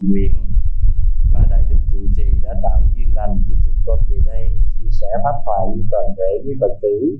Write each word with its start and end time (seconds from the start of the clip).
nguyện 0.00 0.34
và 1.32 1.40
đại 1.50 1.64
đức 1.70 1.76
trụ 1.92 1.98
trì 2.16 2.24
đã 2.42 2.54
tạo 2.62 2.82
duyên 2.94 3.14
lành 3.14 3.42
cho 3.48 3.54
chúng 3.64 3.74
con 3.86 3.98
về 4.10 4.18
đây, 4.26 4.50
chia 4.74 4.90
sẻ 5.00 5.06
pháp 5.24 5.36
thoại 5.44 5.60
với 5.74 5.84
toàn 5.90 6.04
thể 6.16 6.42
quý 6.44 6.52
phật 6.60 6.78
tử. 6.82 7.18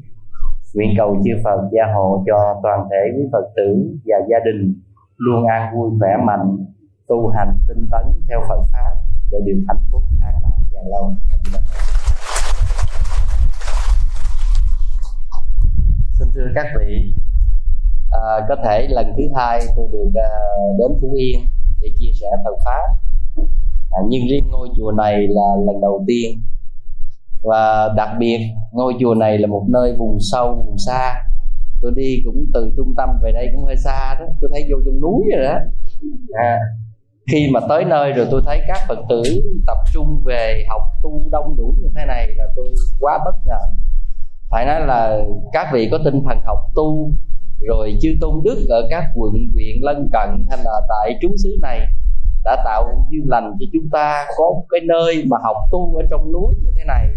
Nguyện 0.75 0.91
cầu 0.99 1.17
chư 1.25 1.31
phật 1.45 1.61
gia 1.73 1.93
hộ 1.95 2.25
cho 2.27 2.61
toàn 2.63 2.89
thể 2.91 3.17
quý 3.17 3.23
phật 3.33 3.45
tử 3.57 3.99
và 4.05 4.17
gia 4.29 4.37
đình 4.45 4.81
luôn 5.17 5.47
an 5.47 5.75
vui, 5.75 5.91
khỏe 5.99 6.17
mạnh, 6.27 6.57
tu 7.09 7.29
hành 7.29 7.59
tinh 7.69 7.89
tấn 7.91 8.07
theo 8.29 8.41
phật 8.49 8.63
pháp 8.73 8.95
để 9.33 9.39
được 9.47 9.61
hạnh 9.69 9.85
phúc 9.93 10.03
an 10.23 10.35
lạc 10.43 10.57
và 10.73 10.81
lâu. 10.91 11.15
Xin 16.19 16.29
thưa 16.35 16.47
các 16.55 16.67
vị. 16.79 17.15
À, 18.11 18.47
có 18.49 18.57
thể 18.65 18.87
lần 18.91 19.07
thứ 19.17 19.23
hai 19.37 19.61
tôi 19.77 19.89
được 19.93 20.11
à, 20.15 20.31
đến 20.79 20.99
phú 21.01 21.15
yên 21.17 21.41
để 21.83 21.89
chia 21.99 22.11
sẻ 22.21 22.27
Phật 22.45 22.57
pháp. 22.65 22.87
À, 23.91 24.01
nhưng 24.09 24.23
riêng 24.31 24.51
ngôi 24.51 24.69
chùa 24.77 24.93
này 24.93 25.27
là 25.29 25.57
lần 25.67 25.81
đầu 25.81 26.05
tiên. 26.07 26.41
Và 27.43 27.89
đặc 27.97 28.09
biệt 28.19 28.39
ngôi 28.73 28.95
chùa 29.01 29.15
này 29.15 29.39
là 29.39 29.47
một 29.47 29.65
nơi 29.69 29.97
vùng 29.99 30.19
sâu 30.33 30.63
vùng 30.67 30.79
xa. 30.87 31.23
Tôi 31.83 31.93
đi 31.97 32.23
cũng 32.25 32.47
từ 32.55 32.73
trung 32.77 32.95
tâm 32.97 33.09
về 33.23 33.33
đây 33.33 33.49
cũng 33.55 33.65
hơi 33.65 33.77
xa 33.77 34.17
đó. 34.21 34.27
Tôi 34.41 34.51
thấy 34.53 34.69
vô 34.71 34.77
trong 34.87 35.01
núi 35.01 35.25
rồi 35.37 35.45
đó. 35.45 35.59
À, 36.33 36.59
khi 37.33 37.49
mà 37.53 37.61
tới 37.69 37.85
nơi 37.85 38.13
rồi 38.13 38.27
tôi 38.31 38.43
thấy 38.47 38.61
các 38.69 38.79
phật 38.89 38.99
tử 39.09 39.23
tập 39.67 39.79
trung 39.93 40.23
về 40.25 40.65
học 40.69 40.83
tu 41.03 41.23
đông 41.31 41.57
đủ 41.57 41.75
như 41.79 41.89
thế 41.97 42.05
này 42.07 42.27
là 42.37 42.45
tôi 42.57 42.75
quá 43.01 43.19
bất 43.25 43.37
ngờ 43.47 43.86
phải 44.51 44.67
nói 44.67 44.81
là 44.81 45.19
các 45.53 45.69
vị 45.73 45.89
có 45.93 45.99
tinh 46.05 46.23
thần 46.29 46.41
học 46.45 46.59
tu, 46.75 47.11
rồi 47.69 47.99
chư 48.01 48.15
tôn 48.21 48.43
đức 48.45 48.67
ở 48.69 48.89
các 48.91 49.05
quận, 49.15 49.33
huyện, 49.55 49.77
lân 49.83 50.09
cận 50.13 50.45
hay 50.51 50.59
là 50.65 50.81
tại 50.89 51.19
trú 51.23 51.29
xứ 51.45 51.59
này 51.63 51.81
đã 52.45 52.63
tạo 52.65 53.07
duyên 53.11 53.25
lành 53.29 53.53
cho 53.61 53.67
chúng 53.73 53.89
ta, 53.93 54.25
có 54.37 54.45
một 54.45 54.65
cái 54.69 54.81
nơi 54.85 55.25
mà 55.31 55.37
học 55.43 55.57
tu 55.71 55.97
ở 55.97 56.03
trong 56.11 56.33
núi 56.33 56.55
như 56.65 56.71
thế 56.77 56.85
này, 56.85 57.09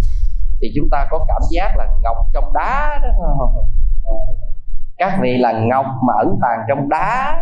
thì 0.61 0.71
chúng 0.75 0.89
ta 0.91 1.08
có 1.09 1.25
cảm 1.27 1.41
giác 1.52 1.73
là 1.77 1.88
ngọc 2.03 2.17
trong 2.33 2.53
đá 2.53 2.99
đó. 3.03 3.09
Các 4.97 5.19
vị 5.21 5.38
là 5.38 5.52
ngọc 5.52 5.86
mà 6.08 6.14
ẩn 6.19 6.38
tàng 6.41 6.59
trong 6.69 6.89
đá, 6.89 7.41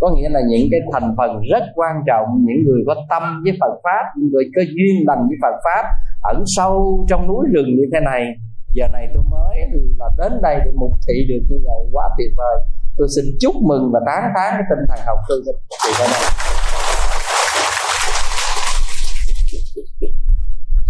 có 0.00 0.10
nghĩa 0.10 0.28
là 0.28 0.40
những 0.48 0.68
cái 0.70 0.80
thành 0.92 1.14
phần 1.16 1.40
rất 1.50 1.62
quan 1.74 1.96
trọng, 2.06 2.26
những 2.46 2.64
người 2.66 2.82
có 2.86 2.94
tâm 3.08 3.42
với 3.44 3.52
Phật 3.60 3.80
pháp, 3.84 4.04
những 4.16 4.30
người 4.30 4.44
có 4.56 4.62
duyên 4.62 5.06
lành 5.06 5.18
với 5.28 5.36
Phật 5.42 5.60
pháp, 5.64 5.88
ẩn 6.22 6.42
sâu 6.46 7.04
trong 7.08 7.26
núi 7.26 7.46
rừng 7.52 7.76
như 7.76 7.84
thế 7.92 8.00
này 8.00 8.24
giờ 8.72 8.88
này 8.92 9.08
tôi 9.14 9.22
mới 9.30 9.58
là 9.98 10.08
đến 10.18 10.32
đây 10.42 10.60
để 10.64 10.70
mục 10.74 10.92
thị 11.08 11.14
được 11.28 11.46
như 11.48 11.56
vậy 11.64 11.90
quá 11.92 12.08
tuyệt 12.18 12.32
vời. 12.36 12.56
Tôi 12.98 13.08
xin 13.16 13.24
chúc 13.40 13.54
mừng 13.62 13.90
và 13.92 14.00
tán 14.06 14.22
thán 14.22 14.52
cái 14.52 14.62
tinh 14.70 14.86
thần 14.88 14.98
học 15.06 15.18
tư 15.28 15.42
thì 15.86 15.92
ở 15.98 16.06
đây 16.10 16.20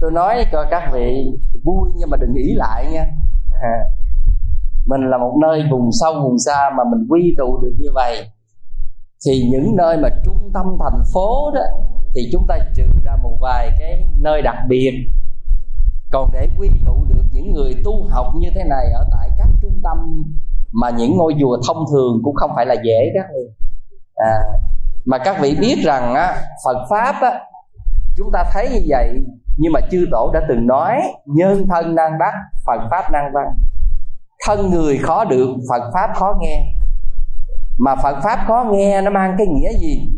tôi 0.01 0.11
nói 0.11 0.47
cho 0.53 0.65
các 0.71 0.91
vị 0.93 1.27
vui 1.65 1.91
nhưng 1.97 2.11
mà 2.11 2.17
đừng 2.17 2.35
nghĩ 2.35 2.55
lại 2.55 2.87
nha. 2.93 3.05
À, 3.63 3.79
mình 4.87 5.11
là 5.11 5.19
một 5.19 5.39
nơi 5.43 5.63
vùng 5.71 5.91
sâu 6.01 6.15
vùng 6.23 6.39
xa 6.47 6.71
mà 6.77 6.85
mình 6.85 7.07
quy 7.09 7.35
tụ 7.39 7.61
được 7.63 7.75
như 7.79 7.89
vậy. 7.95 8.29
Thì 9.27 9.49
những 9.51 9.77
nơi 9.77 9.97
mà 9.97 10.09
trung 10.25 10.51
tâm 10.55 10.67
thành 10.81 11.03
phố 11.15 11.51
đó 11.55 11.61
thì 12.15 12.29
chúng 12.33 12.47
ta 12.49 12.59
trừ 12.75 12.85
ra 13.05 13.17
một 13.23 13.39
vài 13.41 13.71
cái 13.79 14.05
nơi 14.19 14.43
đặc 14.43 14.57
biệt 14.69 14.93
còn 16.11 16.31
để 16.33 16.49
quy 16.59 16.71
tụ 16.87 17.05
được 17.09 17.25
những 17.33 17.53
người 17.53 17.75
tu 17.85 18.09
học 18.11 18.27
như 18.41 18.49
thế 18.55 18.65
này 18.65 18.93
ở 18.95 19.05
tại 19.13 19.31
các 19.39 19.49
trung 19.63 19.81
tâm 19.85 20.25
mà 20.73 20.91
những 20.91 21.17
ngôi 21.17 21.35
chùa 21.41 21.59
thông 21.67 21.85
thường 21.93 22.21
cũng 22.25 22.35
không 22.35 22.51
phải 22.57 22.67
là 22.67 22.75
dễ 22.85 23.11
các 23.15 23.27
vị. 23.35 23.69
À, 24.15 24.39
mà 25.05 25.19
các 25.19 25.37
vị 25.41 25.57
biết 25.61 25.77
rằng 25.85 26.15
á, 26.15 26.37
Phật 26.65 26.87
pháp 26.91 27.15
á, 27.21 27.41
chúng 28.17 28.31
ta 28.33 28.45
thấy 28.53 28.69
như 28.73 28.81
vậy 28.89 29.25
nhưng 29.59 29.73
mà 29.73 29.81
chư 29.91 30.07
tổ 30.11 30.31
đã 30.35 30.41
từng 30.49 30.67
nói 30.67 31.03
nhân 31.27 31.67
thân 31.71 31.95
năng 31.95 32.19
đắc 32.19 32.35
Phật 32.67 32.81
pháp 32.91 33.13
năng 33.13 33.33
văn. 33.33 33.47
Thân 34.47 34.71
người 34.71 34.99
khó 34.99 35.25
được 35.25 35.49
Phật 35.69 35.91
pháp 35.95 36.11
khó 36.15 36.35
nghe. 36.41 36.63
Mà 37.79 37.95
Phật 38.03 38.21
pháp 38.23 38.45
khó 38.47 38.65
nghe 38.73 39.01
nó 39.01 39.11
mang 39.11 39.35
cái 39.39 39.47
nghĩa 39.47 39.73
gì? 39.79 40.09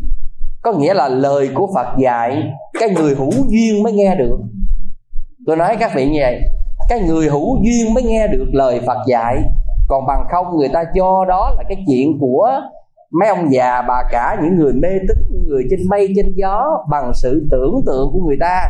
Có 0.61 0.71
nghĩa 0.71 0.93
là 0.93 1.07
lời 1.07 1.49
của 1.55 1.67
Phật 1.75 1.87
dạy 1.97 2.43
cái 2.79 2.89
người 2.89 3.15
hữu 3.15 3.31
duyên 3.47 3.83
mới 3.83 3.93
nghe 3.93 4.15
được 4.15 4.37
tôi 5.45 5.57
nói 5.57 5.77
các 5.79 5.91
vị 5.95 6.09
như 6.09 6.19
vậy 6.21 6.41
cái 6.91 6.99
người 6.99 7.27
hữu 7.27 7.57
duyên 7.63 7.93
mới 7.93 8.03
nghe 8.03 8.27
được 8.27 8.45
lời 8.51 8.81
phật 8.85 8.97
dạy. 9.07 9.37
Còn 9.87 10.05
bằng 10.07 10.25
không, 10.31 10.57
người 10.57 10.69
ta 10.73 10.83
cho 10.95 11.25
đó 11.25 11.53
là 11.57 11.63
cái 11.69 11.83
chuyện 11.87 12.19
của 12.19 12.49
mấy 13.19 13.29
ông 13.29 13.53
già, 13.53 13.81
bà 13.87 14.03
cả, 14.11 14.37
những 14.43 14.55
người 14.57 14.73
mê 14.73 14.89
tín, 15.07 15.17
những 15.31 15.47
người 15.47 15.63
trên 15.69 15.79
mây, 15.89 16.13
trên 16.15 16.33
gió, 16.35 16.85
bằng 16.89 17.11
sự 17.13 17.47
tưởng 17.51 17.81
tượng 17.85 18.09
của 18.13 18.19
người 18.27 18.37
ta. 18.39 18.67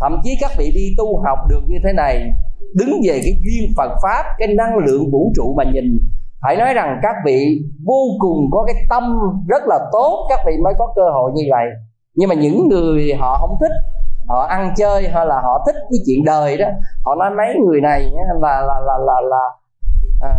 Thậm 0.00 0.20
chí 0.24 0.38
các 0.40 0.50
vị 0.58 0.70
đi 0.74 0.94
tu 0.98 1.22
học 1.24 1.38
được 1.48 1.60
như 1.68 1.76
thế 1.84 1.92
này, 1.92 2.32
đứng 2.74 3.00
về 3.06 3.20
cái 3.22 3.32
duyên 3.44 3.72
phật 3.76 3.90
pháp, 4.02 4.22
cái 4.38 4.48
năng 4.48 4.76
lượng 4.76 5.10
vũ 5.10 5.32
trụ 5.36 5.54
mà 5.56 5.64
nhìn, 5.64 5.98
phải 6.42 6.56
nói 6.56 6.74
rằng 6.74 6.98
các 7.02 7.14
vị 7.24 7.62
vô 7.84 8.02
cùng 8.18 8.48
có 8.52 8.64
cái 8.66 8.74
tâm 8.90 9.18
rất 9.48 9.62
là 9.66 9.78
tốt, 9.92 10.26
các 10.28 10.40
vị 10.46 10.52
mới 10.64 10.74
có 10.78 10.92
cơ 10.96 11.02
hội 11.12 11.32
như 11.34 11.42
vậy. 11.50 11.66
Nhưng 12.14 12.28
mà 12.28 12.34
những 12.34 12.68
người 12.68 13.14
họ 13.18 13.38
không 13.40 13.56
thích 13.60 13.72
họ 14.28 14.46
ăn 14.48 14.74
chơi 14.76 15.08
hay 15.08 15.26
là 15.26 15.40
họ 15.42 15.64
thích 15.66 15.74
cái 15.74 15.98
chuyện 16.06 16.24
đời 16.24 16.56
đó 16.56 16.66
họ 17.04 17.14
nói 17.14 17.30
mấy 17.36 17.54
người 17.66 17.80
này 17.80 18.10
là 18.40 18.60
là 18.60 18.80
là 18.80 18.98
là 19.06 19.20
là 19.30 19.50
à, 20.22 20.34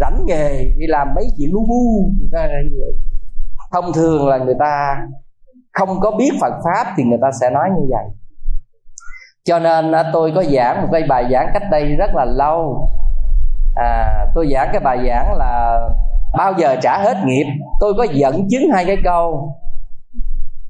rảnh 0.00 0.24
nghề 0.26 0.72
đi 0.78 0.86
làm 0.86 1.14
mấy 1.14 1.24
chuyện 1.38 1.50
lu 1.52 1.66
bu 1.68 2.10
thông 3.72 3.92
thường 3.92 4.28
là 4.28 4.38
người 4.38 4.54
ta 4.58 4.96
không 5.72 6.00
có 6.00 6.10
biết 6.10 6.30
Phật 6.40 6.52
pháp 6.64 6.92
thì 6.96 7.02
người 7.02 7.18
ta 7.22 7.30
sẽ 7.40 7.50
nói 7.50 7.68
như 7.70 7.86
vậy. 7.90 8.04
Cho 9.44 9.58
nên 9.58 9.92
tôi 10.12 10.32
có 10.34 10.44
giảng 10.44 10.82
một 10.82 10.88
cái 10.92 11.02
bài 11.08 11.24
giảng 11.32 11.50
cách 11.54 11.62
đây 11.70 11.96
rất 11.96 12.10
là 12.14 12.24
lâu. 12.24 12.88
À, 13.76 14.26
tôi 14.34 14.48
giảng 14.52 14.68
cái 14.72 14.80
bài 14.80 14.98
giảng 15.08 15.32
là 15.34 15.80
bao 16.38 16.52
giờ 16.58 16.76
trả 16.82 16.98
hết 16.98 17.16
nghiệp. 17.24 17.46
Tôi 17.80 17.94
có 17.98 18.06
dẫn 18.12 18.48
chứng 18.50 18.70
hai 18.72 18.84
cái 18.84 18.96
câu 19.04 19.54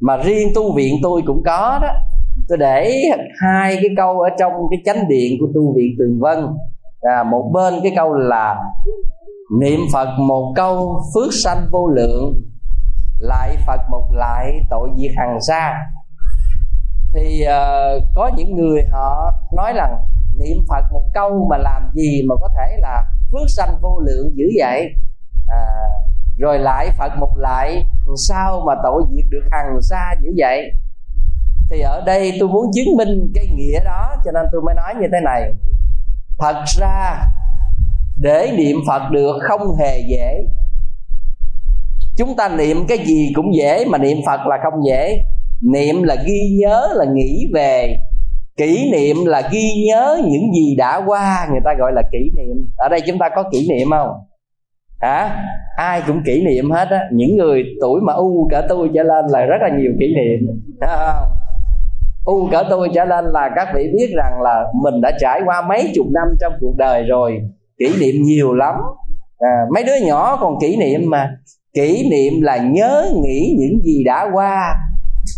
mà 0.01 0.17
riêng 0.17 0.49
tu 0.55 0.75
viện 0.75 0.95
tôi 1.03 1.23
cũng 1.27 1.43
có 1.47 1.79
đó 1.83 1.89
tôi 2.49 2.59
để 2.59 3.03
hai 3.41 3.75
cái 3.75 3.91
câu 3.97 4.21
ở 4.21 4.31
trong 4.39 4.53
cái 4.71 4.81
chánh 4.85 5.09
điện 5.09 5.37
của 5.41 5.47
tu 5.55 5.75
viện 5.77 5.95
tường 5.99 6.19
vân. 6.21 6.47
À, 7.01 7.23
một 7.23 7.51
bên 7.55 7.75
cái 7.83 7.93
câu 7.97 8.15
là 8.15 8.57
niệm 9.61 9.81
phật 9.93 10.09
một 10.19 10.53
câu 10.57 11.03
phước 11.15 11.33
sanh 11.45 11.67
vô 11.71 11.89
lượng 11.89 12.43
lại 13.19 13.57
phật 13.67 13.81
một 13.91 14.09
lại 14.13 14.61
tội 14.71 14.91
diệt 14.97 15.11
hằng 15.17 15.39
xa 15.41 15.75
thì 17.15 17.43
uh, 17.45 18.03
có 18.15 18.31
những 18.37 18.57
người 18.57 18.83
họ 18.93 19.33
nói 19.53 19.73
rằng 19.77 19.97
niệm 20.39 20.57
phật 20.69 20.85
một 20.93 21.03
câu 21.15 21.47
mà 21.51 21.57
làm 21.57 21.91
gì 21.95 22.23
mà 22.29 22.35
có 22.41 22.49
thể 22.57 22.77
là 22.79 23.05
phước 23.33 23.51
sanh 23.57 23.79
vô 23.83 24.01
lượng 24.01 24.33
dữ 24.35 24.45
vậy? 24.59 24.95
À, 25.49 25.67
rồi 26.39 26.59
lại 26.59 26.91
phật 26.99 27.13
một 27.19 27.33
lại 27.37 27.87
sao 28.29 28.63
mà 28.67 28.75
tội 28.83 29.03
diệt 29.11 29.25
được 29.31 29.43
hằng 29.51 29.83
xa 29.83 30.15
dữ 30.23 30.31
vậy? 30.37 30.73
Thì 31.71 31.81
ở 31.81 32.03
đây 32.07 32.33
tôi 32.41 32.49
muốn 32.49 32.67
chứng 32.75 32.97
minh 32.97 33.33
cái 33.35 33.47
nghĩa 33.47 33.81
đó, 33.85 34.17
cho 34.25 34.33
nên 34.33 34.45
tôi 34.53 34.63
mới 34.63 34.75
nói 34.75 34.95
như 35.01 35.07
thế 35.13 35.19
này. 35.25 35.53
Thật 36.39 36.65
ra, 36.81 37.23
để 38.21 38.53
niệm 38.57 38.77
phật 38.89 39.03
được 39.11 39.39
không 39.41 39.77
hề 39.77 40.01
dễ. 40.09 40.43
Chúng 42.17 42.37
ta 42.37 42.49
niệm 42.49 42.77
cái 42.89 42.99
gì 42.99 43.33
cũng 43.35 43.55
dễ, 43.55 43.85
mà 43.85 43.99
niệm 43.99 44.17
phật 44.27 44.41
là 44.47 44.57
không 44.63 44.87
dễ. 44.87 45.23
Niệm 45.63 46.03
là 46.03 46.17
ghi 46.27 46.57
nhớ, 46.61 46.89
là 46.95 47.05
nghĩ 47.05 47.47
về. 47.55 47.97
Kỷ 48.57 48.91
niệm 48.93 49.17
là 49.27 49.49
ghi 49.53 49.85
nhớ 49.89 50.21
những 50.25 50.53
gì 50.55 50.77
đã 50.77 51.03
qua, 51.07 51.49
người 51.51 51.61
ta 51.65 51.75
gọi 51.79 51.93
là 51.93 52.03
kỷ 52.13 52.19
niệm. 52.37 52.69
Ở 52.77 52.89
đây 52.89 53.01
chúng 53.07 53.19
ta 53.19 53.29
có 53.37 53.45
kỷ 53.53 53.69
niệm 53.69 53.89
không? 53.91 54.11
Hả? 55.01 55.45
Ai 55.77 56.03
cũng 56.07 56.23
kỷ 56.27 56.45
niệm 56.45 56.71
hết 56.71 56.89
á. 56.91 57.01
Những 57.13 57.37
người 57.37 57.65
tuổi 57.81 58.01
mà 58.07 58.13
u 58.13 58.49
cả 58.51 58.63
tôi 58.69 58.91
trở 58.95 59.03
lên 59.03 59.25
là 59.29 59.45
rất 59.45 59.57
là 59.61 59.69
nhiều 59.79 59.93
kỷ 60.01 60.07
niệm. 60.15 60.63
Không? 60.81 61.36
U 62.27 62.49
cỡ 62.53 62.65
tôi 62.71 62.89
trở 62.95 63.05
lên 63.05 63.25
là 63.25 63.51
các 63.57 63.69
vị 63.75 63.83
biết 63.95 64.11
rằng 64.17 64.43
là 64.43 64.65
mình 64.83 65.01
đã 65.01 65.13
trải 65.21 65.41
qua 65.45 65.63
mấy 65.69 65.93
chục 65.95 66.07
năm 66.11 66.29
trong 66.41 66.53
cuộc 66.61 66.75
đời 66.77 67.03
rồi 67.03 67.41
kỷ 67.79 67.93
niệm 68.01 68.23
nhiều 68.23 68.55
lắm. 68.55 68.75
À, 69.39 69.57
mấy 69.75 69.85
đứa 69.85 70.07
nhỏ 70.07 70.37
còn 70.41 70.61
kỷ 70.61 70.77
niệm 70.77 71.11
mà. 71.11 71.31
Kỷ 71.75 72.09
niệm 72.11 72.43
là 72.43 72.57
nhớ 72.57 73.11
nghĩ 73.23 73.57
những 73.59 73.81
gì 73.83 74.05
đã 74.05 74.27
qua. 74.33 74.75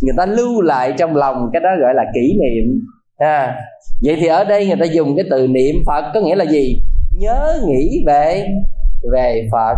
Người 0.03 0.15
ta 0.17 0.27
lưu 0.27 0.61
lại 0.61 0.93
trong 0.99 1.17
lòng 1.17 1.51
cái 1.53 1.61
đó 1.61 1.69
gọi 1.81 1.95
là 1.95 2.05
kỷ 2.15 2.39
niệm. 2.41 2.81
À, 3.17 3.57
vậy 4.05 4.17
thì 4.21 4.27
ở 4.27 4.45
đây 4.45 4.67
người 4.67 4.77
ta 4.81 4.85
dùng 4.85 5.17
cái 5.17 5.25
từ 5.31 5.49
niệm 5.49 5.75
phật 5.87 6.05
có 6.15 6.21
nghĩa 6.21 6.35
là 6.35 6.45
gì? 6.45 6.83
Nhớ 7.19 7.61
nghĩ 7.67 8.05
về 8.07 8.49
về 9.13 9.49
phật. 9.53 9.75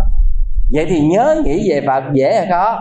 Vậy 0.72 0.86
thì 0.88 1.00
nhớ 1.00 1.42
nghĩ 1.44 1.70
về 1.70 1.80
phật 1.86 2.02
dễ 2.12 2.34
hay 2.34 2.46
khó? 2.50 2.78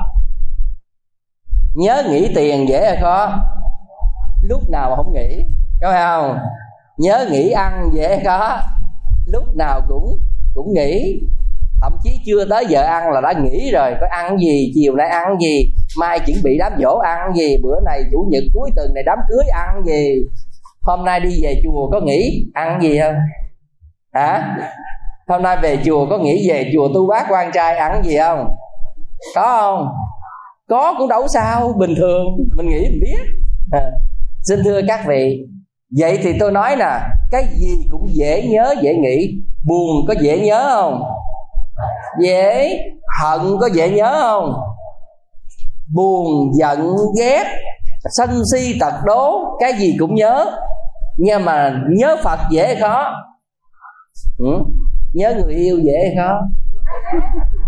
Nhớ 1.76 2.04
nghĩ 2.10 2.28
tiền 2.36 2.70
dễ 2.70 2.86
hay 2.86 2.98
khó? 3.02 3.32
Lúc 4.50 4.70
nào 4.70 4.90
mà 4.90 4.96
không 4.96 5.14
nghĩ 5.14 5.44
có 5.82 5.92
phải 5.92 6.04
không? 6.06 6.38
Nhớ 6.98 7.28
nghĩ 7.32 7.50
ăn 7.50 7.90
dễ 7.94 8.22
có 8.26 8.62
lúc 9.26 9.44
nào 9.56 9.82
cũng 9.88 10.20
cũng 10.56 10.74
nghĩ 10.74 11.22
thậm 11.82 11.98
chí 12.04 12.20
chưa 12.26 12.46
tới 12.50 12.66
giờ 12.70 12.82
ăn 12.82 13.12
là 13.12 13.22
đã 13.22 13.34
nghĩ 13.34 13.72
rồi. 13.72 13.96
Có 14.02 14.08
ăn 14.10 14.38
gì, 14.38 14.72
chiều 14.76 14.96
nay 14.96 15.10
ăn 15.10 15.40
gì? 15.42 15.74
Mai 16.00 16.20
chuẩn 16.20 16.38
bị 16.44 16.58
đám 16.58 16.72
dỗ 16.80 16.98
ăn 16.98 17.36
gì? 17.36 17.58
Bữa 17.64 17.80
này 17.86 18.04
chủ 18.12 18.28
nhật 18.32 18.44
cuối 18.54 18.72
tuần 18.76 18.94
này 18.94 19.04
đám 19.04 19.18
cưới 19.30 19.44
ăn 19.54 19.84
gì? 19.86 20.26
Hôm 20.82 21.06
nay 21.06 21.20
đi 21.20 21.40
về 21.44 21.62
chùa 21.64 21.90
có 21.92 22.00
nghĩ 22.02 22.46
ăn 22.54 22.82
gì 22.82 23.00
không? 23.00 23.16
Hả? 24.14 24.58
Hôm 25.28 25.42
nay 25.44 25.58
về 25.62 25.78
chùa 25.86 26.08
có 26.10 26.18
nghĩ 26.18 26.50
về 26.50 26.72
chùa 26.74 26.88
tu 26.94 27.08
bác 27.08 27.26
quan 27.30 27.52
trai 27.54 27.78
ăn 27.78 28.04
gì 28.04 28.18
không? 28.18 28.56
Có 29.36 29.58
không? 29.62 29.88
Có 30.70 30.96
cũng 30.98 31.08
đâu 31.08 31.28
sao, 31.28 31.74
bình 31.78 31.96
thường. 31.98 32.26
Mình 32.56 32.70
nghĩ 32.70 32.82
mình 32.82 33.00
biết. 33.02 33.20
À 33.72 33.92
xin 34.44 34.60
thưa 34.64 34.82
các 34.88 35.06
vị 35.08 35.46
vậy 35.98 36.20
thì 36.24 36.34
tôi 36.40 36.52
nói 36.52 36.76
nè 36.76 37.00
cái 37.32 37.44
gì 37.56 37.88
cũng 37.92 38.08
dễ 38.14 38.48
nhớ 38.48 38.76
dễ 38.82 38.96
nghĩ. 38.96 39.42
Buồn 39.66 40.06
có 40.08 40.14
dễ 40.22 40.40
nhớ 40.40 40.70
không? 40.76 41.04
Dễ 42.22 42.78
hận 43.22 43.40
có 43.60 43.70
dễ 43.74 43.90
nhớ 43.90 44.18
không? 44.22 44.54
Buồn 45.94 46.52
giận 46.54 46.96
ghét 47.20 47.44
sân 48.10 48.44
si 48.52 48.78
tật 48.80 48.94
đố 49.06 49.58
cái 49.60 49.74
gì 49.74 49.96
cũng 50.00 50.16
nhớ. 50.16 50.46
Nhưng 51.18 51.46
mà 51.46 51.82
nhớ 51.90 52.18
phật 52.24 52.40
dễ 52.52 52.66
hay 52.66 52.76
khó? 52.76 53.14
Ừ? 54.38 54.64
nhớ 55.14 55.34
người 55.36 55.54
yêu 55.54 55.80
dễ 55.80 55.98
hay 55.98 56.16
khó? 56.18 56.40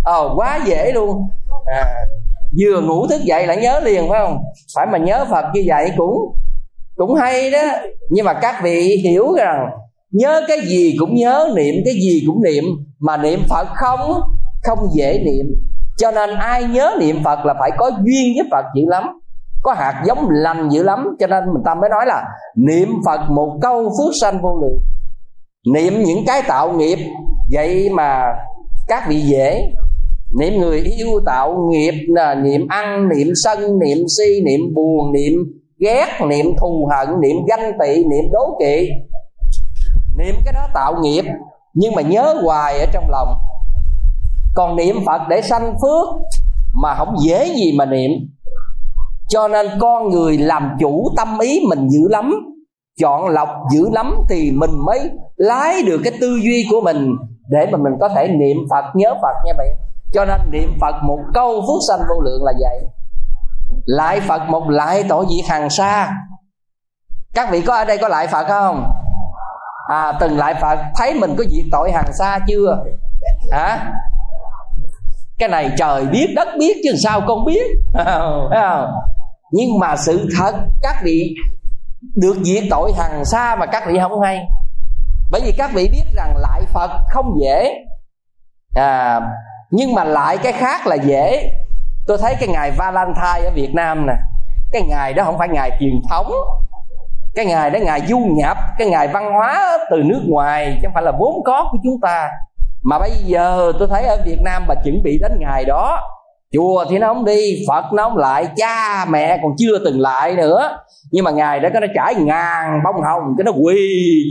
Ồ 0.06 0.33
quá 0.35 0.59
dễ 0.65 0.91
luôn. 0.91 1.29
À, 1.65 1.95
vừa 2.59 2.81
ngủ 2.81 3.07
thức 3.07 3.21
dậy 3.23 3.47
là 3.47 3.56
nhớ 3.56 3.79
liền 3.79 4.09
phải 4.09 4.19
không? 4.19 4.44
Phải 4.75 4.88
mà 4.91 4.97
nhớ 4.97 5.25
phật 5.29 5.45
như 5.53 5.63
vậy 5.68 5.91
cũng 5.97 6.35
cũng 6.95 7.13
hay 7.13 7.51
đó. 7.51 7.59
Nhưng 8.09 8.25
mà 8.25 8.33
các 8.33 8.55
vị 8.63 9.01
hiểu 9.03 9.33
rằng 9.38 9.69
nhớ 10.11 10.41
cái 10.47 10.57
gì 10.67 10.95
cũng 10.99 11.15
nhớ, 11.15 11.49
niệm 11.55 11.75
cái 11.85 11.93
gì 11.93 12.23
cũng 12.27 12.43
niệm, 12.43 12.63
mà 12.99 13.17
niệm 13.17 13.39
phật 13.49 13.67
không 13.75 14.21
không 14.63 14.79
dễ 14.93 15.23
niệm. 15.25 15.45
Cho 15.97 16.11
nên 16.11 16.29
ai 16.29 16.63
nhớ 16.63 16.95
niệm 16.99 17.23
phật 17.23 17.45
là 17.45 17.53
phải 17.59 17.71
có 17.77 17.89
duyên 17.89 18.33
với 18.35 18.47
phật 18.51 18.65
dữ 18.75 18.81
lắm, 18.88 19.03
có 19.61 19.73
hạt 19.73 20.03
giống 20.07 20.29
lành 20.29 20.69
dữ 20.69 20.83
lắm. 20.83 21.07
Cho 21.19 21.27
nên 21.27 21.43
mình 21.53 21.63
ta 21.65 21.75
mới 21.75 21.89
nói 21.89 22.05
là 22.07 22.23
niệm 22.55 22.89
phật 23.05 23.21
một 23.29 23.57
câu 23.61 23.83
phước 23.83 24.13
sanh 24.21 24.41
vô 24.41 24.59
lượng. 24.61 24.79
Niệm 25.73 26.03
những 26.03 26.23
cái 26.27 26.41
tạo 26.47 26.71
nghiệp, 26.71 26.97
vậy 27.51 27.89
mà 27.89 28.23
các 28.87 29.03
vị 29.09 29.21
dễ. 29.21 29.61
Niệm 30.39 30.53
người 30.59 30.79
yêu 30.79 31.09
tạo 31.25 31.69
nghiệp 31.71 31.94
là 32.07 32.35
niệm 32.35 32.67
ăn, 32.69 33.09
niệm 33.09 33.27
sân, 33.44 33.79
niệm 33.79 33.97
si, 34.17 34.41
niệm 34.45 34.73
buồn, 34.75 35.11
niệm 35.13 35.33
ghét 35.81 36.07
niệm 36.28 36.45
thù 36.60 36.89
hận, 36.92 37.22
niệm 37.22 37.38
ganh 37.48 37.72
tị, 37.80 37.95
niệm 37.95 38.31
đố 38.31 38.57
kỵ. 38.60 38.89
Niệm 40.18 40.36
cái 40.45 40.54
đó 40.54 40.68
tạo 40.74 40.95
nghiệp, 41.01 41.25
nhưng 41.74 41.95
mà 41.95 42.01
nhớ 42.01 42.36
hoài 42.44 42.80
ở 42.80 42.86
trong 42.94 43.10
lòng. 43.10 43.38
Còn 44.56 44.75
niệm 44.75 44.95
phật 45.06 45.22
để 45.30 45.42
sanh 45.42 45.74
phước 45.81 46.07
mà 46.74 46.95
không 46.95 47.16
dễ 47.19 47.48
gì 47.56 47.72
mà 47.78 47.86
niệm. 47.86 48.12
Cho 49.30 49.48
nên 49.48 49.68
con 49.80 50.10
người 50.10 50.38
làm 50.38 50.78
chủ 50.80 51.10
tâm 51.18 51.39
ý 51.39 51.60
mình 51.69 51.89
dữ 51.89 52.07
lắm, 52.10 52.33
chọn 53.00 53.28
lọc 53.28 53.50
dữ 53.74 53.89
lắm 53.92 54.16
thì 54.30 54.51
mình 54.51 54.72
mới 54.86 55.00
lái 55.36 55.83
được 55.83 56.01
cái 56.04 56.13
tư 56.22 56.39
duy 56.44 56.66
của 56.72 56.81
mình 56.81 57.07
để 57.50 57.68
mà 57.72 57.78
mình 57.78 57.94
có 58.00 58.10
thể 58.10 58.28
niệm 58.28 58.57
phật, 58.69 58.86
nhớ 58.95 59.13
phật 59.22 59.36
nha 59.45 59.54
vậy 59.57 59.69
cho 60.13 60.25
nên 60.25 60.51
niệm 60.51 60.78
phật 60.81 60.95
một 61.04 61.19
câu 61.33 61.62
phước 61.62 61.81
sanh 61.88 62.00
vô 62.10 62.22
lượng 62.22 62.44
là 62.44 62.54
vậy 62.60 62.88
lại 63.86 64.19
phật 64.19 64.42
một 64.50 64.69
lại 64.69 65.04
tội 65.10 65.25
diệt 65.30 65.50
hàng 65.50 65.69
xa 65.69 66.13
các 67.33 67.51
vị 67.51 67.62
có 67.62 67.75
ở 67.75 67.86
đây 67.86 67.98
có 67.98 68.07
lại 68.07 68.28
phật 68.28 68.48
không? 68.48 68.92
À 69.88 70.13
từng 70.19 70.38
lại 70.38 70.56
phật. 70.62 70.80
Thấy 70.95 71.13
mình 71.13 71.36
có 71.38 71.44
diệt 71.50 71.66
tội 71.72 71.92
hàng 71.92 72.13
xa 72.13 72.39
chưa? 72.48 72.83
Hả? 73.51 73.94
Cái 75.38 75.50
này 75.50 75.72
trời 75.78 76.06
biết 76.06 76.28
đất 76.36 76.48
biết 76.60 76.78
chứ 76.83 76.92
sao 77.04 77.22
con 77.28 77.45
biết? 77.45 77.63
Phải 77.94 78.06
không? 78.06 78.94
Nhưng 79.51 79.80
mà 79.80 79.95
sự 79.95 80.30
thật 80.38 80.56
các 80.81 80.95
vị 81.04 81.36
được 82.16 82.36
diệt 82.44 82.63
tội 82.69 82.92
hàng 82.98 83.25
xa 83.25 83.56
mà 83.56 83.66
các 83.66 83.83
vị 83.88 84.00
không 84.01 84.22
hay. 84.22 84.39
Bởi 85.31 85.42
vì 85.42 85.51
các 85.51 85.72
vị 85.74 85.89
biết 85.92 86.04
rằng 86.16 86.38
lại 86.38 86.62
phật 86.74 86.92
không 87.10 87.38
dễ. 87.42 87.74
À, 88.75 89.22
nhưng 89.72 89.94
mà 89.94 90.04
lại 90.04 90.38
cái 90.38 90.51
khác 90.51 90.88
là 90.88 90.95
dễ 90.95 91.51
tôi 92.07 92.18
thấy 92.18 92.36
cái 92.39 92.50
ngày 92.50 92.71
valentine 92.77 93.48
ở 93.48 93.51
việt 93.56 93.71
nam 93.74 94.06
nè, 94.07 94.13
cái 94.71 94.81
ngày 94.81 95.13
đó 95.13 95.24
không 95.24 95.38
phải 95.38 95.48
ngày 95.48 95.77
truyền 95.80 95.94
thống, 96.09 96.31
cái 97.36 97.45
ngày 97.45 97.69
đó 97.69 97.80
ngày 97.80 98.01
du 98.07 98.19
nhập, 98.19 98.57
cái 98.77 98.89
ngày 98.89 99.07
văn 99.07 99.33
hóa 99.33 99.77
từ 99.92 99.98
nước 99.98 100.21
ngoài, 100.27 100.77
chứ 100.81 100.88
không 100.88 100.94
phải 100.94 101.03
là 101.03 101.12
vốn 101.19 101.44
có 101.45 101.68
của 101.71 101.77
chúng 101.83 102.01
ta. 102.01 102.30
Mà 102.83 103.00
bây 103.00 103.12
giờ 103.12 103.71
tôi 103.80 103.88
thấy 103.92 104.03
ở 104.03 104.18
việt 104.25 104.39
nam 104.44 104.63
bà 104.68 104.75
chuẩn 104.75 105.03
bị 105.03 105.19
đến 105.21 105.31
ngày 105.39 105.65
đó, 105.65 106.00
chùa 106.53 106.86
thì 106.89 106.98
nó 106.98 107.07
không 107.07 107.25
đi, 107.25 107.65
phật 107.68 107.83
nó 107.94 108.04
không 108.04 108.18
lại, 108.18 108.47
cha 108.56 109.06
mẹ 109.09 109.39
còn 109.44 109.51
chưa 109.57 109.80
từng 109.86 110.00
lại 110.00 110.36
nữa. 110.36 110.77
Nhưng 111.12 111.25
mà 111.25 111.31
ngày 111.31 111.59
đó 111.59 111.69
cái 111.74 111.81
nó 111.81 111.88
trải 111.95 112.15
ngàn 112.15 112.81
bông 112.83 113.01
hồng, 113.01 113.24
cái 113.38 113.44
nó 113.44 113.51
quỳ 113.51 113.77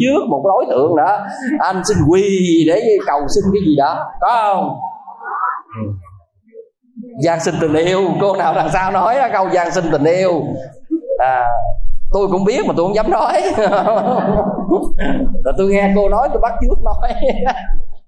trước 0.01 0.27
một 0.29 0.43
đối 0.45 0.67
tượng 0.71 0.97
nữa. 0.97 1.27
Anh 1.59 1.83
xin 1.85 1.97
quỳ 2.09 2.25
để 2.67 2.83
cầu 3.07 3.21
xin 3.35 3.45
cái 3.55 3.61
gì 3.67 3.77
đó, 3.77 4.07
có 4.21 4.55
không? 4.55 4.81
Ừ 5.77 5.93
gian 7.23 7.41
sinh 7.41 7.55
tình 7.61 7.75
yêu. 7.75 8.01
Cô 8.21 8.37
nào 8.37 8.55
đằng 8.55 8.71
sau 8.73 8.91
nói 8.91 9.17
câu 9.33 9.49
gian 9.53 9.71
sinh 9.73 9.85
tình 9.93 10.05
yêu. 10.05 10.43
À, 11.19 11.45
tôi 12.13 12.29
cũng 12.29 12.45
biết 12.45 12.67
mà 12.67 12.75
tôi 12.77 12.87
không 12.87 12.95
dám 12.95 13.11
nói. 13.11 13.43
Là 15.45 15.53
tôi 15.59 15.71
nghe 15.71 15.93
cô 15.97 16.09
nói 16.09 16.29
tôi 16.33 16.41
bắt 16.41 16.53
trước 16.61 16.83
nói. 16.85 17.13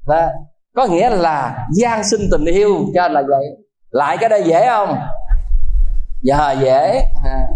À, 0.07 0.31
có 0.77 0.87
nghĩa 0.87 1.11
là 1.11 1.67
gian 1.71 2.05
sinh 2.05 2.21
tình 2.31 2.45
yêu 2.45 2.77
cho 2.95 3.09
là 3.09 3.23
vậy. 3.29 3.45
Lại 3.91 4.17
cái 4.21 4.29
đây 4.29 4.43
dễ 4.43 4.67
không? 4.67 4.99
Dạ 6.23 6.53
dễ. 6.53 7.05
À. 7.25 7.47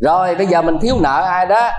rồi 0.00 0.34
bây 0.34 0.46
giờ 0.46 0.62
mình 0.62 0.78
thiếu 0.80 0.96
nợ 1.00 1.24
ai 1.24 1.46
đó 1.46 1.70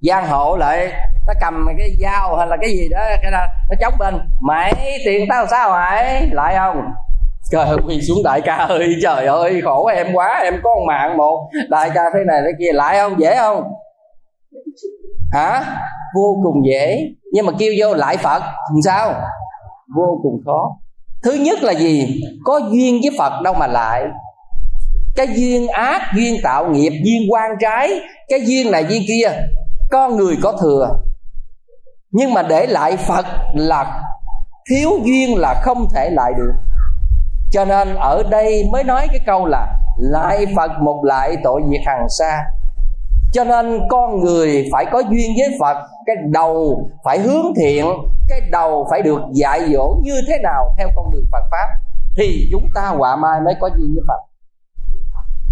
giang 0.00 0.28
hộ 0.28 0.56
lại 0.56 0.92
nó 1.26 1.34
cầm 1.40 1.66
cái 1.78 1.90
dao 2.00 2.36
hay 2.36 2.46
là 2.46 2.56
cái 2.60 2.70
gì 2.70 2.88
đó 2.88 3.00
cái 3.22 3.30
đó 3.30 3.46
nó 3.70 3.76
chống 3.80 3.94
bên. 3.98 4.14
Mày 4.40 4.74
tiền 5.04 5.26
tao 5.30 5.46
sao 5.46 5.70
mày? 5.70 6.26
Lại 6.32 6.54
không? 6.58 6.76
Trời 7.54 7.68
ơi, 7.68 7.78
quỳ 7.86 8.00
xuống 8.00 8.18
đại 8.24 8.40
ca 8.40 8.54
ơi, 8.54 8.94
trời 9.02 9.26
ơi, 9.26 9.60
khổ 9.64 9.86
em 9.86 10.06
quá, 10.14 10.40
em 10.44 10.54
có 10.62 10.70
một 10.74 10.84
mạng 10.88 11.16
một. 11.16 11.48
Đại 11.68 11.90
ca 11.94 12.02
thế 12.14 12.20
này 12.26 12.40
thế 12.44 12.50
kia, 12.58 12.72
lại 12.72 12.98
không, 12.98 13.20
dễ 13.20 13.36
không? 13.36 13.62
Hả? 15.32 15.64
Vô 16.16 16.36
cùng 16.42 16.66
dễ. 16.66 16.98
Nhưng 17.32 17.46
mà 17.46 17.52
kêu 17.58 17.72
vô 17.78 17.94
lại 17.94 18.16
phật, 18.16 18.42
làm 18.42 18.82
sao? 18.84 19.14
Vô 19.96 20.20
cùng 20.22 20.40
khó. 20.46 20.76
Thứ 21.24 21.32
nhất 21.32 21.62
là 21.62 21.72
gì? 21.72 22.22
Có 22.44 22.60
duyên 22.72 23.00
với 23.02 23.10
phật 23.18 23.42
đâu 23.42 23.54
mà 23.54 23.66
lại. 23.66 24.04
Cái 25.16 25.26
duyên 25.34 25.68
ác, 25.68 26.00
duyên 26.16 26.40
tạo 26.42 26.66
nghiệp, 26.66 26.92
duyên 27.04 27.32
quan 27.32 27.50
trái, 27.60 28.00
cái 28.28 28.40
duyên 28.46 28.70
này 28.70 28.84
duyên 28.88 29.02
kia, 29.08 29.30
có 29.90 30.08
người 30.08 30.36
có 30.42 30.52
thừa. 30.62 30.88
Nhưng 32.10 32.34
mà 32.34 32.42
để 32.42 32.66
lại 32.66 32.96
phật 32.96 33.24
là 33.54 34.02
thiếu 34.70 34.90
duyên 35.04 35.38
là 35.38 35.54
không 35.62 35.86
thể 35.94 36.10
lại 36.10 36.32
được 36.38 36.52
cho 37.54 37.64
nên 37.64 37.94
ở 37.94 38.22
đây 38.30 38.68
mới 38.72 38.84
nói 38.84 39.06
cái 39.10 39.20
câu 39.26 39.46
là 39.46 39.78
lại 39.96 40.46
phật 40.56 40.70
một 40.80 41.04
lại 41.04 41.36
tội 41.44 41.62
diệt 41.70 41.80
hằng 41.86 42.06
xa 42.18 42.44
cho 43.32 43.44
nên 43.44 43.80
con 43.88 44.20
người 44.20 44.68
phải 44.72 44.86
có 44.92 45.02
duyên 45.10 45.30
với 45.38 45.56
phật, 45.60 45.76
cái 46.06 46.16
đầu 46.30 46.88
phải 47.04 47.18
hướng 47.18 47.54
thiện, 47.56 47.86
cái 48.28 48.40
đầu 48.50 48.86
phải 48.90 49.02
được 49.02 49.20
dạy 49.32 49.60
dỗ 49.72 49.96
như 50.02 50.20
thế 50.28 50.38
nào 50.42 50.74
theo 50.78 50.88
con 50.96 51.10
đường 51.10 51.24
phật 51.32 51.42
pháp, 51.50 51.66
thì 52.16 52.48
chúng 52.52 52.68
ta 52.74 52.86
họa 52.86 53.16
mai 53.16 53.40
mới 53.40 53.54
có 53.60 53.70
duyên 53.76 53.94
với 53.94 54.04
phật. 54.08 54.20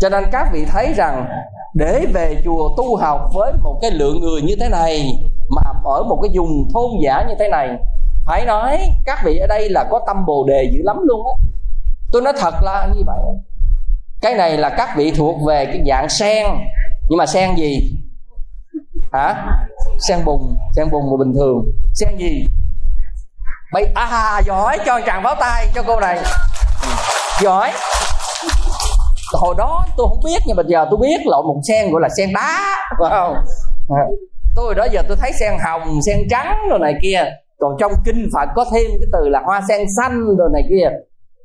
Cho 0.01 0.09
nên 0.09 0.25
các 0.33 0.49
vị 0.53 0.65
thấy 0.73 0.93
rằng, 0.97 1.27
để 1.75 2.07
về 2.15 2.37
chùa 2.45 2.69
tu 2.77 2.97
học 2.97 3.21
với 3.35 3.53
một 3.63 3.79
cái 3.83 3.91
lượng 3.91 4.21
người 4.21 4.43
như 4.43 4.57
thế 4.61 4.69
này, 4.69 5.07
mà 5.49 5.63
ở 5.85 6.03
một 6.03 6.19
cái 6.23 6.31
vùng 6.35 6.69
thôn 6.75 6.91
giả 7.05 7.25
như 7.29 7.35
thế 7.39 7.49
này, 7.49 7.69
phải 8.27 8.47
nói 8.47 8.79
các 9.07 9.19
vị 9.25 9.39
ở 9.39 9.47
đây 9.47 9.69
là 9.69 9.85
có 9.91 10.01
tâm 10.07 10.27
bồ 10.27 10.45
đề 10.49 10.71
dữ 10.73 10.81
lắm 10.85 10.97
luôn 11.03 11.27
á 11.27 11.52
tôi 12.13 12.23
nói 12.23 12.33
thật 12.41 12.55
là 12.63 12.89
như 12.95 13.03
vậy. 13.07 13.21
Cái 14.21 14.35
này 14.35 14.57
là 14.57 14.69
các 14.69 14.89
vị 14.97 15.13
thuộc 15.17 15.37
về 15.47 15.65
cái 15.65 15.83
dạng 15.89 16.09
sen. 16.09 16.47
Nhưng 17.09 17.19
mà 17.19 17.27
sen 17.27 17.55
gì? 17.57 17.97
Hả? 19.13 19.47
Sen 20.09 20.19
bùng 20.25 20.57
sen 20.77 20.91
bùng 20.91 21.11
mà 21.11 21.17
bình 21.25 21.35
thường. 21.35 21.65
Sen 21.95 22.17
gì? 22.19 22.47
Bây 23.73 23.85
à 23.95 24.41
giỏi. 24.47 24.79
Cho 24.87 25.01
chàng 25.07 25.23
báo 25.23 25.35
tay 25.41 25.67
cho 25.75 25.83
cô 25.87 26.01
này. 26.01 26.19
Giỏi. 27.43 27.73
Hồi 29.33 29.55
đó 29.59 29.85
tôi 29.97 30.07
không 30.09 30.21
biết, 30.25 30.39
nhưng 30.47 30.57
mà 30.57 30.63
giờ 30.67 30.87
tôi 30.91 31.01
biết 31.03 31.21
lộn 31.25 31.47
một 31.47 31.61
sen 31.69 31.93
gọi 31.93 32.01
là 32.03 32.09
sen 32.17 32.33
đá, 32.33 32.77
phải 33.01 33.11
không? 33.11 33.37
Dạ. 33.89 33.97
Tôi 34.57 34.75
đó 34.75 34.87
giờ 34.93 35.03
tôi 35.09 35.17
thấy 35.21 35.33
sen 35.41 35.53
hồng, 35.65 36.01
sen 36.07 36.19
trắng 36.31 36.57
rồi 36.71 36.79
này 36.79 36.95
kia. 37.03 37.25
Còn 37.59 37.77
trong 37.81 37.93
kinh 38.05 38.29
phật 38.35 38.49
có 38.55 38.65
thêm 38.73 38.91
cái 38.91 39.09
từ 39.13 39.29
là 39.29 39.41
hoa 39.45 39.61
sen 39.69 39.87
xanh 39.97 40.37
rồi 40.39 40.49
này 40.53 40.63
kia 40.71 40.89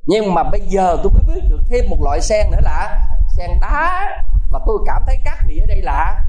nhưng 0.08 0.34
mà 0.34 0.44
bây 0.44 0.62
giờ 0.62 0.98
tôi 1.04 1.12
mới 1.12 1.36
biết 1.36 1.42
được 1.50 1.62
thêm 1.70 1.90
một 1.90 1.98
loại 2.04 2.22
sen 2.22 2.52
nữa 2.52 2.60
là 2.62 3.08
sen 3.38 3.50
đá. 3.62 4.10
Và 4.52 4.60
tôi 4.66 4.78
cảm 4.86 5.04
thấy 5.06 5.18
các 5.26 5.38
vị 5.48 5.60
ở 5.60 5.66
đây 5.66 5.82
là 5.82 6.24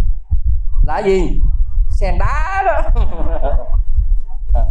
là 0.87 0.99
gì? 0.99 1.41
Sen 1.91 2.19
đá 2.19 2.63
đó. 2.67 2.83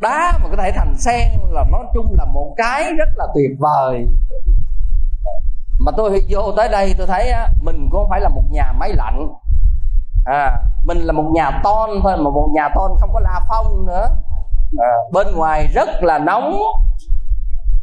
Đá 0.00 0.38
mà 0.42 0.48
có 0.50 0.56
thể 0.62 0.72
thành 0.72 0.94
sen 0.98 1.28
là 1.50 1.64
nói 1.72 1.84
chung 1.94 2.14
là 2.18 2.24
một 2.24 2.54
cái 2.56 2.92
rất 2.98 3.08
là 3.14 3.26
tuyệt 3.34 3.50
vời. 3.58 4.06
Mà 5.78 5.92
tôi 5.96 6.22
vô 6.28 6.52
tới 6.56 6.68
đây 6.68 6.94
tôi 6.98 7.06
thấy 7.06 7.30
á, 7.30 7.48
mình 7.60 7.88
cũng 7.90 8.00
không 8.00 8.10
phải 8.10 8.20
là 8.20 8.28
một 8.28 8.42
nhà 8.50 8.72
máy 8.72 8.92
lạnh. 8.92 9.28
À, 10.24 10.56
mình 10.84 10.98
là 10.98 11.12
một 11.12 11.30
nhà 11.34 11.60
ton 11.64 11.90
thôi 12.02 12.16
mà 12.16 12.30
một 12.30 12.48
nhà 12.54 12.68
ton 12.74 12.90
không 13.00 13.10
có 13.12 13.20
la 13.20 13.40
phong 13.48 13.86
nữa. 13.86 14.08
À, 14.78 14.92
bên 15.12 15.26
ngoài 15.36 15.66
rất 15.74 15.88
là 16.02 16.18
nóng 16.18 16.60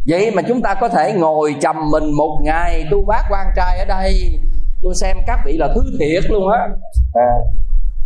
vậy 0.08 0.32
mà 0.32 0.42
chúng 0.48 0.62
ta 0.62 0.74
có 0.74 0.90
thể 0.90 1.14
ngồi 1.14 1.56
trầm 1.62 1.76
mình 1.92 2.12
một 2.12 2.40
ngày. 2.44 2.86
Tu 2.92 3.06
bác 3.08 3.24
quan 3.30 3.48
trai 3.56 3.80
ở 3.80 3.86
đây 3.86 4.40
tôi 4.84 4.94
xem 5.02 5.18
các 5.28 5.40
vị 5.46 5.58
là 5.58 5.68
thứ 5.76 5.82
thiệt 6.00 6.32
luôn 6.32 6.52
á. 6.52 6.60
À, 7.14 7.32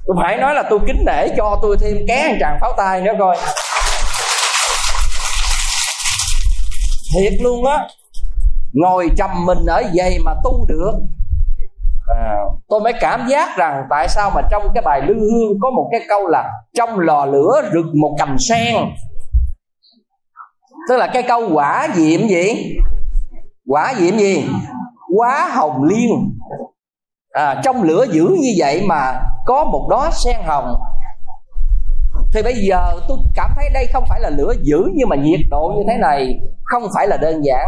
tôi 0.07 0.15
phải 0.21 0.37
nói 0.37 0.53
là 0.55 0.63
tôi 0.69 0.79
kính 0.87 1.05
nể 1.05 1.27
cho 1.37 1.59
tôi 1.61 1.77
thêm 1.81 1.97
ké 2.07 2.37
tràng 2.39 2.57
pháo 2.61 2.73
tay 2.77 3.01
nữa 3.01 3.11
coi. 3.19 3.37
Thiệt 7.13 7.33
luôn 7.41 7.65
á. 7.65 7.87
Ngồi 8.73 9.09
trầm 9.17 9.45
mình 9.45 9.65
ở 9.67 9.83
vậy 9.95 10.17
mà 10.25 10.33
tu 10.43 10.65
được. 10.67 10.93
À, 12.07 12.35
tôi 12.69 12.79
mới 12.79 12.93
cảm 12.99 13.27
giác 13.27 13.57
rằng 13.57 13.83
tại 13.89 14.09
sao 14.09 14.31
mà 14.35 14.41
trong 14.51 14.63
cái 14.73 14.81
bài 14.85 15.01
lư 15.07 15.13
hương 15.13 15.59
có 15.61 15.69
một 15.69 15.89
cái 15.91 16.01
câu 16.09 16.27
là 16.27 16.49
trong 16.77 16.99
lò 16.99 17.25
lửa 17.25 17.61
rực 17.73 17.85
một 18.01 18.15
cành 18.19 18.37
sen 18.49 18.75
tức 20.89 20.97
là 20.97 21.07
cái 21.13 21.23
câu 21.23 21.41
quả 21.53 21.87
diệm 21.95 22.27
gì? 22.27 22.77
Quả 23.67 23.93
diệm 23.99 24.17
gì? 24.17 24.45
Quá 25.15 25.49
hồng 25.53 25.83
liên. 25.83 26.39
À, 27.31 27.61
trong 27.63 27.83
lửa 27.83 28.05
dữ 28.11 28.27
như 28.41 28.49
vậy 28.57 28.81
mà 28.87 29.21
có 29.45 29.63
một 29.63 29.87
đó 29.89 30.09
sen 30.23 30.35
hồng. 30.45 30.75
Thì 32.33 32.41
bây 32.41 32.53
giờ 32.53 32.99
tôi 33.07 33.17
cảm 33.35 33.51
thấy 33.55 33.69
đây 33.73 33.87
không 33.93 34.03
phải 34.09 34.19
là 34.19 34.29
lửa 34.29 34.53
dữ 34.61 34.83
nhưng 34.93 35.09
mà 35.09 35.15
nhiệt 35.15 35.39
độ 35.49 35.73
như 35.77 35.83
thế 35.87 35.97
này 35.97 36.39
không 36.63 36.83
phải 36.95 37.07
là 37.07 37.17
đơn 37.17 37.41
giản. 37.45 37.67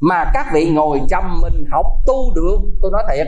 Mà 0.00 0.30
các 0.34 0.46
vị 0.52 0.70
ngồi 0.70 1.00
chăm 1.08 1.40
mình 1.42 1.64
học 1.70 1.86
tu 2.06 2.34
được. 2.34 2.58
Tôi 2.82 2.90
nói 2.92 3.02
thiệt 3.08 3.26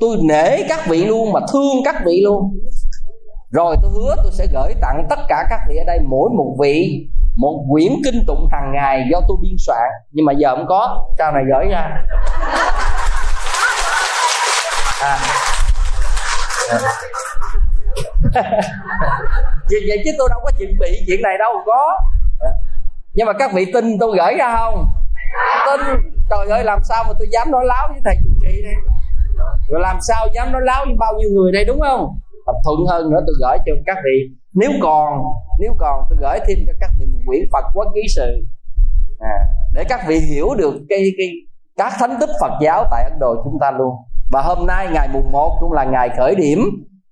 tôi 0.00 0.16
nể 0.22 0.62
các 0.68 0.80
vị 0.88 1.04
luôn 1.04 1.32
mà 1.32 1.40
thương 1.52 1.76
các 1.84 1.96
vị 2.04 2.20
luôn. 2.24 2.60
Rồi 3.50 3.76
tôi 3.82 3.92
hứa 3.94 4.14
tôi 4.22 4.32
sẽ 4.32 4.46
gửi 4.52 4.74
tặng 4.80 5.06
tất 5.10 5.18
cả 5.28 5.46
các 5.50 5.60
vị 5.68 5.76
ở 5.76 5.84
đây 5.86 5.98
mỗi 6.08 6.30
một 6.36 6.56
vị 6.60 7.08
một 7.38 7.64
quyển 7.70 7.92
kinh 8.04 8.24
tụng 8.26 8.48
hàng 8.52 8.72
ngày 8.74 9.08
do 9.10 9.20
tôi 9.28 9.36
biên 9.42 9.56
soạn. 9.58 9.90
Nhưng 10.12 10.26
mà 10.26 10.32
giờ 10.32 10.56
không 10.56 10.66
có. 10.68 11.06
Sau 11.18 11.32
này 11.32 11.44
gửi 11.52 11.66
ra. 11.70 12.04
À. 15.02 15.18
vậy, 19.70 19.80
vậy 19.88 20.02
chứ 20.04 20.10
tôi 20.18 20.28
đâu 20.30 20.40
có 20.44 20.50
chuẩn 20.58 20.78
bị 20.80 21.04
chuyện 21.06 21.22
này 21.22 21.38
đâu 21.38 21.52
có. 21.66 21.98
Nhưng 23.14 23.26
mà 23.26 23.32
các 23.32 23.52
vị 23.52 23.72
tin 23.72 23.98
tôi 24.00 24.16
gửi 24.16 24.34
ra 24.38 24.56
không? 24.58 24.86
Tin. 25.66 25.80
Trời 26.30 26.46
ơi 26.48 26.64
làm 26.64 26.78
sao 26.88 27.04
mà 27.08 27.12
tôi 27.18 27.28
dám 27.32 27.50
nói 27.50 27.64
láo 27.66 27.88
với 27.88 28.00
thầy 28.04 28.16
chủ 28.24 28.30
trì 28.42 28.62
đây? 28.62 28.74
Rồi 29.68 29.80
làm 29.80 29.98
sao 30.08 30.26
dám 30.34 30.52
nói 30.52 30.62
láo 30.64 30.84
với 30.84 30.94
bao 30.98 31.14
nhiêu 31.18 31.28
người 31.32 31.52
đây 31.52 31.64
đúng 31.64 31.80
không? 31.80 32.18
Tập 32.46 32.54
thuận 32.64 32.86
hơn 32.88 33.10
nữa 33.10 33.20
tôi 33.26 33.34
gửi 33.40 33.58
cho 33.66 33.72
các 33.86 33.96
vị 34.04 34.30
nếu 34.58 34.70
còn 34.82 35.22
nếu 35.58 35.74
còn 35.78 36.04
tôi 36.10 36.18
gửi 36.20 36.38
thêm 36.48 36.58
cho 36.66 36.72
các 36.80 36.90
vị 36.98 37.06
một 37.12 37.18
quyển 37.26 37.42
phật 37.52 37.64
quốc 37.74 37.86
ký 37.94 38.00
sự. 38.16 38.46
À, 39.18 39.38
để 39.74 39.84
các 39.88 40.00
vị 40.08 40.18
hiểu 40.18 40.54
được 40.58 40.74
cái 40.88 40.98
cái 41.18 41.28
các 41.76 41.92
thánh 41.98 42.16
tích 42.20 42.30
phật 42.40 42.52
giáo 42.62 42.84
tại 42.90 43.04
ấn 43.04 43.18
độ 43.20 43.34
chúng 43.44 43.58
ta 43.60 43.70
luôn. 43.70 43.94
Và 44.32 44.42
hôm 44.42 44.66
nay 44.66 44.88
ngày 44.92 45.08
mùng 45.12 45.32
1 45.32 45.56
cũng 45.60 45.72
là 45.72 45.84
ngày 45.84 46.08
khởi 46.16 46.34
điểm 46.34 46.58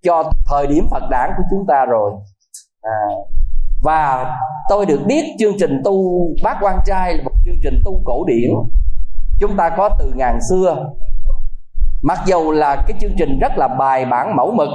cho 0.02 0.32
thời 0.46 0.66
điểm 0.66 0.88
phật 0.90 1.02
đản 1.10 1.30
của 1.36 1.42
chúng 1.50 1.66
ta 1.68 1.84
rồi. 1.84 2.12
À, 2.82 2.98
và 3.82 4.34
tôi 4.68 4.86
được 4.86 5.00
biết 5.06 5.24
chương 5.38 5.54
trình 5.58 5.82
tu 5.84 6.26
bác 6.42 6.56
quan 6.60 6.78
trai 6.86 7.14
là 7.14 7.22
một 7.24 7.32
chương 7.44 7.60
trình 7.62 7.82
tu 7.84 8.02
cổ 8.04 8.24
điển. 8.26 8.50
Chúng 9.40 9.56
ta 9.56 9.70
có 9.76 9.88
từ 9.98 10.12
ngàn 10.16 10.38
xưa. 10.50 10.86
Mặc 12.02 12.18
dù 12.26 12.52
là 12.52 12.76
cái 12.86 12.96
chương 13.00 13.12
trình 13.18 13.38
rất 13.40 13.52
là 13.56 13.68
bài 13.68 14.04
bản 14.04 14.36
mẫu 14.36 14.52
mực 14.52 14.68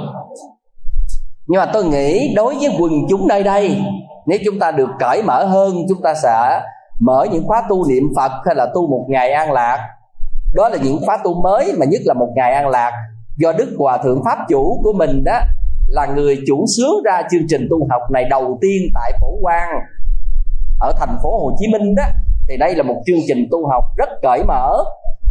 nhưng 1.52 1.58
mà 1.58 1.66
tôi 1.72 1.84
nghĩ 1.84 2.34
đối 2.34 2.54
với 2.54 2.68
quần 2.80 2.92
chúng 3.08 3.28
nơi 3.28 3.42
đây, 3.42 3.76
nếu 4.26 4.38
chúng 4.44 4.58
ta 4.58 4.70
được 4.70 4.88
cởi 5.00 5.22
mở 5.22 5.44
hơn, 5.44 5.74
chúng 5.88 6.02
ta 6.02 6.14
sẽ 6.22 6.60
mở 7.00 7.26
những 7.32 7.46
khóa 7.46 7.62
tu 7.68 7.88
niệm 7.88 8.02
phật 8.16 8.32
hay 8.46 8.54
là 8.54 8.66
tu 8.74 8.86
một 8.90 9.06
ngày 9.08 9.32
an 9.32 9.52
lạc. 9.52 9.88
Đó 10.54 10.68
là 10.68 10.76
những 10.82 10.98
khóa 11.06 11.18
tu 11.24 11.42
mới 11.42 11.72
mà 11.78 11.86
nhất 11.86 12.00
là 12.04 12.14
một 12.14 12.28
ngày 12.36 12.52
an 12.52 12.68
lạc. 12.68 12.92
Do 13.38 13.52
đức 13.52 13.68
hòa 13.78 13.96
thượng 13.96 14.22
pháp 14.24 14.38
chủ 14.48 14.80
của 14.84 14.92
mình 14.92 15.24
đó 15.24 15.40
là 15.88 16.06
người 16.06 16.38
chủ 16.46 16.64
xướng 16.76 17.02
ra 17.04 17.22
chương 17.30 17.46
trình 17.48 17.66
tu 17.70 17.86
học 17.90 18.02
này 18.12 18.24
đầu 18.24 18.58
tiên 18.60 18.82
tại 18.94 19.12
phổ 19.20 19.38
quang, 19.42 19.68
ở 20.80 20.92
thành 20.98 21.16
phố 21.22 21.30
hồ 21.38 21.56
chí 21.58 21.66
minh 21.72 21.94
đó. 21.94 22.04
Thì 22.48 22.56
đây 22.56 22.74
là 22.74 22.82
một 22.82 22.96
chương 23.06 23.20
trình 23.28 23.48
tu 23.50 23.68
học 23.68 23.84
rất 23.96 24.08
cởi 24.22 24.44
mở. 24.48 24.84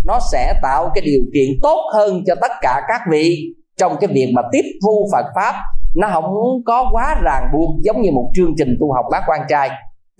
Nó 0.06 0.20
sẽ 0.32 0.54
tạo 0.62 0.90
cái 0.96 1.02
điều 1.06 1.22
kiện 1.34 1.48
tốt 1.62 1.80
hơn 1.94 2.24
cho 2.28 2.36
tất 2.42 2.52
cả 2.62 2.82
các 2.88 3.02
vị 3.12 3.38
trong 3.78 3.98
cái 4.02 4.08
việc 4.14 4.32
mà 4.36 4.42
tiếp 4.52 4.64
thu 4.84 5.08
phật 5.12 5.26
pháp 5.36 5.54
nó 5.96 6.08
không 6.12 6.24
có 6.66 6.90
quá 6.92 7.16
ràng 7.24 7.44
buộc 7.54 7.70
giống 7.82 8.02
như 8.02 8.12
một 8.12 8.32
chương 8.34 8.56
trình 8.58 8.78
tu 8.80 8.94
học 8.94 9.06
bác 9.12 9.22
quan 9.28 9.42
trai. 9.50 9.70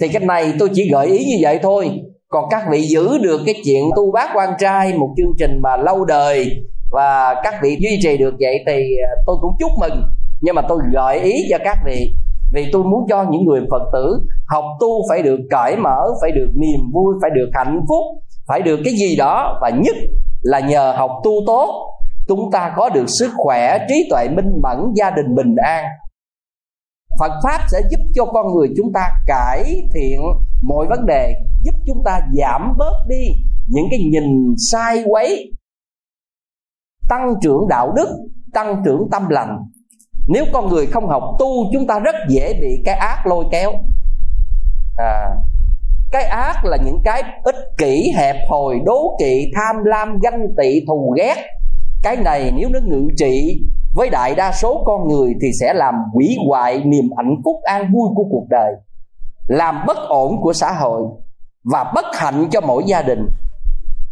Thì 0.02 0.08
cái 0.08 0.26
này 0.26 0.54
tôi 0.60 0.70
chỉ 0.74 0.90
gợi 0.92 1.08
ý 1.08 1.26
như 1.26 1.36
vậy 1.42 1.60
thôi. 1.64 2.02
Còn 2.30 2.46
các 2.50 2.64
vị 2.72 2.82
giữ 2.82 3.18
được 3.18 3.42
cái 3.46 3.56
chuyện 3.66 3.84
tu 3.96 4.12
bác 4.12 4.30
quan 4.36 4.50
trai, 4.60 4.94
một 4.94 5.14
chương 5.18 5.34
trình 5.40 5.62
mà 5.62 5.78
lâu 5.78 6.06
đời 6.06 6.52
và 6.92 7.36
các 7.44 7.56
vị 7.64 7.78
duy 7.80 8.00
trì 8.04 8.18
được 8.18 8.34
vậy 8.40 8.64
thì 8.68 8.98
à, 9.04 9.12
tôi 9.26 9.36
cũng 9.42 9.52
chúc 9.60 9.72
mừng. 9.80 10.04
Nhưng 10.42 10.56
mà 10.56 10.62
tôi 10.62 10.80
gợi 10.94 11.20
ý 11.20 11.34
cho 11.50 11.58
các 11.64 11.78
vị, 11.86 12.14
vì 12.54 12.70
tôi 12.72 12.84
muốn 12.84 13.06
cho 13.10 13.26
những 13.32 13.46
người 13.46 13.62
phật 13.72 13.90
tử 13.94 14.22
học 14.48 14.64
tu 14.80 14.88
phải 15.10 15.22
được 15.22 15.40
cởi 15.50 15.76
mở, 15.76 16.00
phải 16.22 16.32
được 16.32 16.50
niềm 16.56 16.80
vui, 16.94 17.14
phải 17.22 17.32
được 17.36 17.50
hạnh 17.54 17.82
phúc, 17.90 18.04
phải 18.48 18.62
được 18.62 18.80
cái 18.86 18.94
gì 18.94 19.16
đó 19.16 19.60
và 19.62 19.70
nhất 19.70 19.96
là 20.42 20.60
nhờ 20.60 20.94
học 20.98 21.12
tu 21.24 21.32
tốt 21.48 21.88
chúng 22.28 22.52
ta 22.52 22.74
có 22.76 22.90
được 22.90 23.06
sức 23.20 23.32
khỏe 23.36 23.86
trí 23.90 24.08
tuệ 24.10 24.28
minh 24.30 24.62
mẫn 24.62 24.94
gia 24.96 25.10
đình 25.10 25.36
bình 25.36 25.56
an. 25.56 25.86
Phật 27.20 27.32
pháp 27.44 27.66
sẽ 27.72 27.82
giúp 27.92 28.00
cho 28.14 28.26
con 28.26 28.46
người 28.54 28.68
chúng 28.78 28.94
ta 28.94 29.10
cải 29.28 29.64
thiện 29.94 30.22
mọi 30.62 30.88
vấn 30.90 31.06
đề 31.06 31.34
giúp 31.64 31.76
chúng 31.88 32.04
ta 32.06 32.20
giảm 32.34 32.74
bớt 32.78 32.94
đi 33.08 33.28
những 33.68 33.86
cái 33.92 34.00
nhìn 34.00 34.56
sai 34.72 35.04
quấy 35.08 35.52
tăng 37.10 37.34
trưởng 37.42 37.68
đạo 37.70 37.92
đức 37.96 38.08
tăng 38.54 38.82
trưởng 38.86 39.08
tâm 39.12 39.30
lành. 39.30 39.58
Nếu 40.28 40.46
con 40.54 40.70
người 40.70 40.86
không 40.86 41.08
học 41.08 41.24
tu 41.40 41.48
chúng 41.74 41.88
ta 41.88 42.00
rất 42.00 42.16
dễ 42.30 42.54
bị 42.62 42.82
cái 42.86 42.96
ác 42.96 43.28
lôi 43.28 43.46
kéo. 43.52 43.72
À, 44.98 45.30
cái 46.12 46.24
ác 46.24 46.66
là 46.66 46.78
những 46.86 47.02
cái 47.04 47.24
ích 47.44 47.56
kỷ 47.78 48.12
hẹp 48.16 48.36
hòi 48.50 48.76
đố 48.86 49.18
kỵ 49.20 49.52
tham 49.56 49.84
lam 49.84 50.20
ganh 50.24 50.48
tị 50.58 50.86
thù 50.88 51.16
ghét 51.18 51.36
cái 52.04 52.18
này 52.18 52.52
nếu 52.56 52.70
nó 52.70 52.80
ngự 52.84 53.08
trị 53.18 53.62
với 53.96 54.10
đại 54.10 54.36
đa 54.36 54.52
số 54.52 54.84
con 54.86 55.08
người 55.08 55.34
thì 55.42 55.48
sẽ 55.60 55.74
làm 55.74 55.96
hủy 56.14 56.38
hoại 56.48 56.84
niềm 56.84 57.10
hạnh 57.18 57.36
phúc 57.46 57.56
an 57.64 57.82
vui 57.94 58.10
của 58.16 58.24
cuộc 58.32 58.46
đời, 58.50 58.74
làm 59.48 59.84
bất 59.88 59.98
ổn 60.08 60.42
của 60.42 60.54
xã 60.54 60.72
hội 60.72 61.02
và 61.64 61.92
bất 61.96 62.06
hạnh 62.14 62.48
cho 62.52 62.62
mỗi 62.62 62.84
gia 62.86 63.02
đình. 63.02 63.26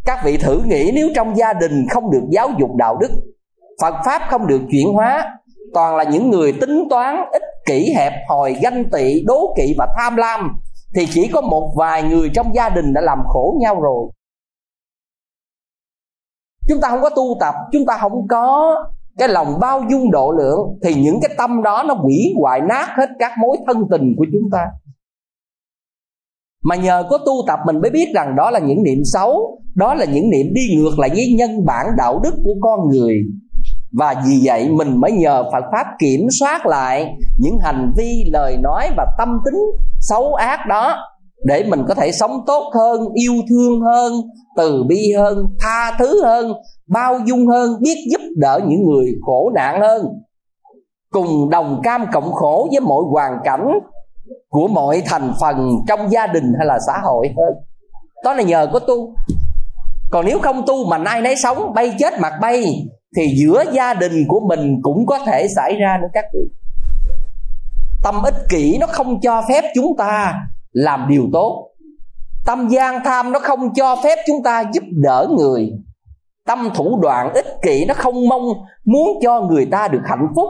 Các 0.05 0.19
vị 0.25 0.37
thử 0.37 0.61
nghĩ 0.67 0.91
nếu 0.93 1.09
trong 1.15 1.37
gia 1.37 1.53
đình 1.53 1.87
không 1.89 2.11
được 2.11 2.23
giáo 2.29 2.49
dục 2.59 2.75
đạo 2.75 2.97
đức, 2.97 3.11
phật 3.81 3.95
pháp 4.05 4.21
không 4.29 4.47
được 4.47 4.61
chuyển 4.71 4.87
hóa, 4.93 5.37
toàn 5.73 5.95
là 5.95 6.03
những 6.03 6.29
người 6.29 6.53
tính 6.61 6.87
toán, 6.89 7.15
ích 7.31 7.43
kỷ, 7.65 7.93
hẹp 7.97 8.13
hòi, 8.29 8.55
ganh 8.61 8.83
tị, 8.91 9.23
đố 9.25 9.53
kỵ 9.57 9.75
và 9.77 9.87
tham 9.97 10.15
lam, 10.15 10.59
thì 10.95 11.05
chỉ 11.13 11.27
có 11.33 11.41
một 11.41 11.73
vài 11.77 12.03
người 12.03 12.29
trong 12.33 12.55
gia 12.55 12.69
đình 12.69 12.93
đã 12.93 13.01
làm 13.01 13.19
khổ 13.25 13.57
nhau 13.61 13.81
rồi 13.81 14.09
chúng 16.69 16.81
ta 16.81 16.89
không 16.89 17.01
có 17.01 17.09
tu 17.09 17.37
tập, 17.39 17.55
chúng 17.71 17.85
ta 17.85 17.97
không 18.01 18.27
có 18.29 18.75
cái 19.17 19.29
lòng 19.29 19.59
bao 19.59 19.81
dung 19.89 20.11
độ 20.11 20.31
lượng, 20.31 20.79
thì 20.83 20.93
những 20.93 21.19
cái 21.21 21.35
tâm 21.37 21.63
đó 21.63 21.83
nó 21.87 21.93
hủy 21.93 22.33
hoại 22.41 22.61
nát 22.61 22.87
hết 22.97 23.09
các 23.19 23.31
mối 23.41 23.57
thân 23.67 23.77
tình 23.91 24.13
của 24.17 24.25
chúng 24.31 24.49
ta. 24.51 24.65
Mà 26.63 26.75
nhờ 26.75 27.03
có 27.09 27.17
tu 27.17 27.33
tập 27.47 27.59
mình 27.65 27.81
mới 27.81 27.91
biết 27.91 28.07
rằng 28.15 28.35
đó 28.35 28.51
là 28.51 28.59
những 28.59 28.83
niệm 28.83 29.01
xấu, 29.03 29.59
đó 29.75 29.93
là 29.93 30.05
những 30.05 30.29
niệm 30.29 30.53
đi 30.53 30.75
ngược 30.75 30.99
lại 30.99 31.09
với 31.09 31.35
nhân 31.37 31.65
bản 31.65 31.85
đạo 31.97 32.19
đức 32.23 32.33
của 32.43 32.53
con 32.61 32.79
người. 32.89 33.15
Và 33.91 34.15
vì 34.27 34.41
vậy 34.43 34.69
mình 34.69 34.99
mới 35.01 35.11
nhờ 35.11 35.43
Phật 35.43 35.63
pháp 35.71 35.85
kiểm 35.99 36.27
soát 36.39 36.65
lại 36.65 37.15
những 37.39 37.57
hành 37.63 37.93
vi, 37.97 38.29
lời 38.33 38.57
nói 38.57 38.89
và 38.97 39.05
tâm 39.17 39.37
tính 39.45 39.61
xấu 39.99 40.33
ác 40.33 40.59
đó 40.67 40.97
để 41.43 41.63
mình 41.63 41.83
có 41.87 41.93
thể 41.93 42.11
sống 42.11 42.31
tốt 42.47 42.71
hơn, 42.73 43.07
yêu 43.13 43.33
thương 43.49 43.81
hơn, 43.81 44.13
từ 44.57 44.83
bi 44.87 45.13
hơn, 45.17 45.45
tha 45.59 45.95
thứ 45.99 46.23
hơn, 46.23 46.53
bao 46.87 47.19
dung 47.25 47.47
hơn, 47.47 47.71
biết 47.81 47.95
giúp 48.11 48.21
đỡ 48.37 48.59
những 48.67 48.83
người 48.83 49.13
khổ 49.25 49.51
nạn 49.55 49.81
hơn. 49.81 50.07
Cùng 51.11 51.49
đồng 51.49 51.81
cam 51.83 52.05
cộng 52.13 52.33
khổ 52.33 52.67
với 52.71 52.79
mọi 52.79 53.03
hoàn 53.11 53.33
cảnh 53.43 53.67
của 54.49 54.67
mọi 54.67 55.01
thành 55.05 55.33
phần 55.41 55.69
trong 55.87 56.11
gia 56.11 56.27
đình 56.27 56.53
hay 56.57 56.65
là 56.65 56.79
xã 56.87 56.93
hội 57.03 57.27
hơn. 57.27 57.63
Đó 58.23 58.33
là 58.33 58.43
nhờ 58.43 58.67
có 58.73 58.79
tu. 58.79 59.15
Còn 60.11 60.25
nếu 60.25 60.39
không 60.39 60.63
tu 60.67 60.85
mà 60.85 60.97
nay 60.97 61.21
nấy 61.21 61.35
sống, 61.35 61.73
bay 61.73 61.95
chết 61.99 62.13
mặt 62.19 62.33
bay, 62.41 62.63
thì 63.17 63.35
giữa 63.37 63.63
gia 63.73 63.93
đình 63.93 64.25
của 64.27 64.39
mình 64.47 64.79
cũng 64.81 65.05
có 65.05 65.19
thể 65.25 65.47
xảy 65.55 65.75
ra 65.75 65.97
nữa 66.01 66.07
các 66.13 66.25
vị. 66.33 66.39
Tâm 68.03 68.23
ích 68.23 68.35
kỷ 68.49 68.77
nó 68.77 68.87
không 68.87 69.21
cho 69.21 69.41
phép 69.49 69.63
chúng 69.75 69.97
ta 69.97 70.33
làm 70.71 71.05
điều 71.09 71.29
tốt. 71.33 71.69
Tâm 72.45 72.67
gian 72.67 73.01
tham 73.05 73.31
nó 73.31 73.39
không 73.39 73.73
cho 73.73 73.95
phép 74.03 74.15
chúng 74.27 74.43
ta 74.43 74.63
giúp 74.73 74.83
đỡ 74.91 75.27
người. 75.37 75.71
Tâm 76.47 76.69
thủ 76.75 76.99
đoạn 77.01 77.33
ích 77.33 77.45
kỷ 77.61 77.85
nó 77.85 77.93
không 77.93 78.29
mong, 78.29 78.43
muốn 78.85 79.19
cho 79.21 79.41
người 79.41 79.65
ta 79.65 79.87
được 79.87 80.01
hạnh 80.05 80.27
phúc. 80.35 80.49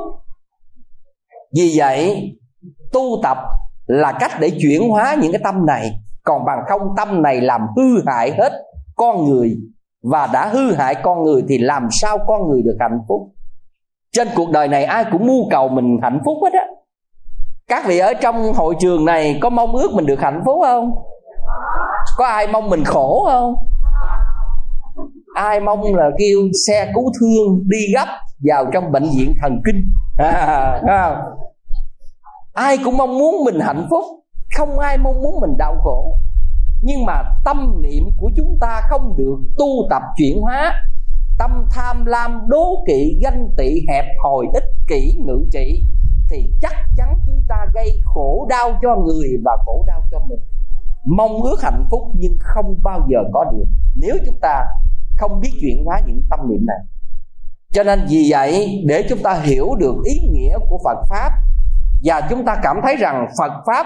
Vì 1.56 1.74
vậy, 1.78 2.32
tu 2.92 3.20
tập 3.24 3.38
là 3.86 4.12
cách 4.20 4.32
để 4.40 4.52
chuyển 4.62 4.90
hóa 4.90 5.16
những 5.22 5.32
cái 5.32 5.42
tâm 5.44 5.66
này. 5.66 5.92
Còn 6.24 6.46
bằng 6.46 6.60
không, 6.70 6.82
tâm 6.98 7.22
này 7.22 7.42
làm 7.42 7.62
hư 7.78 8.04
hại 8.08 8.32
hết 8.32 8.52
con 8.96 9.26
người. 9.26 9.58
Và 10.04 10.30
đã 10.34 10.48
hư 10.48 10.74
hại 10.74 10.96
con 11.04 11.24
người 11.24 11.44
thì 11.50 11.58
làm 11.58 11.88
sao 12.02 12.18
con 12.28 12.50
người 12.50 12.62
được 12.62 12.78
hạnh 12.80 13.00
phúc? 13.08 13.22
Trên 14.12 14.28
cuộc 14.36 14.50
đời 14.50 14.68
này, 14.68 14.86
ai 14.86 15.06
cũng 15.12 15.28
mưu 15.28 15.50
cầu 15.50 15.70
mình 15.70 15.98
hạnh 16.02 16.22
phúc 16.26 16.38
hết 16.44 16.54
á 16.54 16.66
các 17.70 17.86
vị 17.88 18.00
ở 18.00 18.14
trong 18.14 18.54
hội 18.54 18.76
trường 18.80 19.06
này 19.06 19.40
có 19.42 19.50
mong 19.50 19.76
ước 19.76 19.92
mình 19.94 20.06
được 20.06 20.20
hạnh 20.20 20.42
phúc 20.46 20.60
không? 20.62 20.92
Có 22.18 22.26
ai 22.26 22.48
mong 22.48 22.70
mình 22.70 22.84
khổ 22.84 23.28
không? 23.32 23.56
Ai 25.36 25.60
mong 25.60 25.96
là 25.96 26.10
kêu 26.18 26.40
xe 26.68 26.92
cứu 26.96 27.12
thương 27.20 27.64
đi 27.70 27.78
gấp 27.94 28.08
vào 28.50 28.66
trong 28.74 28.92
bệnh 28.92 29.10
viện 29.18 29.34
thần 29.42 29.62
kinh? 29.66 29.92
À, 30.18 30.82
không? 30.88 31.16
ai 32.54 32.78
cũng 32.86 32.98
mong 32.98 33.18
muốn 33.18 33.44
mình 33.46 33.60
hạnh 33.60 33.88
phúc 33.90 34.04
không 34.58 34.80
ai 34.80 34.98
mong 34.98 35.22
muốn 35.22 35.40
mình 35.42 35.58
đau 35.58 35.76
khổ. 35.84 36.18
Nhưng 36.82 37.06
mà 37.06 37.24
tâm 37.46 37.82
niệm 37.82 38.04
của 38.18 38.32
chúng 38.36 38.58
ta 38.62 38.82
không 38.90 39.16
được 39.18 39.38
tu 39.58 39.88
tập 39.90 40.02
chuyển 40.18 40.42
hóa. 40.42 40.74
Tâm 41.40 41.66
tham 41.72 42.06
lam 42.06 42.42
đố 42.48 42.84
kỵ 42.88 43.20
ganh 43.24 43.50
tị 43.58 43.86
hẹp 43.90 44.06
hòi 44.24 44.46
ích 44.54 44.64
kỷ 44.88 45.16
ngự 45.26 45.46
trị 45.52 45.84
thì 46.30 46.54
chắc 46.62 46.74
chắn 46.98 47.20
chúng 47.26 47.42
ta 47.50 47.66
gây 47.74 48.02
khổ 48.04 48.48
đau 48.50 48.80
cho 48.82 48.96
người 48.96 49.30
và 49.46 49.58
khổ 49.66 49.84
đau 49.88 50.04
cho 50.12 50.20
mình. 50.30 50.40
Mong 51.06 51.44
ước 51.44 51.62
hạnh 51.62 51.86
phúc 51.92 52.02
nhưng 52.16 52.38
không 52.40 52.76
bao 52.84 53.08
giờ 53.10 53.20
có 53.34 53.44
được. 53.52 53.66
Nếu 53.96 54.16
chúng 54.26 54.40
ta 54.42 54.66
không 55.18 55.40
biết 55.40 55.50
chuyển 55.62 55.86
hóa 55.86 56.02
những 56.08 56.24
tâm 56.30 56.40
niệm 56.50 56.66
này. 56.66 56.78
Cho 57.74 57.84
nên 57.84 58.00
vì 58.10 58.28
vậy, 58.32 58.84
để 58.88 59.04
chúng 59.10 59.20
ta 59.24 59.42
hiểu 59.44 59.76
được 59.80 59.96
ý 60.04 60.30
nghĩa 60.32 60.58
của 60.70 60.80
phật 60.84 60.98
pháp, 61.10 61.32
và 62.04 62.28
chúng 62.30 62.46
ta 62.46 62.60
cảm 62.64 62.80
thấy 62.84 62.96
rằng 62.96 63.28
phật 63.40 63.52
pháp 63.68 63.86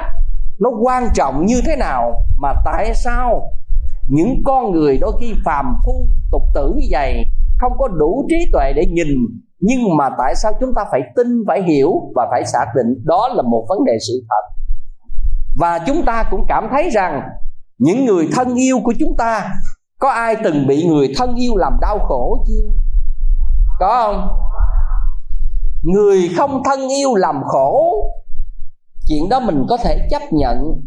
nó 0.59 0.69
quan 0.81 1.03
trọng 1.13 1.45
như 1.45 1.61
thế 1.65 1.75
nào, 1.75 2.25
mà 2.37 2.53
tại 2.65 2.95
sao 2.95 3.51
những 4.07 4.41
con 4.45 4.71
người 4.71 4.97
đôi 4.97 5.11
khi 5.21 5.33
phàm 5.45 5.75
phu, 5.85 6.07
tục 6.31 6.43
tử 6.53 6.73
như 6.75 6.87
vậy 6.91 7.25
không 7.57 7.71
có 7.77 7.87
đủ 7.87 8.25
trí 8.29 8.49
tuệ 8.51 8.73
để 8.75 8.85
nhìn 8.85 9.07
nhưng 9.65 9.97
mà 9.97 10.09
tại 10.17 10.35
sao 10.35 10.51
chúng 10.59 10.73
ta 10.75 10.85
phải 10.91 11.01
tin, 11.15 11.27
phải 11.47 11.61
hiểu 11.61 11.91
và 12.15 12.27
phải 12.31 12.45
xác 12.45 12.65
định 12.75 13.03
đó 13.05 13.29
là 13.33 13.41
một 13.41 13.65
vấn 13.69 13.85
đề 13.85 13.97
sự 14.07 14.13
thật? 14.29 14.63
Và 15.55 15.79
chúng 15.87 16.05
ta 16.05 16.23
cũng 16.31 16.45
cảm 16.47 16.67
thấy 16.71 16.89
rằng 16.89 17.21
những 17.77 18.05
người 18.05 18.27
thân 18.35 18.55
yêu 18.55 18.79
của 18.83 18.93
chúng 18.99 19.17
ta, 19.17 19.53
có 19.99 20.09
ai 20.09 20.35
từng 20.43 20.67
bị 20.67 20.87
người 20.87 21.13
thân 21.17 21.35
yêu 21.35 21.55
làm 21.55 21.73
đau 21.81 21.99
khổ 21.99 22.45
chưa? 22.47 22.69
Có 23.79 23.87
không? 23.87 24.37
Người 25.83 26.29
không 26.37 26.61
thân 26.65 26.79
yêu 26.89 27.15
làm 27.15 27.41
khổ, 27.43 27.93
chuyện 29.07 29.29
đó 29.29 29.39
mình 29.39 29.65
có 29.69 29.77
thể 29.77 30.07
chấp 30.11 30.21
nhận 30.31 30.81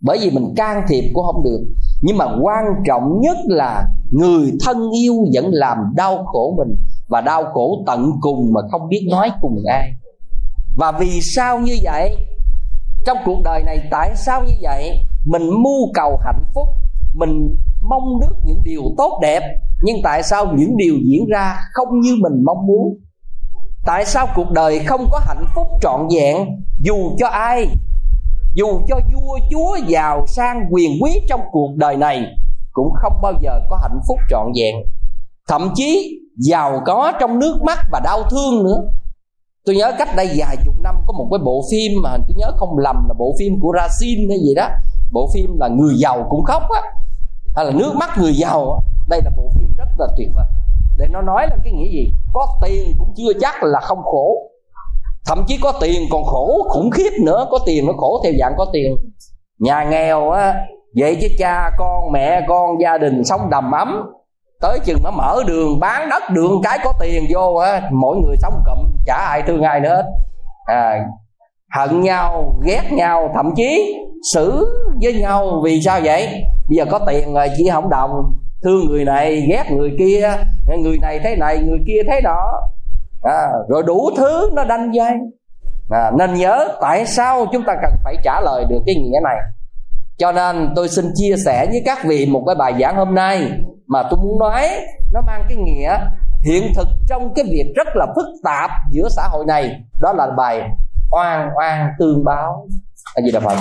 bởi 0.00 0.18
vì 0.20 0.30
mình 0.30 0.54
can 0.56 0.82
thiệp 0.88 1.10
cũng 1.14 1.24
không 1.26 1.42
được. 1.42 1.60
Nhưng 2.02 2.16
mà 2.16 2.24
quan 2.42 2.64
trọng 2.86 3.20
nhất 3.20 3.36
là 3.46 3.88
người 4.10 4.52
thân 4.64 4.90
yêu 4.90 5.14
vẫn 5.34 5.50
làm 5.50 5.78
đau 5.96 6.24
khổ 6.24 6.54
mình 6.58 6.76
và 7.08 7.20
đau 7.20 7.44
khổ 7.52 7.82
tận 7.86 8.10
cùng 8.20 8.52
mà 8.52 8.60
không 8.70 8.88
biết 8.88 9.06
nói 9.10 9.30
cùng 9.40 9.62
ai. 9.68 9.92
Và 10.76 10.92
vì 10.92 11.20
sao 11.20 11.58
như 11.58 11.76
vậy? 11.82 12.16
Trong 13.06 13.18
cuộc 13.24 13.38
đời 13.44 13.62
này 13.66 13.78
tại 13.90 14.12
sao 14.16 14.44
như 14.44 14.54
vậy? 14.62 15.00
Mình 15.24 15.62
mưu 15.62 15.92
cầu 15.94 16.18
hạnh 16.24 16.44
phúc, 16.54 16.68
mình 17.14 17.56
mong 17.82 18.20
nước 18.20 18.34
những 18.44 18.60
điều 18.64 18.82
tốt 18.98 19.18
đẹp, 19.22 19.42
nhưng 19.82 19.96
tại 20.04 20.22
sao 20.22 20.46
những 20.56 20.76
điều 20.76 20.94
diễn 21.04 21.26
ra 21.26 21.56
không 21.72 22.00
như 22.00 22.16
mình 22.20 22.44
mong 22.44 22.66
muốn? 22.66 22.98
Tại 23.86 24.04
sao 24.04 24.26
cuộc 24.36 24.50
đời 24.50 24.78
không 24.78 25.06
có 25.10 25.20
hạnh 25.24 25.44
phúc 25.54 25.66
trọn 25.80 26.08
vẹn? 26.14 26.36
Dù 26.80 27.16
cho 27.18 27.26
ai 27.26 27.66
dù 28.56 28.80
cho 28.88 28.96
vua 29.14 29.38
chúa 29.50 29.76
giàu 29.86 30.26
sang 30.26 30.68
quyền 30.70 30.90
quý 31.02 31.20
trong 31.28 31.40
cuộc 31.52 31.70
đời 31.76 31.96
này, 31.96 32.24
cũng 32.72 32.92
không 32.94 33.12
bao 33.22 33.32
giờ 33.42 33.60
có 33.70 33.78
hạnh 33.82 34.00
phúc 34.08 34.18
trọn 34.30 34.46
vẹn. 34.56 34.76
Thậm 35.48 35.70
chí, 35.74 36.20
giàu 36.38 36.80
có 36.86 37.12
trong 37.20 37.38
nước 37.38 37.62
mắt 37.62 37.78
và 37.92 38.00
đau 38.04 38.22
thương 38.30 38.64
nữa. 38.64 38.82
Tôi 39.64 39.76
nhớ 39.76 39.92
cách 39.98 40.08
đây 40.16 40.30
vài 40.36 40.56
chục 40.64 40.74
năm 40.82 40.94
có 41.06 41.12
một 41.12 41.28
cái 41.30 41.38
bộ 41.44 41.64
phim 41.70 41.92
mà 42.02 42.10
tôi 42.16 42.36
nhớ 42.36 42.52
không 42.56 42.78
lầm 42.78 43.08
là 43.08 43.14
bộ 43.18 43.34
phim 43.38 43.60
của 43.60 43.72
Racine 43.76 44.26
hay 44.28 44.38
gì 44.38 44.54
đó. 44.54 44.68
Bộ 45.12 45.30
phim 45.34 45.58
là 45.58 45.68
người 45.68 45.94
giàu 45.98 46.26
cũng 46.30 46.44
khóc 46.44 46.62
á, 46.62 46.82
hay 47.56 47.64
là 47.64 47.70
nước 47.70 47.92
mắt 47.94 48.10
người 48.18 48.34
giàu 48.34 48.72
á. 48.72 48.78
Đây 49.08 49.20
là 49.24 49.30
bộ 49.36 49.50
phim 49.54 49.68
rất 49.78 49.88
là 49.98 50.06
tuyệt 50.16 50.28
vời. 50.34 50.44
Để 50.98 51.06
nó 51.10 51.22
nói 51.22 51.46
là 51.50 51.56
cái 51.64 51.72
nghĩa 51.72 51.90
gì? 51.90 52.12
Có 52.32 52.46
tiền 52.62 52.94
cũng 52.98 53.14
chưa 53.16 53.32
chắc 53.40 53.54
là 53.62 53.80
không 53.80 54.02
khổ 54.02 54.50
thậm 55.26 55.44
chí 55.46 55.58
có 55.62 55.72
tiền 55.80 56.02
còn 56.10 56.24
khổ 56.24 56.66
khủng 56.68 56.90
khiếp 56.90 57.10
nữa. 57.24 57.46
Có 57.50 57.58
tiền 57.66 57.86
nó 57.86 57.92
khổ 57.96 58.20
theo 58.24 58.32
dạng 58.40 58.54
có 58.58 58.66
tiền. 58.72 58.96
Nhà 59.58 59.84
nghèo 59.84 60.30
á 60.30 60.54
vậy 61.00 61.16
chứ 61.20 61.28
cha 61.38 61.70
con 61.78 62.12
mẹ 62.12 62.40
con 62.48 62.80
gia 62.80 62.98
đình 62.98 63.24
sống 63.24 63.50
đầm 63.50 63.72
ấm. 63.72 64.02
Tới 64.60 64.78
chừng 64.84 64.98
mà 65.02 65.10
mở 65.10 65.42
đường 65.46 65.80
bán 65.80 66.08
đất 66.08 66.22
đường 66.30 66.60
cái 66.62 66.78
có 66.84 66.92
tiền 67.00 67.26
vô 67.34 67.54
á 67.54 67.82
mỗi 67.92 68.16
người 68.16 68.36
sống 68.42 68.62
cụm 68.66 68.78
chả 69.06 69.14
ai 69.14 69.42
thương 69.42 69.62
ai 69.62 69.80
nữa 69.80 69.94
hết. 69.96 70.04
À, 70.64 71.04
hận 71.74 72.00
nhau 72.00 72.56
ghét 72.64 72.82
nhau 72.92 73.30
thậm 73.34 73.54
chí 73.56 73.98
xử 74.34 74.66
với 75.02 75.12
nhau 75.12 75.60
vì 75.64 75.80
sao 75.80 76.00
vậy? 76.04 76.28
Bây 76.68 76.76
giờ 76.76 76.84
có 76.90 76.98
tiền 77.06 77.34
rồi 77.34 77.48
chỉ 77.56 77.68
không 77.72 77.88
đồng. 77.88 78.10
Thương 78.64 78.86
người 78.86 79.04
này 79.04 79.46
ghét 79.50 79.64
người 79.70 79.90
kia. 79.98 80.30
Người 80.78 80.98
này 81.02 81.20
thế 81.24 81.36
này 81.36 81.58
người 81.58 81.78
kia 81.86 82.00
thế 82.08 82.20
đó 82.20 82.60
à, 83.22 83.46
rồi 83.68 83.82
đủ 83.82 84.10
thứ 84.16 84.50
nó 84.54 84.64
đanh 84.64 84.94
dây. 84.94 85.12
À, 85.90 86.10
nên 86.18 86.34
nhớ 86.34 86.68
tại 86.80 87.06
sao 87.06 87.46
chúng 87.52 87.64
ta 87.66 87.74
cần 87.82 87.92
phải 88.04 88.16
trả 88.24 88.40
lời 88.40 88.64
được 88.68 88.80
cái 88.86 88.94
nghĩa 88.94 89.20
này. 89.24 89.36
Cho 90.18 90.32
nên 90.32 90.72
tôi 90.76 90.88
xin 90.88 91.10
chia 91.14 91.34
sẻ 91.44 91.66
với 91.66 91.82
các 91.86 91.98
vị 92.04 92.26
một 92.26 92.42
cái 92.46 92.54
bài 92.54 92.74
giảng 92.80 92.96
hôm 92.96 93.14
nay 93.14 93.50
mà 93.86 94.02
tôi 94.10 94.20
muốn 94.22 94.38
nói 94.38 94.70
nó 95.12 95.20
mang 95.20 95.44
cái 95.48 95.56
nghĩa 95.56 95.98
hiện 96.44 96.72
thực 96.76 96.88
trong 97.08 97.34
cái 97.34 97.44
việc 97.44 97.72
rất 97.76 97.88
là 97.94 98.06
phức 98.16 98.26
tạp 98.44 98.70
giữa 98.90 99.08
xã 99.16 99.28
hội 99.30 99.44
này. 99.46 99.80
Đó 100.00 100.12
là 100.12 100.26
bài 100.36 100.62
oan 101.10 101.48
oan 101.58 101.88
tương 101.98 102.24
báo. 102.24 102.66
Là 103.14 103.22
gì 103.22 103.32
đà 103.32 103.40
phật. 103.40 103.56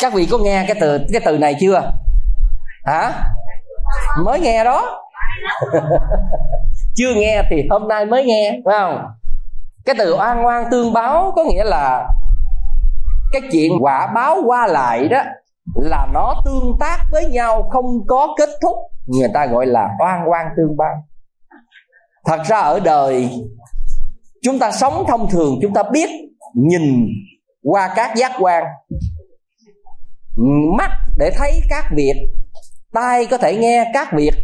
Các 0.00 0.12
vị 0.12 0.28
có 0.30 0.38
nghe 0.38 0.64
cái 0.68 0.76
từ 0.80 0.98
cái 1.12 1.22
từ 1.24 1.38
này 1.38 1.56
chưa? 1.60 1.82
Hả? 2.84 3.12
Mới 4.24 4.40
nghe 4.40 4.64
đó. 4.64 5.03
chưa 6.94 7.14
nghe 7.14 7.42
thì 7.50 7.62
hôm 7.70 7.88
nay 7.88 8.06
mới 8.06 8.24
nghe, 8.24 8.60
phải 8.64 8.74
không? 8.78 8.98
Cái 9.84 9.94
từ 9.98 10.16
oan 10.16 10.46
oan 10.46 10.64
tương 10.70 10.92
báo 10.92 11.32
có 11.36 11.44
nghĩa 11.44 11.64
là 11.64 12.08
cái 13.32 13.42
chuyện 13.52 13.72
quả 13.80 14.12
báo 14.14 14.36
qua 14.46 14.66
lại 14.66 15.08
đó 15.08 15.22
là 15.74 16.06
nó 16.12 16.34
tương 16.44 16.76
tác 16.80 16.98
với 17.12 17.26
nhau, 17.26 17.68
không 17.70 18.06
có 18.06 18.34
kết 18.38 18.48
thúc. 18.62 18.76
Người 19.06 19.28
ta 19.34 19.46
gọi 19.46 19.66
là 19.66 19.88
oan 19.98 20.30
oan 20.30 20.46
tương 20.56 20.76
báo. 20.76 20.94
Thật 22.24 22.40
ra 22.46 22.58
ở 22.58 22.80
đời, 22.80 23.30
chúng 24.42 24.58
ta 24.58 24.72
sống 24.72 25.04
thông 25.08 25.30
thường, 25.30 25.58
chúng 25.62 25.74
ta 25.74 25.82
biết, 25.92 26.10
nhìn 26.54 27.06
qua 27.62 27.92
các 27.96 28.16
giác 28.16 28.32
quan, 28.38 28.64
mắt 30.78 30.90
để 31.18 31.30
thấy 31.38 31.60
các 31.70 31.84
việc, 31.96 32.28
tai 32.92 33.26
có 33.26 33.38
thể 33.38 33.56
nghe 33.56 33.90
các 33.94 34.08
việc 34.12 34.34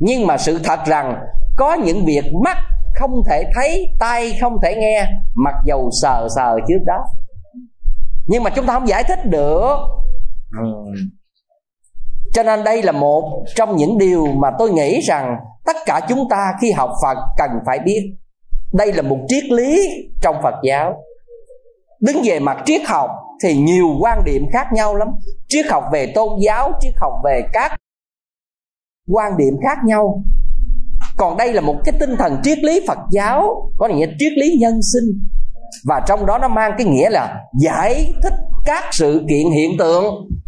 nhưng 0.00 0.26
mà 0.26 0.36
sự 0.38 0.58
thật 0.64 0.78
rằng, 0.86 1.14
có 1.56 1.74
những 1.74 2.04
việc 2.04 2.24
mắt 2.44 2.56
không 2.94 3.10
thể 3.30 3.44
thấy, 3.54 3.86
tai 4.00 4.32
không 4.40 4.52
thể 4.62 4.76
nghe, 4.76 5.10
mặc 5.34 5.54
dầu 5.64 5.88
sờ 6.02 6.28
sờ 6.36 6.56
trước 6.68 6.84
đó. 6.86 7.04
Nhưng 8.26 8.42
mà 8.42 8.50
chúng 8.50 8.66
ta 8.66 8.72
không 8.72 8.88
giải 8.88 9.04
thích 9.04 9.18
được. 9.24 9.76
Ừ. 10.58 10.92
Cho 12.32 12.42
nên 12.42 12.64
đây 12.64 12.82
là 12.82 12.92
một 12.92 13.44
trong 13.54 13.76
những 13.76 13.98
điều 13.98 14.26
mà 14.26 14.50
tôi 14.58 14.70
nghĩ 14.70 15.00
rằng 15.00 15.36
tất 15.66 15.76
cả 15.86 16.00
chúng 16.08 16.28
ta 16.30 16.52
khi 16.60 16.72
học 16.72 16.90
phật 17.02 17.18
cần 17.38 17.50
phải 17.66 17.78
biết. 17.78 18.16
Đây 18.72 18.92
là 18.92 19.02
một 19.02 19.18
triết 19.28 19.44
lý 19.44 19.88
trong 20.20 20.36
phật 20.42 20.54
giáo. 20.62 20.94
Đứng 22.00 22.16
về 22.24 22.40
mặt 22.40 22.62
triết 22.66 22.80
học 22.86 23.10
thì 23.42 23.56
nhiều 23.56 23.86
quan 24.00 24.24
điểm 24.24 24.46
khác 24.52 24.66
nhau 24.72 24.96
lắm. 24.96 25.08
Triết 25.48 25.66
học 25.70 25.84
về 25.92 26.12
tôn 26.14 26.28
giáo, 26.40 26.72
triết 26.80 26.94
học 27.00 27.12
về 27.24 27.42
các 27.52 27.79
quan 29.10 29.36
điểm 29.36 29.54
khác 29.62 29.78
nhau. 29.84 30.22
Còn 31.16 31.36
đây 31.36 31.52
là 31.52 31.60
một 31.60 31.76
cái 31.84 31.94
tinh 32.00 32.16
thần 32.18 32.36
triết 32.42 32.58
lý 32.58 32.80
phật 32.88 32.98
giáo, 33.10 33.70
có 33.76 33.88
nghĩa 33.88 34.06
triết 34.18 34.32
lý 34.32 34.56
nhân 34.60 34.80
sinh. 34.92 35.20
Và 35.84 36.00
trong 36.06 36.26
đó 36.26 36.38
nó 36.38 36.48
mang 36.48 36.72
cái 36.78 36.86
nghĩa 36.86 37.10
là 37.10 37.44
giải 37.60 38.12
thích 38.22 38.32
các 38.64 38.84
sự 38.92 39.24
kiện 39.28 39.50
hiện 39.50 39.78
tượng 39.78 40.04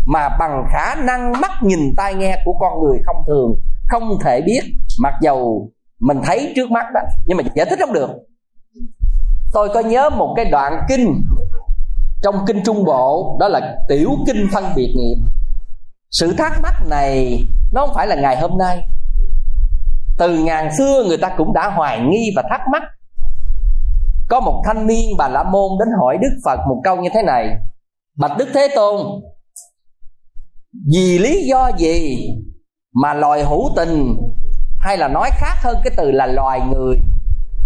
mà 0.06 0.28
bằng 0.38 0.64
khả 0.72 0.94
năng 0.94 1.32
mắt 1.40 1.50
nhìn 1.62 1.78
tai 1.96 2.14
nghe 2.14 2.38
của 2.44 2.52
con 2.60 2.72
người 2.84 2.98
không 3.06 3.16
thường, 3.26 3.54
không 3.88 4.18
thể 4.24 4.40
biết, 4.40 4.60
mặc 5.02 5.14
dầu 5.22 5.70
mình 6.00 6.20
thấy 6.24 6.52
trước 6.56 6.70
mắt 6.70 6.86
đó, 6.94 7.00
nhưng 7.26 7.36
mà 7.36 7.44
giải 7.54 7.66
thích 7.70 7.78
không 7.80 7.92
được. 7.92 8.10
Tôi 9.52 9.68
có 9.74 9.80
nhớ 9.80 10.10
một 10.10 10.34
cái 10.36 10.44
đoạn 10.44 10.72
kinh 10.88 11.22
trong 12.22 12.44
kinh 12.46 12.62
trung 12.64 12.84
bộ, 12.84 13.36
đó 13.40 13.48
là 13.48 13.76
tiểu 13.88 14.10
kinh 14.26 14.46
phân 14.52 14.64
biệt 14.76 14.92
nghiệp 14.96 15.16
sự 16.12 16.34
thắc 16.38 16.60
mắc 16.62 16.74
này, 16.86 17.44
nó 17.72 17.86
không 17.86 17.94
phải 17.94 18.06
là 18.06 18.14
ngày 18.14 18.40
hôm 18.40 18.58
nay. 18.58 18.88
Từ 20.18 20.38
ngàn 20.38 20.76
xưa 20.78 21.04
người 21.06 21.16
ta 21.16 21.34
cũng 21.36 21.52
đã 21.52 21.70
hoài 21.70 22.00
nghi 22.00 22.32
và 22.36 22.42
thắc 22.50 22.60
mắc. 22.72 22.82
Có 24.28 24.40
một 24.40 24.62
thanh 24.64 24.86
niên 24.86 25.16
bà 25.18 25.28
la 25.28 25.42
môn 25.42 25.70
đến 25.78 25.88
hỏi 26.00 26.18
đức 26.20 26.40
phật 26.44 26.58
một 26.68 26.80
câu 26.84 26.96
như 26.96 27.08
thế 27.14 27.22
này. 27.22 27.56
Bạch 28.18 28.32
đức 28.38 28.48
thế 28.54 28.68
tôn, 28.74 29.06
vì 30.92 31.18
lý 31.18 31.46
do 31.48 31.70
gì 31.78 32.28
mà 33.02 33.14
loài 33.14 33.44
hữu 33.44 33.70
tình 33.76 34.16
hay 34.78 34.98
là 34.98 35.08
nói 35.08 35.30
khác 35.32 35.54
hơn 35.62 35.76
cái 35.84 35.92
từ 35.96 36.10
là 36.10 36.26
loài 36.26 36.60
người? 36.72 36.98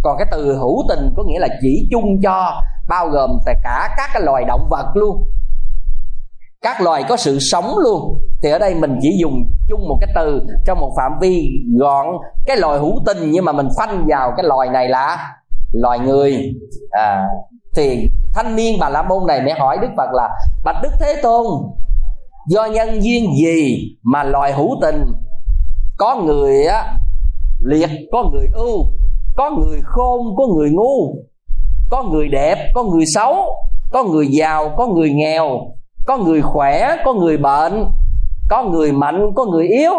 Còn 0.03 0.17
cái 0.19 0.27
từ 0.31 0.57
hữu 0.59 0.85
tình 0.89 1.15
có 1.17 1.23
nghĩa 1.27 1.39
là 1.39 1.49
chỉ 1.61 1.89
chung 1.91 2.21
cho, 2.23 2.63
bao 2.89 3.09
gồm 3.09 3.31
tất 3.47 3.53
cả 3.65 3.95
các 3.97 4.11
cái 4.13 4.23
loài 4.23 4.45
động 4.45 4.69
vật 4.71 4.87
luôn 4.95 5.33
các 6.63 6.81
loài 6.81 7.05
có 7.09 7.17
sự 7.17 7.39
sống 7.41 7.75
luôn. 7.79 8.21
Thì 8.43 8.51
ở 8.51 8.59
đây 8.59 8.75
mình 8.75 8.99
chỉ 9.03 9.19
dùng 9.21 9.35
chung 9.69 9.89
một 9.89 9.99
cái 10.01 10.11
từ 10.15 10.41
trong 10.67 10.81
một 10.81 10.93
phạm 10.97 11.13
vi 11.21 11.49
gọn. 11.79 12.07
Cái 12.47 12.57
loài 12.57 12.79
hữu 12.79 13.03
tình 13.07 13.31
nhưng 13.31 13.45
mà 13.45 13.53
mình 13.53 13.69
phanh 13.79 14.07
vào 14.09 14.33
cái 14.37 14.47
loài 14.47 14.69
này 14.69 14.89
là 14.89 15.35
loài 15.73 15.99
người. 15.99 16.39
À, 16.91 17.27
thì 17.77 18.11
thanh 18.35 18.57
niên 18.57 18.77
bà 18.81 18.89
la 18.89 19.03
môn 19.03 19.27
này 19.27 19.41
mới 19.41 19.53
hỏi 19.53 19.79
đức 19.83 19.89
phật 19.97 20.09
là 20.13 20.29
bạch 20.65 20.77
đức 20.83 20.91
thế 21.01 21.17
tôn 21.23 21.47
do 22.49 22.65
nhân 22.65 23.03
duyên 23.03 23.25
gì 23.37 23.79
mà 24.03 24.25
loài 24.25 24.53
hữu 24.53 24.79
tình? 24.83 25.05
Có 25.99 26.17
người 26.17 26.65
á 26.65 26.97
liệt 27.65 27.91
có 28.13 28.25
người 28.33 28.49
ưu 28.53 28.87
có 29.37 29.51
người 29.51 29.81
khôn 29.85 30.37
có 30.37 30.47
người 30.47 30.71
ngu 30.71 31.15
có 31.91 32.03
người 32.03 32.29
đẹp 32.29 32.71
có 32.75 32.83
người 32.83 33.05
xấu 33.15 33.35
có 33.93 34.05
người 34.05 34.27
giàu 34.31 34.75
có 34.77 34.87
người 34.87 35.11
nghèo 35.11 35.61
có 36.07 36.17
người 36.19 36.43
khỏe 36.43 36.97
có 37.05 37.15
người 37.15 37.37
bệnh 37.37 37.85
có 38.49 38.63
người 38.63 38.93
mạnh 38.93 39.33
có 39.37 39.45
người 39.45 39.69
yếu 39.69 39.93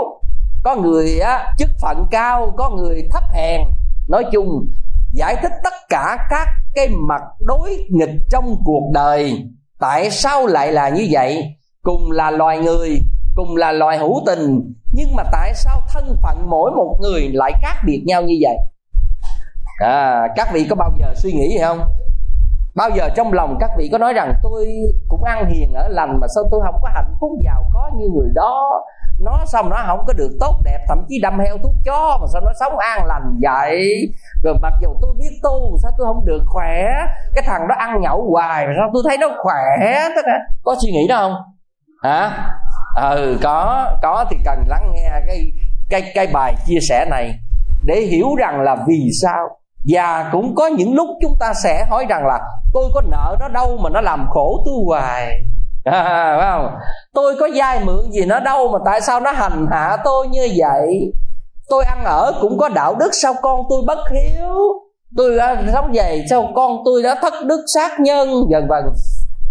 có 0.64 0.76
người 0.76 1.20
á, 1.20 1.54
chức 1.58 1.70
phận 1.82 2.06
cao 2.12 2.54
có 2.58 2.70
người 2.70 3.08
thấp 3.12 3.24
hèn. 3.34 3.62
Nói 4.08 4.26
chung 4.32 4.68
giải 5.12 5.36
thích 5.42 5.52
tất 5.64 5.74
cả 5.90 6.18
các 6.30 6.48
cái 6.76 6.88
mặt 7.08 7.22
đối 7.40 7.86
nghịch 7.90 8.16
trong 8.30 8.56
cuộc 8.66 8.92
đời 8.94 9.48
tại 9.80 10.12
sao 10.12 10.46
lại 10.46 10.72
là 10.72 10.90
như 10.90 11.08
vậy? 11.12 11.56
Cùng 11.84 12.12
là 12.12 12.32
loài 12.32 12.58
người 12.60 13.00
cùng 13.36 13.56
là 13.56 13.72
loài 13.72 13.98
hữu 13.98 14.24
tình 14.26 14.74
nhưng 14.94 15.16
mà 15.16 15.24
tại 15.32 15.54
sao 15.56 15.82
thân 15.94 16.18
phận 16.24 16.50
mỗi 16.50 16.72
một 16.72 16.98
người 17.02 17.30
lại 17.34 17.52
khác 17.62 17.76
biệt 17.86 18.04
nhau 18.06 18.22
như 18.22 18.36
vậy? 18.42 18.58
À, 19.80 20.28
các 20.36 20.48
vị 20.54 20.66
có 20.70 20.76
bao 20.76 20.92
giờ 21.00 21.14
suy 21.16 21.32
nghĩ 21.32 21.50
gì 21.50 21.58
không? 21.62 21.80
Bao 22.78 22.90
giờ 22.90 23.10
trong 23.16 23.34
lòng 23.34 23.58
các 23.60 23.70
vị 23.78 23.90
có 23.92 23.98
nói 23.98 24.14
rằng, 24.14 24.34
tôi 24.44 24.68
cũng 25.08 25.24
ăn 25.24 25.46
hiền 25.50 25.74
ở 25.74 25.88
lành 25.88 26.20
mà 26.22 26.28
sao 26.36 26.44
tôi 26.52 26.62
không 26.66 26.76
có 26.82 26.90
hạnh 26.94 27.14
phúc 27.20 27.32
giàu 27.44 27.64
có 27.74 27.92
như 27.98 28.06
người 28.16 28.30
đó? 28.36 28.84
Nó 29.20 29.46
xong 29.46 29.70
nó 29.70 29.84
không 29.88 30.04
có 30.08 30.14
được 30.14 30.32
tốt 30.40 30.56
đẹp, 30.64 30.86
thậm 30.88 31.06
chí 31.10 31.20
đâm 31.22 31.40
heo 31.40 31.58
thuốc 31.64 31.74
chó 31.86 32.18
mà 32.22 32.28
sao 32.34 32.42
nó 32.46 32.52
sống 32.60 32.78
an 32.78 33.06
lành 33.06 33.40
vậy? 33.42 33.90
Rồi 34.44 34.56
mặc 34.62 34.74
dù 34.82 34.90
tôi 35.02 35.16
biết 35.18 35.40
tu 35.44 35.78
sao 35.84 35.92
tôi 35.98 36.08
không 36.08 36.26
được 36.26 36.44
khỏe. 36.46 36.84
Cái 37.36 37.44
thằng 37.48 37.68
đó 37.68 37.76
ăn 37.78 38.02
nhậu 38.02 38.30
hoài 38.32 38.68
mà 38.68 38.74
sao 38.78 38.90
tôi 38.94 39.04
thấy 39.08 39.18
nó 39.18 39.28
khỏe? 39.44 39.64
Tất 40.16 40.22
cả 40.26 40.40
có 40.64 40.76
suy 40.82 40.92
nghĩ 40.92 41.08
đó 41.08 41.18
không? 41.18 41.36
Hả? 42.04 42.50
Ừ 42.96 43.38
có 43.44 43.88
có 44.02 44.26
thì 44.30 44.38
cần 44.46 44.64
lắng 44.68 44.92
nghe 44.94 45.10
cái 45.28 45.52
cái 45.90 46.12
cái 46.16 46.28
bài 46.34 46.56
chia 46.66 46.80
sẻ 46.90 47.06
này 47.10 47.40
để 47.86 47.96
hiểu 47.96 48.36
rằng 48.40 48.62
là 48.62 48.78
vì 48.88 49.10
sao 49.22 49.48
và 49.86 50.30
cũng 50.32 50.56
có 50.56 50.68
những 50.68 50.96
lúc 50.96 51.08
chúng 51.22 51.36
ta 51.40 51.54
sẽ 51.54 51.86
hỏi 51.90 52.06
rằng 52.10 52.26
là 52.26 52.40
tôi 52.74 52.86
có 52.94 53.02
nợ 53.02 53.36
nó 53.40 53.48
đâu 53.48 53.78
mà 53.78 53.90
nó 53.90 54.02
làm 54.02 54.28
khổ 54.30 54.64
tôi 54.66 54.76
hoài? 54.86 55.32
À, 55.84 56.38
phải 56.40 56.50
không? 56.52 56.80
Tôi 57.14 57.36
có 57.40 57.48
vay 57.56 57.86
mượn 57.86 58.12
gì 58.12 58.26
nó 58.26 58.40
đâu 58.40 58.68
mà 58.68 58.80
tại 58.86 59.02
sao 59.02 59.20
nó 59.20 59.32
hành 59.32 59.68
hạ 59.72 59.98
tôi 60.04 60.28
như 60.28 60.50
vậy? 60.58 61.14
Tôi 61.70 61.84
ăn 61.84 62.04
ở 62.04 62.34
cũng 62.42 62.58
có 62.58 62.70
đạo 62.70 62.96
đức 62.96 63.10
sao 63.12 63.34
con 63.42 63.62
tôi 63.70 63.82
bất 63.88 64.00
hiếu? 64.12 64.56
Tôi 65.18 65.38
đã 65.38 65.64
sống 65.74 65.92
vậy 65.94 66.26
sao 66.30 66.50
con 66.56 66.78
tôi 66.86 67.04
đã 67.04 67.16
thất 67.22 67.34
đức 67.46 67.66
sát 67.74 68.00
nhân? 68.00 68.30
Dần 68.50 68.68
vân. 68.68 68.84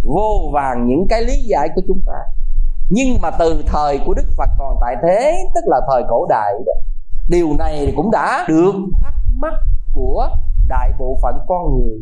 Vô 0.04 0.50
vàng 0.54 0.86
những 0.86 1.06
cái 1.08 1.22
lý 1.22 1.34
giải 1.46 1.68
của 1.74 1.82
chúng 1.88 2.00
ta. 2.06 2.18
Nhưng 2.90 3.18
mà 3.22 3.30
từ 3.30 3.64
thời 3.66 4.00
của 4.06 4.14
đức 4.14 4.26
phật 4.36 4.48
còn 4.58 4.76
tại 4.80 4.96
thế 5.02 5.36
tức 5.54 5.60
là 5.66 5.80
thời 5.90 6.02
cổ 6.08 6.26
đại 6.28 6.52
đó 6.66 6.72
điều 7.28 7.48
này 7.58 7.92
cũng 7.96 8.10
đã 8.10 8.44
được 8.48 8.74
thắc 9.02 9.14
mắc 9.38 9.54
của 9.96 10.28
đại 10.68 10.92
bộ 10.98 11.18
phận 11.22 11.34
con 11.48 11.74
người. 11.74 11.98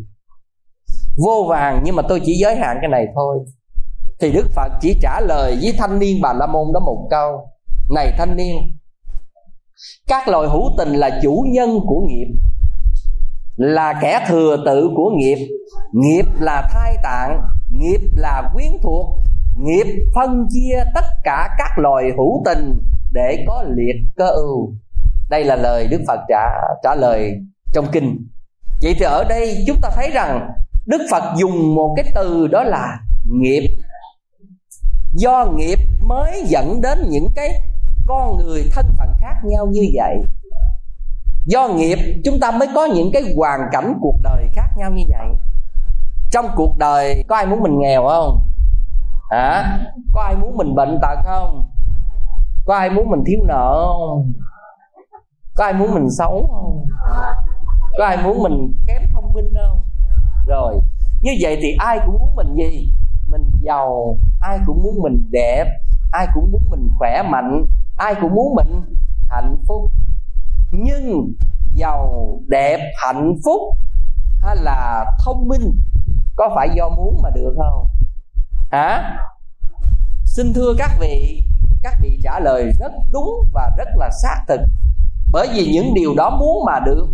Vô 1.17 1.47
vàng 1.49 1.81
nhưng 1.85 1.97
mà 1.97 2.03
tôi 2.09 2.21
chỉ 2.25 2.33
giới 2.41 2.57
hạn 2.57 2.79
cái 2.81 2.91
này 2.91 3.07
thôi. 3.15 3.39
Thì 4.21 4.33
đức 4.33 4.47
phật 4.55 4.73
chỉ 4.81 4.99
trả 5.03 5.21
lời 5.21 5.59
với 5.63 5.75
thanh 5.79 5.99
niên 5.99 6.19
bà 6.23 6.33
la 6.33 6.47
môn 6.47 6.73
đó 6.75 6.81
một 6.81 7.07
câu. 7.11 7.49
Này 7.95 8.13
thanh 8.19 8.37
niên, 8.37 8.57
các 10.07 10.29
loài 10.29 10.49
hữu 10.49 10.71
tình 10.79 10.89
là 10.89 11.21
chủ 11.23 11.45
nhân 11.49 11.81
của 11.87 12.01
nghiệp, 12.01 12.35
là 13.57 13.99
kẻ 14.03 14.25
thừa 14.29 14.57
tự 14.67 14.91
của 14.97 15.11
nghiệp. 15.17 15.49
Nghiệp 15.93 16.25
là 16.41 16.69
thai 16.73 16.97
tạng, 17.03 17.41
nghiệp 17.71 18.01
là 18.17 18.51
quyến 18.55 18.73
thuộc, 18.83 19.07
nghiệp 19.59 19.87
phân 20.15 20.47
chia 20.51 20.85
tất 20.95 21.05
cả 21.25 21.49
các 21.59 21.79
loài 21.79 22.05
hữu 22.17 22.43
tình 22.45 22.79
để 23.13 23.45
có 23.47 23.65
liệt 23.77 23.97
cơ 24.17 24.31
ưu. 24.31 24.73
Đây 25.31 25.45
là 25.45 25.57
lời 25.57 25.87
đức 25.91 26.01
phật 26.07 26.21
trả 26.29 26.51
trả 26.83 26.95
lời 26.95 27.33
trong 27.75 27.87
kinh. 27.93 28.27
Vậy 28.83 28.95
thì 28.99 29.05
ở 29.05 29.25
đây 29.29 29.65
chúng 29.67 29.81
ta 29.83 29.91
thấy 29.95 30.11
rằng 30.11 30.51
đức 30.87 31.01
phật 31.11 31.23
dùng 31.37 31.75
một 31.75 31.95
cái 31.97 32.13
từ 32.15 32.47
đó 32.47 32.63
là 32.63 32.99
nghiệp. 33.25 33.79
Do 35.15 35.47
nghiệp 35.57 35.79
mới 36.03 36.45
dẫn 36.47 36.81
đến 36.81 36.99
những 37.09 37.29
cái 37.35 37.63
con 38.07 38.37
người 38.37 38.71
thân 38.73 38.87
phận 38.99 39.09
khác 39.21 39.35
nhau 39.45 39.67
như 39.67 39.83
vậy. 39.95 40.17
Do 41.47 41.69
nghiệp 41.69 41.99
chúng 42.25 42.41
ta 42.41 42.51
mới 42.51 42.69
có 42.75 42.85
những 42.87 43.11
cái 43.13 43.23
hoàn 43.37 43.61
cảnh 43.73 43.95
cuộc 44.01 44.17
đời 44.23 44.49
khác 44.53 44.69
nhau 44.77 44.91
như 44.91 45.03
vậy. 45.09 45.29
Trong 46.31 46.47
cuộc 46.57 46.79
đời, 46.79 47.25
có 47.29 47.37
ai 47.37 47.47
muốn 47.47 47.63
mình 47.63 47.79
nghèo 47.81 48.09
không? 48.09 48.49
Hả? 49.31 49.79
Có 50.13 50.23
ai 50.23 50.37
muốn 50.37 50.57
mình 50.57 50.75
bệnh 50.75 50.99
tật 51.03 51.19
không? 51.25 51.71
Có 52.65 52.77
ai 52.77 52.91
muốn 52.91 53.11
mình 53.11 53.23
thiếu 53.27 53.41
nợ 53.49 53.87
không? 53.87 54.33
Có 55.55 55.65
ai 55.65 55.73
muốn 55.73 55.95
mình 55.95 56.11
xấu 56.11 56.49
không? 56.53 56.87
Có 57.99 58.05
ai 58.05 58.17
muốn 58.25 58.43
mình 58.43 58.73
kém 58.87 59.03
thông 59.13 59.33
minh 59.33 59.55
không? 59.55 59.81
Rồi, 60.47 60.81
như 61.23 61.33
vậy 61.43 61.59
thì 61.63 61.77
ai 61.79 62.01
cũng 62.07 62.19
muốn 62.19 62.37
mình 62.37 62.55
gì? 62.57 62.93
Mình 63.27 63.51
giàu, 63.63 64.19
ai 64.41 64.59
cũng 64.67 64.83
muốn 64.83 65.03
mình 65.03 65.29
đẹp, 65.31 65.65
ai 66.13 66.27
cũng 66.35 66.53
muốn 66.53 66.63
mình 66.71 66.89
khỏe 66.99 67.23
mạnh, 67.31 67.67
ai 67.97 68.15
cũng 68.21 68.35
muốn 68.35 68.55
mình 68.55 68.97
hạnh 69.29 69.57
phúc. 69.69 69.91
Nhưng 70.71 71.33
giàu, 71.75 72.39
đẹp, 72.47 72.79
hạnh 72.97 73.37
phúc 73.45 73.63
hay 74.39 74.57
là 74.57 75.07
thông 75.25 75.49
minh 75.49 75.79
có 76.37 76.53
phải 76.55 76.69
do 76.77 76.89
muốn 76.89 77.19
mà 77.23 77.31
được 77.31 77.55
không? 77.57 77.87
Hả? 78.71 79.19
Xin 80.25 80.53
thưa 80.55 80.75
các 80.79 80.91
vị 81.01 81.45
các 81.83 81.97
vị 82.01 82.21
trả 82.23 82.41
lời 82.41 82.73
rất 82.79 82.93
đúng 83.13 83.47
và 83.53 83.71
rất 83.79 83.89
là 83.97 84.11
xác 84.23 84.45
thực. 84.49 84.61
Bởi 85.33 85.49
vì 85.55 85.67
những 85.73 85.95
điều 85.95 86.15
đó 86.17 86.37
muốn 86.41 86.65
mà 86.67 86.81
được 86.87 87.09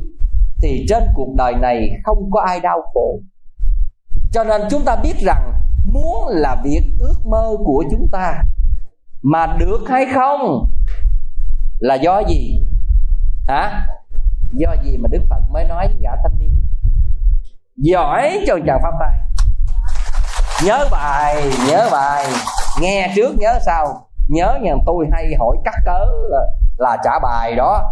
thì 0.63 0.87
trên 0.89 1.03
cuộc 1.15 1.35
đời 1.37 1.55
này 1.55 1.91
không 2.05 2.31
có 2.33 2.41
ai 2.41 2.61
đau 2.61 2.83
khổ. 2.95 3.19
Cho 4.33 4.45
nên 4.45 4.63
chúng 4.71 4.85
ta 4.85 4.97
biết 4.97 5.15
rằng 5.19 5.53
muốn 5.93 6.29
là 6.29 6.57
việc 6.65 6.83
ước 7.01 7.17
mơ 7.25 7.57
của 7.65 7.85
chúng 7.91 8.09
ta 8.13 8.43
mà 9.23 9.47
được 9.59 9.81
hay 9.89 10.07
không 10.15 10.71
là 11.79 11.95
do 11.95 12.23
gì? 12.29 12.63
Hả? 13.49 13.87
Do 14.53 14.75
gì 14.85 14.97
mà 14.97 15.09
đức 15.13 15.23
phật 15.31 15.41
mới 15.51 15.65
nói 15.65 15.87
với 15.89 15.97
gã 16.03 16.11
thanh 16.23 16.39
niên? 16.39 16.57
Giỏi 17.77 18.41
cho 18.47 18.59
chàng 18.67 18.81
pháp 18.83 18.93
tay. 19.01 19.21
Nhớ 20.65 20.89
bài 20.91 21.51
nhớ 21.69 21.89
bài. 21.93 22.27
Nghe 22.81 23.13
trước 23.17 23.35
nhớ 23.39 23.59
sau. 23.67 24.07
Nhớ 24.29 24.59
nhà 24.63 24.75
tôi 24.87 25.07
hay 25.13 25.35
hỏi 25.39 25.57
cắt 25.65 25.75
cớ 25.85 26.05
là, 26.31 26.41
là 26.79 26.97
trả 27.05 27.19
bài 27.19 27.55
đó 27.57 27.83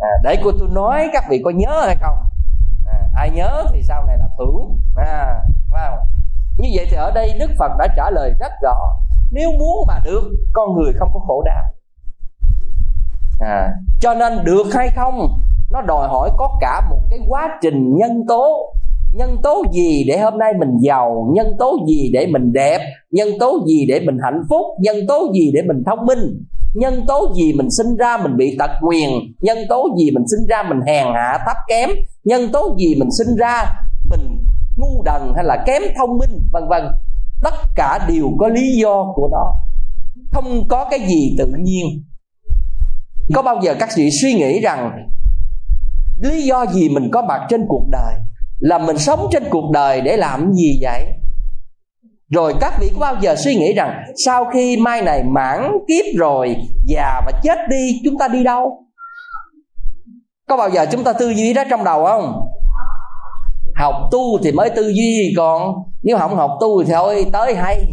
à, 0.00 0.10
để 0.22 0.36
cô 0.44 0.50
tôi 0.58 0.68
nói 0.72 1.08
các 1.12 1.24
vị 1.30 1.40
có 1.44 1.50
nhớ 1.50 1.82
hay 1.86 1.96
không? 2.00 2.16
À, 2.86 2.98
ai 3.14 3.30
nhớ 3.30 3.64
thì 3.72 3.82
sau 3.82 4.04
này 4.06 4.18
là 4.18 4.28
thưởng. 4.38 4.78
À, 4.96 5.40
phải 5.70 5.90
không? 5.90 5.98
như 6.60 6.68
vậy 6.74 6.86
thì 6.90 6.96
ở 6.96 7.12
đây 7.14 7.32
đức 7.38 7.50
phật 7.58 7.72
đã 7.78 7.88
trả 7.96 8.10
lời 8.10 8.34
rất 8.40 8.52
rõ. 8.62 8.76
Nếu 9.30 9.50
muốn 9.58 9.84
mà 9.86 10.00
được 10.04 10.22
con 10.52 10.74
người 10.74 10.92
không 10.98 11.10
có 11.14 11.20
khổ 11.20 11.42
đau. 11.46 11.64
À, 13.40 13.74
cho 14.00 14.14
nên 14.14 14.44
được 14.44 14.66
hay 14.72 14.88
không? 14.96 15.42
Nó 15.70 15.80
đòi 15.82 16.08
hỏi 16.08 16.30
có 16.38 16.58
cả 16.60 16.82
một 16.90 17.00
cái 17.10 17.18
quá 17.28 17.58
trình 17.62 17.96
nhân 17.96 18.24
tố. 18.28 18.74
Nhân 19.12 19.36
tố 19.42 19.62
gì 19.72 20.04
để 20.08 20.18
hôm 20.18 20.38
nay 20.38 20.52
mình 20.58 20.78
giàu? 20.78 21.28
Nhân 21.32 21.56
tố 21.58 21.78
gì 21.88 22.10
để 22.12 22.26
mình 22.26 22.52
đẹp? 22.52 22.78
Nhân 23.10 23.28
tố 23.40 23.60
gì 23.66 23.86
để 23.88 24.00
mình 24.00 24.18
hạnh 24.24 24.42
phúc? 24.48 24.66
Nhân 24.80 24.96
tố 25.08 25.28
gì 25.34 25.50
để 25.54 25.62
mình 25.62 25.82
thông 25.86 26.06
minh? 26.06 26.44
Nhân 26.74 27.04
tố 27.08 27.32
gì 27.36 27.52
mình 27.52 27.68
sinh 27.70 27.96
ra 27.96 28.16
mình 28.16 28.36
bị 28.36 28.56
tật 28.58 28.70
nguyền? 28.80 29.10
Nhân 29.40 29.58
tố 29.68 29.88
gì 29.98 30.10
mình 30.10 30.24
sinh 30.26 30.46
ra 30.46 30.62
mình 30.62 30.80
hèn 30.86 31.06
hạ, 31.14 31.38
thấp 31.46 31.56
kém? 31.68 31.90
Nhân 32.24 32.52
tố 32.52 32.76
gì 32.78 32.94
mình 32.94 33.08
sinh 33.18 33.36
ra 33.36 33.64
mình 34.10 34.46
ngu 34.76 35.02
đần 35.04 35.32
hay 35.36 35.44
là 35.44 35.62
kém 35.66 35.82
thông 35.98 36.18
minh? 36.18 36.48
Vân 36.52 36.68
vân. 36.68 36.82
Tất 37.42 37.54
cả 37.74 37.98
đều 38.08 38.30
có 38.38 38.48
lý 38.48 38.76
do 38.82 39.12
của 39.14 39.28
nó. 39.32 39.52
Không 40.32 40.68
có 40.68 40.88
cái 40.90 41.00
gì 41.00 41.34
tự 41.38 41.46
nhiên. 41.58 41.86
Có 43.34 43.42
bao 43.42 43.60
giờ 43.62 43.74
các 43.80 43.88
vị 43.96 44.08
suy 44.22 44.34
nghĩ 44.34 44.60
rằng 44.60 45.08
lý 46.22 46.42
do 46.42 46.66
gì 46.66 46.88
mình 46.88 47.10
có 47.12 47.22
mặt 47.22 47.40
trên 47.48 47.66
cuộc 47.68 47.86
đời? 47.90 48.14
Là 48.58 48.78
mình 48.78 48.98
sống 48.98 49.28
trên 49.32 49.42
cuộc 49.50 49.70
đời 49.72 50.00
để 50.00 50.16
làm 50.16 50.52
gì 50.52 50.78
vậy? 50.82 51.06
Rồi 52.30 52.54
các 52.60 52.74
vị 52.80 52.90
có 52.94 53.00
bao 53.00 53.16
giờ 53.20 53.34
suy 53.36 53.54
nghĩ 53.54 53.72
rằng 53.72 54.02
sau 54.26 54.44
khi 54.44 54.76
mai 54.76 55.02
này 55.02 55.22
mãn 55.24 55.72
kiếp 55.88 56.04
rồi 56.18 56.56
già 56.86 57.20
và 57.26 57.32
chết 57.42 57.58
đi 57.70 58.00
chúng 58.04 58.18
ta 58.18 58.28
đi 58.28 58.44
đâu? 58.44 58.84
Có 60.48 60.56
bao 60.56 60.70
giờ 60.70 60.86
chúng 60.90 61.04
ta 61.04 61.12
tư 61.12 61.28
duy 61.28 61.52
đó 61.52 61.62
trong 61.70 61.84
đầu 61.84 62.04
không? 62.04 62.48
Học 63.76 63.94
tu 64.10 64.38
thì 64.42 64.52
mới 64.52 64.70
tư 64.70 64.88
duy 64.88 65.34
còn 65.36 65.74
nếu 66.02 66.18
không 66.18 66.36
học 66.36 66.50
tu 66.60 66.84
thì 66.84 66.92
thôi 66.92 67.26
tới 67.32 67.54
hay. 67.54 67.92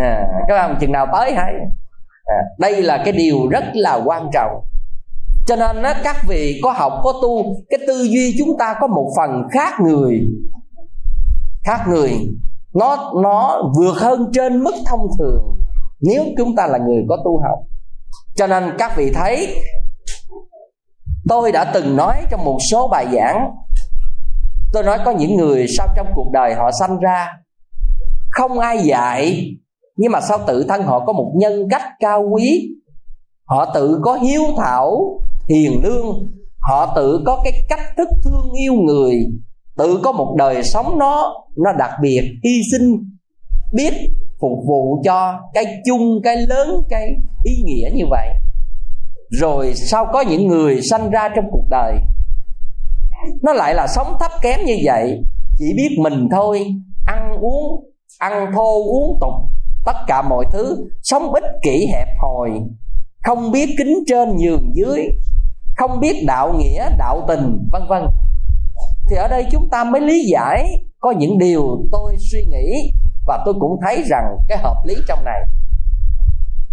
À, 0.00 0.26
các 0.48 0.54
bạn 0.54 0.76
chừng 0.80 0.92
nào 0.92 1.06
tới 1.12 1.32
hay. 1.32 1.54
À, 2.24 2.36
đây 2.58 2.82
là 2.82 3.02
cái 3.04 3.12
điều 3.12 3.48
rất 3.48 3.64
là 3.72 4.00
quan 4.04 4.28
trọng. 4.32 4.50
Cho 5.46 5.56
nên 5.56 5.82
á, 5.82 6.00
các 6.04 6.16
vị 6.28 6.60
có 6.62 6.72
học 6.72 6.92
có 7.04 7.12
tu 7.22 7.56
cái 7.70 7.78
tư 7.86 8.02
duy 8.02 8.34
chúng 8.38 8.58
ta 8.58 8.74
có 8.80 8.86
một 8.86 9.10
phần 9.16 9.42
khác 9.52 9.80
người. 9.80 10.20
Khác 11.64 11.80
người 11.88 12.10
nó 12.74 13.12
nó 13.22 13.62
vượt 13.78 13.96
hơn 13.96 14.30
trên 14.32 14.64
mức 14.64 14.74
thông 14.86 15.06
thường 15.18 15.58
nếu 16.00 16.24
chúng 16.38 16.56
ta 16.56 16.66
là 16.66 16.78
người 16.78 17.04
có 17.08 17.16
tu 17.24 17.40
học. 17.42 17.58
Cho 18.36 18.46
nên 18.46 18.64
các 18.78 18.96
vị 18.96 19.12
thấy, 19.14 19.56
tôi 21.28 21.52
đã 21.52 21.70
từng 21.74 21.96
nói 21.96 22.16
trong 22.30 22.44
một 22.44 22.58
số 22.70 22.88
bài 22.88 23.06
giảng. 23.12 23.50
Tôi 24.72 24.82
nói 24.82 24.98
có 25.04 25.10
những 25.10 25.36
người 25.36 25.66
sau 25.78 25.88
trong 25.96 26.06
cuộc 26.14 26.30
đời 26.32 26.54
họ 26.54 26.70
sanh 26.80 27.00
ra, 27.00 27.28
không 28.30 28.58
ai 28.58 28.78
dạy, 28.78 29.50
nhưng 29.96 30.12
mà 30.12 30.20
sao 30.20 30.38
tự 30.46 30.64
thân 30.68 30.82
họ 30.82 31.04
có 31.06 31.12
một 31.12 31.32
nhân 31.36 31.68
cách 31.70 31.82
cao 32.00 32.24
quý. 32.32 32.70
Họ 33.44 33.72
tự 33.74 34.00
có 34.02 34.14
hiếu 34.14 34.42
thảo, 34.56 35.20
hiền 35.48 35.80
lương. 35.82 36.28
Họ 36.58 36.92
tự 36.96 37.22
có 37.26 37.40
cái 37.44 37.52
cách 37.68 37.80
thức 37.96 38.08
thương 38.24 38.52
yêu 38.52 38.74
người 38.74 39.26
tự 39.76 40.00
có 40.04 40.12
một 40.12 40.34
đời 40.38 40.62
sống 40.62 40.98
nó 40.98 41.34
nó 41.56 41.72
đặc 41.72 41.90
biệt, 42.02 42.22
hy 42.44 42.60
sinh, 42.72 43.10
biết 43.72 43.92
phục 44.40 44.58
vụ 44.66 45.02
cho 45.04 45.40
cái 45.54 45.64
chung, 45.84 46.20
cái 46.24 46.36
lớn, 46.36 46.82
cái 46.88 47.08
ý 47.44 47.62
nghĩa 47.64 47.90
như 47.94 48.04
vậy. 48.10 48.28
Rồi 49.30 49.74
sao 49.74 50.06
có 50.12 50.20
những 50.20 50.46
người 50.46 50.82
sanh 50.82 51.10
ra 51.10 51.28
trong 51.36 51.44
cuộc 51.50 51.64
đời, 51.70 51.94
nó 53.42 53.52
lại 53.52 53.74
là 53.74 53.86
sống 53.86 54.16
thấp 54.20 54.30
kém 54.42 54.60
như 54.66 54.76
vậy, 54.84 55.22
chỉ 55.58 55.64
biết 55.76 55.96
mình 55.98 56.28
thôi, 56.30 56.74
ăn 57.06 57.36
uống, 57.40 57.84
ăn 58.18 58.52
thô, 58.54 58.84
uống 58.84 59.18
tục, 59.20 59.34
tất 59.84 59.96
cả 60.06 60.22
mọi 60.22 60.44
thứ, 60.52 60.88
sống 61.02 61.32
ích 61.32 61.44
kỷ 61.62 61.86
hẹp 61.92 62.08
hòi, 62.18 62.50
không 63.24 63.52
biết 63.52 63.68
kính 63.78 63.98
trên 64.06 64.36
nhường 64.36 64.70
dưới, 64.74 65.08
không 65.76 66.00
biết 66.00 66.24
đạo 66.26 66.54
nghĩa, 66.58 66.88
đạo 66.98 67.24
tình, 67.28 67.66
vân 67.72 67.82
vân 67.88 68.02
thì 69.10 69.16
ở 69.16 69.28
đây 69.28 69.46
chúng 69.50 69.68
ta 69.70 69.84
mới 69.84 70.00
lý 70.00 70.24
giải 70.32 70.84
có 71.00 71.10
những 71.10 71.38
điều 71.38 71.86
tôi 71.92 72.16
suy 72.18 72.44
nghĩ 72.44 72.92
và 73.26 73.42
tôi 73.44 73.54
cũng 73.60 73.80
thấy 73.82 74.02
rằng 74.06 74.24
cái 74.48 74.58
hợp 74.58 74.76
lý 74.86 74.94
trong 75.08 75.24
này. 75.24 75.40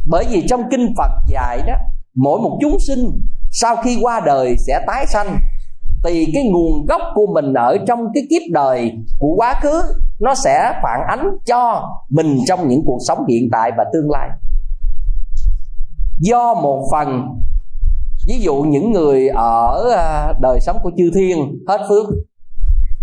Bởi 0.05 0.25
vì 0.29 0.43
trong 0.49 0.61
kinh 0.71 0.93
phật 0.97 1.11
dạy 1.27 1.61
đó, 1.67 1.73
mỗi 2.15 2.39
một 2.41 2.57
chúng 2.61 2.77
sinh 2.87 3.11
sau 3.51 3.75
khi 3.75 3.97
qua 4.01 4.21
đời 4.25 4.55
sẽ 4.67 4.83
tái 4.87 5.05
sanh. 5.07 5.37
Thì 6.03 6.27
cái 6.33 6.43
nguồn 6.43 6.85
gốc 6.85 7.01
của 7.15 7.27
mình 7.33 7.53
ở 7.53 7.77
trong 7.87 7.99
cái 8.13 8.23
kiếp 8.29 8.41
đời 8.53 8.91
của 9.19 9.33
quá 9.37 9.53
khứ, 9.61 9.81
nó 10.19 10.35
sẽ 10.35 10.73
phản 10.83 10.99
ánh 11.07 11.27
cho 11.45 11.89
mình 12.09 12.37
trong 12.47 12.67
những 12.67 12.81
cuộc 12.85 12.99
sống 13.07 13.25
hiện 13.29 13.49
tại 13.51 13.71
và 13.77 13.83
tương 13.93 14.11
lai. 14.11 14.29
Do 16.19 16.53
một 16.53 16.87
phần 16.91 17.21
ví 18.27 18.39
dụ 18.41 18.55
những 18.55 18.91
người 18.91 19.27
ở 19.27 19.91
à, 19.97 20.33
đời 20.41 20.59
sống 20.61 20.77
của 20.83 20.91
chư 20.97 21.11
thiên 21.15 21.59
hết 21.67 21.81
phước, 21.89 22.05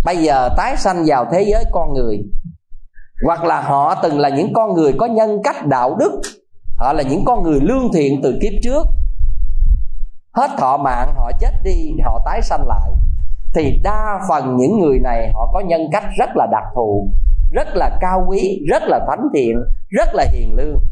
bây 0.04 0.16
giờ 0.16 0.48
tái 0.56 0.76
sanh 0.76 1.04
vào 1.06 1.26
thế 1.32 1.42
giới 1.42 1.64
con 1.72 1.92
người, 1.92 2.18
hoặc 3.24 3.44
là 3.44 3.60
họ 3.60 3.94
từng 4.02 4.18
là 4.18 4.28
những 4.28 4.52
con 4.52 4.74
người 4.74 4.92
có 4.98 5.06
nhân 5.06 5.42
cách 5.44 5.66
đạo 5.66 5.96
đức, 5.98 6.20
họ 6.76 6.92
là 6.92 7.02
những 7.02 7.24
con 7.24 7.42
người 7.42 7.60
lương 7.62 7.92
thiện 7.94 8.20
từ 8.22 8.38
kiếp 8.42 8.52
trước, 8.62 8.82
hết 10.32 10.50
thọ 10.58 10.76
mạng, 10.76 11.14
họ 11.16 11.30
chết 11.40 11.52
đi, 11.64 11.90
họ 12.04 12.22
tái 12.24 12.42
sanh 12.42 12.66
lại, 12.66 12.90
thì 13.54 13.80
đa 13.82 14.20
phần 14.28 14.56
những 14.56 14.80
người 14.80 14.98
này 14.98 15.32
họ 15.34 15.50
có 15.52 15.60
nhân 15.60 15.80
cách 15.92 16.04
rất 16.18 16.30
là 16.34 16.46
đặc 16.52 16.64
thù, 16.74 17.10
rất 17.52 17.68
là 17.74 17.98
cao 18.00 18.24
quý, 18.28 18.60
rất 18.68 18.82
là 18.82 19.00
thánh 19.08 19.28
thiện, 19.34 19.56
rất 19.88 20.08
là 20.14 20.26
hiền 20.32 20.54
lương. 20.54 20.82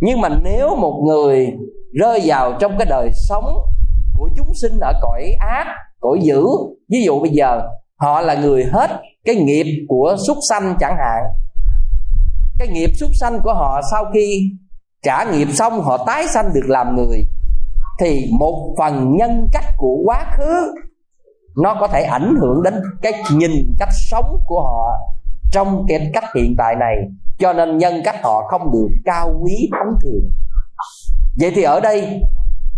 Nhưng 0.00 0.20
mà 0.20 0.28
nếu 0.28 0.76
một 0.76 1.02
người 1.06 1.52
rơi 1.92 2.20
vào 2.24 2.52
trong 2.60 2.78
cái 2.78 2.86
đời 2.90 3.10
sống 3.28 3.44
của 4.18 4.30
chúng 4.36 4.52
sinh 4.62 4.78
ở 4.80 4.92
cõi 5.02 5.32
ác, 5.40 5.66
cõi 6.00 6.18
dữ. 6.22 6.44
Ví 6.90 7.02
dụ 7.04 7.20
bây 7.20 7.30
giờ, 7.30 7.60
họ 7.96 8.20
là 8.20 8.34
người 8.34 8.64
hết 8.64 8.90
cái 9.24 9.34
nghiệp 9.34 9.86
của 9.88 10.16
súc 10.26 10.36
sanh 10.50 10.76
chẳng 10.80 10.96
hạn. 10.98 11.22
Cái 12.58 12.68
nghiệp 12.68 12.90
súc 12.94 13.10
sanh 13.20 13.40
của 13.44 13.54
họ 13.54 13.80
sau 13.90 14.04
khi 14.14 14.50
trả 15.02 15.24
nghiệp 15.24 15.48
xong, 15.52 15.80
họ 15.80 16.04
tái 16.06 16.24
sanh 16.34 16.50
được 16.54 16.66
làm 16.66 16.96
người. 16.96 17.24
Thì 18.00 18.30
một 18.38 18.74
phần 18.78 19.16
nhân 19.16 19.48
cách 19.52 19.64
của 19.76 19.96
quá 20.04 20.32
khứ, 20.36 20.74
nó 21.56 21.76
có 21.80 21.88
thể 21.88 22.02
ảnh 22.02 22.34
hưởng 22.40 22.62
đến 22.62 22.74
cái 23.02 23.12
nhìn 23.32 23.50
cách 23.78 23.92
sống 24.10 24.36
của 24.46 24.62
họ 24.62 24.98
trong 25.52 25.84
cái 25.88 26.10
cách 26.14 26.24
hiện 26.34 26.54
tại 26.58 26.74
này. 26.76 26.96
Cho 27.38 27.52
nên 27.52 27.78
nhân 27.78 27.94
cách 28.04 28.16
họ 28.22 28.42
không 28.48 28.72
được 28.72 28.88
cao 29.04 29.34
quý 29.42 29.68
thánh 29.72 29.94
thiện 30.02 30.30
vậy 31.40 31.52
thì 31.54 31.62
ở 31.62 31.80
đây, 31.80 32.22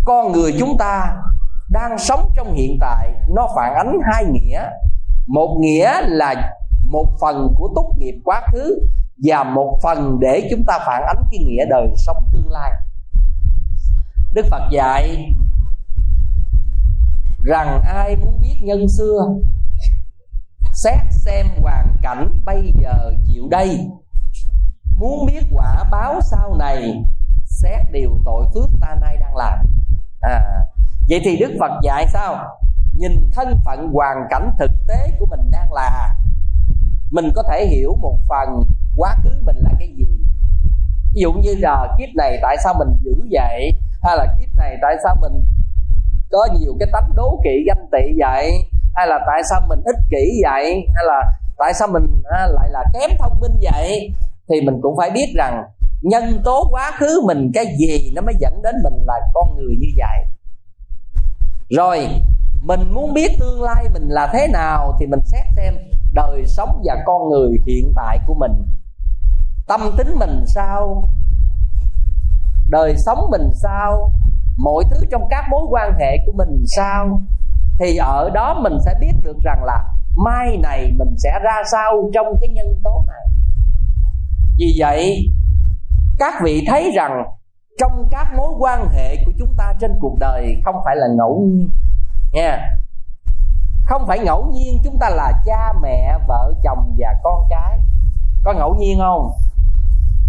con 0.04 0.32
người 0.32 0.56
chúng 0.58 0.78
ta 0.78 1.16
đang 1.68 1.98
sống 1.98 2.30
trong 2.36 2.52
hiện 2.52 2.76
tại, 2.80 3.12
nó 3.28 3.48
phản 3.56 3.74
ánh 3.74 3.98
hai 4.12 4.24
nghĩa. 4.24 4.62
Một 5.26 5.56
nghĩa 5.60 6.00
là 6.06 6.54
một 6.84 7.06
phần 7.20 7.54
của 7.56 7.68
tốt 7.74 7.94
nghiệp 7.98 8.14
quá 8.24 8.42
khứ 8.52 8.88
và 9.24 9.44
một 9.44 9.78
phần 9.82 10.18
để 10.20 10.48
chúng 10.50 10.64
ta 10.66 10.78
phản 10.86 11.02
ánh 11.06 11.24
cái 11.30 11.40
nghĩa 11.46 11.64
đời 11.70 11.88
sống 11.96 12.24
tương 12.32 12.50
lai. 12.50 12.72
Đức 14.32 14.46
phật 14.50 14.62
dạy 14.72 15.34
rằng 17.44 17.82
ai 17.86 18.16
muốn 18.16 18.40
biết 18.40 18.54
nhân 18.62 18.88
xưa, 18.88 19.28
xét 20.72 20.98
xem 21.10 21.46
hoàn 21.62 21.96
cảnh 22.02 22.40
bây 22.44 22.72
giờ 22.82 23.12
chịu 23.26 23.48
đây. 23.50 23.88
Muốn 24.96 25.26
biết 25.26 25.42
quả 25.52 25.84
báo 25.90 26.20
sau 26.30 26.54
này 26.58 27.04
xét 27.62 27.92
điều 27.92 28.10
tội 28.24 28.46
phước 28.54 28.70
ta 28.80 28.94
nay 29.00 29.16
đang 29.20 29.36
làm. 29.36 29.58
À 30.20 30.40
vậy 31.10 31.20
thì 31.24 31.36
đức 31.36 31.56
phật 31.60 31.70
dạy 31.82 32.06
sao? 32.12 32.58
Nhìn 32.98 33.30
thân 33.34 33.60
phận 33.64 33.88
hoàn 33.92 34.16
cảnh 34.30 34.50
thực 34.58 34.70
tế 34.88 35.10
của 35.18 35.26
mình 35.26 35.50
đang 35.50 35.72
là, 35.72 36.14
mình 37.10 37.30
có 37.34 37.42
thể 37.42 37.66
hiểu 37.66 37.96
một 38.00 38.18
phần 38.28 38.64
quá 38.96 39.16
khứ 39.24 39.30
mình 39.46 39.56
là 39.56 39.70
cái 39.78 39.88
gì. 39.88 40.06
Ví 41.14 41.20
dụ 41.20 41.32
như 41.32 41.54
là 41.58 41.94
kiếp 41.98 42.08
này 42.16 42.38
tại 42.42 42.56
sao 42.64 42.74
mình 42.78 42.88
dữ 43.00 43.14
vậy? 43.30 43.70
Hay 44.02 44.16
là 44.16 44.26
kiếp 44.38 44.48
này 44.56 44.76
tại 44.82 44.96
sao 45.04 45.16
mình 45.20 45.44
có 46.30 46.48
nhiều 46.60 46.76
cái 46.80 46.88
tánh 46.92 47.10
đố 47.14 47.40
kỵ 47.44 47.64
ganh 47.66 47.86
tị 47.92 48.12
vậy? 48.18 48.52
Hay 48.94 49.06
là 49.06 49.18
tại 49.26 49.42
sao 49.50 49.60
mình 49.68 49.80
ích 49.84 50.00
kỷ 50.10 50.40
vậy? 50.42 50.86
Hay 50.94 51.04
là 51.06 51.22
tại 51.58 51.74
sao 51.74 51.88
mình 51.88 52.22
à, 52.24 52.46
lại 52.46 52.68
là 52.70 52.84
kém 52.92 53.10
thông 53.18 53.40
minh 53.40 53.60
vậy? 53.62 54.12
Thì 54.48 54.60
mình 54.60 54.80
cũng 54.82 54.96
phải 54.96 55.10
biết 55.10 55.32
rằng 55.36 55.64
nhân 56.02 56.42
tố 56.44 56.68
quá 56.70 56.90
khứ 56.98 57.20
mình, 57.26 57.50
cái 57.54 57.66
gì 57.78 58.12
nó 58.14 58.22
mới 58.22 58.34
dẫn 58.40 58.62
đến 58.62 58.74
mình 58.84 59.04
là 59.06 59.14
con 59.34 59.56
người 59.56 59.76
như 59.80 59.88
vậy? 59.96 60.24
Rồi, 61.68 62.08
mình 62.62 62.80
muốn 62.94 63.14
biết 63.14 63.36
tương 63.40 63.62
lai 63.62 63.84
mình 63.92 64.08
là 64.08 64.30
thế 64.32 64.48
nào 64.52 64.96
thì 65.00 65.06
mình 65.06 65.20
xét 65.24 65.44
xem 65.56 65.74
đời 66.12 66.44
sống 66.46 66.82
và 66.84 66.96
con 67.06 67.28
người 67.28 67.50
hiện 67.66 67.92
tại 67.96 68.18
của 68.26 68.34
mình. 68.34 68.52
Tâm 69.66 69.80
tính 69.98 70.14
mình 70.18 70.44
sao? 70.46 71.08
Đời 72.68 72.94
sống 73.06 73.30
mình 73.30 73.50
sao? 73.54 74.12
Mọi 74.56 74.84
thứ 74.90 75.06
trong 75.10 75.22
các 75.30 75.44
mối 75.50 75.62
quan 75.70 75.92
hệ 76.00 76.16
của 76.26 76.32
mình 76.32 76.64
sao? 76.76 77.22
Thì 77.78 77.96
ở 77.96 78.30
đó 78.34 78.60
mình 78.62 78.78
sẽ 78.84 78.94
biết 79.00 79.12
được 79.22 79.36
rằng 79.44 79.64
là 79.64 79.84
mai 80.16 80.56
này 80.56 80.92
mình 80.98 81.14
sẽ 81.18 81.38
ra 81.42 81.62
sao 81.72 82.10
trong 82.14 82.26
cái 82.40 82.48
nhân 82.48 82.80
tố 82.84 83.04
này. 83.08 83.26
Vì 84.58 84.76
vậy 84.78 85.30
các 86.20 86.34
vị 86.42 86.64
thấy 86.68 86.90
rằng 86.94 87.24
trong 87.78 88.08
các 88.10 88.26
mối 88.36 88.52
quan 88.58 88.88
hệ 88.88 89.16
của 89.24 89.32
chúng 89.38 89.54
ta 89.58 89.74
trên 89.80 89.98
cuộc 90.00 90.16
đời 90.20 90.62
không 90.64 90.74
phải 90.84 90.96
là 90.96 91.06
ngẫu 91.16 91.40
nhiên, 91.40 91.70
nha. 92.32 92.76
Không 93.86 94.06
phải 94.06 94.18
ngẫu 94.18 94.50
nhiên 94.52 94.80
chúng 94.84 94.98
ta 94.98 95.10
là 95.10 95.32
cha, 95.44 95.72
mẹ, 95.82 96.18
vợ, 96.28 96.54
chồng 96.62 96.94
và 96.98 97.14
con 97.22 97.46
cái. 97.50 97.78
Có 98.44 98.52
ngẫu 98.52 98.74
nhiên 98.74 98.98
không? 98.98 99.30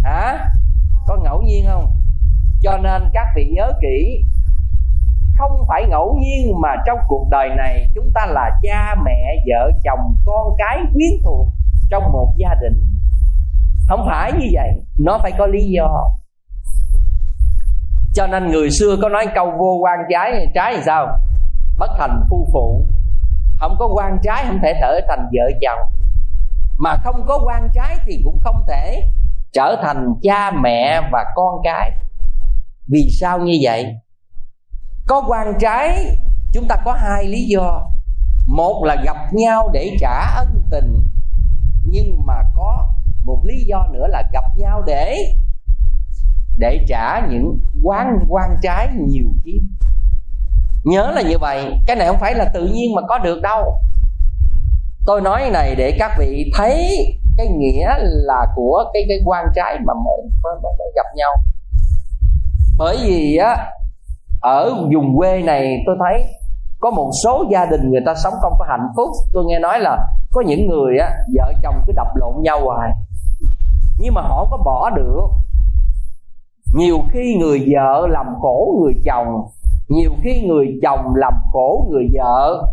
Hả? 0.03 0.45
Có 1.07 1.17
ngẫu 1.23 1.41
nhiên 1.41 1.65
không? 1.67 1.95
Cho 2.61 2.77
nên 2.77 3.09
các 3.13 3.27
vị 3.35 3.51
nhớ 3.55 3.71
kỹ, 3.81 4.25
không 5.37 5.63
phải 5.67 5.85
ngẫu 5.89 6.17
nhiên 6.21 6.61
mà 6.61 6.69
trong 6.85 6.97
cuộc 7.07 7.27
đời 7.31 7.49
này 7.57 7.87
chúng 7.95 8.09
ta 8.13 8.25
là 8.25 8.51
cha, 8.61 8.95
mẹ, 9.05 9.35
vợ, 9.47 9.71
chồng, 9.83 10.15
con 10.25 10.55
cái 10.57 10.77
quyến 10.93 11.11
thuộc 11.23 11.47
trong 11.89 12.11
một 12.11 12.33
gia 12.37 12.55
đình 12.61 12.85
không 13.91 14.05
phải 14.05 14.31
như 14.39 14.47
vậy. 14.53 14.69
Nó 14.99 15.17
phải 15.21 15.31
có 15.37 15.47
lý 15.47 15.69
do. 15.69 16.03
Cho 18.13 18.27
nên 18.27 18.51
người 18.51 18.71
xưa 18.71 18.95
có 19.01 19.09
nói 19.09 19.27
câu 19.35 19.51
vô 19.59 19.77
quan 19.81 19.99
trái 20.09 20.47
trái 20.55 20.73
thì 20.75 20.81
sao? 20.85 21.07
Bất 21.77 21.89
thành 21.97 22.23
phu 22.29 22.47
phụ. 22.53 22.85
Không 23.59 23.75
có 23.79 23.89
quan 23.95 24.17
trái, 24.23 24.45
không 24.47 24.59
thể 24.63 24.73
trở 24.81 24.99
thành 25.07 25.27
vợ 25.33 25.51
chồng. 25.61 25.79
Mà 26.77 26.95
không 27.03 27.25
có 27.27 27.39
quan 27.45 27.67
trái 27.73 27.97
thì 28.05 28.21
cũng 28.23 28.39
không 28.39 28.63
thể 28.67 29.09
trở 29.53 29.75
thành 29.83 30.13
cha 30.21 30.51
mẹ 30.51 31.01
và 31.11 31.25
con 31.35 31.55
cái. 31.63 31.91
Vì 32.87 33.09
sao 33.19 33.39
như 33.39 33.53
vậy? 33.61 33.95
Có 35.07 35.23
quan 35.27 35.53
trái, 35.59 36.15
chúng 36.53 36.67
ta 36.67 36.75
có 36.85 36.93
hai 36.93 37.25
lý 37.25 37.45
do. 37.45 37.89
Một 38.47 38.83
là 38.85 38.95
gặp 39.05 39.17
nhau 39.33 39.69
để 39.73 39.97
trả 39.99 40.35
ân 40.35 40.63
tình, 40.71 41.07
nhưng 41.83 42.21
mà 42.25 42.35
có 42.55 42.90
một 43.23 43.41
lý 43.43 43.63
do 43.67 43.87
nữa 43.93 44.07
là 44.07 44.23
gặp 44.33 44.43
nhau 44.57 44.81
để 44.85 45.17
để 46.57 46.85
trả 46.87 47.27
những 47.27 47.59
quan 47.83 48.19
quan 48.29 48.55
trái 48.61 48.87
nhiều 49.07 49.25
kiếp 49.45 49.61
nhớ 50.83 51.11
là 51.15 51.21
như 51.21 51.37
vậy. 51.37 51.73
Cái 51.87 51.95
này 51.95 52.07
không 52.07 52.19
phải 52.19 52.35
là 52.35 52.45
tự 52.53 52.67
nhiên 52.67 52.95
mà 52.95 53.01
có 53.07 53.17
được 53.17 53.41
đâu. 53.41 53.75
Tôi 55.05 55.21
nói 55.21 55.49
này 55.53 55.75
để 55.75 55.95
các 55.99 56.11
vị 56.19 56.51
thấy 56.57 56.97
cái 57.37 57.47
nghĩa 57.47 57.87
là 57.99 58.45
của 58.55 58.83
cái 58.93 59.03
cái 59.07 59.17
quan 59.25 59.45
trái 59.55 59.77
mà 59.85 59.93
mới, 59.93 60.29
mới, 60.43 60.53
mới, 60.63 60.73
mới 60.79 60.91
gặp 60.95 61.05
nhau. 61.15 61.31
Bởi 62.77 62.97
vì 63.05 63.37
á 63.37 63.67
ở 64.41 64.73
vùng 64.93 65.17
quê 65.17 65.41
này 65.41 65.83
tôi 65.85 65.95
thấy 65.99 66.25
có 66.79 66.91
một 66.91 67.11
số 67.23 67.45
gia 67.51 67.65
đình 67.65 67.91
người 67.91 68.01
ta 68.05 68.13
sống 68.23 68.33
không 68.41 68.53
có 68.59 68.65
hạnh 68.69 68.87
phúc. 68.95 69.09
Tôi 69.33 69.43
nghe 69.45 69.59
nói 69.59 69.79
là 69.79 69.97
có 70.31 70.41
những 70.41 70.67
người 70.67 70.97
á 70.97 71.09
vợ 71.35 71.53
chồng 71.63 71.75
cứ 71.87 71.93
đập 71.95 72.07
lộn 72.15 72.33
nhau 72.43 72.59
hoài 72.63 72.91
nhưng 74.01 74.13
mà 74.13 74.21
họ 74.21 74.47
có 74.51 74.57
bỏ 74.57 74.89
được. 74.89 75.27
Nhiều 76.73 76.99
khi 77.11 77.35
người 77.39 77.65
vợ 77.67 78.07
làm 78.07 78.25
khổ 78.41 78.79
người 78.81 78.93
chồng, 79.05 79.27
nhiều 79.87 80.11
khi 80.23 80.41
người 80.47 80.79
chồng 80.81 81.15
làm 81.15 81.33
khổ 81.51 81.87
người 81.89 82.07
vợ, 82.13 82.67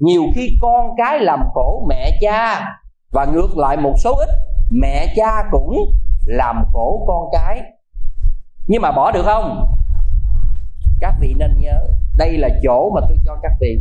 nhiều 0.00 0.22
khi 0.34 0.58
con 0.62 0.94
cái 0.96 1.20
làm 1.20 1.40
khổ 1.54 1.86
mẹ 1.88 2.10
cha, 2.20 2.64
và 3.12 3.24
ngược 3.24 3.58
lại 3.58 3.76
một 3.76 3.92
số 4.04 4.14
ít, 4.14 4.28
mẹ 4.70 5.06
cha 5.16 5.44
cũng 5.50 5.76
làm 6.26 6.64
khổ 6.72 7.04
con 7.06 7.28
cái. 7.32 7.62
Nhưng 8.66 8.82
mà 8.82 8.92
bỏ 8.92 9.12
được 9.12 9.22
không? 9.24 9.66
Các 11.00 11.14
vị 11.20 11.34
nên 11.38 11.50
nhớ, 11.60 11.86
đây 12.16 12.38
là 12.38 12.48
chỗ 12.62 12.90
mà 12.94 13.00
tôi 13.08 13.18
cho 13.26 13.36
các 13.42 13.52
vị. 13.60 13.80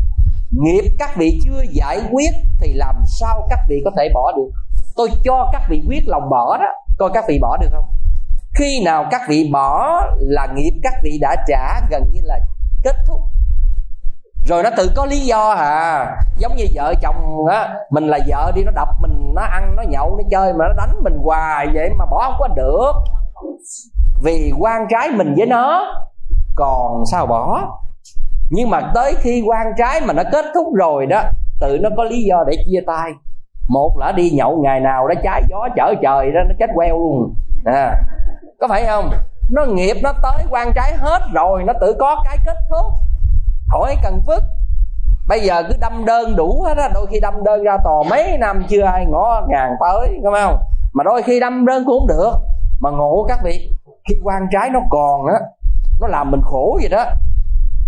Nghiệp 0.52 0.84
các 1.00 1.10
vị 1.18 1.40
chưa 1.44 1.62
giải 1.72 2.00
quyết 2.12 2.32
thì 2.60 2.74
làm 2.74 2.96
sao 3.06 3.48
các 3.50 3.60
vị 3.70 3.82
có 3.86 3.92
thể 3.98 4.10
bỏ 4.14 4.32
được? 4.36 4.50
Tôi 4.96 5.10
cho 5.24 5.50
các 5.54 5.62
vị 5.70 5.84
quyết 5.88 6.04
lòng 6.08 6.30
bỏ 6.30 6.58
đó 6.58 6.66
coi 6.98 7.10
các 7.14 7.26
vị 7.28 7.40
bỏ 7.42 7.58
được 7.58 7.70
không? 7.72 7.86
Khi 8.56 8.84
nào 8.86 9.06
các 9.12 9.22
vị 9.30 9.50
bỏ 9.54 10.02
là 10.20 10.48
nghiệp 10.56 10.74
các 10.84 10.94
vị 11.04 11.18
đã 11.22 11.36
trả 11.48 11.82
gần 11.90 12.04
như 12.14 12.20
là 12.24 12.40
kết 12.84 12.96
thúc. 13.08 13.22
Rồi 14.46 14.64
nó 14.64 14.70
tự 14.78 14.92
có 14.96 15.06
lý 15.06 15.20
do 15.20 15.50
à 15.50 16.06
giống 16.38 16.56
như 16.56 16.66
vợ 16.76 16.94
chồng 17.02 17.46
á, 17.52 17.76
mình 17.90 18.08
là 18.08 18.20
vợ 18.28 18.52
đi, 18.56 18.64
nó 18.64 18.72
đập 18.76 18.88
mình, 19.02 19.34
nó 19.36 19.42
ăn, 19.42 19.76
nó 19.76 19.84
nhậu, 19.84 20.18
nó 20.18 20.24
chơi, 20.32 20.54
mà 20.54 20.66
nó 20.68 20.74
đánh 20.74 21.04
mình 21.04 21.18
hoài 21.24 21.68
vậy 21.74 21.90
mà 21.98 22.06
bỏ 22.06 22.24
không 22.24 22.36
có 22.40 22.48
được. 22.48 22.92
Vì 24.24 24.54
quan 24.60 24.86
trái 24.90 25.10
mình 25.12 25.34
với 25.38 25.46
nó, 25.46 25.94
còn 26.56 27.04
sao 27.12 27.26
bỏ? 27.26 27.62
Nhưng 28.50 28.70
mà 28.70 28.92
tới 28.96 29.16
khi 29.20 29.44
quan 29.46 29.68
trái 29.78 30.02
mà 30.02 30.14
nó 30.14 30.24
kết 30.32 30.46
thúc 30.54 30.68
rồi 30.76 31.06
đó, 31.06 31.24
tự 31.60 31.78
nó 31.82 31.90
có 31.98 32.04
lý 32.04 32.24
do 32.24 32.44
để 32.48 32.56
chia 32.66 32.80
tay 32.88 33.12
một 33.67 33.97
là 33.97 34.12
đi 34.12 34.30
nhậu 34.30 34.62
ngày 34.63 34.80
nào 34.80 35.08
đó 35.08 35.15
trái 35.23 35.43
gió 35.49 35.67
chở 35.76 35.93
trời 36.02 36.32
đó 36.32 36.41
nó 36.47 36.56
chết 36.60 36.69
queo 36.76 36.99
luôn. 36.99 37.34
À, 37.65 37.95
có 38.60 38.67
phải 38.67 38.86
không? 38.86 39.10
Nó 39.52 39.65
nghiệp 39.65 39.97
nó 40.04 40.13
tới 40.23 40.45
quan 40.49 40.71
trái 40.76 40.93
hết 40.97 41.19
rồi 41.34 41.63
nó 41.63 41.73
tự 41.82 41.95
có 41.99 42.23
cái 42.26 42.38
kết 42.45 42.58
thúc. 42.69 42.93
Khỏi 43.67 43.95
cần 44.04 44.21
vứt. 44.26 44.43
Bây 45.28 45.39
giờ 45.39 45.63
cứ 45.69 45.76
đâm 45.82 46.06
đơn 46.06 46.36
đủ 46.36 46.63
hết 46.67 46.78
á 46.78 46.89
đôi 46.93 47.06
khi 47.08 47.19
đâm 47.19 47.43
đơn 47.43 47.63
ra 47.63 47.78
tòa 47.84 48.04
mấy 48.10 48.38
năm 48.38 48.63
chưa 48.69 48.82
ai 48.82 49.06
ngõ 49.06 49.41
ngàn 49.47 49.69
tới 49.80 50.19
đúng 50.23 50.34
không? 50.34 50.58
Mà 50.93 51.04
đôi 51.04 51.23
khi 51.23 51.39
đâm 51.39 51.65
đơn 51.65 51.84
cũng 51.86 51.99
không 51.99 52.08
được. 52.08 52.32
Mà 52.80 52.89
ngộ 52.89 53.26
các 53.30 53.39
vị 53.43 53.71
khi 54.10 54.15
quan 54.23 54.47
trái 54.52 54.69
nó 54.69 54.80
còn 54.89 55.26
á 55.26 55.39
nó 56.02 56.08
làm 56.08 56.32
mình 56.32 56.41
khổ 56.43 56.78
vậy 56.82 56.89
đó. 56.89 57.06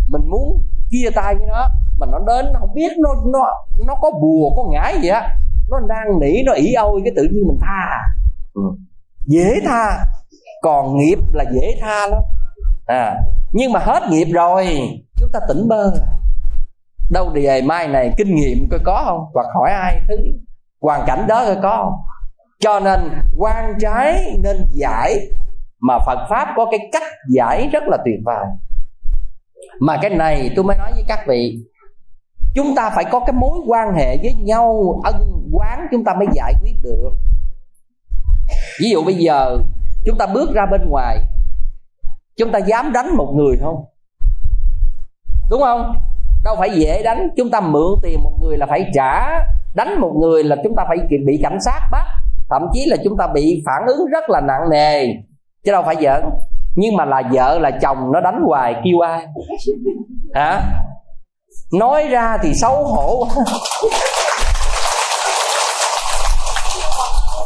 Mình 0.10 0.30
muốn 0.30 0.62
chia 0.90 1.10
tay 1.16 1.36
với 1.36 1.48
nó 1.48 1.68
mà 2.00 2.08
nó 2.12 2.20
đến 2.28 2.46
nó 2.54 2.60
không 2.60 2.74
biết 2.74 2.92
nó 2.98 3.10
nó 3.26 3.40
nó 3.88 3.96
có 4.02 4.12
bùa 4.12 4.50
có 4.56 4.64
ngải 4.72 4.96
gì 5.02 5.10
á 5.10 5.30
nó 5.70 5.78
đang 5.90 6.20
nỉ 6.20 6.44
nó 6.46 6.54
ỉ 6.54 6.74
ôi 6.74 7.02
cái 7.04 7.14
tự 7.16 7.24
nhiên 7.24 7.48
mình 7.48 7.58
tha 7.62 8.00
ừ. 8.54 8.62
dễ 9.26 9.60
tha. 9.66 10.06
Còn 10.62 10.98
nghiệp 10.98 11.18
là 11.34 11.46
dễ 11.54 11.78
tha 11.82 12.08
lắm. 12.08 12.22
À 12.88 13.16
nhưng 13.58 13.72
mà 13.72 13.80
hết 13.80 14.04
nghiệp 14.10 14.28
rồi 14.34 14.68
chúng 15.16 15.30
ta 15.34 15.40
tỉnh 15.48 15.68
bơ. 15.68 15.92
Đâu 17.12 17.34
đề 17.34 17.62
mai 17.62 17.88
này 17.88 18.14
kinh 18.18 18.36
nghiệm 18.36 18.68
coi 18.72 18.80
có 18.84 19.04
không? 19.06 19.26
Hoặc 19.34 19.46
hỏi 19.56 19.72
ai 19.72 20.02
thứ 20.08 20.16
hoàn 20.82 21.04
cảnh 21.08 21.26
đó 21.28 21.46
coi 21.46 21.58
có 21.64 21.78
không? 21.84 21.94
Cho 22.60 22.80
nên 22.80 23.00
quan 23.38 23.74
trái 23.80 24.38
nên 24.44 24.58
giải. 24.72 25.20
Mà 25.80 26.00
phật 26.06 26.28
pháp 26.30 26.54
có 26.56 26.66
cái 26.72 26.80
cách 26.92 27.04
giải 27.30 27.70
rất 27.72 27.84
là 27.88 27.98
tuyệt 28.06 28.20
vời. 28.26 28.46
Mà 29.80 29.98
cái 30.02 30.10
này 30.10 30.52
tôi 30.56 30.66
mới 30.66 30.78
nói 30.78 30.92
với 30.94 31.04
các 31.08 31.20
vị 31.28 31.60
chúng 32.56 32.76
ta 32.76 32.90
phải 32.96 33.06
có 33.12 33.20
cái 33.20 33.34
mối 33.34 33.60
quan 33.68 33.94
hệ 33.96 34.18
với 34.18 34.34
nhau, 34.34 34.96
ân 35.04 35.16
quán 35.52 35.88
chúng 35.92 36.04
ta 36.04 36.14
mới 36.14 36.28
giải 36.34 36.54
quyết 36.64 36.74
được. 36.84 37.12
Ví 38.82 38.90
dụ 38.90 39.04
bây 39.04 39.16
giờ, 39.16 39.58
chúng 40.06 40.18
ta 40.18 40.26
bước 40.34 40.50
ra 40.54 40.66
bên 40.72 40.82
ngoài, 40.90 41.18
chúng 42.38 42.52
ta 42.52 42.60
dám 42.60 42.92
đánh 42.94 43.18
một 43.18 43.34
người 43.36 43.58
không? 43.62 43.86
Đúng 45.50 45.62
không? 45.62 45.96
Đâu 46.44 46.56
phải 46.60 46.70
dễ 46.70 47.04
đánh, 47.04 47.28
chúng 47.38 47.52
ta 47.52 47.62
mượn 47.62 48.00
tiền 48.04 48.24
một 48.24 48.38
người 48.42 48.58
là 48.58 48.66
phải 48.66 48.92
trả. 48.94 49.40
Đánh 49.76 50.00
một 50.02 50.14
người 50.22 50.44
là 50.44 50.56
chúng 50.64 50.76
ta 50.76 50.86
phải 50.88 50.98
bị 51.26 51.40
cảnh 51.44 51.58
sát 51.62 51.80
bắt. 51.92 52.06
Thậm 52.50 52.62
chí 52.74 52.86
là 52.88 52.98
chúng 53.04 53.18
ta 53.18 53.28
bị 53.28 53.64
phản 53.66 53.88
ứng 53.88 54.08
rất 54.12 54.30
là 54.30 54.42
nặng 54.42 54.70
nề. 54.72 55.08
Chứ 55.64 55.72
đâu 55.72 55.84
phải 55.86 55.96
giỡn. 56.02 56.24
Nhưng 56.76 56.96
mà 56.96 57.06
là 57.06 57.22
vợ 57.32 57.60
là 57.60 57.72
chồng, 57.82 58.12
nó 58.12 58.22
đánh 58.22 58.42
hoài 58.46 58.76
kêu 58.84 59.00
ai? 59.00 59.28
Hả? 60.34 60.62
Nói 61.74 62.08
ra 62.08 62.38
thì 62.44 62.54
xấu 62.62 62.84
hổ. 62.84 63.28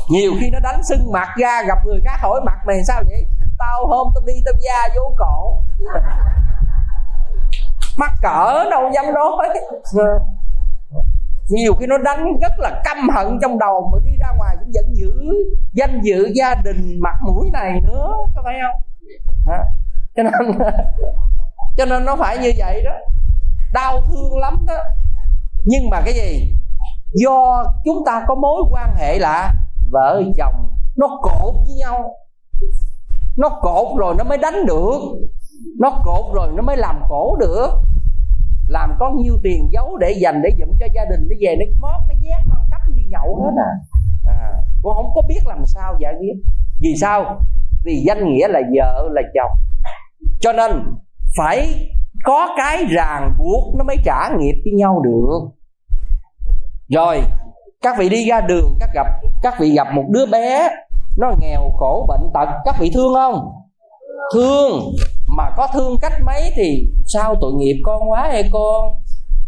Nhiều 0.09 0.31
khi 0.39 0.49
nó 0.49 0.59
đánh 0.63 0.81
sưng 0.89 1.11
mặt 1.11 1.27
ra 1.37 1.61
gặp 1.67 1.77
người 1.85 2.01
khác 2.05 2.17
hỏi 2.21 2.41
mặt 2.45 2.57
mày 2.67 2.77
sao 2.87 3.03
vậy? 3.09 3.25
Tao 3.59 3.87
hôm 3.87 4.07
tao 4.15 4.23
đi 4.25 4.33
tao 4.45 4.53
da 4.59 4.87
vô 4.95 5.15
cổ. 5.17 5.63
Mắc 7.97 8.11
cỡ 8.21 8.69
đâu 8.71 8.91
dám 8.93 9.13
nói. 9.13 9.49
Nhiều 11.49 11.73
khi 11.79 11.85
nó 11.85 11.97
đánh 11.97 12.25
rất 12.41 12.51
là 12.57 12.81
căm 12.83 13.09
hận 13.09 13.39
trong 13.41 13.59
đầu 13.59 13.89
mà 13.93 13.99
đi 14.05 14.11
ra 14.19 14.27
ngoài 14.37 14.55
cũng 14.59 14.71
vẫn 14.73 14.93
giữ 14.95 15.13
danh 15.73 16.01
dự 16.03 16.31
gia 16.35 16.55
đình 16.55 16.99
mặt 17.01 17.15
mũi 17.21 17.49
này 17.53 17.71
nữa 17.87 18.07
có 18.35 18.41
phải 18.45 18.55
không? 18.61 18.81
À, 19.53 19.63
cho 20.15 20.23
nên 20.23 20.59
cho 21.77 21.85
nên 21.85 22.05
nó 22.05 22.15
phải 22.15 22.37
như 22.37 22.51
vậy 22.57 22.83
đó 22.83 22.91
đau 23.73 24.01
thương 24.07 24.37
lắm 24.37 24.65
đó. 24.67 24.77
Nhưng 25.65 25.89
mà 25.89 26.01
cái 26.05 26.13
gì? 26.13 26.55
Do 27.13 27.63
chúng 27.85 28.03
ta 28.05 28.23
có 28.27 28.35
mối 28.35 28.63
quan 28.71 28.95
hệ 28.95 29.19
là 29.19 29.53
vợ 29.91 30.23
chồng 30.37 30.73
nó 30.97 31.19
cột 31.21 31.55
với 31.67 31.75
nhau. 31.75 32.15
Nó 33.37 33.49
cột 33.61 33.97
rồi 33.97 34.15
nó 34.17 34.23
mới 34.23 34.37
đánh 34.37 34.65
được. 34.67 34.99
Nó 35.79 36.01
cột 36.05 36.35
rồi 36.35 36.49
nó 36.55 36.61
mới 36.61 36.77
làm 36.77 37.01
khổ 37.07 37.37
được. 37.39 37.69
Làm 38.67 38.95
có 38.99 39.11
nhiêu 39.17 39.37
tiền 39.43 39.69
giấu 39.71 39.97
để 39.97 40.11
dành 40.11 40.41
để 40.41 40.49
dụm 40.59 40.69
cho 40.79 40.87
gia 40.95 41.05
đình 41.05 41.27
nó 41.29 41.35
về, 41.39 41.55
nó 41.55 41.65
mót, 41.81 42.01
nó 42.09 42.15
vét 42.23 42.47
nó 42.47 42.55
cắp, 42.71 42.81
nó 42.87 42.95
đi 42.95 43.03
nhậu 43.09 43.41
hết 43.43 43.51
à. 43.57 43.71
à 44.25 44.51
con 44.83 44.95
không 44.95 45.11
có 45.15 45.21
biết 45.27 45.39
làm 45.45 45.65
sao 45.65 45.97
giải 45.99 46.13
quyết. 46.19 46.33
Vì 46.81 46.95
sao? 47.01 47.41
Vì 47.83 48.03
danh 48.07 48.25
nghĩa 48.25 48.47
là 48.47 48.59
vợ, 48.75 49.09
là 49.11 49.21
chồng. 49.33 49.51
Cho 50.39 50.53
nên 50.53 50.83
phải 51.37 51.89
có 52.29 52.47
cái 52.57 52.85
ràng 52.89 53.33
buộc 53.37 53.75
nó 53.77 53.83
mới 53.83 53.95
trả 54.05 54.29
nghiệp 54.39 54.61
với 54.63 54.73
nhau 54.73 55.01
được. 55.03 55.39
Rồi, 56.89 57.21
các 57.81 57.95
vị 57.99 58.09
đi 58.09 58.25
ra 58.29 58.41
đường, 58.41 58.77
các 58.79 58.89
gặp, 58.93 59.07
các 59.43 59.53
vị 59.59 59.71
gặp 59.75 59.87
một 59.93 60.03
đứa 60.09 60.25
bé, 60.25 60.69
nó 61.17 61.31
nghèo 61.41 61.61
khổ 61.77 62.05
bệnh 62.07 62.29
tật, 62.33 62.49
các 62.65 62.75
vị 62.79 62.91
thương 62.93 63.13
không? 63.13 63.51
Thương. 64.33 64.79
Mà 65.37 65.43
có 65.57 65.67
thương 65.73 65.97
cách 66.01 66.13
mấy 66.25 66.51
thì 66.55 66.87
sao 67.07 67.35
tội 67.41 67.53
nghiệp 67.53 67.81
con 67.85 68.09
quá 68.09 68.27
hay 68.31 68.49
con? 68.53 68.85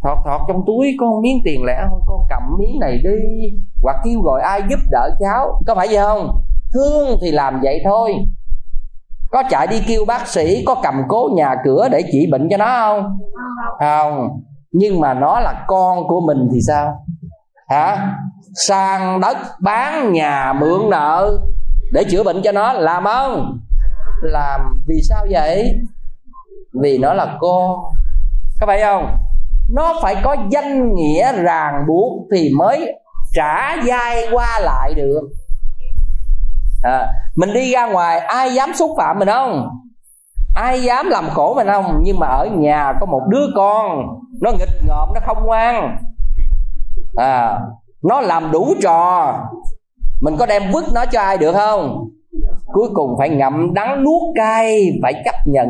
Thọt 0.03 0.17
thọt 0.25 0.41
trong 0.47 0.63
túi, 0.67 0.95
con 0.99 1.21
miếng 1.21 1.41
tiền 1.45 1.63
lẻ 1.63 1.85
thôi, 1.89 1.99
con 2.05 2.25
cầm 2.29 2.43
miếng 2.59 2.79
này 2.79 2.97
đi. 3.03 3.49
Hoặc 3.81 3.95
kêu 4.03 4.21
gọi 4.21 4.41
ai 4.41 4.61
giúp 4.69 4.79
đỡ 4.91 5.09
cháu, 5.19 5.61
có 5.67 5.75
phải 5.75 5.87
vậy 5.87 5.97
không? 5.97 6.41
Thương 6.73 7.17
thì 7.21 7.31
làm 7.31 7.59
vậy 7.63 7.81
thôi 7.85 8.13
có 9.31 9.43
chạy 9.49 9.67
đi 9.67 9.81
kêu 9.87 10.05
bác 10.05 10.27
sĩ, 10.27 10.63
có 10.65 10.75
cầm 10.83 11.03
cố 11.07 11.29
nhà 11.33 11.55
cửa 11.63 11.87
để 11.91 12.01
trị 12.11 12.27
bệnh 12.31 12.47
cho 12.51 12.57
nó 12.57 12.65
không? 12.65 13.17
Không. 13.79 14.29
Nhưng 14.71 14.99
mà 14.99 15.13
nó 15.13 15.39
là 15.39 15.63
con 15.67 16.07
của 16.07 16.21
mình 16.21 16.47
thì 16.53 16.59
sao? 16.67 17.05
Hả? 17.69 18.15
Sang 18.67 19.19
đất 19.19 19.37
bán 19.59 20.13
nhà 20.13 20.53
mượn 20.53 20.89
nợ 20.89 21.37
để 21.93 22.03
chữa 22.03 22.23
bệnh 22.23 22.41
cho 22.41 22.51
nó, 22.51 22.73
làm 22.73 23.03
không? 23.03 23.59
Làm. 24.21 24.81
Vì 24.87 25.01
sao 25.09 25.25
vậy? 25.31 25.79
Vì 26.81 26.97
nó 26.97 27.13
là 27.13 27.37
con. 27.39 27.79
Có 28.59 28.67
phải 28.67 28.81
không? 28.83 29.17
Nó 29.69 29.99
phải 30.01 30.15
có 30.23 30.35
danh 30.49 30.95
nghĩa 30.95 31.33
ràng 31.33 31.85
buộc 31.87 32.27
thì 32.31 32.49
mới 32.57 32.93
trả 33.33 33.75
dai 33.87 34.27
qua 34.31 34.59
lại 34.59 34.93
được 34.93 35.21
à, 36.83 37.07
mình 37.35 37.53
đi 37.53 37.71
ra 37.71 37.85
ngoài 37.85 38.19
ai 38.19 38.53
dám 38.53 38.73
xúc 38.73 38.91
phạm 38.97 39.19
mình 39.19 39.27
không? 39.27 39.69
Ai 40.55 40.83
dám 40.83 41.09
làm 41.09 41.29
khổ 41.29 41.53
mình 41.53 41.67
không? 41.67 41.99
Nhưng 42.03 42.19
mà 42.19 42.27
ở 42.27 42.45
nhà 42.45 42.93
có 42.99 43.05
một 43.05 43.21
đứa 43.29 43.45
con 43.55 44.05
nó 44.41 44.51
nghịch 44.51 44.81
ngợm 44.87 45.09
nó 45.13 45.19
không 45.25 45.45
ngoan. 45.45 45.97
À 47.17 47.59
nó 48.03 48.21
làm 48.21 48.51
đủ 48.51 48.73
trò. 48.81 49.33
Mình 50.21 50.35
có 50.39 50.45
đem 50.45 50.71
vứt 50.71 50.85
nó 50.93 51.05
cho 51.05 51.21
ai 51.21 51.37
được 51.37 51.53
không? 51.53 52.09
Cuối 52.65 52.89
cùng 52.93 53.15
phải 53.19 53.29
ngậm 53.29 53.73
đắng 53.73 54.03
nuốt 54.03 54.21
cay 54.35 54.99
phải 55.03 55.13
chấp 55.25 55.35
nhận 55.45 55.67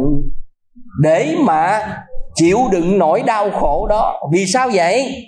để 1.01 1.35
mà 1.39 1.79
chịu 2.35 2.57
đựng 2.71 2.97
nỗi 2.99 3.23
đau 3.25 3.49
khổ 3.59 3.87
đó. 3.87 4.19
Vì 4.31 4.45
sao 4.45 4.69
vậy? 4.73 5.25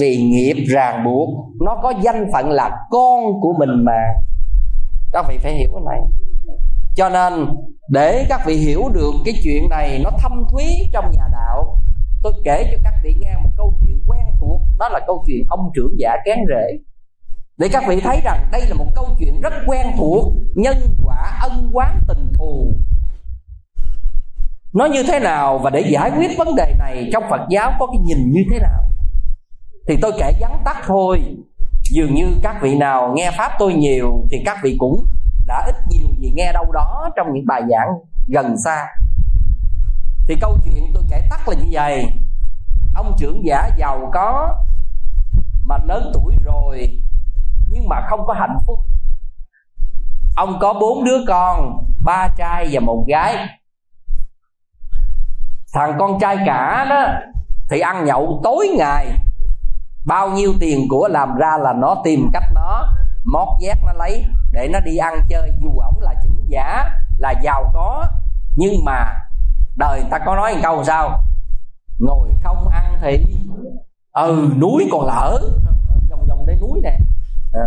Vì 0.00 0.16
nghiệp 0.16 0.64
ràng 0.68 1.04
buộc. 1.04 1.28
Nó 1.60 1.76
có 1.82 1.92
danh 2.00 2.26
phận 2.32 2.50
là 2.50 2.70
con 2.90 3.22
của 3.40 3.52
mình 3.58 3.84
mà 3.84 4.02
các 5.14 5.24
vị 5.28 5.38
phải 5.38 5.54
hiểu 5.54 5.70
cái 5.74 5.82
này. 5.86 6.00
Cho 6.96 7.08
nên, 7.08 7.46
để 7.88 8.26
các 8.28 8.40
vị 8.46 8.56
hiểu 8.56 8.88
được 8.94 9.12
cái 9.24 9.34
chuyện 9.42 9.68
này, 9.70 10.00
nó 10.04 10.10
thâm 10.18 10.44
thúy 10.50 10.64
trong 10.92 11.10
nhà 11.10 11.28
đạo, 11.32 11.78
tôi 12.22 12.32
kể 12.44 12.64
cho 12.72 12.78
các 12.84 12.94
vị 13.04 13.14
nghe 13.20 13.34
một 13.42 13.50
câu 13.56 13.74
chuyện 13.80 14.02
quen 14.06 14.26
thuộc, 14.40 14.60
đó 14.78 14.88
là 14.88 15.00
câu 15.06 15.24
chuyện 15.26 15.44
ông 15.48 15.70
trưởng 15.74 15.94
giả 15.98 16.16
kén 16.24 16.38
rễ 16.48 16.78
để 17.56 17.68
các 17.72 17.84
vị 17.88 18.00
thấy 18.00 18.20
rằng 18.24 18.48
đây 18.52 18.62
là 18.68 18.74
một 18.74 18.86
câu 18.94 19.06
chuyện 19.18 19.40
rất 19.40 19.52
quen 19.66 19.86
thuộc, 19.96 20.32
nhân 20.54 20.76
quả 21.04 21.38
ân 21.42 21.70
quán 21.72 22.00
tình 22.08 22.32
thù. 22.38 22.74
Nó 24.72 24.84
như 24.86 25.02
thế 25.02 25.20
nào 25.20 25.58
và 25.58 25.70
để 25.70 25.80
giải 25.80 26.10
quyết 26.16 26.30
vấn 26.38 26.54
đề 26.56 26.74
này 26.78 27.10
trong 27.12 27.24
phật 27.30 27.40
giáo 27.50 27.72
có 27.78 27.86
cái 27.86 27.98
nhìn 28.04 28.32
như 28.32 28.40
thế 28.50 28.58
nào? 28.58 28.82
Thì 29.88 29.96
tôi 30.02 30.12
kể 30.18 30.32
vắn 30.40 30.52
tắt 30.64 30.82
thôi 30.86 31.36
dường 31.90 32.14
như 32.14 32.36
các 32.42 32.56
vị 32.62 32.74
nào 32.78 33.12
nghe 33.16 33.30
pháp 33.38 33.52
tôi 33.58 33.74
nhiều 33.74 34.26
thì 34.30 34.42
các 34.46 34.58
vị 34.62 34.76
cũng 34.78 35.06
đã 35.46 35.62
ít 35.66 35.74
nhiều 35.88 36.08
gì 36.18 36.32
nghe 36.34 36.52
đâu 36.52 36.72
đó 36.72 37.10
trong 37.16 37.26
những 37.32 37.46
bài 37.46 37.62
giảng 37.70 37.88
gần 38.28 38.56
xa. 38.64 38.86
Thì 40.28 40.36
câu 40.40 40.58
chuyện 40.64 40.90
tôi 40.94 41.02
kể 41.10 41.26
tắt 41.30 41.48
là 41.48 41.54
như 41.54 41.68
vậy. 41.72 42.12
Ông 42.94 43.16
trưởng 43.18 43.46
giả 43.46 43.68
giàu 43.76 44.10
có 44.14 44.58
mà 45.62 45.76
lớn 45.84 46.10
tuổi 46.14 46.34
rồi 46.44 47.00
nhưng 47.70 47.88
mà 47.88 48.06
không 48.08 48.26
có 48.26 48.32
hạnh 48.32 48.58
phúc. 48.66 48.78
Ông 50.36 50.58
có 50.60 50.72
bốn 50.72 51.04
đứa 51.04 51.18
con, 51.28 51.84
ba 52.04 52.28
trai 52.36 52.68
và 52.72 52.80
một 52.80 53.04
gái. 53.08 53.36
Thằng 55.72 55.96
con 55.98 56.18
trai 56.20 56.36
cả 56.46 56.86
đó 56.90 57.06
thì 57.70 57.80
ăn 57.80 58.04
nhậu 58.04 58.40
tối 58.44 58.68
ngày 58.78 59.06
bao 60.04 60.30
nhiêu 60.30 60.52
tiền 60.60 60.88
của 60.90 61.08
làm 61.08 61.34
ra 61.36 61.56
là 61.60 61.72
nó 61.72 61.96
tìm 62.04 62.30
cách 62.32 62.44
nó 62.54 62.92
mót 63.24 63.48
dép 63.60 63.78
nó 63.86 63.92
lấy 63.92 64.24
để 64.52 64.68
nó 64.72 64.80
đi 64.80 64.96
ăn 64.96 65.14
chơi. 65.28 65.50
Dù 65.62 65.78
ổng 65.78 66.00
là 66.00 66.14
trưởng 66.22 66.44
giả 66.48 66.90
là 67.18 67.34
giàu 67.42 67.70
có 67.74 68.04
nhưng 68.56 68.84
mà 68.84 69.12
đời 69.76 70.02
ta 70.10 70.18
có 70.18 70.36
nói 70.36 70.54
một 70.54 70.60
câu 70.62 70.84
sao? 70.84 71.22
Ngồi 71.98 72.28
không 72.42 72.68
ăn 72.68 72.98
thì 73.02 73.26
ừ 74.12 74.50
núi 74.60 74.88
còn 74.92 75.06
lỡ 75.06 75.40
vòng 76.10 76.26
vòng 76.28 76.46
đây 76.46 76.56
núi 76.60 76.80
nè. 76.82 76.98
À, 77.52 77.66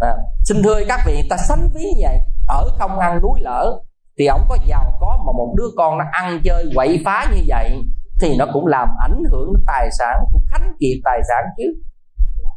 à. 0.00 0.14
xin 0.44 0.62
thưa 0.62 0.80
các 0.88 1.00
vị 1.06 1.26
ta 1.30 1.36
sánh 1.36 1.68
ví 1.74 1.82
như 1.82 2.00
vậy. 2.00 2.18
Ở 2.46 2.68
không 2.78 2.98
ăn 2.98 3.20
núi 3.22 3.40
lỡ 3.40 3.80
thì 4.18 4.26
ổng 4.26 4.46
có 4.48 4.56
giàu 4.66 4.96
có 5.00 5.18
mà 5.26 5.32
một 5.32 5.54
đứa 5.56 5.68
con 5.76 5.98
nó 5.98 6.04
ăn 6.12 6.40
chơi 6.44 6.70
quậy 6.74 7.02
phá 7.04 7.26
như 7.34 7.42
vậy 7.46 7.82
thì 8.20 8.36
nó 8.36 8.46
cũng 8.52 8.66
làm 8.66 8.88
ảnh 9.00 9.22
hưởng 9.30 9.52
đến 9.52 9.64
tài 9.66 9.90
sản 9.98 10.24
cũng 10.32 10.42
khánh 10.50 10.72
kiệt 10.80 10.98
tài 11.04 11.20
sản 11.28 11.44
chứ. 11.56 11.64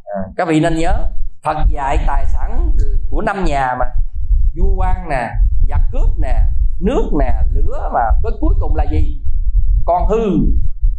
À, 0.04 0.20
các 0.36 0.48
vị 0.48 0.60
nên 0.60 0.76
nhớ 0.76 0.92
Phật 1.44 1.56
dạy 1.68 1.98
tài 2.06 2.26
sản 2.26 2.72
của 3.10 3.22
năm 3.22 3.44
nhà 3.44 3.76
mà. 3.78 3.86
Vua 4.56 4.74
quan 4.76 5.08
nè 5.08 5.30
giặc 5.68 5.80
cướp 5.92 6.18
nè 6.18 6.40
nước 6.80 7.10
nè 7.18 7.32
lửa 7.52 7.90
mà. 7.92 8.00
Cái 8.22 8.32
cuối 8.40 8.54
cùng 8.60 8.76
là 8.76 8.84
gì? 8.90 9.22
Con 9.84 10.08
hư. 10.08 10.30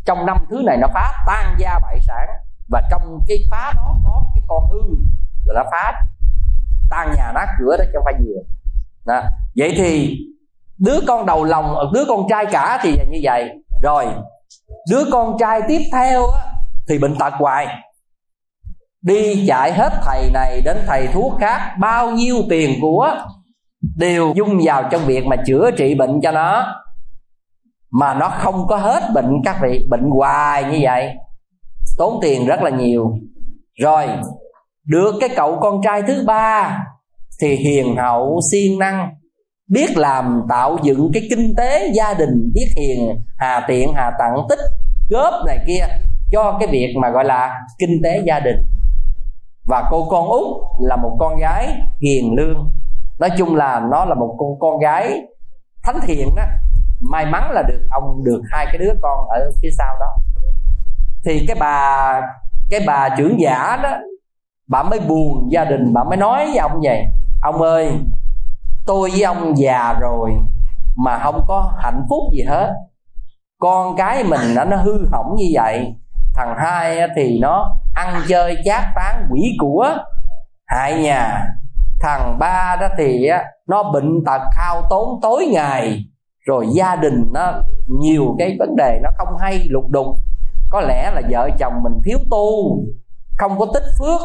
Trong 0.05 0.25
năm 0.25 0.37
thứ 0.49 0.61
này 0.65 0.77
nó 0.77 0.87
phá 0.93 1.23
tan 1.27 1.55
gia 1.59 1.79
bại 1.79 1.99
sản 2.01 2.27
và 2.69 2.81
trong 2.91 3.19
cái 3.27 3.37
phá 3.51 3.71
đó 3.75 3.95
có 4.05 4.23
cái 4.33 4.43
con 4.47 4.69
hư 4.71 4.79
là 5.45 5.63
nó 5.63 5.69
phá 5.71 6.01
tan 6.89 7.11
nhà 7.17 7.31
nát 7.35 7.47
cửa 7.59 7.77
đó 7.77 7.83
cho 7.93 8.01
phải 8.05 8.13
vừa. 8.13 8.41
Đó. 9.05 9.21
vậy 9.55 9.73
thì 9.77 10.17
đứa 10.77 10.99
con 11.07 11.25
đầu 11.25 11.43
lòng 11.43 11.75
đứa 11.93 12.03
con 12.07 12.27
trai 12.29 12.45
cả 12.51 12.79
thì 12.83 12.91
là 12.97 13.03
như 13.03 13.19
vậy. 13.23 13.49
Rồi 13.81 14.05
đứa 14.89 15.03
con 15.11 15.37
trai 15.39 15.61
tiếp 15.67 15.81
theo 15.91 16.27
á, 16.27 16.39
thì 16.87 16.99
bệnh 16.99 17.15
tật 17.19 17.33
hoài. 17.33 17.67
Đi 19.01 19.47
chạy 19.47 19.73
hết 19.73 19.91
thầy 20.03 20.29
này 20.33 20.61
đến 20.65 20.77
thầy 20.87 21.07
thuốc 21.07 21.33
khác 21.39 21.75
bao 21.79 22.11
nhiêu 22.11 22.35
tiền 22.49 22.79
của 22.81 23.11
đều 23.97 24.33
dung 24.35 24.59
vào 24.63 24.83
trong 24.91 25.05
việc 25.05 25.25
mà 25.25 25.35
chữa 25.45 25.71
trị 25.77 25.95
bệnh 25.95 26.21
cho 26.21 26.31
nó. 26.31 26.75
Mà 27.91 28.13
nó 28.13 28.29
không 28.29 28.67
có 28.67 28.77
hết 28.77 29.03
bệnh 29.13 29.41
các 29.45 29.57
vị 29.61 29.85
bệnh 29.89 30.09
hoài 30.09 30.63
như 30.63 30.79
vậy. 30.81 31.15
Tốn 31.97 32.19
tiền 32.21 32.47
rất 32.47 32.61
là 32.61 32.69
nhiều. 32.69 33.13
Rồi 33.81 34.07
được 34.85 35.15
cái 35.19 35.29
cậu 35.35 35.59
con 35.61 35.81
trai 35.83 36.01
thứ 36.01 36.23
ba 36.27 36.79
thì 37.41 37.55
hiền 37.55 37.95
hậu 37.97 38.39
siêng 38.51 38.79
năng 38.79 39.09
biết 39.69 39.97
làm 39.97 40.41
tạo 40.49 40.77
dựng 40.83 41.11
cái 41.13 41.27
kinh 41.29 41.55
tế 41.57 41.91
gia 41.93 42.13
đình, 42.13 42.51
biết 42.53 42.67
hiền, 42.77 43.21
hà 43.37 43.65
tiện, 43.67 43.93
hà 43.93 44.11
tặng, 44.19 44.35
tích 44.49 44.59
góp 45.09 45.33
này 45.45 45.59
kia 45.67 45.85
cho 46.31 46.57
cái 46.59 46.67
việc 46.71 46.95
mà 47.01 47.09
gọi 47.09 47.25
là 47.25 47.61
kinh 47.79 48.01
tế 48.03 48.21
gia 48.25 48.39
đình. 48.39 48.55
Và 49.65 49.83
cô 49.91 50.07
con 50.09 50.27
út 50.27 50.57
là 50.79 50.95
một 50.95 51.17
con 51.19 51.37
gái 51.37 51.81
hiền 52.01 52.33
lương. 52.37 52.71
Nói 53.19 53.29
chung 53.37 53.55
là 53.55 53.81
nó 53.91 54.05
là 54.05 54.15
một 54.15 54.35
cô 54.39 54.57
con 54.59 54.79
gái 54.79 55.21
thánh 55.83 55.99
thiện 56.07 56.35
đó 56.35 56.43
may 57.01 57.25
mắn 57.25 57.51
là 57.51 57.61
được 57.61 57.81
ông, 57.89 58.23
được 58.23 58.41
hai 58.51 58.65
cái 58.65 58.77
đứa 58.77 58.93
con 59.01 59.27
ở 59.29 59.51
phía 59.61 59.69
sau 59.77 59.95
đó. 59.99 60.07
Thì 61.25 61.45
cái 61.47 61.57
bà 61.59 62.21
cái 62.69 62.79
bà 62.87 63.09
trưởng 63.17 63.39
giả 63.39 63.79
đó, 63.83 63.97
bà 64.67 64.83
mới 64.83 64.99
buồn 64.99 65.49
gia 65.51 65.65
đình, 65.65 65.93
bà 65.93 66.03
mới 66.03 66.17
nói 66.17 66.45
với 66.45 66.57
ông 66.57 66.79
vậy, 66.83 67.05
ông 67.41 67.61
ơi 67.61 67.91
tôi 68.85 69.09
với 69.11 69.23
ông 69.23 69.57
già 69.57 69.93
rồi 69.99 70.31
mà 70.95 71.19
không 71.23 71.45
có 71.47 71.73
hạnh 71.77 72.05
phúc 72.09 72.23
gì 72.33 72.41
hết. 72.41 72.73
Con 73.59 73.95
cái 73.97 74.23
mình 74.23 74.55
nó, 74.55 74.63
nó 74.63 74.77
hư 74.77 75.07
hỏng 75.11 75.35
như 75.37 75.45
vậy 75.53 75.93
thằng 76.35 76.55
hai 76.57 76.97
thì 77.15 77.39
nó 77.39 77.75
ăn 77.95 78.21
chơi 78.27 78.57
chát 78.65 78.83
tán 78.95 79.27
quỷ 79.31 79.57
của 79.59 79.97
hại 80.67 81.01
nhà. 81.01 81.47
Thằng 82.01 82.39
ba 82.39 82.77
đó 82.81 82.87
thì 82.97 83.29
nó 83.67 83.91
bệnh 83.91 84.23
tật 84.25 84.41
khao 84.55 84.81
tốn 84.89 85.19
tối 85.21 85.47
ngày 85.51 86.05
rồi 86.45 86.67
gia 86.73 86.95
đình 86.95 87.25
nó 87.33 87.53
nhiều 87.87 88.35
cái 88.39 88.55
vấn 88.59 88.75
đề 88.75 88.99
nó 89.03 89.09
không 89.17 89.37
hay 89.39 89.67
lục 89.69 89.89
đục. 89.89 90.07
Có 90.69 90.81
lẽ 90.81 91.11
là 91.11 91.21
vợ 91.29 91.49
chồng 91.59 91.73
mình 91.83 92.01
thiếu 92.05 92.17
tu 92.31 92.77
không 93.37 93.59
có 93.59 93.65
tích 93.73 93.85
phước 93.99 94.21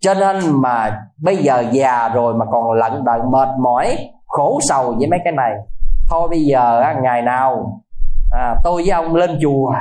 cho 0.00 0.14
nên 0.14 0.36
mà 0.62 1.00
bây 1.22 1.36
giờ 1.36 1.64
già 1.72 2.08
rồi 2.08 2.34
mà 2.34 2.44
còn 2.52 2.72
lận 2.72 3.04
đận 3.04 3.30
mệt 3.30 3.48
mỏi 3.58 3.98
khổ 4.26 4.60
sầu 4.68 4.94
với 4.98 5.08
mấy 5.08 5.20
cái 5.24 5.32
này. 5.32 5.52
Thôi 6.10 6.28
bây 6.30 6.44
giờ 6.44 6.94
ngày 7.02 7.22
nào 7.22 7.80
à, 8.30 8.54
tôi 8.64 8.82
với 8.82 8.90
ông 8.90 9.14
lên 9.14 9.38
chùa. 9.42 9.72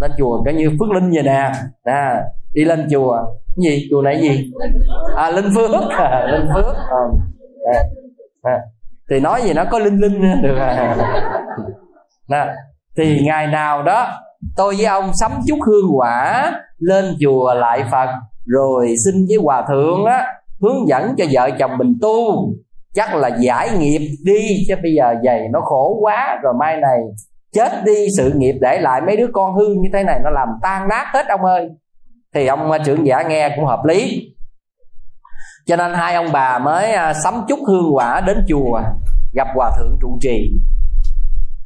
Lên 0.00 0.10
chùa 0.18 0.42
coi 0.44 0.54
như 0.54 0.70
phước 0.80 0.90
linh 0.90 1.10
vậy 1.10 1.22
nè. 1.22 1.52
À, 1.84 2.22
đi 2.54 2.64
lên 2.64 2.88
chùa. 2.90 3.16
Cái 3.56 3.62
gì? 3.62 3.86
Chùa 3.90 4.02
này 4.02 4.20
gì? 4.20 4.50
À 5.16 5.30
linh 5.30 5.50
phước. 5.54 5.70
À, 5.98 6.26
linh 6.26 6.48
phước. 6.54 6.76
À, 6.76 7.00
à, 7.72 7.80
à. 8.42 8.58
thì 9.10 9.20
nói 9.20 9.42
gì 9.42 9.52
nó 9.52 9.64
có 9.70 9.78
linh 9.78 10.00
linh 10.00 10.42
được 10.42 10.56
à. 10.58 10.96
nè 12.28 12.46
thì 12.96 13.20
ngày 13.24 13.46
nào 13.46 13.82
đó 13.82 14.08
tôi 14.56 14.74
với 14.76 14.86
ông 14.86 15.10
sắm 15.20 15.32
chút 15.48 15.58
hương 15.66 15.98
quả 15.98 16.52
lên 16.78 17.04
chùa 17.20 17.54
lại 17.54 17.84
phật 17.90 18.08
rồi 18.46 18.94
xin 19.04 19.26
với 19.28 19.36
hòa 19.42 19.64
thượng 19.68 20.04
á 20.04 20.26
hướng 20.60 20.88
dẫn 20.88 21.14
cho 21.18 21.24
vợ 21.32 21.50
chồng 21.58 21.78
mình 21.78 21.94
tu. 22.02 22.48
Chắc 22.94 23.14
là 23.14 23.30
giải 23.40 23.70
nghiệp 23.78 24.08
đi 24.24 24.64
chứ 24.68 24.74
bây 24.82 24.94
giờ 24.94 25.14
vậy 25.24 25.40
nó 25.52 25.60
khổ 25.60 25.98
quá 26.00 26.38
rồi 26.42 26.54
mai 26.60 26.76
này 26.76 26.98
chết 27.52 27.72
đi 27.84 28.06
sự 28.16 28.32
nghiệp 28.36 28.54
để 28.60 28.78
lại 28.80 29.00
mấy 29.06 29.16
đứa 29.16 29.28
con 29.32 29.54
hư 29.54 29.66
như 29.66 29.88
thế 29.92 30.02
này 30.02 30.20
nó 30.24 30.30
làm 30.30 30.48
tan 30.62 30.88
nát 30.88 31.04
hết 31.12 31.26
ông 31.28 31.44
ơi. 31.44 31.68
Thì 32.34 32.46
ông 32.46 32.70
à, 32.70 32.78
trưởng 32.78 33.06
giả 33.06 33.22
nghe 33.22 33.52
cũng 33.56 33.66
hợp 33.66 33.84
lý. 33.84 34.28
Cho 35.66 35.76
nên 35.76 35.94
hai 35.94 36.14
ông 36.14 36.32
bà 36.32 36.58
mới 36.58 36.92
à, 36.92 37.14
sắm 37.14 37.34
chút 37.48 37.58
hương 37.68 37.94
quả 37.94 38.20
đến 38.26 38.44
chùa 38.48 38.80
gặp 39.34 39.48
hòa 39.54 39.70
thượng 39.78 39.98
trụ 40.00 40.18
trì. 40.20 40.50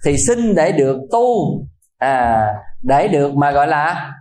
Thì 0.04 0.16
xin 0.28 0.54
để 0.54 0.72
được 0.72 0.98
tu. 1.12 1.26
À, 1.98 2.46
để 2.82 3.08
được 3.08 3.34
mà 3.34 3.50
gọi 3.52 3.66
là 3.66 4.12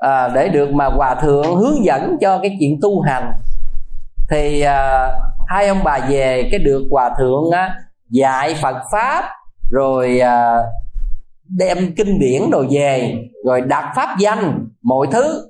à, 0.00 0.28
để 0.34 0.48
được 0.48 0.72
mà 0.72 0.86
hòa 0.86 1.14
thượng 1.14 1.56
hướng 1.56 1.84
dẫn 1.84 2.16
cho 2.20 2.38
cái 2.38 2.56
chuyện 2.60 2.78
tu 2.82 3.00
hành 3.00 3.32
thì 4.30 4.60
à, 4.60 5.08
hai 5.48 5.68
ông 5.68 5.84
bà 5.84 5.98
về 6.08 6.48
cái 6.50 6.60
được 6.60 6.86
hòa 6.90 7.10
thượng 7.18 7.50
á 7.52 7.74
dạy 8.10 8.54
phật 8.62 8.76
pháp 8.92 9.24
rồi 9.70 10.20
à, 10.20 10.56
đem 11.48 11.94
kinh 11.96 12.18
điển 12.18 12.50
đồ 12.50 12.64
về 12.70 13.14
rồi 13.46 13.60
đặt 13.60 13.92
pháp 13.96 14.18
danh 14.18 14.68
mọi 14.82 15.06
thứ. 15.12 15.46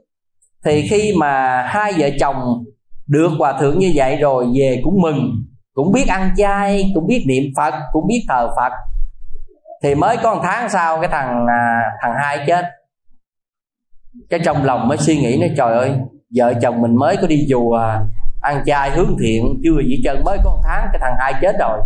Thì 0.65 0.87
khi 0.91 1.13
mà 1.19 1.63
hai 1.63 1.93
vợ 1.99 2.09
chồng 2.21 2.65
được 3.07 3.31
hòa 3.39 3.53
thượng 3.61 3.79
như 3.79 3.93
vậy 3.95 4.17
rồi 4.17 4.47
về 4.59 4.81
cũng 4.85 5.01
mừng 5.01 5.45
cũng 5.75 5.93
biết 5.93 6.09
ăn 6.09 6.31
chay 6.37 6.91
cũng 6.95 7.07
biết 7.07 7.25
niệm 7.27 7.45
phật 7.57 7.75
cũng 7.93 8.07
biết 8.07 8.25
thờ 8.29 8.49
phật. 8.57 8.73
Thì 9.83 9.95
mới 9.95 10.17
có 10.17 10.35
một 10.35 10.41
tháng 10.45 10.69
sau 10.69 11.01
cái 11.01 11.09
thằng 11.09 11.47
à, 11.49 11.83
thằng 12.03 12.15
hai 12.19 12.45
chết 12.47 12.65
cái 14.31 14.41
trong 14.45 14.65
lòng 14.65 14.89
mới 14.89 14.99
suy 14.99 15.17
nghĩ 15.17 15.39
nói, 15.41 15.51
trời 15.57 15.73
ơi, 15.73 15.93
vợ 16.37 16.55
chồng 16.63 16.81
mình 16.83 16.97
mới 16.97 17.17
có 17.17 17.27
đi 17.27 17.47
chùa 17.51 17.77
à, 17.77 18.01
ăn 18.41 18.63
chay 18.67 18.91
hướng 18.91 19.17
thiện, 19.21 19.61
chưa 19.65 19.81
gì 19.89 20.01
chân 20.05 20.25
mới 20.25 20.39
có 20.45 20.51
một 20.51 20.61
tháng 20.65 20.89
cái 20.93 21.01
thằng 21.01 21.15
hai 21.19 21.35
chết 21.43 21.57
rồi. 21.59 21.79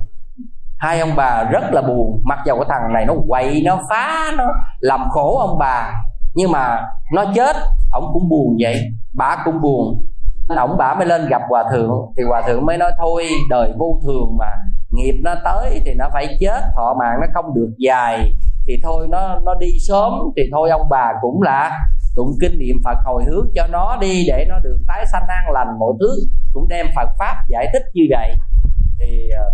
Hai 0.79 1.01
ông 1.01 1.17
bà 1.17 1.45
rất 1.51 1.73
là 1.73 1.83
buồn, 1.83 2.21
mặc 2.25 2.39
dầu 2.47 2.57
cái 2.57 2.67
thằng 2.69 2.93
này 2.93 3.07
nó 3.07 3.15
quậy, 3.29 3.63
nó 3.65 3.81
phá, 3.91 4.33
nó 4.39 4.45
làm 4.81 5.09
khổ 5.11 5.39
ông 5.39 5.59
bà, 5.59 5.93
nhưng 6.35 6.53
mà 6.53 6.87
nó 7.13 7.25
chết 7.35 7.57
ông 7.93 8.11
cũng 8.13 8.29
buồn 8.29 8.57
vậy, 8.61 8.85
bà 9.15 9.37
cũng 9.45 9.61
buồn. 9.61 10.07
Ổng 10.49 10.77
bà 10.79 10.95
mới 10.95 11.07
lên 11.07 11.29
gặp 11.29 11.43
hòa 11.49 11.65
thượng, 11.73 12.13
thì 12.17 12.23
hòa 12.29 12.43
thượng 12.47 12.67
mới 12.67 12.79
nói, 12.79 12.93
thôi, 12.99 13.27
đời 13.51 13.73
vô 13.79 14.01
thường 14.05 14.37
mà, 14.39 14.51
nghiệp 14.91 15.15
nó 15.25 15.35
tới 15.45 15.81
thì 15.85 15.95
nó 15.95 16.09
phải 16.13 16.37
chết, 16.41 16.61
thọ 16.77 16.95
mạng 16.99 17.19
nó 17.21 17.27
không 17.35 17.55
được 17.55 17.71
dài, 17.79 18.33
thì 18.67 18.81
thôi 18.83 19.07
nó 19.11 19.39
nó 19.45 19.55
đi 19.55 19.71
sớm, 19.89 20.13
thì 20.37 20.43
thôi 20.53 20.71
ông 20.71 20.89
bà 20.91 21.13
cũng 21.21 21.43
là 21.43 21.79
tụng 22.17 22.37
kinh 22.41 22.59
niệm 22.59 22.77
phật 22.85 22.99
hồi 23.05 23.25
hướng 23.25 23.49
cho 23.55 23.67
nó 23.67 23.97
đi 24.01 24.25
để 24.29 24.45
nó 24.49 24.59
được 24.59 24.79
tái 24.89 25.07
sanh 25.13 25.27
an 25.29 25.53
lành 25.53 25.79
mọi 25.79 25.93
thứ 26.01 26.29
cũng 26.53 26.69
đem 26.69 26.87
phật 26.97 27.09
pháp 27.19 27.37
giải 27.49 27.67
thích 27.73 27.83
như 27.95 28.03
vậy. 28.11 28.35
Thì 28.99 29.29
ờ, 29.31 29.51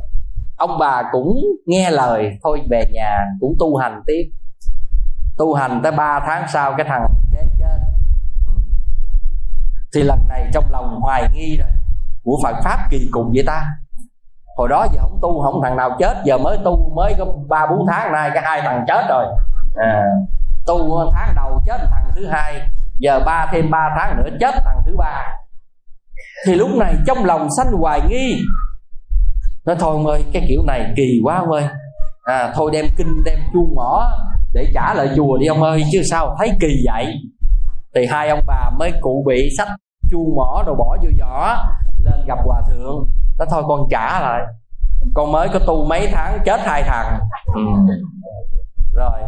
ông 0.57 0.79
bà 0.79 1.03
cũng 1.13 1.41
nghe 1.67 1.91
lời 1.91 2.39
thôi 2.43 2.61
về 2.71 2.85
nhà 2.93 3.27
cũng 3.41 3.55
tu 3.59 3.77
hành 3.77 4.03
tiếp. 4.07 4.31
Tu 5.39 5.55
hành 5.55 5.81
tới 5.83 5.93
3 5.93 6.21
tháng 6.27 6.49
sau 6.53 6.75
cái 6.77 6.87
thằng 6.89 7.07
kế 7.33 7.43
chết. 7.59 7.79
Thì 9.95 10.03
lần 10.03 10.19
này 10.29 10.51
trong 10.53 10.65
lòng 10.71 11.01
hoài 11.01 11.29
nghi 11.35 11.57
rồi. 11.57 11.69
Của 12.25 12.39
phật 12.43 12.57
pháp 12.65 12.87
kỳ 12.91 13.09
cục 13.13 13.27
vậy 13.35 13.45
ta? 13.47 13.67
Hồi 14.57 14.69
đó 14.69 14.87
giờ 14.93 15.01
không 15.03 15.19
tu 15.23 15.43
không 15.43 15.61
thằng 15.63 15.77
nào 15.77 15.97
chết 15.99 16.17
giờ 16.25 16.39
mới 16.39 16.59
tu 16.65 16.93
mới 16.97 17.15
có 17.19 17.27
ba 17.49 17.67
bốn 17.67 17.87
tháng 17.89 18.13
nay 18.13 18.31
cái 18.35 18.43
hai 18.47 18.61
thằng 18.61 18.85
chết 18.89 19.05
rồi. 19.09 19.27
À, 19.77 20.03
tu 20.71 21.11
tháng 21.13 21.35
đầu 21.37 21.63
chết 21.67 21.79
thằng 21.91 22.11
thứ 22.15 22.27
hai 22.27 22.69
giờ 22.99 23.21
ba 23.27 23.47
thêm 23.53 23.71
ba 23.71 23.89
tháng 23.99 24.17
nữa 24.17 24.37
chết 24.41 24.55
thằng 24.65 24.83
thứ 24.87 24.97
ba. 24.97 25.37
Thì 26.47 26.55
lúc 26.55 26.71
này 26.79 26.95
trong 27.07 27.25
lòng 27.25 27.49
sanh 27.57 27.73
hoài 27.73 28.01
nghi. 28.09 28.43
Nói 29.65 29.77
thôi 29.81 29.93
ông 29.93 30.07
ơi 30.07 30.25
cái 30.33 30.45
kiểu 30.49 30.63
này 30.67 30.93
kỳ 30.97 31.21
quá 31.25 31.37
ông 31.37 31.51
ơi. 31.51 31.69
À, 32.25 32.53
thôi 32.55 32.71
đem 32.73 32.87
kinh 32.97 33.25
đem 33.25 33.39
chuông 33.53 33.75
mỏ 33.75 34.13
để 34.53 34.67
trả 34.75 34.95
lại 34.95 35.09
chùa 35.17 35.39
đi 35.39 35.47
ông 35.47 35.63
ơi 35.63 35.85
chứ 35.93 36.03
sao 36.11 36.37
thấy 36.39 36.51
kỳ 36.61 36.85
vậy? 36.87 37.15
Thì 37.95 38.07
hai 38.07 38.29
ông 38.29 38.41
bà 38.47 38.71
mới 38.79 38.93
cụ 39.01 39.25
bị 39.27 39.49
sách 39.59 39.69
chuông 40.11 40.37
mỏ 40.37 40.63
rồi 40.67 40.77
bỏ 40.79 40.97
vô 41.03 41.11
giỏ 41.19 41.57
lên 42.05 42.27
gặp 42.27 42.39
hòa 42.45 42.63
thượng. 42.69 43.09
Nó 43.39 43.45
thôi 43.51 43.63
con 43.69 43.81
trả 43.91 44.21
lại. 44.21 44.43
Con 45.15 45.33
mới 45.33 45.49
có 45.53 45.59
tu 45.59 45.85
mấy 45.85 46.09
tháng 46.13 46.39
chết 46.45 46.61
hai 46.65 46.83
thằng. 46.83 47.19
Ừ. 47.55 47.63
rồi 48.95 49.21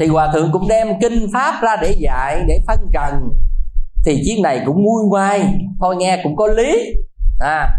thì 0.00 0.06
hòa 0.06 0.30
thượng 0.32 0.52
cũng 0.52 0.68
đem 0.68 0.88
kinh 1.00 1.26
pháp 1.32 1.60
ra 1.62 1.76
để 1.82 1.96
dạy, 1.98 2.44
để 2.48 2.60
phân 2.66 2.90
trần. 2.92 3.32
Thì 4.04 4.22
chiếc 4.24 4.40
này 4.42 4.62
cũng 4.66 4.76
vui 4.76 5.04
ngoai, 5.08 5.54
thôi 5.80 5.96
nghe 5.96 6.20
cũng 6.22 6.36
có 6.36 6.46
lý. 6.46 6.94
À 7.40 7.76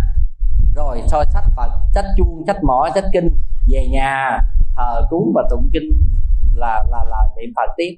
rồi 0.76 1.02
thôi 1.12 1.26
sách 1.34 1.44
phật, 1.56 1.70
sách 1.94 2.06
chuông, 2.18 2.44
sách 2.48 2.64
mỏ, 2.64 2.90
sách 2.96 3.04
kinh 3.14 3.30
về 3.72 3.88
nhà, 3.92 4.40
thờ 4.76 5.08
cúng 5.10 5.32
và 5.36 5.44
tụng 5.50 5.70
kinh 5.74 5.92
là 6.56 6.84
là 6.92 7.04
là 7.10 7.24
niệm 7.38 7.54
phật 7.56 7.74
tiếp. 7.78 7.98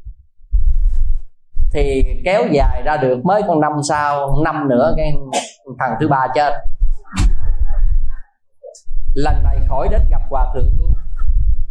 Thì 1.74 2.04
kéo 2.26 2.44
dài 2.52 2.82
ra 2.86 2.98
được 2.98 3.26
mới 3.26 3.42
con 3.48 3.62
năm 3.62 3.72
sau, 3.90 4.36
năm 4.44 4.70
nữa 4.70 4.94
cái 4.98 5.14
thằng 5.80 5.92
thứ 6.00 6.08
ba 6.08 6.28
chết. 6.36 6.54
Lần 9.14 9.44
này 9.44 9.58
khỏi 9.70 9.88
đến 9.92 10.02
gặp 10.10 10.22
hòa 10.30 10.52
thượng 10.54 10.70
luôn. 10.80 10.94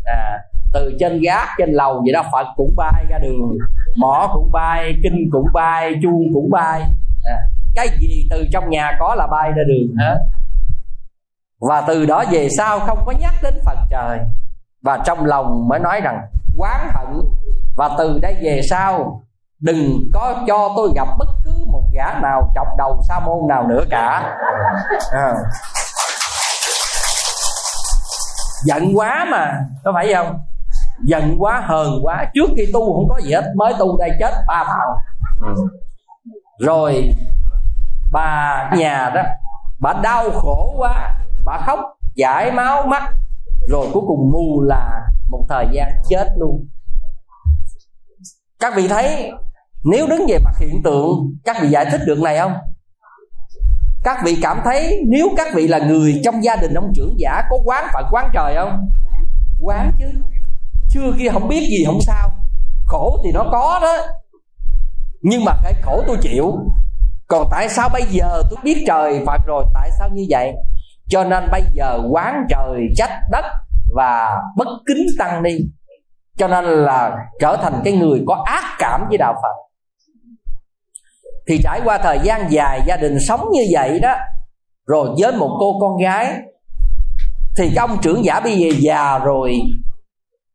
À 0.05 0.39
từ 0.73 0.97
trên 1.01 1.21
gác 1.21 1.49
trên 1.59 1.73
lầu 1.73 2.03
vậy 2.05 2.13
đó 2.13 2.23
phật 2.33 2.47
cũng 2.57 2.75
bay 2.77 3.05
ra 3.11 3.19
đường 3.19 3.59
mỏ 3.97 4.31
cũng 4.35 4.53
bay 4.53 4.95
kinh 5.03 5.29
cũng 5.33 5.47
bay 5.53 5.95
chuông 6.03 6.23
cũng 6.35 6.51
bay. 6.51 6.83
À, 7.25 7.37
cái 7.75 7.89
gì 8.01 8.27
từ 8.31 8.45
trong 8.53 8.71
nhà 8.71 8.93
có 9.01 9.15
là 9.15 9.27
bay 9.27 9.51
ra 9.57 9.63
đường 9.69 9.97
hết. 9.99 10.19
Và 11.61 11.81
từ 11.81 12.07
đó 12.07 12.25
về 12.31 12.49
sau 12.59 12.79
không 12.81 12.99
có 13.07 13.13
nhắc 13.21 13.35
đến 13.43 13.55
phật 13.65 13.79
trời. 13.91 14.19
Và 14.83 14.99
trong 15.05 15.27
lòng 15.27 15.69
mới 15.69 15.79
nói 15.79 16.01
rằng 16.01 16.21
quán 16.57 16.91
hận. 16.95 17.23
Và 17.77 17.91
từ 17.99 18.19
đây 18.23 18.37
về 18.43 18.61
sau 18.71 19.23
đừng 19.61 20.11
có 20.15 20.45
cho 20.47 20.73
tôi 20.77 20.91
gặp 20.95 21.09
bất 21.19 21.29
cứ 21.45 21.53
một 21.67 21.83
gã 21.95 22.19
nào 22.23 22.53
chọc 22.55 22.67
đầu 22.79 23.01
sa 23.09 23.21
môn 23.21 23.49
nào 23.49 23.67
nữa 23.69 23.85
cả. 23.91 24.37
À. 25.13 25.35
giận 28.65 28.93
quá 28.95 29.27
mà 29.31 29.65
có 29.85 29.93
phải 29.95 30.15
không? 30.15 30.39
Giận 31.05 31.37
quá 31.39 31.63
hờn 31.67 32.01
quá. 32.03 32.27
Trước 32.35 32.51
khi 32.57 32.67
tu 32.73 32.95
không 32.95 33.09
có 33.09 33.21
gì 33.21 33.33
hết 33.33 33.53
mới 33.57 33.75
tu 33.79 33.99
đây 33.99 34.11
chết 34.19 34.33
ba 34.47 34.65
thằng. 34.67 34.95
Ừ. 35.41 35.69
rồi 36.59 37.11
bà 38.13 38.71
nhà 38.77 39.11
đó 39.15 39.23
bà 39.81 39.93
đau 40.03 40.31
khổ 40.31 40.75
quá 40.79 41.19
bà 41.45 41.59
khóc 41.67 41.81
chảy 42.17 42.53
máu 42.53 42.87
mắt. 42.87 43.03
Rồi 43.69 43.87
cuối 43.93 44.03
cùng 44.07 44.31
mù 44.33 44.63
là 44.63 45.01
một 45.31 45.47
thời 45.49 45.67
gian 45.73 45.89
chết 46.09 46.29
luôn. 46.39 46.67
Các 48.61 48.73
vị 48.77 48.89
thấy 48.89 49.33
nếu 49.85 50.07
đứng 50.07 50.27
về 50.29 50.39
mặt 50.45 50.55
hiện 50.59 50.83
tượng 50.83 51.35
các 51.45 51.57
vị 51.63 51.69
giải 51.69 51.87
thích 51.91 52.01
được 52.07 52.19
này 52.19 52.39
không? 52.39 52.53
Các 54.05 54.19
vị 54.25 54.39
cảm 54.43 54.61
thấy 54.65 55.03
nếu 55.07 55.29
các 55.37 55.55
vị 55.55 55.69
là 55.69 55.79
người 55.79 56.21
trong 56.25 56.45
gia 56.45 56.57
đình 56.57 56.75
ông 56.75 56.93
trưởng 56.95 57.15
giả 57.19 57.43
có 57.51 57.57
quán 57.65 57.85
phật 57.95 58.07
quán 58.11 58.31
trời 58.35 58.55
không? 58.57 58.89
Quán 59.61 59.93
chứ 59.99 60.07
chưa 60.93 61.13
kia 61.19 61.29
không 61.33 61.49
biết 61.49 61.67
gì, 61.71 61.85
không 61.87 62.01
sao. 62.01 62.31
Khổ 62.87 63.21
thì 63.25 63.31
nó 63.33 63.45
có 63.53 63.79
đó. 63.83 63.97
Nhưng 65.23 65.45
mà 65.45 65.53
cái 65.63 65.75
khổ 65.83 66.03
tôi 66.07 66.17
chịu. 66.21 66.59
Còn 67.27 67.49
tại 67.51 67.69
sao 67.69 67.89
bây 67.93 68.03
giờ 68.03 68.43
tôi 68.51 68.59
biết 68.65 68.85
trời 68.87 69.23
phạt 69.27 69.39
rồi? 69.47 69.65
Tại 69.75 69.91
sao 69.99 70.09
như 70.13 70.27
vậy? 70.29 70.53
Cho 71.09 71.25
nên 71.25 71.45
bây 71.51 71.63
giờ 71.75 71.99
quán 72.11 72.47
trời, 72.49 72.81
trách 72.97 73.21
đất 73.31 73.45
và 73.95 74.41
bất 74.57 74.69
kính 74.87 75.07
tăng 75.19 75.43
đi 75.43 75.59
cho 76.37 76.49
nên 76.49 76.65
là 76.65 77.17
trở 77.41 77.57
thành 77.63 77.81
cái 77.85 77.93
người 77.93 78.23
có 78.27 78.43
ác 78.47 78.65
cảm 78.79 79.07
với 79.09 79.19
đạo 79.19 79.35
phật. 79.43 79.55
Thì 81.49 81.61
trải 81.63 81.81
qua 81.85 81.99
thời 81.99 82.19
gian 82.23 82.53
dài 82.53 82.81
gia 82.87 82.97
đình 82.97 83.19
sống 83.29 83.49
như 83.53 83.63
vậy 83.73 84.01
đó, 84.01 84.15
rồi 84.87 85.09
với 85.19 85.33
một 85.33 85.57
cô 85.61 85.81
con 85.81 85.97
gái, 85.97 86.35
thì 87.57 87.69
cái 87.75 87.77
ông 87.77 87.99
trưởng 88.03 88.25
giả 88.25 88.41
bây 88.41 88.59
giờ 88.59 88.69
già 88.81 89.19
rồi 89.19 89.61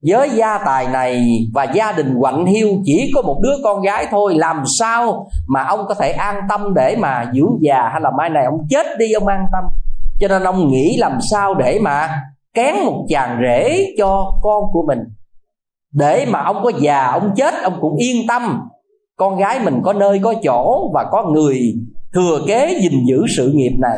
với 0.08 0.30
gia 0.30 0.58
tài 0.66 0.88
này 0.88 1.26
và 1.54 1.64
gia 1.64 1.92
đình 1.92 2.16
quạnh 2.20 2.46
hiu 2.46 2.70
chỉ 2.86 3.12
có 3.16 3.22
một 3.22 3.40
đứa 3.44 3.56
con 3.64 3.82
gái 3.82 4.08
thôi, 4.12 4.36
làm 4.36 4.64
sao 4.80 5.28
mà 5.48 5.64
ông 5.64 5.80
có 5.88 5.94
thể 5.94 6.12
an 6.12 6.36
tâm 6.50 6.74
để 6.74 6.96
mà 7.00 7.32
dưỡng 7.34 7.58
già 7.62 7.90
hay 7.92 8.02
là 8.02 8.12
mai 8.18 8.30
này 8.30 8.46
ông 8.46 8.68
chết 8.70 8.86
đi, 9.00 9.12
ông 9.12 9.28
an 9.28 9.46
tâm. 9.54 9.64
Cho 10.20 10.28
nên 10.28 10.44
ông 10.44 10.68
nghĩ 10.68 10.98
làm 10.98 11.20
sao 11.32 11.56
để 11.56 11.80
mà 11.82 12.10
kén 12.54 12.76
một 12.86 13.06
chàng 13.10 13.40
rể 13.42 13.86
cho 13.98 14.32
con 14.42 14.64
của 14.74 14.84
mình. 14.88 15.00
Để 15.94 16.26
mà 16.30 16.44
ông 16.44 16.58
có 16.64 16.72
già, 16.80 17.06
ông 17.06 17.32
chết, 17.36 17.54
ông 17.64 17.78
cũng 17.82 17.96
yên 17.96 18.28
tâm. 18.28 18.70
Con 19.18 19.38
gái 19.38 19.60
mình 19.60 19.82
có 19.84 19.94
nơi, 19.94 20.20
có 20.24 20.34
chỗ 20.44 20.92
và 20.94 21.06
có 21.12 21.24
người 21.24 21.74
thừa 22.14 22.40
kế 22.48 22.80
gìn 22.82 23.06
giữ 23.06 23.26
sự 23.38 23.52
nghiệp 23.56 23.78
này. 23.82 23.98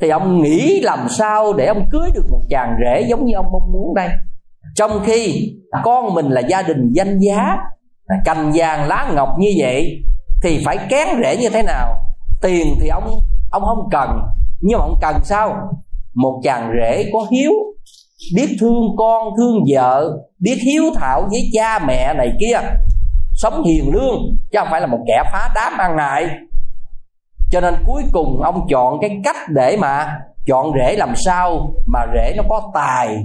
Thì 0.00 0.08
ông 0.08 0.42
nghĩ 0.42 0.80
làm 0.80 1.08
sao 1.08 1.52
để 1.52 1.66
ông 1.66 1.88
cưới 1.90 2.10
được 2.14 2.24
một 2.30 2.40
chàng 2.50 2.76
rể 2.84 3.06
giống 3.08 3.24
như 3.24 3.34
ông 3.34 3.46
mong 3.52 3.72
muốn 3.72 3.94
đây? 3.94 4.08
Trong 4.74 5.00
khi 5.04 5.52
con 5.82 6.14
mình 6.14 6.28
là 6.28 6.40
gia 6.40 6.62
đình 6.62 6.92
danh 6.92 7.18
giá, 7.18 7.56
cành 8.24 8.52
vàng 8.54 8.88
lá 8.88 9.12
ngọc 9.14 9.28
như 9.38 9.48
vậy, 9.58 10.02
thì 10.42 10.62
phải 10.64 10.78
kén 10.88 11.08
rễ 11.22 11.36
như 11.36 11.48
thế 11.48 11.62
nào? 11.62 11.94
Tiền 12.42 12.66
thì 12.80 12.88
ông 12.88 13.20
ông 13.50 13.62
không 13.64 13.88
cần, 13.90 14.08
nhưng 14.60 14.78
mà 14.78 14.84
ông 14.84 14.98
cần 15.00 15.16
sao? 15.24 15.70
Một 16.14 16.40
chàng 16.44 16.72
rể 16.80 17.10
có 17.12 17.26
hiếu, 17.30 17.52
biết 18.34 18.56
thương 18.60 18.96
con, 18.98 19.28
thương 19.36 19.64
vợ, 19.68 20.18
biết 20.38 20.58
hiếu 20.62 20.84
thảo 20.94 21.28
với 21.30 21.50
cha 21.52 21.78
mẹ 21.78 22.14
này 22.14 22.32
kia, 22.40 22.60
sống 23.34 23.64
hiền 23.64 23.90
lương, 23.92 24.36
chứ 24.52 24.58
không 24.58 24.68
phải 24.70 24.80
là 24.80 24.86
một 24.86 24.98
kẻ 25.06 25.22
phá 25.32 25.50
đám 25.54 25.78
ăn 25.78 25.98
hại 25.98 26.28
cho 27.50 27.60
nên 27.60 27.74
cuối 27.86 28.02
cùng 28.12 28.42
ông 28.42 28.66
chọn 28.70 28.98
cái 29.00 29.20
cách 29.24 29.36
để 29.48 29.76
mà 29.80 30.20
chọn 30.46 30.72
rễ 30.78 30.96
làm 30.96 31.12
sao 31.16 31.70
mà 31.86 32.00
rễ 32.14 32.34
nó 32.36 32.42
có 32.48 32.70
tài 32.74 33.24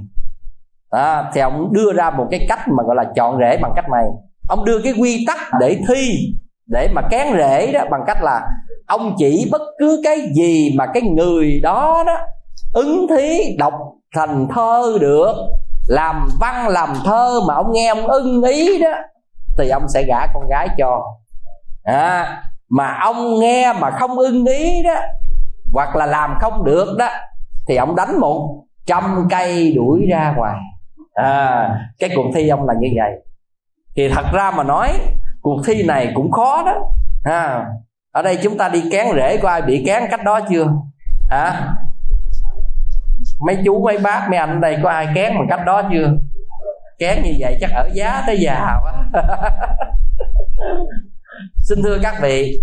à, 0.96 1.32
thì 1.34 1.42
ông 1.42 1.74
đưa 1.74 1.94
ra 1.94 2.10
một 2.10 2.28
cái 2.32 2.46
cách 2.50 2.60
mà 2.68 2.84
gọi 2.84 2.96
là 2.96 3.04
chọn 3.16 3.38
rễ 3.40 3.58
bằng 3.62 3.74
cách 3.76 3.86
này. 3.92 4.06
Ông 4.50 4.66
đưa 4.66 4.82
cái 4.84 4.94
quy 5.00 5.26
tắc 5.28 5.38
để 5.60 5.78
thi 5.88 6.34
để 6.68 6.90
mà 6.94 7.02
kén 7.12 7.28
rễ 7.38 7.72
đó 7.72 7.82
bằng 7.92 8.02
cách 8.08 8.18
là 8.22 8.42
ông 8.88 9.16
chỉ 9.18 9.50
bất 9.52 9.62
cứ 9.80 10.02
cái 10.04 10.18
gì 10.36 10.76
mà 10.78 10.86
cái 10.94 11.04
người 11.04 11.60
đó 11.64 12.04
đó 12.08 12.18
ứng 12.74 13.08
thí 13.08 13.56
đọc 13.58 13.74
thành 14.16 14.48
thơ 14.56 14.98
được 15.02 15.34
làm 15.88 16.28
văn 16.40 16.68
làm 16.68 16.90
thơ 17.06 17.40
mà 17.48 17.54
ông 17.54 17.72
nghe 17.72 17.88
ông 17.88 18.08
ưng 18.08 18.44
ý 18.44 18.80
đó 18.82 18.92
thì 19.58 19.70
ông 19.70 19.88
sẽ 19.94 20.04
gả 20.04 20.28
con 20.34 20.48
gái 20.50 20.70
cho. 20.78 21.04
À, 21.84 22.42
mà 22.70 22.98
ông 23.02 23.40
nghe 23.40 23.74
mà 23.74 23.92
không 23.92 24.18
ưng 24.18 24.46
ý 24.46 24.84
đó 24.84 24.96
hoặc 25.74 25.96
là 25.96 26.06
làm 26.06 26.36
không 26.42 26.64
được 26.66 26.96
đó 27.00 27.08
thì 27.68 27.76
ông 27.76 27.96
đánh 27.96 28.20
một 28.20 28.64
trăm 28.86 29.28
cây 29.30 29.74
đuổi 29.76 30.06
ra 30.10 30.34
ngoài 30.38 30.56
à, 31.16 31.70
cái 32.00 32.10
cuộc 32.16 32.32
thi 32.36 32.48
ông 32.50 32.66
là 32.66 32.74
như 32.80 32.88
vậy. 32.96 33.12
Thì 33.96 34.10
thật 34.10 34.26
ra 34.34 34.52
mà 34.52 34.64
nói 34.64 35.00
cuộc 35.42 35.62
thi 35.66 35.84
này 35.84 36.12
cũng 36.16 36.32
khó 36.32 36.64
đó. 36.66 36.92
À, 37.24 37.66
ở 38.12 38.22
đây 38.22 38.40
chúng 38.44 38.58
ta 38.58 38.70
đi 38.70 38.84
kén 38.92 39.08
rễ 39.16 39.38
có 39.38 39.50
ai 39.50 39.62
bị 39.62 39.84
kén 39.86 40.04
cách 40.12 40.24
đó 40.24 40.40
chưa? 40.50 40.66
Hả 41.30 41.44
à, 41.44 41.76
mấy 43.46 43.58
chú 43.66 43.84
mấy 43.84 43.98
bác 43.98 44.28
mấy 44.30 44.40
anh 44.40 44.62
đây 44.62 44.78
có 44.84 44.90
ai 44.90 45.08
kén 45.16 45.34
bằng 45.36 45.48
cách 45.50 45.66
đó 45.66 45.82
chưa? 45.92 46.12
Kén 47.00 47.24
như 47.24 47.32
vậy 47.40 47.58
chắc 47.62 47.72
ở 47.72 47.90
giá 47.94 48.24
tới 48.28 48.38
già 48.40 48.80
quá. 48.84 48.94
Xin 51.58 51.84
thưa 51.84 51.98
các 52.04 52.16
vị 52.22 52.60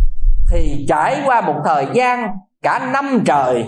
thì 0.51 0.87
trải 0.89 1.23
qua 1.27 1.41
một 1.41 1.63
thời 1.65 1.87
gian 1.95 2.37
cả 2.63 2.91
năm 2.93 3.23
trời 3.27 3.65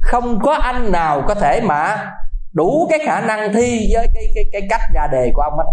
không 0.00 0.38
có 0.42 0.54
anh 0.54 0.92
nào 0.92 1.22
có 1.28 1.34
thể 1.34 1.60
mà 1.60 2.12
đủ 2.58 2.86
cái 2.90 2.98
khả 3.06 3.20
năng 3.20 3.52
thi 3.54 3.90
với 3.92 4.06
cái 4.14 4.24
cái 4.34 4.44
cái 4.52 4.62
cách 4.70 4.80
ra 4.94 5.06
đề 5.12 5.30
của 5.34 5.42
ông 5.42 5.58
ấy. 5.58 5.66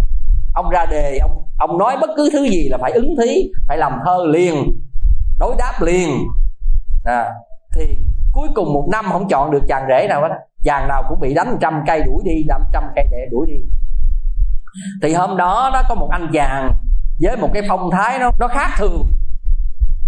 Ông 0.53 0.69
ra 0.69 0.85
đề 0.85 1.17
ông 1.17 1.31
ông 1.57 1.77
nói 1.77 1.97
bất 2.01 2.09
cứ 2.17 2.29
thứ 2.33 2.43
gì 2.43 2.69
là 2.69 2.77
phải 2.81 2.91
ứng 2.91 3.15
thí 3.21 3.51
phải 3.67 3.77
làm 3.77 3.91
thơ 4.05 4.25
liền 4.27 4.55
đối 5.39 5.55
đáp 5.57 5.73
liền. 5.81 6.09
À, 7.05 7.25
thì 7.75 7.97
cuối 8.33 8.47
cùng 8.55 8.73
một 8.73 8.87
năm 8.91 9.05
không 9.11 9.27
chọn 9.29 9.51
được 9.51 9.61
chàng 9.67 9.85
rể 9.89 10.07
nào 10.07 10.21
hết 10.21 10.29
chàng 10.63 10.87
nào 10.87 11.03
cũng 11.09 11.19
bị 11.19 11.33
đánh 11.33 11.57
trăm 11.61 11.83
cây 11.87 12.01
đuổi 12.05 12.23
đi 12.25 12.43
đâm 12.47 12.61
trăm 12.73 12.83
cây 12.95 13.07
để 13.11 13.27
đuổi 13.31 13.47
đi. 13.47 13.57
Thì 15.01 15.13
hôm 15.13 15.37
đó 15.37 15.69
nó 15.73 15.81
có 15.89 15.95
một 15.95 16.09
anh 16.11 16.27
chàng 16.33 16.71
với 17.21 17.37
một 17.37 17.49
cái 17.53 17.63
phong 17.69 17.91
thái 17.91 18.19
nó 18.19 18.31
nó 18.39 18.47
khác 18.47 18.69
thường. 18.77 19.07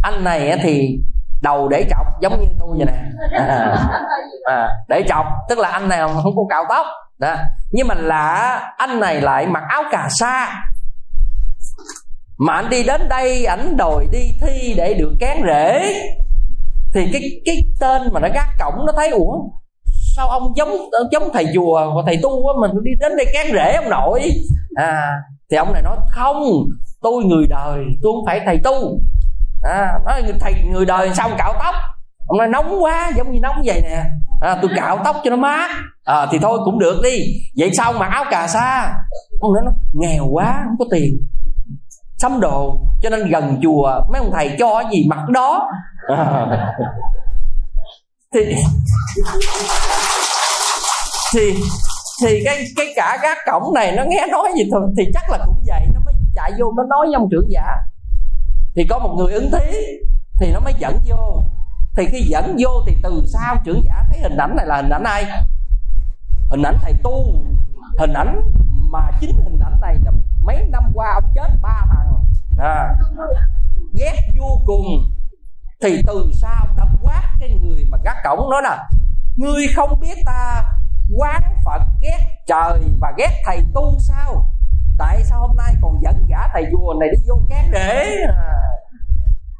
Anh 0.01 0.23
này 0.23 0.57
thì 0.63 0.99
đầu 1.41 1.67
để 1.67 1.85
chọc 1.89 2.21
giống 2.21 2.39
như 2.39 2.47
tôi 2.59 2.69
vậy 2.77 2.85
nè. 2.85 2.93
À, 3.39 3.75
à, 4.43 4.69
để 4.88 5.03
chọc 5.09 5.25
tức 5.49 5.59
là 5.59 5.69
anh 5.69 5.89
này 5.89 5.99
không 6.23 6.35
có 6.35 6.43
cạo 6.49 6.63
tóc. 6.69 6.85
Đó. 7.19 7.35
Nhưng 7.71 7.88
mà 7.88 7.95
là 7.95 8.59
anh 8.77 8.99
này 8.99 9.21
lại 9.21 9.47
mặc 9.47 9.63
áo 9.69 9.83
cà 9.91 10.07
sa. 10.09 10.63
Mà 12.38 12.53
anh 12.53 12.69
đi 12.69 12.83
đến 12.83 13.09
đây 13.09 13.45
ảnh 13.45 13.77
đòi 13.77 14.07
đi 14.11 14.31
thi 14.41 14.73
để 14.77 14.93
được 14.93 15.11
kén 15.19 15.38
rễ 15.45 15.93
thì 16.93 17.09
cái 17.13 17.21
cái 17.45 17.63
tên 17.79 18.01
mà 18.13 18.19
nó 18.19 18.27
gác 18.33 18.47
cổng 18.59 18.85
nó 18.85 18.93
thấy 18.97 19.09
ủa 19.09 19.33
sao 20.15 20.29
ông 20.29 20.53
giống 20.55 20.69
giống 21.11 21.29
thầy 21.33 21.45
chùa 21.53 21.93
và 21.95 22.01
thầy 22.05 22.19
tu 22.23 22.47
á 22.47 22.53
mình 22.61 22.71
đi 22.83 22.91
đến 22.99 23.17
đây 23.17 23.25
kén 23.33 23.53
rễ 23.53 23.73
ông 23.73 23.89
nội? 23.89 24.31
À 24.75 25.11
thì 25.51 25.57
ông 25.57 25.73
này 25.73 25.81
nói 25.81 25.97
không 26.11 26.43
tôi 27.01 27.23
người 27.23 27.45
đời 27.49 27.77
tôi 28.03 28.13
không 28.15 28.25
phải 28.25 28.41
thầy 28.45 28.59
tu 28.63 28.99
à, 29.64 29.99
nói 30.05 30.24
thầy 30.39 30.53
người 30.53 30.86
đời 30.86 31.10
sao 31.14 31.30
cạo 31.38 31.53
tóc? 31.60 31.76
Ông 32.28 32.38
nói 32.38 32.47
nóng 32.47 32.84
quá 32.84 33.12
giống 33.16 33.32
như 33.32 33.39
nóng 33.39 33.62
vậy 33.66 33.82
nè. 33.84 34.03
À, 34.41 34.58
tôi 34.62 34.72
cạo 34.76 34.99
tóc 35.03 35.16
cho 35.24 35.30
nó 35.30 35.36
mát. 35.36 35.70
À, 36.03 36.28
thì 36.32 36.39
thôi 36.41 36.60
cũng 36.66 36.80
được 36.80 37.01
đi. 37.03 37.20
Vậy 37.58 37.72
sao 37.78 37.93
mặc 37.93 38.10
áo 38.12 38.26
cà 38.32 38.47
sa? 38.47 38.93
Ông 39.39 39.53
nói 39.53 39.64
nó 39.66 39.72
nghèo 39.93 40.28
quá 40.32 40.62
không 40.66 40.76
có 40.80 40.86
tiền. 40.91 41.18
Sắm 42.18 42.39
đồ 42.39 42.76
cho 43.01 43.10
nên 43.10 43.30
gần 43.30 43.60
chùa 43.64 44.01
mấy 44.12 44.20
ông 44.20 44.32
thầy 44.34 44.55
cho 44.60 44.84
gì 44.91 45.05
mặc 45.10 45.30
đó. 45.30 45.70
À. 46.08 46.45
thì 48.34 48.55
thì 51.34 51.53
thì 52.24 52.41
cái 52.45 52.64
cái 52.76 52.93
cả 52.95 53.18
các 53.22 53.38
cổng 53.51 53.74
này 53.74 53.91
nó 53.95 54.03
nghe 54.08 54.28
nói 54.32 54.49
gì 54.58 54.70
thôi 54.72 54.82
thì 54.97 55.03
chắc 55.14 55.30
là 55.30 55.38
cũng 55.45 55.64
vậy 55.68 55.82
nó 55.93 55.99
mới 56.05 56.14
chạy 56.36 56.51
vô 56.60 56.74
nó 56.78 56.84
nói 56.84 57.05
với 57.05 57.14
ông 57.14 57.28
trưởng 57.32 57.47
giả 57.49 57.66
thì 58.78 58.84
có 58.89 58.99
một 58.99 59.15
người 59.17 59.34
ứng 59.34 59.51
thí 59.51 59.78
thì 60.39 60.51
nó 60.53 60.59
mới 60.59 60.73
dẫn 60.80 60.99
vô. 61.05 61.43
Thì 61.95 62.05
khi 62.11 62.21
dẫn 62.21 62.55
vô 62.59 62.69
thì 62.88 62.97
từ 63.03 63.23
sau 63.34 63.55
trưởng 63.63 63.82
giả 63.84 64.03
thấy 64.09 64.19
hình 64.19 64.38
ảnh 64.38 64.55
này 64.55 64.65
là 64.65 64.75
hình 64.75 64.89
ảnh 64.89 65.03
ai? 65.03 65.25
Hình 66.49 66.61
ảnh 66.61 66.78
thầy 66.82 66.93
tu. 67.03 67.43
Hình 67.99 68.13
ảnh 68.13 68.41
mà 68.91 69.11
chính 69.21 69.38
hình 69.43 69.59
ảnh 69.59 69.80
này 69.82 69.95
là 70.05 70.11
mấy 70.43 70.65
năm 70.69 70.84
qua 70.93 71.13
ông 71.13 71.32
chết 71.36 71.49
ba 71.61 71.86
thằng. 71.89 72.25
À, 72.57 72.95
ghét 73.93 74.15
vô 74.39 74.61
cùng. 74.65 75.11
Thì 75.82 76.01
từ 76.07 76.32
sau 76.41 76.67
đã 76.78 76.86
quát 77.01 77.36
cái 77.39 77.49
người 77.61 77.86
mà 77.89 77.97
gác 78.03 78.15
cổng 78.23 78.49
nói 78.49 78.61
là 78.63 78.89
ngươi 79.36 79.67
không 79.75 79.99
biết 79.99 80.15
ta 80.25 80.63
quán 81.15 81.41
phật 81.65 81.82
ghét 82.01 82.19
trời 82.47 82.84
và 82.99 83.13
ghét 83.17 83.41
thầy 83.45 83.59
tu 83.73 83.97
sao? 83.99 84.45
Tại 84.98 85.24
sao 85.24 85.39
hôm 85.39 85.56
nay 85.58 85.74
còn 85.82 86.00
dẫn 86.02 86.26
gã 86.30 86.48
thầy 86.54 86.66
vua 86.74 86.93
này 87.00 87.10
đi 87.12 87.18
vô 87.28 87.39
cán 87.50 87.72
để 87.72 88.18
à, 88.28 88.54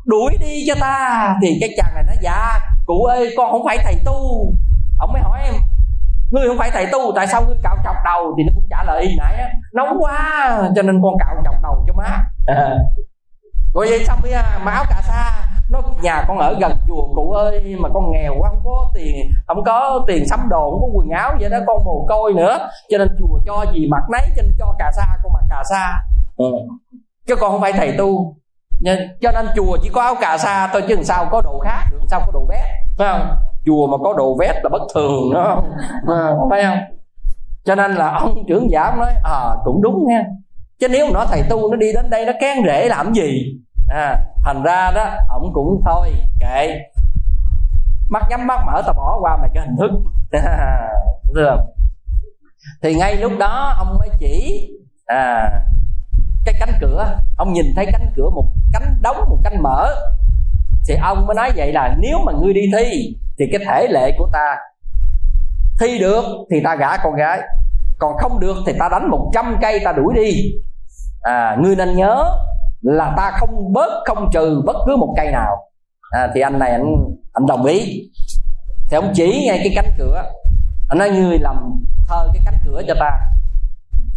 đuổi 0.06 0.38
đi 0.40 0.66
cho 0.68 0.76
ta? 0.82 1.36
Thì 1.42 1.58
cái 1.62 1.70
chàng 1.78 1.96
này 1.96 2.04
nó 2.08 2.14
dạ 2.22 2.60
cụ 2.86 3.04
ơi 3.04 3.34
con 3.38 3.52
không 3.52 3.62
phải 3.66 3.78
thầy 3.84 3.96
tu. 4.06 4.52
Ông 5.00 5.14
mới 5.14 5.22
hỏi 5.22 5.42
em 5.44 5.54
ngươi 6.32 6.48
không 6.48 6.58
phải 6.58 6.72
thầy 6.72 6.86
tu 6.92 7.12
tại 7.16 7.28
sao 7.28 7.46
ngươi 7.46 7.58
cạo 7.64 7.78
chọc 7.84 7.96
đầu? 8.06 8.36
Thì 8.38 8.44
nó 8.44 8.52
cũng 8.56 8.68
trả 8.70 8.84
lời 8.84 9.16
nãy 9.18 9.36
á 9.36 9.50
nóng 9.74 9.98
quá 10.00 10.50
cho 10.76 10.82
nên 10.82 11.02
con 11.04 11.14
cạo 11.20 11.36
chọc 11.46 11.56
đầu 11.64 11.84
cho 11.88 11.94
má. 11.94 12.24
À. 12.48 12.78
rồi 13.74 13.88
vậy 13.90 14.06
xong 14.06 14.20
mới 14.22 14.32
mà 14.64 14.72
áo 14.72 14.86
cà 14.90 15.02
sa 15.02 15.48
nó 15.70 15.82
nhà 16.02 16.26
con 16.28 16.38
ở 16.38 16.56
gần 16.60 16.72
chùa 16.88 17.14
cụ 17.16 17.32
ơi 17.32 17.76
mà 17.80 17.90
con 17.94 18.12
nghèo 18.12 18.36
quá 18.40 18.50
không 18.50 18.62
có 18.66 18.92
tiền 18.94 19.32
không 19.48 19.64
có 19.64 20.04
tiền 20.08 20.28
sắm 20.30 20.40
đồ 20.50 20.72
không 20.72 20.82
có 20.82 20.88
quần 20.94 21.10
áo 21.10 21.36
vậy 21.40 21.50
đó 21.50 21.58
con 21.68 21.86
mồ 21.86 22.06
côi 22.10 22.34
nữa. 22.34 22.70
Cho 22.90 22.98
nên 22.98 23.08
chùa 23.20 23.40
cho 23.46 23.66
gì 23.74 23.88
mặc 23.88 24.04
nấy 24.12 24.22
cho 24.36 24.42
nên 24.42 24.52
cho 24.60 24.76
cà 24.80 24.92
sa 24.96 25.04
con 25.24 25.34
mặc 25.34 25.44
cà 25.50 25.64
sa. 25.70 26.04
Ừ. 26.38 26.52
chứ 27.28 27.36
con 27.36 27.52
không 27.52 27.62
phải 27.62 27.74
thầy 27.74 27.92
tu. 27.98 28.36
Nên, 28.82 29.00
cho 29.22 29.32
nên 29.32 29.46
chùa 29.56 29.78
chỉ 29.82 29.90
có 29.94 30.02
áo 30.02 30.16
cà 30.22 30.38
sa 30.38 30.70
thôi 30.74 30.84
chứ 30.88 30.96
làm 30.96 31.04
sao 31.04 31.28
có 31.32 31.42
đồ 31.42 31.60
khác 31.60 31.84
làm 31.92 32.08
sao 32.08 32.22
có 32.26 32.32
đồ 32.32 32.46
vét 32.50 32.66
phải 32.98 33.08
không? 33.12 33.30
Chùa 33.66 33.88
mà 33.88 33.98
có 34.04 34.14
đồ 34.18 34.36
vét 34.40 34.56
là 34.64 34.70
bất 34.70 34.82
thường 34.96 35.34
đó 35.34 35.42
à, 35.44 35.64
ờ, 36.08 36.38
phải 36.50 36.64
không? 36.64 36.78
Cho 37.66 37.76
nên 37.76 37.96
là 37.96 38.12
ông 38.12 38.44
trưởng 38.48 38.72
giả 38.72 38.96
nói 38.98 39.12
à 39.24 39.56
cũng 39.66 39.82
đúng 39.82 40.08
nha. 40.08 40.24
Chứ 40.80 40.88
nếu 40.88 41.06
mà 41.06 41.12
nói 41.14 41.26
thầy 41.30 41.44
tu 41.50 41.72
nó 41.72 41.78
đi 41.78 41.94
đến 41.94 42.10
đây 42.10 42.26
nó 42.26 42.32
kén 42.42 42.58
rễ 42.66 42.88
làm 42.88 43.14
gì? 43.14 43.58
À, 43.90 44.18
thành 44.48 44.64
ra 44.64 44.92
đó 44.96 45.10
ổng 45.30 45.54
cũng 45.54 45.82
thôi 45.86 46.14
kệ. 46.40 46.80
Mắt 48.10 48.24
nhắm 48.30 48.48
mắt 48.48 48.60
mở 48.66 48.82
ta 48.88 48.94
bỏ 48.94 49.18
qua 49.22 49.38
mày 49.38 49.50
cái 49.54 49.66
hình 49.68 49.76
thức. 49.78 49.92
Được. 51.34 51.58
Thì 52.82 52.96
ngay 52.96 53.16
lúc 53.16 53.32
đó 53.40 53.76
ông 53.78 53.98
mới 54.00 54.10
chỉ 54.20 54.68
à, 55.06 55.50
cái 56.46 56.56
cánh 56.60 56.70
cửa. 56.82 57.20
Ông 57.38 57.54
nhìn 57.54 57.66
thấy 57.76 57.86
cánh 57.92 58.12
cửa 58.16 58.30
một 58.30 58.46
cánh 58.74 59.00
đóng 59.02 59.18
một 59.30 59.38
cánh 59.44 59.64
mở. 59.64 59.96
Thì 60.88 60.96
ông 61.02 61.26
mới 61.28 61.36
nói 61.36 61.52
vậy 61.56 61.74
là 61.74 61.96
nếu 62.00 62.20
mà 62.26 62.32
ngươi 62.32 62.54
đi 62.54 62.62
thi 62.78 63.18
thì 63.40 63.46
cái 63.52 63.62
thể 63.68 63.88
lệ 63.90 64.12
của 64.18 64.30
ta 64.34 64.56
thi 65.80 66.00
được 66.00 66.24
thì 66.52 66.62
ta 66.64 66.76
gả 66.76 66.98
con 66.98 67.16
gái. 67.16 67.42
Còn 68.00 68.18
không 68.18 68.40
được 68.40 68.58
thì 68.68 68.74
ta 68.80 68.90
đánh 68.92 69.10
một 69.10 69.32
trăm 69.34 69.58
cây 69.62 69.80
ta 69.86 69.92
đuổi 69.92 70.14
đi. 70.16 70.52
À 71.22 71.58
ngươi 71.60 71.76
nên 71.76 71.96
nhớ 71.96 72.32
là 72.82 73.14
ta 73.18 73.32
không 73.40 73.74
bớt 73.74 74.04
không 74.06 74.30
trừ 74.34 74.62
bất 74.66 74.76
cứ 74.86 74.96
một 74.96 75.14
cây 75.18 75.32
nào. 75.32 75.58
À, 76.10 76.32
thì 76.36 76.42
anh 76.42 76.60
này 76.60 76.72
anh 76.72 76.96
anh 77.34 77.46
đồng 77.46 77.66
ý. 77.66 78.10
Thì 78.90 78.96
ông 78.96 79.12
chỉ 79.16 79.46
ngay 79.48 79.60
cái 79.64 79.72
cánh 79.76 79.94
cửa. 79.98 80.24
Anh 80.90 80.98
nói 80.98 81.10
ngươi 81.10 81.40
làm 81.40 81.56
thơ 82.08 82.30
cái 82.34 82.42
cánh 82.46 82.58
cửa 82.66 82.82
cho 82.88 82.96
ta. 83.00 83.12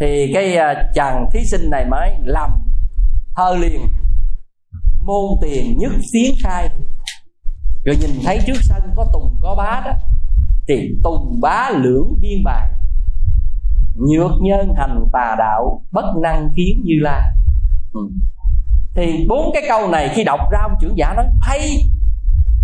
Thì 0.01 0.31
cái 0.35 0.57
uh, 0.57 0.95
chàng 0.95 1.27
thí 1.33 1.45
sinh 1.45 1.71
này 1.71 1.85
mới 1.91 2.11
làm 2.25 2.51
thơ 3.37 3.57
liền. 3.61 3.81
Môn 5.03 5.39
tiền 5.43 5.79
nhất 5.79 5.93
phiến 6.13 6.35
khai. 6.43 6.69
Rồi 7.85 7.97
nhìn 8.01 8.11
thấy 8.25 8.39
trước 8.47 8.57
sân 8.61 8.81
có 8.97 9.07
tùng 9.13 9.39
có 9.43 9.55
bá 9.55 9.83
đó 9.85 9.93
thì 10.69 10.91
tùng 11.05 11.41
bá 11.41 11.71
lưỡng 11.71 12.15
biên 12.21 12.45
bài. 12.45 12.71
Nhược 13.95 14.31
nhân 14.41 14.75
hành 14.77 15.07
tà 15.13 15.35
đạo 15.39 15.83
bất 15.93 16.05
năng 16.23 16.49
kiến 16.57 16.83
như 16.85 16.95
la. 17.01 17.35
Ừ 17.93 18.01
thì 19.01 19.27
bốn 19.29 19.51
cái 19.55 19.63
câu 19.69 19.89
này 19.89 20.09
khi 20.15 20.25
đọc 20.25 20.41
ra, 20.53 20.59
ông 20.63 20.73
trưởng 20.81 20.99
giả 20.99 21.15
nói, 21.17 21.25
hay, 21.41 21.61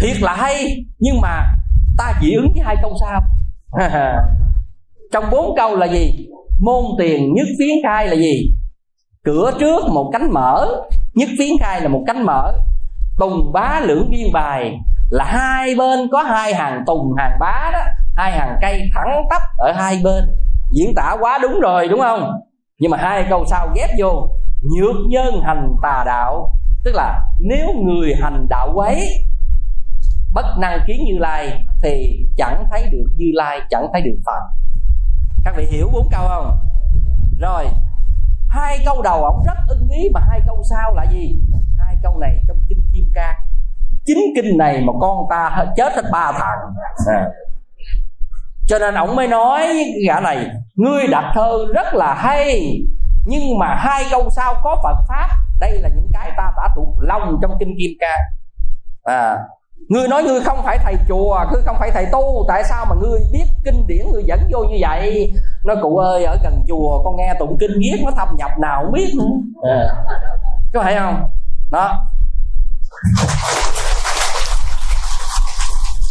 thiệt 0.00 0.22
là 0.22 0.34
hay, 0.34 0.84
nhưng 0.98 1.20
mà 1.20 1.42
ta 1.98 2.12
chỉ 2.20 2.34
ứng 2.34 2.52
với 2.54 2.62
hai 2.64 2.76
câu 2.82 2.92
sau. 3.00 3.20
Trong 5.12 5.24
bốn 5.30 5.56
câu 5.56 5.76
là 5.76 5.86
gì? 5.86 6.28
Môn 6.60 6.84
tiền 6.98 7.34
nhất 7.34 7.46
phiến 7.58 7.68
khai 7.82 8.08
là 8.08 8.14
gì? 8.14 8.52
Cửa 9.24 9.52
trước 9.60 9.84
một 9.92 10.10
cánh 10.12 10.32
mở, 10.32 10.66
nhất 11.14 11.28
phiến 11.38 11.48
khai 11.60 11.80
là 11.80 11.88
một 11.88 12.02
cánh 12.06 12.22
mở. 12.22 12.52
Tùng 13.18 13.52
bá 13.52 13.80
lưỡng 13.80 14.10
biên 14.10 14.32
bài 14.32 14.78
là 15.10 15.24
hai 15.24 15.74
bên 15.74 16.08
có 16.12 16.22
hai 16.22 16.54
hàng 16.54 16.82
tùng, 16.86 17.14
hàng 17.18 17.36
bá 17.40 17.70
đó. 17.72 17.80
Hai 18.16 18.32
hàng 18.32 18.56
cây 18.62 18.80
thẳng 18.94 19.26
tắp 19.30 19.42
ở 19.58 19.72
hai 19.72 20.00
bên. 20.04 20.24
Diễn 20.72 20.94
tả 20.96 21.16
quá 21.20 21.38
đúng 21.42 21.60
rồi, 21.60 21.88
đúng 21.88 22.00
không? 22.00 22.30
Nhưng 22.78 22.90
mà 22.90 22.98
hai 22.98 23.26
câu 23.30 23.44
sau 23.50 23.68
ghép 23.76 23.90
vô 23.98 24.28
nhược 24.74 24.96
nhân 25.08 25.40
hành 25.42 25.76
tà 25.82 26.02
đạo. 26.06 26.52
Tức 26.84 26.94
là 26.94 27.20
nếu 27.40 27.68
người 27.84 28.14
hành 28.22 28.46
đạo 28.48 28.72
quấy 28.74 29.08
bất 30.34 30.58
năng 30.58 30.80
kiến 30.86 31.04
như 31.04 31.18
lai 31.18 31.64
thì 31.82 32.24
chẳng 32.36 32.66
thấy 32.70 32.88
được 32.92 33.06
như 33.16 33.26
lai 33.34 33.60
chẳng 33.70 33.86
thấy 33.92 34.02
được 34.02 34.18
phật. 34.26 34.40
Các 35.44 35.54
vị 35.56 35.66
hiểu 35.70 35.90
bốn 35.92 36.08
câu 36.10 36.28
không? 36.28 36.58
Rồi 37.40 37.64
hai 38.48 38.78
câu 38.84 39.02
đầu 39.02 39.24
ổng 39.24 39.42
rất 39.46 39.56
ưng 39.68 39.88
ý 39.88 40.08
mà 40.14 40.20
hai 40.20 40.40
câu 40.46 40.62
sau 40.70 40.94
là 40.94 41.04
gì? 41.12 41.36
Hai 41.78 41.96
câu 42.02 42.18
này 42.18 42.42
trong 42.48 42.56
kinh 42.68 42.82
kim 42.92 43.04
cang. 43.14 43.36
Chính 44.04 44.18
kinh 44.36 44.58
này 44.58 44.80
mà 44.80 44.92
con 45.00 45.26
ta 45.30 45.66
chết 45.76 45.92
hết 45.92 46.04
ba 46.12 46.32
thằng. 46.32 46.58
À. 47.06 47.28
cho 48.66 48.78
nên 48.78 48.94
ổng 48.94 49.16
mới 49.16 49.28
nói 49.28 49.84
gã 50.06 50.20
này 50.20 50.50
ngươi 50.74 51.06
đặt 51.06 51.32
thơ 51.34 51.66
rất 51.74 51.94
là 51.94 52.14
hay 52.14 52.78
nhưng 53.26 53.58
mà 53.58 53.74
hai 53.74 54.04
câu 54.10 54.30
sau 54.30 54.54
có 54.62 54.76
phật 54.82 54.96
pháp? 55.08 55.28
Đây 55.60 55.78
là 55.80 55.88
những 55.88 56.10
cái 56.12 56.32
ta 56.36 56.52
đã 56.56 56.68
thuộc 56.76 56.88
lòng 57.00 57.38
trong 57.42 57.56
kinh 57.58 57.74
kim 57.78 57.90
ca. 58.00 58.18
À 59.04 59.38
ngươi 59.88 60.08
nói 60.08 60.22
ngươi 60.22 60.40
không 60.40 60.62
phải 60.64 60.78
thầy 60.78 60.96
chùa, 61.08 61.44
ngươi 61.52 61.62
không 61.62 61.76
phải 61.78 61.90
thầy 61.90 62.06
tu, 62.12 62.44
tại 62.48 62.64
sao 62.64 62.86
mà 62.90 62.96
ngươi 63.02 63.20
biết 63.32 63.44
kinh 63.64 63.86
điển, 63.86 64.06
ngươi 64.12 64.22
dẫn 64.26 64.40
vô 64.50 64.64
như 64.64 64.76
vậy? 64.80 65.32
Nó 65.64 65.74
cụ 65.82 65.96
ơi, 65.96 66.24
ở 66.24 66.38
gần 66.42 66.64
chùa 66.68 67.02
con 67.04 67.16
nghe 67.16 67.34
tụng 67.38 67.56
kinh 67.60 67.70
viết 67.78 68.02
nó 68.04 68.10
thâm 68.10 68.28
nhập 68.36 68.50
nào 68.60 68.82
không 68.82 68.92
biết 68.92 69.14
nữa 69.18 69.68
à. 69.70 69.88
có 70.74 70.82
phải 70.82 70.94
không? 70.94 71.22
Đó. 71.70 72.06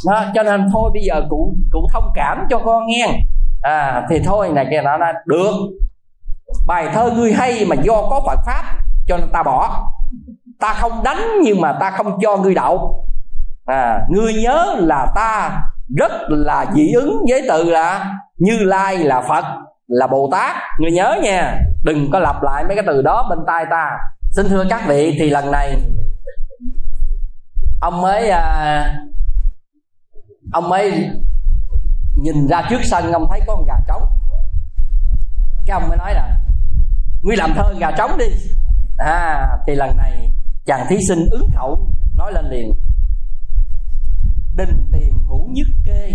Đó, 0.06 0.26
cho 0.36 0.44
nên 0.44 0.70
thôi, 0.74 0.92
bây 0.94 1.04
giờ 1.04 1.22
cụ 1.30 1.54
cụ 1.72 1.88
thông 1.94 2.12
cảm 2.16 2.48
cho 2.50 2.60
con 2.66 2.88
nghe. 2.88 3.20
À 3.62 4.06
thì 4.10 4.20
thôi, 4.26 4.50
này 4.50 4.68
kia 4.70 4.82
nó 4.82 4.98
nói, 4.98 5.14
được 5.26 5.54
bài 6.68 6.90
thơ 6.94 7.12
ngươi 7.12 7.34
hay 7.34 7.66
mà 7.66 7.76
do 7.76 7.94
có 8.10 8.22
phật 8.26 8.40
pháp 8.46 8.64
cho 9.08 9.18
nên 9.18 9.30
ta 9.34 9.44
bỏ. 9.44 9.92
Ta 10.60 10.74
không 10.74 11.04
đánh 11.04 11.22
nhưng 11.44 11.62
mà 11.62 11.78
ta 11.80 11.92
không 11.92 12.20
cho 12.22 12.38
ngươi 12.38 12.56
đậu. 12.56 13.06
À 13.66 14.06
ngươi 14.10 14.34
nhớ 14.34 14.76
là 14.80 15.08
ta 15.16 15.62
rất 15.98 16.12
là 16.30 16.66
dị 16.74 16.92
ứng 16.92 17.26
với 17.30 17.42
từ 17.50 17.64
là 17.64 18.14
như 18.38 18.58
lai 18.60 18.98
là 18.98 19.22
phật 19.22 19.46
là 19.88 20.08
bồ 20.08 20.30
tát. 20.32 20.56
Ngươi 20.80 20.92
nhớ 20.92 21.16
nha 21.24 21.60
đừng 21.84 22.12
có 22.12 22.20
lặp 22.20 22.44
lại 22.44 22.64
mấy 22.64 22.76
cái 22.76 22.86
từ 22.88 23.02
đó 23.02 23.28
bên 23.30 23.40
tai 23.48 23.66
ta. 23.72 23.98
Xin 24.32 24.50
thưa 24.50 24.66
các 24.70 24.82
vị 24.88 25.16
thì 25.20 25.30
lần 25.30 25.52
này 25.52 25.78
ông 27.82 28.02
mới 28.02 28.30
à, 28.30 28.96
ông 30.54 30.70
mới 30.70 31.10
nhìn 32.16 32.48
ra 32.48 32.64
trước 32.70 32.80
sân 32.84 33.12
ông 33.12 33.28
thấy 33.30 33.42
có 33.48 33.56
con 33.56 33.66
gà 33.66 33.76
trống. 33.88 34.04
Cái 35.66 35.74
ông 35.74 35.90
mới 35.90 35.98
nói 35.98 36.14
là 36.14 36.40
ngươi 37.26 37.36
làm 37.38 37.54
thơ 37.56 37.74
gà 37.80 37.92
trống 37.92 38.18
đi. 38.18 38.26
À 38.98 39.48
thì 39.68 39.76
lần 39.76 39.98
này 39.98 40.34
chàng 40.66 40.86
thí 40.90 40.98
sinh 41.08 41.28
ứng 41.32 41.50
khẩu 41.56 41.90
nói 42.18 42.34
lên 42.34 42.46
liền. 42.46 42.74
Đình 44.56 44.90
tiền 44.92 45.20
hữu 45.30 45.48
nhất 45.50 45.68
kê 45.86 46.12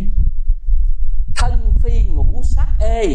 thân 1.37 1.73
phi 1.83 2.05
ngũ 2.05 2.43
sát 2.57 2.69
ê 2.81 3.07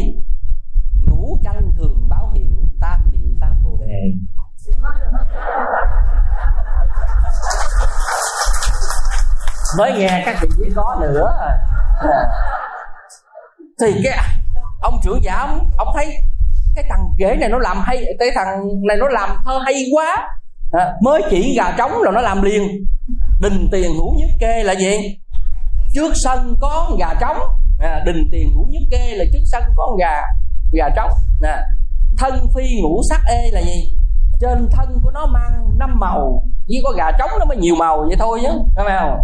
ngũ 1.06 1.38
canh 1.44 1.72
thường 1.76 2.08
báo 2.08 2.30
hiệu 2.34 2.62
tam 2.80 3.00
niệm 3.12 3.36
tam 3.40 3.62
bồ 3.62 3.78
đề. 3.80 4.12
Mới 9.78 9.92
nghe 9.98 10.22
các 10.26 10.36
vị 10.42 10.48
biết 10.58 10.72
có 10.76 10.96
nữa. 11.00 11.32
À. 11.38 11.58
thì 13.80 14.00
cái 14.04 14.18
ông 14.80 15.00
trưởng 15.02 15.22
giả 15.22 15.34
ông, 15.34 15.70
ông 15.78 15.88
thấy 15.94 16.16
cái 16.76 16.84
thằng 16.88 17.08
ghế 17.18 17.36
này 17.40 17.48
nó 17.48 17.58
làm 17.58 17.76
hay 17.80 18.04
cái 18.18 18.28
thằng 18.34 18.68
này 18.88 18.96
nó 18.96 19.08
làm 19.08 19.30
thơ 19.44 19.58
hay 19.64 19.74
quá. 19.92 20.28
À, 20.72 20.92
mới 21.02 21.22
chỉ 21.30 21.54
gà 21.56 21.74
trống 21.78 21.90
rồi 22.04 22.12
nó 22.14 22.20
làm 22.20 22.42
liền. 22.42 22.84
Đình 23.40 23.68
tiền 23.72 23.94
hữu 23.94 24.14
nhất 24.14 24.30
kê 24.40 24.62
là 24.62 24.74
gì 24.74 25.18
trước 25.94 26.12
sân 26.24 26.56
có 26.60 26.96
gà 26.98 27.14
trống. 27.20 27.38
À, 27.80 28.02
đình 28.06 28.28
tiền 28.32 28.50
hữu 28.54 28.66
nhất 28.70 28.82
kê 28.90 29.14
là 29.16 29.24
trước 29.32 29.42
sân 29.52 29.62
có 29.76 29.96
gà 30.00 30.22
gà 30.72 30.88
trống. 30.96 31.10
Nè 31.42 31.56
thân 32.18 32.48
phi 32.54 32.80
ngũ 32.82 33.00
sắc 33.10 33.20
ê 33.28 33.50
là 33.52 33.60
gì? 33.60 33.96
Trên 34.40 34.68
thân 34.72 35.00
của 35.02 35.10
nó 35.10 35.26
mang 35.26 35.78
năm 35.78 35.98
màu. 36.00 36.42
Chỉ 36.68 36.80
có 36.84 36.90
gà 36.90 37.10
trống 37.18 37.30
nó 37.38 37.44
mới 37.44 37.56
nhiều 37.56 37.74
màu 37.74 38.04
vậy 38.08 38.16
thôi 38.18 38.38
chứ 38.42 38.48
thấy 38.76 38.86
không? 39.00 39.18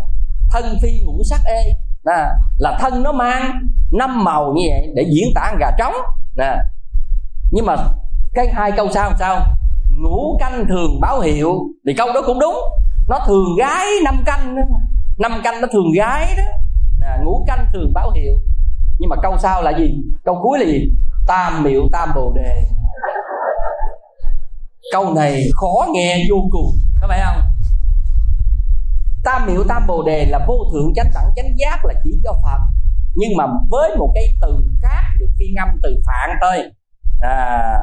Thân 0.51 0.79
phi 0.83 1.01
ngũ 1.05 1.23
sắc 1.31 1.41
ê. 1.47 1.63
Nè 2.05 2.25
là 2.59 2.79
thân 2.81 3.03
nó 3.03 3.13
mang 3.13 3.69
năm 3.93 4.25
màu 4.25 4.53
như 4.57 4.63
vậy 4.71 4.93
để 4.95 5.03
diễn 5.03 5.29
tả 5.35 5.53
gà 5.61 5.71
trống. 5.79 5.95
Nè 6.37 6.57
nhưng 7.53 7.67
mà 7.67 7.77
cái 8.35 8.49
hai 8.53 8.73
câu 8.73 8.89
sau 8.91 9.09
làm 9.09 9.19
sao? 9.19 9.41
Ngũ 9.99 10.37
canh 10.41 10.65
thường 10.69 11.01
báo 11.01 11.21
hiệu. 11.21 11.61
Thì 11.87 11.95
câu 11.95 12.13
đó 12.15 12.23
cũng 12.27 12.41
đúng. 12.41 12.57
Nó 13.09 13.19
thường 13.27 13.57
gái 13.59 13.87
năm 14.05 14.23
canh 14.27 14.57
đó. 14.57 14.63
năm 15.19 15.41
canh 15.45 15.61
nó 15.61 15.69
thường 15.73 15.93
gái 15.97 16.35
đó. 16.37 16.43
À, 17.03 17.19
ngũ 17.25 17.45
canh 17.47 17.67
thường 17.73 17.93
báo 17.95 18.11
hiệu. 18.11 18.39
Nhưng 18.99 19.09
mà 19.09 19.17
câu 19.23 19.39
sau 19.39 19.63
là 19.63 19.71
gì? 19.79 20.03
Câu 20.25 20.39
cuối 20.43 20.59
là 20.59 20.65
gì? 20.65 20.93
Tam 21.27 21.63
miệu 21.63 21.83
tam 21.93 22.09
bồ 22.15 22.33
đề. 22.35 22.63
Câu 24.93 25.15
này 25.15 25.45
khó 25.55 25.87
nghe 25.93 26.25
vô 26.31 26.37
cùng. 26.51 26.79
Có 27.01 27.07
phải 27.09 27.21
không? 27.25 27.43
Tam 29.25 29.47
miệu 29.47 29.65
tam 29.69 29.87
bồ 29.87 30.03
đề 30.03 30.27
là 30.27 30.39
vô 30.49 30.55
thượng 30.73 30.93
chánh 30.95 31.11
đẳng. 31.15 31.33
Chánh 31.37 31.59
giác 31.59 31.85
là 31.85 31.95
chỉ 32.05 32.11
cho 32.25 32.33
phật. 32.33 32.59
Nhưng 33.15 33.37
mà 33.37 33.47
với 33.71 33.97
một 33.97 34.13
cái 34.15 34.25
từ 34.43 34.65
khác 34.83 35.03
được 35.19 35.29
phiên 35.39 35.55
âm 35.57 35.69
từ 35.83 36.03
phạn 36.07 36.31
thôi 36.41 36.73
à, 37.23 37.79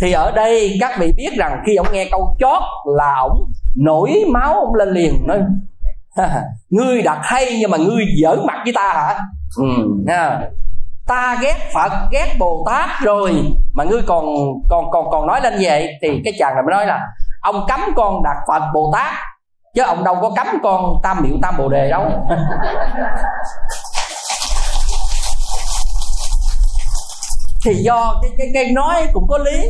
thì 0.00 0.12
ở 0.12 0.32
đây 0.32 0.76
các 0.80 0.98
vị 0.98 1.12
biết 1.16 1.30
rằng 1.38 1.62
khi 1.66 1.76
ông 1.76 1.86
nghe 1.92 2.08
câu 2.10 2.36
chót 2.38 2.62
là 2.96 3.14
ông 3.16 3.52
nổi 3.76 4.24
máu 4.32 4.54
ông 4.54 4.74
lên 4.74 4.88
liền 4.88 5.26
nói 5.26 5.38
ngươi 6.70 7.02
đặt 7.02 7.18
hay 7.22 7.56
nhưng 7.60 7.70
mà 7.70 7.78
ngươi 7.78 8.04
giỡn 8.22 8.46
mặt 8.46 8.58
với 8.64 8.72
ta 8.76 8.92
hả? 8.94 9.18
Ừ, 9.56 9.64
à, 10.06 10.40
ta 11.06 11.36
ghét 11.42 11.56
phật 11.74 11.92
ghét 12.12 12.36
bồ 12.38 12.64
tát 12.66 12.88
rồi 13.02 13.32
mà 13.74 13.84
ngươi 13.84 14.02
còn 14.06 14.24
còn 14.68 14.90
còn 14.90 15.10
còn 15.10 15.26
nói 15.26 15.40
lên 15.40 15.54
vậy? 15.62 15.88
Thì 16.02 16.20
cái 16.24 16.34
chàng 16.38 16.54
này 16.54 16.62
mới 16.62 16.72
nói 16.72 16.86
là 16.86 17.06
ông 17.40 17.64
cấm 17.68 17.80
con 17.96 18.22
đặt 18.22 18.36
phật 18.48 18.62
bồ 18.74 18.92
tát 18.92 19.14
chứ 19.74 19.82
ông 19.82 20.04
đâu 20.04 20.16
có 20.22 20.30
cấm 20.36 20.46
con 20.62 21.00
tam 21.02 21.22
miệu 21.22 21.36
tam 21.42 21.54
bồ 21.58 21.68
đề 21.68 21.90
đâu. 21.90 22.02
thì 27.66 27.74
do 27.74 28.20
cái 28.22 28.30
cái 28.38 28.50
cái 28.54 28.72
nói 28.72 29.06
cũng 29.12 29.26
có 29.28 29.38
lý. 29.38 29.66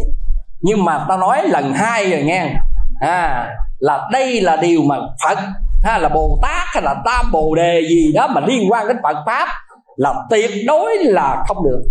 Nhưng 0.60 0.84
mà 0.84 1.06
ta 1.08 1.16
nói 1.16 1.42
lần 1.48 1.72
hai 1.72 2.10
rồi 2.10 2.22
nghe. 2.22 2.54
À 3.00 3.48
là 3.78 4.08
đây 4.12 4.40
là 4.40 4.56
điều 4.56 4.82
mà 4.82 4.96
phật 5.24 5.38
hay 5.82 6.00
là 6.00 6.08
bồ 6.08 6.38
tát 6.42 6.62
hay 6.66 6.82
là 6.82 6.94
tam 7.04 7.32
bồ 7.32 7.54
đề 7.54 7.80
gì 7.88 8.12
đó 8.12 8.28
mà 8.28 8.40
liên 8.40 8.72
quan 8.72 8.88
đến 8.88 8.96
phật 9.02 9.16
pháp 9.26 9.48
là 9.96 10.14
tuyệt 10.30 10.50
đối 10.66 10.96
là 11.00 11.44
không 11.48 11.64
được. 11.64 11.82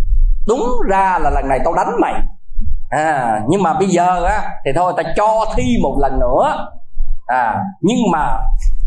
Đúng 0.48 0.64
ra 0.90 1.20
là 1.22 1.30
lần 1.30 1.48
này 1.48 1.60
tao 1.66 1.74
đánh 1.74 1.92
mày. 2.02 2.14
À 2.90 3.40
nhưng 3.48 3.64
mà 3.64 3.74
bây 3.74 3.88
giờ 3.88 4.26
á 4.26 4.42
thì 4.66 4.72
thôi 4.76 4.94
ta 4.98 5.04
cho 5.16 5.46
thi 5.56 5.78
một 5.82 5.98
lần 6.02 6.20
nữa. 6.20 6.68
À 7.28 7.56
nhưng 7.82 7.98
mà 8.12 8.38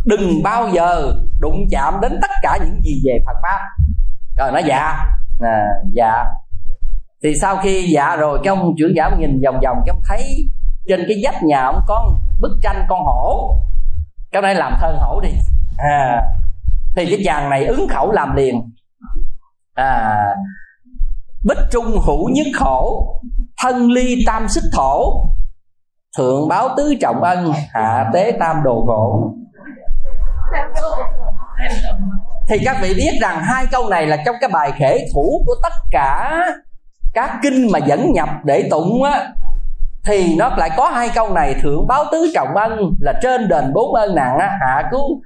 đừng 0.07 0.43
bao 0.43 0.69
giờ 0.69 1.13
đụng 1.41 1.67
chạm 1.71 2.01
đến 2.03 2.19
tất 2.23 2.31
cả 2.43 2.59
những 2.61 2.81
gì 2.83 3.03
về 3.05 3.19
phật 3.27 3.37
pháp. 3.43 3.61
Rồi 4.37 4.53
nó 4.53 4.59
dạ. 4.59 4.99
À, 5.41 5.67
dạ 5.93 6.25
thì 7.23 7.35
sau 7.41 7.57
khi 7.57 7.89
dạ 7.95 8.17
rồi 8.17 8.39
cái 8.45 8.55
ông 8.57 8.75
trưởng 8.79 8.97
giả 8.97 9.11
nhìn 9.19 9.41
vòng 9.45 9.61
vòng 9.65 9.77
cái 9.87 9.95
ông 9.95 10.03
thấy 10.09 10.49
trên 10.89 11.05
cái 11.09 11.17
vách 11.25 11.43
nhà 11.43 11.65
ông 11.65 11.81
có 11.87 12.11
bức 12.41 12.59
tranh 12.63 12.87
con 12.89 13.01
hổ. 13.05 13.55
Cái 14.33 14.43
này 14.43 14.55
làm 14.55 14.73
thân 14.81 14.97
hổ 15.01 15.21
đi. 15.21 15.31
À, 15.79 16.23
thì 16.97 17.07
cái 17.07 17.21
chàng 17.25 17.51
này 17.51 17.67
ứng 17.67 17.89
khẩu 17.89 18.13
làm 18.13 18.37
liền. 18.37 18.71
À, 19.75 20.35
bích 21.45 21.59
trung 21.71 22.01
hữu 22.07 22.29
nhất 22.29 22.47
khổ 22.55 23.15
thân 23.63 23.91
ly 23.91 24.17
tam 24.27 24.49
xích 24.49 24.65
thổ 24.73 25.25
thượng 26.19 26.49
báo 26.49 26.69
tứ 26.77 26.95
trọng 27.01 27.23
ân 27.23 27.53
hạ 27.73 28.11
tế 28.13 28.33
tam 28.41 28.63
đồ 28.65 28.85
khổ 28.87 29.35
thì 32.49 32.59
các 32.65 32.77
vị 32.83 32.95
biết 32.97 33.19
rằng 33.21 33.43
hai 33.43 33.67
câu 33.73 33.89
này 33.89 34.07
là 34.07 34.17
trong 34.27 34.37
cái 34.41 34.51
bài 34.53 34.73
khể 34.77 34.99
thủ 35.15 35.43
của 35.47 35.55
tất 35.63 35.73
cả 35.91 36.43
các 37.15 37.31
kinh 37.43 37.69
mà 37.73 37.79
dẫn 37.79 38.13
nhập 38.13 38.29
để 38.45 38.69
tụng 38.71 39.03
á 39.03 39.29
thì 40.05 40.35
nó 40.39 40.49
lại 40.57 40.71
có 40.77 40.91
hai 40.91 41.09
câu 41.15 41.33
này. 41.35 41.55
Thượng 41.63 41.87
báo 41.87 42.05
tứ 42.13 42.31
trọng 42.35 42.55
ân 42.55 42.95
là 43.01 43.13
trên 43.23 43.49
đền 43.49 43.73
bốn 43.73 43.95
ơn 43.95 44.15
nặng 44.15 44.39
á 44.39 44.59
hạ 44.61 44.89
cứu 44.91 45.21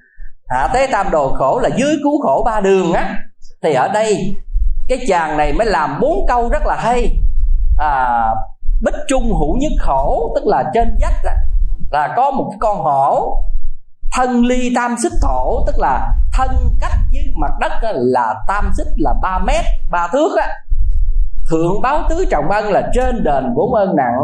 hạ 0.48 0.68
tế 0.74 0.88
tam 0.92 1.10
đồ 1.10 1.32
khổ 1.32 1.60
là 1.62 1.68
dưới 1.76 1.96
cứu 2.02 2.22
khổ 2.22 2.42
ba 2.44 2.60
đường 2.60 2.92
á. 2.92 3.14
Thì 3.62 3.74
ở 3.74 3.88
đây 3.88 4.36
cái 4.88 4.98
chàng 5.08 5.36
này 5.36 5.52
mới 5.52 5.66
làm 5.66 6.00
bốn 6.00 6.26
câu 6.28 6.48
rất 6.48 6.66
là 6.66 6.76
hay. 6.76 7.18
À, 7.78 8.28
bích 8.82 8.94
trung 9.08 9.34
hữu 9.38 9.56
nhất 9.60 9.72
khổ 9.80 10.32
tức 10.34 10.46
là 10.46 10.64
trên 10.74 10.96
vách 11.00 11.24
á, 11.24 11.34
là 11.90 12.14
có 12.16 12.30
một 12.30 12.52
con 12.60 12.78
hổ. 12.78 13.36
Thân 14.12 14.44
ly 14.44 14.72
tam 14.76 14.96
xích 15.02 15.12
thổ 15.22 15.64
tức 15.66 15.74
là 15.78 16.08
thân 16.32 16.50
cách 16.80 16.98
với 17.12 17.32
mặt 17.36 17.50
đất 17.60 17.72
là 17.94 18.34
tam 18.48 18.70
xích 18.76 18.86
là 18.96 19.14
3 19.22 19.38
mét 19.38 19.64
ba 19.90 20.08
thước 20.12 20.36
á 20.36 20.48
thượng 21.52 21.82
báo 21.82 22.02
tứ 22.08 22.24
trọng 22.30 22.50
ân 22.50 22.72
là 22.72 22.82
trên 22.94 23.24
đền 23.24 23.54
bốn 23.54 23.74
ơn 23.74 23.96
nặng. 23.96 24.18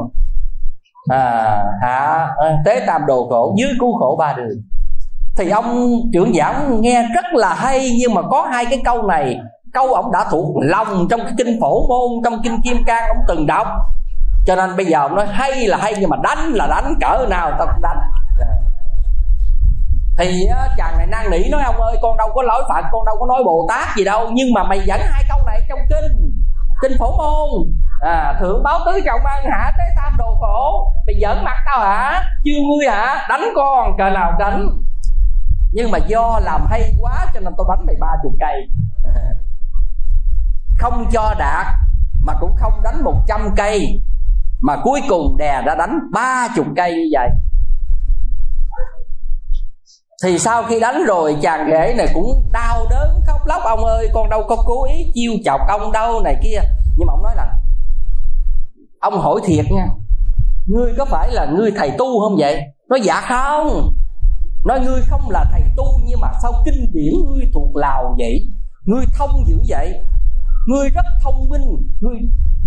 À, 1.10 1.64
hạ 1.82 2.28
à, 2.36 2.56
tế 2.64 2.84
tam 2.86 3.06
đồ 3.06 3.26
khổ 3.30 3.54
dưới 3.58 3.70
cứu 3.80 3.98
khổ 3.98 4.16
ba 4.18 4.32
đường. 4.32 4.62
Thì 5.38 5.50
ông 5.50 5.90
trưởng 6.12 6.34
giả 6.34 6.64
nghe 6.68 7.02
rất 7.02 7.24
là 7.32 7.54
hay 7.54 7.90
nhưng 8.00 8.14
mà 8.14 8.22
có 8.22 8.42
hai 8.42 8.66
cái 8.66 8.82
câu 8.84 9.02
này. 9.02 9.36
Câu 9.72 9.94
ông 9.94 10.12
đã 10.12 10.24
thuộc 10.30 10.56
lòng 10.62 11.06
trong 11.10 11.20
cái 11.20 11.32
kinh 11.38 11.60
phổ 11.60 11.88
môn 11.88 12.22
trong 12.24 12.42
kinh 12.44 12.62
kim 12.62 12.84
cang 12.86 13.08
ông 13.08 13.24
từng 13.28 13.46
đọc. 13.46 13.66
Cho 14.46 14.56
nên 14.56 14.76
bây 14.76 14.86
giờ 14.86 15.00
ông 15.00 15.14
nói 15.14 15.26
hay 15.26 15.66
là 15.66 15.76
hay 15.76 15.94
nhưng 16.00 16.10
mà 16.10 16.16
đánh 16.22 16.52
là 16.52 16.66
đánh 16.66 16.94
cỡ 17.00 17.26
nào 17.30 17.52
tao 17.58 17.66
cũng 17.66 17.82
đánh. 17.82 17.98
Thì 20.18 20.46
chàng 20.76 20.94
này 20.98 21.06
năn 21.06 21.30
nỉ 21.30 21.48
nói 21.50 21.62
ông 21.62 21.80
ơi 21.80 21.96
con 22.02 22.16
đâu 22.16 22.28
có 22.34 22.42
lỗi 22.42 22.62
phật 22.68 22.84
con 22.92 23.04
đâu 23.04 23.16
có 23.20 23.26
nói 23.26 23.44
bồ 23.44 23.66
tát 23.68 23.96
gì 23.96 24.04
đâu. 24.04 24.28
Nhưng 24.32 24.54
mà 24.54 24.62
mày 24.62 24.80
dẫn 24.86 25.00
hai 25.02 25.24
câu 25.28 25.38
này 25.46 25.60
trong 25.68 25.78
kinh 25.88 26.37
kinh 26.82 26.92
phổ 26.98 27.16
môn. 27.16 27.74
À, 28.00 28.36
thượng 28.40 28.62
báo 28.62 28.80
tứ 28.86 29.00
trọng 29.06 29.20
ân 29.24 29.44
hả? 29.52 29.72
Tế 29.78 29.84
tam 29.96 30.16
đồ 30.18 30.36
khổ. 30.40 30.92
Mày 31.06 31.16
giỡn 31.20 31.44
mặt 31.44 31.56
tao 31.66 31.80
hả? 31.80 32.22
Chiêu 32.44 32.62
ngươi 32.62 32.88
hả? 32.88 33.26
Đánh 33.28 33.42
con 33.56 33.98
cờ 33.98 34.10
nào 34.10 34.32
đánh? 34.38 34.68
Nhưng 35.72 35.90
mà 35.90 35.98
do 35.98 36.40
làm 36.42 36.66
hay 36.70 36.94
quá 37.00 37.26
cho 37.34 37.40
nên 37.40 37.54
tôi 37.56 37.66
đánh 37.68 37.86
mày 37.86 37.96
ba 38.00 38.08
chục 38.22 38.32
cây. 38.40 38.68
Không 40.78 41.06
cho 41.12 41.34
đạt 41.38 41.66
mà 42.22 42.34
cũng 42.40 42.56
không 42.56 42.82
đánh 42.82 43.04
một 43.04 43.24
trăm 43.28 43.54
cây. 43.56 44.02
Mà 44.60 44.76
cuối 44.84 45.00
cùng 45.08 45.36
đè 45.36 45.62
đã 45.66 45.74
đánh 45.74 45.98
ba 46.12 46.48
chục 46.56 46.66
cây 46.76 46.94
như 46.94 47.08
vậy 47.12 47.28
thì 50.24 50.38
sau 50.38 50.62
khi 50.68 50.80
đánh 50.80 51.04
rồi, 51.06 51.36
chàng 51.42 51.68
rể 51.70 51.94
này 51.96 52.08
cũng 52.14 52.42
đau 52.52 52.86
đớn, 52.90 53.20
khóc 53.26 53.46
lóc, 53.46 53.62
ông 53.64 53.84
ơi, 53.84 54.08
con 54.14 54.30
đâu 54.30 54.44
có 54.48 54.56
cố 54.66 54.84
ý 54.84 55.10
chiêu 55.14 55.32
chọc 55.44 55.60
ông 55.68 55.92
đâu 55.92 56.20
này 56.20 56.36
kia. 56.42 56.58
Nhưng 56.96 57.06
mà 57.06 57.12
ông 57.12 57.22
nói 57.22 57.34
là, 57.36 57.54
ông 59.00 59.20
hỏi 59.20 59.40
thiệt 59.44 59.64
nha, 59.70 59.88
ngươi 60.66 60.92
có 60.98 61.04
phải 61.04 61.30
là 61.32 61.46
ngươi 61.46 61.70
thầy 61.76 61.90
tu 61.98 62.20
không 62.20 62.36
vậy? 62.38 62.60
Nói 62.88 63.00
dạ 63.02 63.20
không. 63.20 63.94
Nói, 64.64 64.80
ngươi 64.80 65.00
không 65.08 65.30
là 65.30 65.44
thầy 65.52 65.62
tu, 65.76 65.84
nhưng 66.04 66.20
mà 66.20 66.28
sao 66.42 66.52
kinh 66.64 66.90
điển 66.92 67.12
ngươi 67.26 67.44
thuộc 67.54 67.76
lào 67.76 68.14
vậy? 68.18 68.40
Ngươi 68.84 69.04
thông 69.18 69.44
dữ 69.46 69.56
vậy? 69.68 70.00
Ngươi 70.66 70.88
rất 70.88 71.04
thông 71.22 71.48
minh, 71.48 71.90
ngươi 72.00 72.18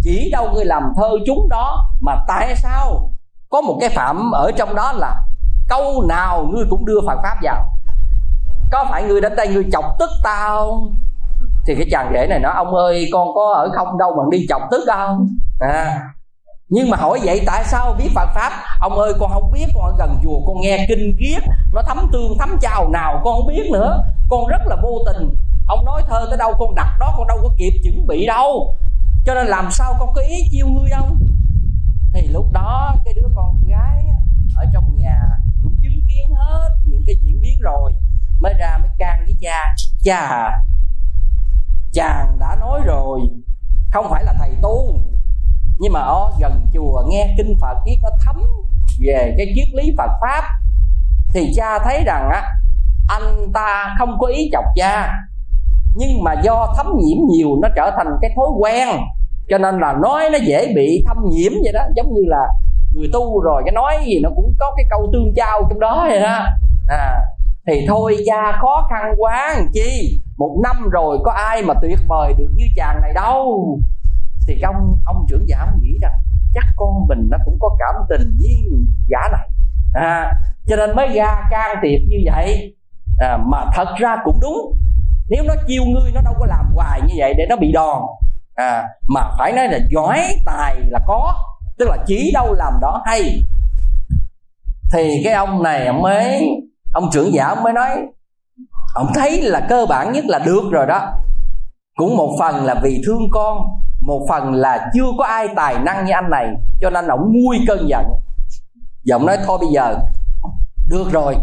chỉ 0.04 0.30
đâu 0.32 0.52
ngươi 0.54 0.66
làm 0.66 0.84
thơ 0.98 1.10
chúng 1.26 1.50
đó, 1.50 1.90
mà 2.02 2.16
tại 2.28 2.56
sao? 2.56 3.12
Có 3.50 3.62
một 3.62 3.78
cái 3.80 3.90
phạm 3.90 4.32
ở 4.32 4.52
trong 4.58 4.76
đó 4.76 4.92
là 4.92 5.16
câu 5.72 6.04
nào 6.08 6.48
ngươi 6.52 6.66
cũng 6.70 6.86
đưa 6.86 7.02
phật 7.08 7.20
pháp 7.24 7.38
vào? 7.42 7.66
Có 8.72 8.86
phải 8.90 9.04
ngươi 9.04 9.22
đến 9.22 9.36
đây 9.36 9.48
ngươi 9.48 9.66
chọc 9.72 9.86
tức 10.00 10.10
tao 10.24 10.88
thì 11.66 11.76
cái 11.76 11.88
chàng 11.92 12.12
rể 12.14 12.28
này 12.28 12.40
nói, 12.40 12.54
ông 12.56 12.76
ơi, 12.76 13.10
con 13.14 13.28
có 13.36 13.54
ở 13.54 13.70
không 13.76 13.98
đâu 13.98 14.16
mà 14.18 14.24
đi 14.32 14.46
chọc 14.50 14.62
tức 14.72 14.84
không 14.88 15.28
à. 15.60 16.00
Nhưng 16.70 16.90
mà 16.90 16.98
hỏi 16.98 17.20
vậy 17.24 17.42
tại 17.46 17.64
sao 17.66 17.94
biết 17.98 18.10
Phật 18.16 18.28
pháp? 18.36 18.52
Ông 18.80 18.94
ơi, 18.94 19.14
con 19.20 19.32
không 19.34 19.52
biết, 19.52 19.66
con 19.76 19.84
ở 19.84 19.94
gần 19.98 20.18
chùa, 20.24 20.40
con 20.48 20.62
nghe 20.62 20.86
kinh 20.90 21.16
ghiết 21.20 21.44
nó 21.74 21.82
thấm 21.82 22.10
tương, 22.12 22.38
thấm 22.40 22.58
chào 22.62 22.90
nào 22.90 23.22
con 23.24 23.34
không 23.38 23.48
biết 23.48 23.70
nữa. 23.72 24.04
Con 24.30 24.48
rất 24.48 24.62
là 24.66 24.76
vô 24.84 25.00
tình. 25.06 25.36
Ông 25.68 25.86
nói 25.86 26.02
thơ 26.08 26.26
tới 26.30 26.38
đâu 26.38 26.54
con 26.60 26.76
đặt 26.76 26.98
đó, 27.00 27.14
con 27.18 27.28
đâu 27.28 27.38
có 27.44 27.50
kịp 27.58 27.74
chuẩn 27.84 28.08
bị 28.08 28.26
đâu. 28.26 28.76
Cho 29.26 29.34
nên 29.34 29.48
làm 29.48 29.72
sao 29.72 29.96
con 30.00 30.14
có 30.14 30.22
ý 30.22 30.36
chiêu 30.52 30.68
ngươi 30.68 30.90
không 30.98 31.20
thì 32.14 32.28
lúc 32.28 32.46
đó 32.54 32.96
cái 33.06 33.14
đứa 33.14 33.28
con 33.36 33.62
gái 33.68 34.06
ở 34.56 34.66
trong 34.74 34.96
nhà 34.98 35.18
kiến 36.12 36.36
hết 36.36 36.70
những 36.86 37.04
cái 37.06 37.16
diễn 37.22 37.42
biến 37.42 37.60
rồi, 37.62 37.94
mới 38.40 38.54
ra 38.60 38.78
mới 38.78 38.90
can 38.98 39.24
với 39.26 39.36
cha. 39.42 39.76
Cha 40.04 40.18
à 40.18 40.62
chàng 41.94 42.38
đã 42.40 42.58
nói 42.60 42.82
rồi, 42.86 43.20
không 43.92 44.08
phải 44.10 44.24
là 44.24 44.34
thầy 44.40 44.50
tu, 44.62 45.00
nhưng 45.80 45.94
mà 45.94 46.00
ở 46.00 46.32
gần 46.42 46.68
chùa 46.74 47.04
nghe 47.10 47.34
kinh 47.38 47.58
phật 47.62 47.78
biết 47.86 47.98
nó 48.04 48.10
thấm 48.26 48.44
về 49.00 49.36
cái 49.38 49.54
triết 49.56 49.68
lý 49.74 49.96
phật 49.98 50.12
pháp, 50.22 50.44
thì 51.34 51.54
cha 51.56 51.80
thấy 51.80 52.04
rằng 52.06 52.30
á, 52.34 52.42
anh 53.08 53.52
ta 53.54 53.96
không 54.00 54.18
có 54.20 54.28
ý 54.28 54.50
chọc 54.52 54.66
cha, 54.76 55.14
nhưng 55.96 56.24
mà 56.24 56.34
do 56.44 56.74
thấm 56.78 56.86
nhiễm 56.98 57.18
nhiều 57.30 57.50
nó 57.62 57.68
trở 57.76 57.92
thành 57.98 58.08
cái 58.22 58.32
thói 58.36 58.48
quen, 58.60 58.88
cho 59.50 59.58
nên 59.58 59.80
là 59.80 59.94
nói 59.94 60.30
nó 60.32 60.38
dễ 60.48 60.74
bị 60.76 61.04
thâm 61.08 61.18
nhiễm 61.30 61.52
vậy 61.64 61.74
đó, 61.74 61.82
giống 61.96 62.14
như 62.14 62.22
là 62.28 62.48
người 62.94 63.10
tu 63.14 63.42
rồi 63.42 63.62
cái 63.66 63.72
nói 63.72 63.98
gì 64.06 64.20
nó 64.24 64.30
cũng 64.36 64.56
có 64.60 64.74
cái 64.78 64.86
câu 64.90 65.10
tương 65.14 65.34
trao 65.36 65.62
trong 65.70 65.80
đó 65.80 66.06
vậy 66.10 66.20
đó. 66.20 66.46
À, 66.88 67.22
thì 67.68 67.86
thôi 67.88 68.18
cha 68.26 68.52
khó 68.62 68.88
khăn 68.90 69.14
quá 69.18 69.54
làm 69.58 69.68
chi? 69.74 70.20
Một 70.38 70.58
năm 70.64 70.90
rồi 70.90 71.18
có 71.24 71.32
ai 71.32 71.64
mà 71.64 71.74
tuyệt 71.82 72.00
vời 72.08 72.34
được 72.38 72.50
như 72.56 72.66
chàng 72.76 73.02
này 73.02 73.14
đâu. 73.14 73.78
Thì 74.48 74.62
ông 74.62 74.98
ông 75.06 75.26
trưởng 75.30 75.48
giả 75.48 75.68
nghĩ 75.82 75.98
rằng 76.02 76.22
chắc 76.54 76.66
con 76.76 77.08
mình 77.08 77.28
nó 77.32 77.38
cũng 77.46 77.58
có 77.60 77.76
cảm 77.80 77.96
tình 78.10 78.38
với 78.42 78.58
giả 79.08 79.20
này. 79.32 79.50
À, 79.94 80.34
cho 80.68 80.76
nên 80.76 80.96
mới 80.96 81.08
ra 81.08 81.48
can 81.52 81.78
thiệp 81.84 82.00
như 82.10 82.18
vậy. 82.26 82.76
À, 83.20 83.38
mà 83.38 83.66
thật 83.74 83.88
ra 83.98 84.18
cũng 84.24 84.40
đúng. 84.42 84.78
Nếu 85.30 85.44
nó 85.44 85.54
chiêu 85.68 85.84
ngươi 85.86 86.12
nó 86.14 86.22
đâu 86.22 86.34
có 86.40 86.46
làm 86.46 86.74
hoài 86.76 87.02
như 87.02 87.14
vậy 87.18 87.34
để 87.38 87.46
nó 87.50 87.56
bị 87.56 87.72
đòn. 87.72 88.02
À, 88.56 88.84
mà 89.08 89.22
phải 89.38 89.52
nói 89.52 89.68
là 89.68 89.80
giỏi 89.90 90.20
tài 90.46 90.76
là 90.88 91.00
có 91.08 91.34
tức 91.82 91.90
là 91.90 91.98
chỉ 92.08 92.32
đâu 92.34 92.54
làm 92.54 92.74
đó 92.82 93.02
hay. 93.06 93.44
Thì 94.92 95.22
cái 95.24 95.34
ông 95.34 95.64
này 95.64 95.88
ông 95.88 96.02
mới 96.02 96.50
ông 96.94 97.10
trưởng 97.12 97.34
giả 97.34 97.56
mới 97.56 97.74
nói 97.74 97.90
ông 98.94 99.08
thấy 99.16 99.42
là 99.42 99.60
cơ 99.70 99.86
bản 99.90 100.12
nhất 100.12 100.26
là 100.28 100.40
được 100.40 100.62
rồi 100.72 100.86
đó. 100.86 101.14
Cũng 101.96 102.18
một 102.18 102.36
phần 102.40 102.66
là 102.66 102.76
vì 102.84 103.02
thương 103.06 103.30
con 103.32 103.58
một 104.02 104.26
phần 104.30 104.54
là 104.54 104.90
chưa 104.94 105.06
có 105.18 105.26
ai 105.26 105.48
tài 105.56 105.76
năng 105.80 106.06
như 106.06 106.12
anh 106.12 106.30
này 106.30 106.48
cho 106.82 106.90
nên 106.90 107.08
ông 107.08 107.32
nguôi 107.34 107.58
cơn 107.68 107.90
giận. 107.90 108.06
Giọng 109.04 109.26
nói 109.26 109.38
thôi 109.46 109.58
bây 109.62 109.70
giờ 109.70 109.96
được 110.90 111.12
rồi 111.12 111.36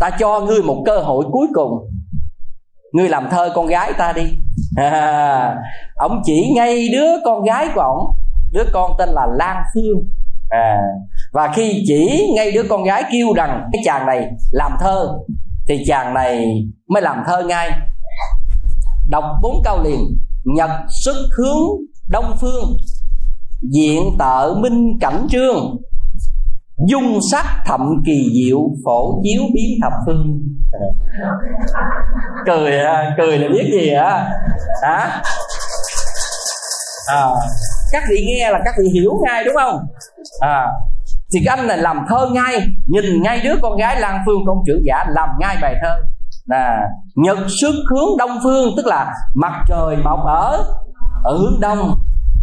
ta 0.00 0.10
cho 0.18 0.40
ngươi 0.40 0.62
một 0.62 0.82
cơ 0.86 0.98
hội 1.00 1.24
cuối 1.32 1.46
cùng. 1.54 1.90
Ngươi 2.92 3.08
làm 3.08 3.28
thơ 3.30 3.52
con 3.54 3.66
gái 3.66 3.92
ta 3.98 4.12
đi. 4.12 4.22
À, 4.76 5.56
ông 5.94 6.22
chỉ 6.24 6.52
ngay 6.54 6.88
đứa 6.92 7.08
con 7.24 7.44
gái 7.44 7.68
của 7.74 7.80
ông 7.80 8.21
đứa 8.52 8.64
con 8.72 8.90
tên 8.98 9.08
là 9.08 9.26
lan 9.38 9.56
phương. 9.74 10.08
À, 10.50 10.80
và 11.32 11.52
khi 11.54 11.84
chỉ 11.86 12.32
ngay 12.36 12.52
đứa 12.52 12.62
con 12.68 12.84
gái 12.84 13.04
kêu 13.12 13.32
rằng 13.36 13.68
cái 13.72 13.82
chàng 13.84 14.06
này 14.06 14.30
làm 14.50 14.72
thơ 14.80 15.08
thì 15.68 15.84
chàng 15.86 16.14
này 16.14 16.64
mới 16.88 17.02
làm 17.02 17.22
thơ 17.26 17.42
ngay. 17.42 17.70
Đọc 19.08 19.24
bốn 19.42 19.62
câu 19.64 19.82
liền. 19.82 20.18
Nhật 20.44 20.70
xuất 21.04 21.16
hướng 21.38 21.68
đông 22.08 22.36
phương 22.40 22.76
diện 23.70 24.16
tợ 24.18 24.54
minh 24.54 24.98
cảnh 25.00 25.26
trương 25.30 25.76
dung 26.88 27.18
sắc 27.32 27.44
thậm 27.66 27.80
kỳ 28.06 28.30
diệu 28.34 28.60
phổ 28.84 29.20
chiếu 29.22 29.42
biến 29.54 29.78
thập 29.82 29.92
phương. 30.06 30.42
Cười 32.46 32.78
à, 32.78 33.14
cười 33.18 33.38
là 33.38 33.48
biết 33.48 33.70
gì 33.72 33.90
hả? 33.90 34.30
Hả? 34.82 35.22
À, 37.06 37.26
các 37.92 38.02
vị 38.10 38.24
nghe 38.26 38.50
là 38.50 38.60
các 38.64 38.74
vị 38.78 38.90
hiểu 38.94 39.12
ngay 39.24 39.44
đúng 39.44 39.54
không? 39.54 39.78
À, 40.40 40.66
thì 41.32 41.40
cái 41.44 41.56
anh 41.56 41.66
này 41.66 41.78
làm 41.78 42.04
thơ 42.08 42.28
ngay 42.32 42.66
nhìn 42.86 43.22
ngay 43.22 43.40
đứa 43.44 43.54
con 43.62 43.76
gái 43.76 44.00
lan 44.00 44.22
phương 44.26 44.42
công 44.46 44.58
trưởng 44.66 44.82
giả 44.84 45.04
làm 45.08 45.28
ngay 45.40 45.56
bài 45.62 45.74
thơ. 45.82 45.96
Là 46.46 46.88
nhật 47.14 47.38
xuất 47.60 47.74
hướng 47.90 48.18
đông 48.18 48.38
phương 48.42 48.74
tức 48.76 48.86
là 48.86 49.14
mặt 49.34 49.64
trời 49.68 49.96
mọc 50.04 50.20
ở 50.26 50.64
ở 51.24 51.36
hướng 51.36 51.60
đông 51.60 51.94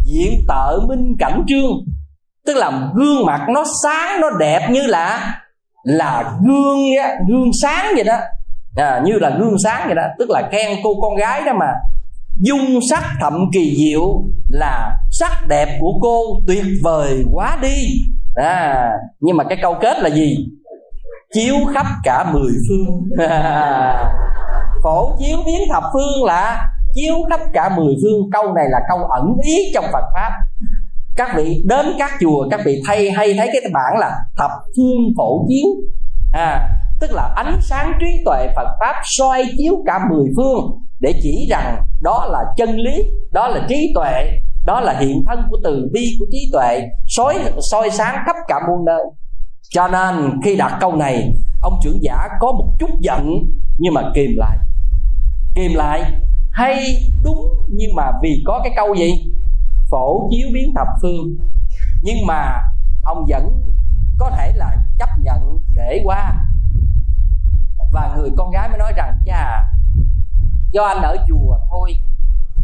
diện 0.04 0.45
tợ 0.47 0.80
minh 0.88 1.16
cảnh 1.20 1.43
trương. 1.47 1.72
Tức 2.45 2.58
là 2.58 2.72
gương 2.95 3.26
mặt 3.26 3.47
nó 3.50 3.64
sáng 3.84 4.22
nó 4.22 4.30
đẹp 4.39 4.70
như 4.70 4.82
là 4.88 5.36
là 5.84 6.34
gương 6.47 6.80
gương 7.28 7.52
sáng 7.62 7.86
vậy 7.95 8.04
đó. 8.04 8.18
À, 8.76 9.02
như 9.06 9.14
là 9.14 9.30
gương 9.39 9.56
sáng 9.64 9.82
vậy 9.86 9.95
đó. 9.95 10.04
Tức 10.20 10.30
là 10.30 10.50
khen 10.52 10.78
cô 10.84 10.89
con 11.02 11.16
gái 11.16 11.41
đó 11.45 11.54
mà 11.60 11.74
dung 12.41 12.80
sắc 12.89 13.04
thậm 13.22 13.34
kỳ 13.54 13.76
diệu 13.78 14.24
là 14.50 14.97
sắc 15.12 15.47
đẹp 15.47 15.78
của 15.82 16.00
cô 16.02 16.22
tuyệt 16.47 16.66
vời 16.84 17.24
quá 17.32 17.58
đi. 17.62 17.76
À, 18.36 18.91
nhưng 19.20 19.38
mà 19.38 19.43
cái 19.43 19.58
câu 19.62 19.76
kết 19.82 20.00
là 20.00 20.10
gì? 20.10 20.38
Chiếu 21.34 21.56
khắp 21.74 21.86
cả 22.04 22.32
mười 22.34 22.52
phương. 22.70 23.10
Phổ 24.84 25.18
chiếu 25.20 25.38
biến 25.45 25.62
thập 25.72 25.84
phương 25.93 26.24
là 26.26 26.68
chiếu 26.93 27.16
khắp 27.30 27.39
cả 27.54 27.70
mười 27.78 27.95
phương. 28.04 28.30
Câu 28.32 28.54
này 28.54 28.66
là 28.70 28.80
câu 28.89 28.97
ẩn 29.06 29.36
ý 29.43 29.56
trong 29.74 29.86
phật 29.93 30.04
pháp. 30.14 30.32
Các 31.16 31.30
vị 31.36 31.64
đến 31.66 31.86
các 32.00 32.12
chùa 32.20 32.47
các 32.52 32.62
vị 32.66 32.82
thay 32.88 33.12
hay 33.12 33.34
thấy 33.38 33.50
cái 33.54 33.72
bản 33.74 34.00
là 34.00 34.20
thập 34.38 34.52
phương 34.78 35.14
phổ 35.18 35.45
chiếu. 35.50 35.68
À, 36.34 36.70
tức 37.00 37.12
là 37.12 37.34
ánh 37.36 37.60
sáng 37.62 37.93
trí 38.00 38.24
tuệ 38.26 38.47
phật 38.56 38.68
pháp 38.80 39.02
soi 39.04 39.43
chiếu 39.58 39.74
cả 39.86 40.00
mười 40.12 40.26
phương 40.38 40.80
để 41.00 41.14
chỉ 41.24 41.47
rằng 41.50 41.84
đó 42.02 42.28
là 42.32 42.39
chân 42.58 42.70
lý, 42.70 43.04
đó 43.32 43.47
là 43.47 43.66
trí 43.70 43.91
tuệ, 43.95 44.39
đó 44.66 44.80
là 44.80 45.00
hiện 45.00 45.24
thân 45.28 45.39
của 45.50 45.58
từ 45.64 45.89
bi, 45.93 46.16
của 46.20 46.26
trí 46.32 46.50
tuệ, 46.54 46.82
soi 47.08 47.36
soi 47.72 47.89
sáng 47.89 48.24
khắp 48.26 48.36
cả 48.47 48.56
muôn 48.68 48.86
nơi. 48.86 49.04
Cho 49.70 49.88
nên 49.88 50.41
khi 50.43 50.56
đặt 50.56 50.78
câu 50.82 50.95
này, 50.95 51.34
ông 51.62 51.80
trưởng 51.84 52.04
giả 52.04 52.28
có 52.39 52.52
một 52.52 52.68
chút 52.80 52.89
giận, 53.00 53.43
nhưng 53.78 53.93
mà 53.93 54.02
kìm 54.16 54.32
lại. 54.38 54.58
Kìm 55.56 55.72
lại, 55.76 56.02
hay 56.52 56.95
đúng 57.24 57.56
nhưng 57.68 57.95
mà 57.95 58.12
vì 58.22 58.43
có 58.45 58.60
cái 58.64 58.74
câu 58.76 58.95
gì? 58.95 59.12
Phổ 59.91 60.30
chiếu 60.32 60.47
biến 60.54 60.74
thập 60.76 60.88
phương. 61.02 61.36
Nhưng 62.02 62.26
mà 62.28 62.54
ông 63.04 63.26
vẫn 63.30 63.62
có 64.18 64.30
thể 64.38 64.52
là 64.56 64.76
chấp 65.00 65.10
nhận 65.24 65.58
để 65.76 66.02
qua 66.04 66.34
và 67.92 68.16
người 68.18 68.30
con 68.38 68.52
gái 68.52 68.70
mới 68.70 68.78
nói 68.78 68.94
rằng 68.96 69.16
cha 69.26 69.66
do 70.72 70.84
anh 70.84 71.02
ở 71.02 71.18
chùa 71.28 71.58
thôi, 71.70 72.00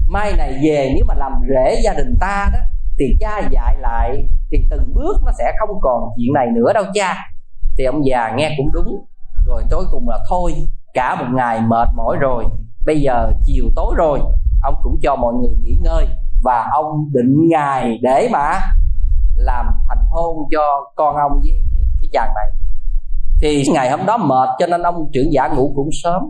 mai 0.07 0.33
này 0.37 0.59
về 0.63 0.91
nếu 0.95 1.05
mà 1.07 1.13
làm 1.13 1.31
rễ 1.49 1.81
gia 1.83 1.93
đình 1.93 2.17
ta 2.19 2.49
đó, 2.53 2.59
thì 2.99 3.05
cha 3.19 3.41
dạy 3.51 3.75
lại, 3.79 4.27
thì 4.51 4.65
từng 4.69 4.93
bước 4.93 5.21
nó 5.25 5.31
sẽ 5.37 5.53
không 5.59 5.79
còn 5.81 6.09
chuyện 6.15 6.33
này 6.33 6.47
nữa 6.47 6.73
đâu 6.73 6.83
cha. 6.93 7.15
Thì 7.77 7.83
ông 7.83 8.05
già 8.05 8.33
nghe 8.35 8.55
cũng 8.57 8.71
đúng. 8.71 9.05
Rồi 9.45 9.63
tối 9.69 9.85
cùng 9.91 10.09
là, 10.09 10.19
thôi, 10.29 10.53
cả 10.93 11.15
một 11.15 11.25
ngày 11.35 11.61
mệt 11.61 11.89
mỏi 11.95 12.17
rồi, 12.19 12.45
bây 12.85 13.01
giờ 13.01 13.31
chiều 13.45 13.65
tối 13.75 13.93
rồi, 13.97 14.19
ông 14.63 14.75
cũng 14.83 14.99
cho 15.01 15.15
mọi 15.15 15.33
người 15.33 15.55
nghỉ 15.63 15.77
ngơi, 15.83 16.07
và 16.43 16.69
ông 16.71 17.09
định 17.13 17.49
ngày 17.49 17.99
để 18.01 18.29
mà 18.31 18.59
làm 19.35 19.65
thành 19.89 20.05
hôn 20.09 20.37
cho 20.51 20.91
con 20.95 21.15
ông 21.15 21.39
với 21.41 21.63
cái 22.01 22.09
chàng 22.13 22.33
này 22.35 22.64
thì 23.45 23.63
ngày 23.73 23.89
hôm 23.89 24.05
đó 24.05 24.17
mệt, 24.17 24.49
cho 24.59 24.67
nên 24.67 24.81
ông 24.81 25.09
trưởng 25.13 25.33
giả 25.33 25.47
ngủ 25.47 25.71
cũng 25.75 25.89
sớm. 26.03 26.21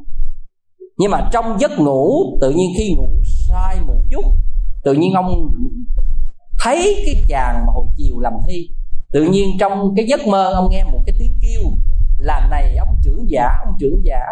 Nhưng 0.97 1.11
mà 1.11 1.30
trong 1.32 1.57
giấc 1.59 1.80
ngủ, 1.80 2.38
tự 2.41 2.51
nhiên 2.51 2.70
khi 2.78 2.95
ngủ 2.97 3.07
sai 3.47 3.78
một 3.88 3.93
chút, 4.09 4.26
tự 4.84 4.93
nhiên 4.93 5.13
ông 5.13 5.51
thấy 6.59 7.03
cái 7.05 7.24
chàng 7.28 7.66
mà 7.66 7.74
hồi 7.74 7.86
chiều 7.97 8.20
làm 8.20 8.34
thi. 8.47 8.70
Tự 9.11 9.24
nhiên 9.24 9.49
trong 9.59 9.93
cái 9.95 10.05
giấc 10.05 10.28
mơ, 10.28 10.53
ông 10.53 10.68
nghe 10.72 10.84
một 10.84 10.99
cái 11.05 11.16
tiếng 11.20 11.32
kêu 11.41 11.61
là 12.18 12.47
này, 12.51 12.76
ông 12.78 12.95
trưởng 13.03 13.30
giả, 13.30 13.49
ông 13.66 13.76
trưởng 13.80 14.01
giả. 14.03 14.26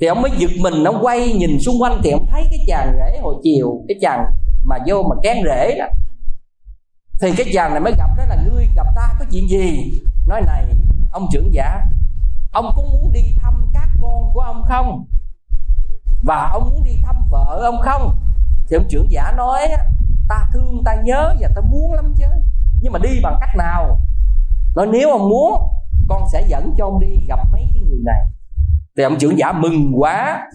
Thì 0.00 0.06
ông 0.06 0.22
mới 0.22 0.30
giật 0.38 0.50
mình, 0.60 0.84
ông 0.84 0.98
quay 1.02 1.32
nhìn 1.32 1.58
xung 1.60 1.82
quanh 1.82 2.00
thì 2.04 2.10
ông 2.10 2.26
thấy 2.30 2.44
cái 2.50 2.58
chàng 2.66 2.92
rể 2.96 3.18
hồi 3.22 3.34
chiều, 3.42 3.84
cái 3.88 3.96
chàng 4.00 4.24
mà 4.64 4.76
vô 4.88 5.02
mà 5.02 5.16
kén 5.22 5.36
rễ 5.44 5.78
đó. 5.78 5.86
Thì 7.20 7.32
cái 7.36 7.46
chàng 7.54 7.70
này 7.70 7.80
mới 7.80 7.92
gặp, 7.98 8.10
đó 8.18 8.24
là 8.28 8.36
ngươi 8.44 8.66
gặp 8.76 8.86
ta, 8.96 9.14
có 9.18 9.24
chuyện 9.32 9.48
gì? 9.48 9.92
Nói 10.26 10.42
này 10.46 10.64
ông 11.12 11.26
trưởng 11.32 11.54
giả, 11.54 11.84
ông 12.52 12.72
có 12.76 12.82
muốn 12.82 13.12
đi 13.12 13.22
thăm 13.40 13.66
các 13.72 13.88
con 14.02 14.30
của 14.34 14.40
ông 14.40 14.62
không? 14.68 15.04
Và 16.22 16.48
ông 16.52 16.70
muốn 16.70 16.84
đi 16.84 16.96
thăm 17.02 17.16
vợ 17.30 17.60
ông 17.64 17.80
không? 17.82 18.18
Thì 18.68 18.76
ông 18.76 18.86
trưởng 18.88 19.10
giả 19.10 19.32
nói 19.36 19.60
ta 20.28 20.46
thương, 20.52 20.82
ta 20.84 20.94
nhớ 21.04 21.34
và 21.40 21.48
ta 21.54 21.60
muốn 21.70 21.92
lắm 21.92 22.14
chứ. 22.18 22.26
Nhưng 22.80 22.92
mà 22.92 22.98
đi 23.02 23.20
bằng 23.22 23.36
cách 23.40 23.56
nào? 23.56 24.00
Nói, 24.76 24.86
nếu 24.92 25.10
ông 25.10 25.28
muốn, 25.28 25.62
con 26.08 26.22
sẽ 26.32 26.44
dẫn 26.48 26.74
cho 26.78 26.84
ông 26.84 27.00
đi 27.00 27.16
gặp 27.28 27.38
mấy 27.52 27.68
cái 27.72 27.82
người 27.88 28.00
này. 28.04 28.20
Thì 28.96 29.02
ông 29.02 29.18
trưởng 29.18 29.38
giả 29.38 29.52
mừng 29.52 29.92
quá, 30.00 30.46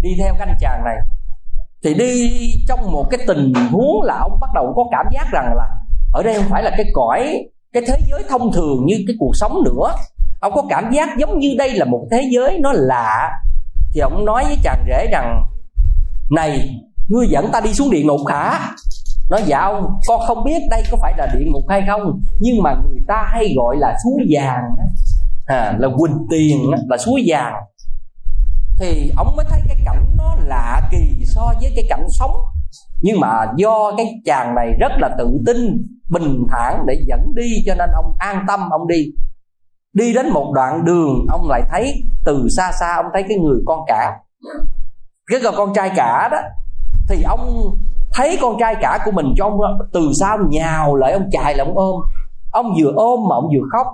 đi 0.00 0.16
theo 0.18 0.34
cái 0.38 0.48
anh 0.48 0.56
chàng 0.60 0.84
này. 0.84 0.96
Thì 1.84 1.94
đi 1.94 2.30
trong 2.68 2.92
một 2.92 3.06
cái 3.10 3.20
tình 3.26 3.52
huống 3.70 4.02
là 4.02 4.18
ông 4.18 4.40
bắt 4.40 4.50
đầu 4.54 4.72
có 4.76 4.84
cảm 4.90 5.06
giác 5.12 5.26
rằng 5.32 5.54
là, 5.56 5.68
ở 6.12 6.22
đây 6.22 6.34
không 6.34 6.50
phải 6.50 6.62
là 6.62 6.70
cái 6.70 6.86
cõi 6.94 7.48
cái 7.72 7.82
thế 7.86 7.96
giới 8.10 8.22
thông 8.28 8.52
thường 8.52 8.86
như 8.86 8.94
cái 9.06 9.16
cuộc 9.18 9.32
sống 9.34 9.62
nữa 9.64 9.94
ông 10.40 10.52
có 10.54 10.62
cảm 10.70 10.90
giác 10.92 11.08
giống 11.18 11.38
như 11.38 11.54
đây 11.58 11.72
là 11.72 11.84
một 11.84 12.06
thế 12.10 12.28
giới 12.30 12.58
nó 12.58 12.72
lạ. 12.72 13.30
Thì 13.92 14.00
ông 14.00 14.24
nói 14.24 14.44
với 14.44 14.56
chàng 14.62 14.84
rể 14.88 15.06
rằng 15.12 15.44
này 16.30 16.80
ngươi 17.08 17.26
dẫn 17.28 17.48
ta 17.52 17.60
đi 17.60 17.72
xuống 17.72 17.90
địa 17.90 18.02
ngục 18.02 18.20
hả? 18.28 18.70
Nói 19.30 19.42
dạ 19.46 19.58
ông 19.58 20.00
con 20.06 20.20
không 20.26 20.44
biết 20.44 20.58
đây 20.70 20.82
có 20.90 20.96
phải 21.00 21.14
là 21.18 21.26
địa 21.34 21.44
ngục 21.46 21.64
hay 21.68 21.82
không 21.88 22.20
nhưng 22.40 22.62
mà 22.62 22.74
người 22.74 23.00
ta 23.08 23.28
hay 23.32 23.54
gọi 23.56 23.76
là 23.76 23.96
suối 24.04 24.26
vàng 24.30 24.62
à, 25.46 25.76
là 25.78 25.88
quỳnh 25.98 26.26
tiền 26.30 26.58
là 26.88 26.96
suối 26.96 27.22
vàng. 27.26 27.54
Thì 28.78 29.12
ông 29.16 29.36
mới 29.36 29.46
thấy 29.48 29.60
cái 29.68 29.76
cảnh 29.84 30.04
nó 30.16 30.36
lạ 30.44 30.88
kỳ 30.90 31.24
so 31.24 31.54
với 31.60 31.72
cái 31.76 31.84
cảnh 31.88 32.06
sống 32.10 32.36
nhưng 33.00 33.20
mà 33.20 33.46
do 33.56 33.92
cái 33.96 34.06
chàng 34.24 34.54
này 34.54 34.72
rất 34.80 34.92
là 34.98 35.10
tự 35.18 35.38
tin, 35.46 35.86
bình 36.10 36.44
thản 36.50 36.84
để 36.86 37.04
dẫn 37.06 37.20
đi 37.34 37.50
cho 37.66 37.74
nên 37.74 37.90
ông 37.94 38.16
an 38.18 38.44
tâm 38.48 38.60
ông 38.70 38.86
đi. 38.86 39.04
Đi 39.92 40.12
đến 40.14 40.30
một 40.30 40.52
đoạn 40.54 40.84
đường, 40.84 41.26
ông 41.30 41.48
lại 41.48 41.62
thấy 41.70 42.02
từ 42.24 42.48
xa 42.56 42.72
xa 42.80 42.94
ông 42.96 43.06
thấy 43.14 43.22
cái 43.28 43.38
người 43.38 43.58
con 43.66 43.80
cả. 43.86 44.16
Cái 45.26 45.40
người 45.40 45.52
con 45.56 45.74
trai 45.74 45.90
cả 45.96 46.28
đó, 46.32 46.38
thì 47.08 47.22
ông 47.22 47.74
thấy 48.12 48.38
con 48.40 48.56
trai 48.60 48.76
cả 48.80 48.98
của 49.04 49.10
mình 49.10 49.34
cho 49.36 49.44
ông 49.44 49.58
từ 49.92 50.10
ông 50.30 50.50
nhào 50.50 50.96
lại, 50.96 51.12
ông 51.12 51.28
chạy 51.30 51.54
lại, 51.54 51.66
ông 51.66 51.78
ôm. 51.78 52.00
Ông 52.52 52.74
vừa 52.82 52.92
ôm 52.96 53.20
mà 53.28 53.34
ông 53.36 53.48
vừa 53.54 53.66
khóc. 53.72 53.86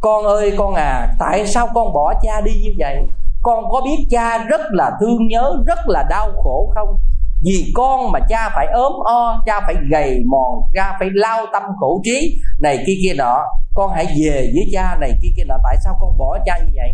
Con 0.00 0.24
ơi, 0.24 0.54
con 0.58 0.74
à 0.74 1.14
tại 1.18 1.46
sao 1.46 1.68
con 1.74 1.92
bỏ 1.92 2.14
cha 2.22 2.40
đi 2.40 2.52
như 2.64 2.70
vậy? 2.78 3.06
Con 3.42 3.64
có 3.70 3.80
biết 3.84 4.06
cha 4.10 4.38
rất 4.38 4.60
là 4.70 4.90
thương 5.00 5.28
nhớ, 5.28 5.62
rất 5.66 5.78
là 5.86 6.04
đau 6.10 6.30
khổ 6.44 6.72
không? 6.74 6.96
Vì 7.44 7.72
con 7.74 8.12
mà 8.12 8.20
cha 8.28 8.50
phải 8.54 8.66
ốm 8.66 8.92
o, 9.04 9.42
cha 9.46 9.60
phải 9.66 9.74
gầy 9.90 10.22
mòn, 10.26 10.60
cha 10.74 10.96
phải 10.98 11.08
lao 11.12 11.46
tâm 11.52 11.62
khổ 11.80 12.00
trí. 12.04 12.36
Này 12.60 12.84
kia 12.86 12.94
kia 13.02 13.14
nọ, 13.18 13.38
con 13.74 13.90
hãy 13.94 14.06
về 14.06 14.50
với 14.54 14.64
cha. 14.72 14.96
Này 15.00 15.12
kia 15.22 15.28
kia 15.36 15.44
nọ, 15.48 15.54
tại 15.64 15.76
sao 15.84 15.94
con 16.00 16.18
bỏ 16.18 16.38
cha 16.46 16.58
như 16.58 16.72
vậy? 16.76 16.90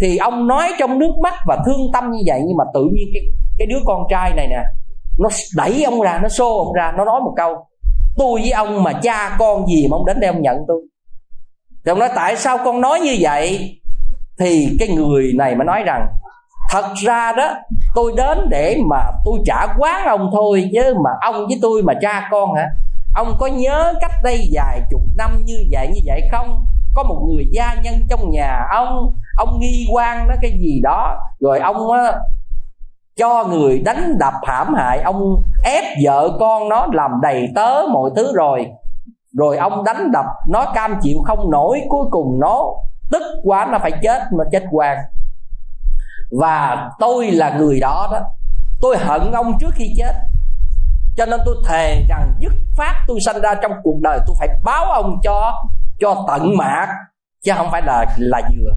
Thì 0.00 0.16
ông 0.16 0.46
nói 0.46 0.72
trong 0.78 0.98
nước 0.98 1.12
mắt 1.22 1.34
và 1.46 1.58
thương 1.66 1.92
tâm 1.92 2.10
như 2.10 2.22
vậy, 2.26 2.40
nhưng 2.46 2.56
mà 2.56 2.64
tự 2.74 2.88
nhiên 2.92 3.08
cái 3.14 3.22
cái 3.58 3.66
đứa 3.66 3.78
con 3.86 4.06
trai 4.10 4.32
này 4.36 4.46
nè, 4.46 4.62
nó 5.18 5.28
đẩy 5.56 5.84
ông 5.84 6.00
ra, 6.00 6.18
nó 6.22 6.28
xô 6.28 6.58
ông 6.58 6.72
ra, 6.72 6.92
nó 6.96 7.04
nói 7.04 7.20
một 7.20 7.32
câu, 7.36 7.66
tôi 8.16 8.40
với 8.40 8.50
ông 8.50 8.82
mà 8.82 8.92
cha 8.92 9.36
con 9.38 9.66
gì 9.66 9.88
mà 9.90 9.96
ông 9.96 10.06
đến 10.06 10.20
đây 10.20 10.28
ông 10.28 10.42
nhận 10.42 10.56
tôi? 10.68 10.80
Thì 11.84 11.90
ông 11.90 11.98
nói, 11.98 12.08
tại 12.16 12.36
sao 12.36 12.58
con 12.64 12.80
nói 12.80 13.00
như 13.00 13.16
vậy? 13.20 13.78
Thì 14.38 14.76
cái 14.78 14.88
người 14.88 15.32
này 15.34 15.54
mới 15.54 15.64
nói 15.64 15.82
rằng 15.86 16.06
thật 16.74 16.94
ra 16.94 17.32
đó 17.36 17.54
tôi 17.94 18.12
đến 18.16 18.38
để 18.48 18.76
mà 18.90 18.96
tôi 19.24 19.38
trả 19.46 19.66
quán 19.78 20.06
ông 20.06 20.30
thôi 20.32 20.70
chứ 20.72 20.94
mà 21.04 21.10
ông 21.20 21.46
với 21.46 21.58
tôi 21.62 21.82
mà 21.82 21.94
cha 22.00 22.28
con 22.30 22.54
hả? 22.54 22.68
Ông 23.14 23.36
có 23.38 23.46
nhớ 23.46 23.94
cách 24.00 24.10
đây 24.22 24.50
vài 24.52 24.80
chục 24.90 25.00
năm 25.16 25.42
như 25.44 25.56
vậy 25.70 25.88
như 25.94 26.00
vậy 26.06 26.28
không? 26.32 26.66
Có 26.94 27.02
một 27.02 27.26
người 27.28 27.44
gia 27.52 27.74
nhân 27.74 27.94
trong 28.10 28.30
nhà 28.30 28.66
ông 28.70 29.12
ông 29.36 29.58
nghi 29.60 29.86
quan 29.92 30.28
đó 30.28 30.34
cái 30.42 30.50
gì 30.50 30.80
đó 30.82 31.16
rồi 31.40 31.58
ông 31.58 31.92
á, 31.92 32.12
cho 33.16 33.44
người 33.44 33.78
đánh 33.78 34.18
đập 34.18 34.34
hãm 34.46 34.74
hại 34.74 35.00
ông 35.00 35.42
ép 35.64 35.84
vợ 36.04 36.36
con 36.40 36.68
nó 36.68 36.86
làm 36.92 37.10
đầy 37.22 37.48
tớ 37.54 37.82
mọi 37.92 38.10
thứ 38.16 38.32
rồi. 38.34 38.66
Rồi 39.38 39.56
ông 39.56 39.84
đánh 39.84 40.10
đập 40.12 40.24
nó 40.48 40.64
cam 40.74 40.96
chịu 41.02 41.18
không 41.24 41.50
nổi 41.50 41.80
cuối 41.88 42.04
cùng 42.10 42.40
nó 42.40 42.64
tức 43.10 43.22
quá 43.44 43.68
nó 43.72 43.78
phải 43.78 43.92
chết 44.02 44.22
mà 44.38 44.44
chết 44.52 44.62
hoàng 44.72 44.98
và 46.40 46.90
tôi 46.98 47.30
là 47.30 47.56
người 47.58 47.80
đó 47.80 48.08
đó. 48.12 48.20
Tôi 48.80 48.96
hận 48.98 49.32
ông 49.32 49.58
trước 49.60 49.70
khi 49.74 49.94
chết. 49.98 50.14
Cho 51.16 51.26
nên 51.26 51.40
tôi 51.44 51.56
thề 51.68 52.04
rằng 52.08 52.34
dứt 52.38 52.52
phát 52.76 53.04
tôi 53.06 53.18
sanh 53.26 53.40
ra 53.40 53.54
trong 53.62 53.72
cuộc 53.82 53.98
đời 54.02 54.18
tôi 54.26 54.36
phải 54.38 54.48
báo 54.64 54.84
ông 54.84 55.18
cho 55.22 55.62
cho 56.00 56.24
tận 56.28 56.56
mạc, 56.56 56.88
chứ 57.44 57.52
không 57.56 57.68
phải 57.70 57.82
là 57.82 58.06
là 58.18 58.40
vừa 58.56 58.70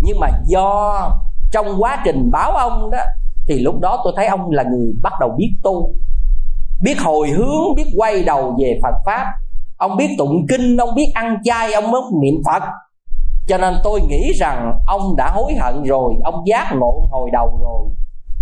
nhưng 0.00 0.20
mà 0.20 0.28
do 0.46 1.10
trong 1.50 1.66
quá 1.78 2.02
trình 2.04 2.30
báo 2.30 2.52
ông 2.52 2.90
đó, 2.90 2.98
thì 3.46 3.58
lúc 3.58 3.80
đó 3.80 4.00
tôi 4.04 4.12
thấy 4.16 4.26
ông 4.26 4.50
là 4.50 4.62
người 4.62 4.92
bắt 5.02 5.12
đầu 5.20 5.34
biết 5.38 5.56
tu, 5.62 5.94
biết 6.82 7.00
hồi 7.00 7.30
hướng, 7.30 7.74
biết 7.76 7.86
quay 7.96 8.24
đầu 8.24 8.56
về 8.60 8.80
phật 8.82 8.94
pháp. 9.06 9.26
Ông 9.76 9.96
biết 9.96 10.08
tụng 10.18 10.46
kinh, 10.48 10.76
ông 10.76 10.94
biết 10.94 11.12
ăn 11.14 11.36
chay, 11.44 11.72
ông 11.72 11.90
mới 11.90 12.00
niệm 12.22 12.34
phật 12.46 12.62
cho 13.48 13.58
nên 13.58 13.74
tôi 13.84 14.00
nghĩ 14.00 14.32
rằng 14.32 14.72
ông 14.86 15.16
đã 15.16 15.30
hối 15.30 15.54
hận 15.54 15.82
rồi 15.82 16.14
ông 16.24 16.42
giác 16.46 16.72
ngộ 16.74 17.06
hồi 17.10 17.30
đầu 17.32 17.58
rồi. 17.62 17.88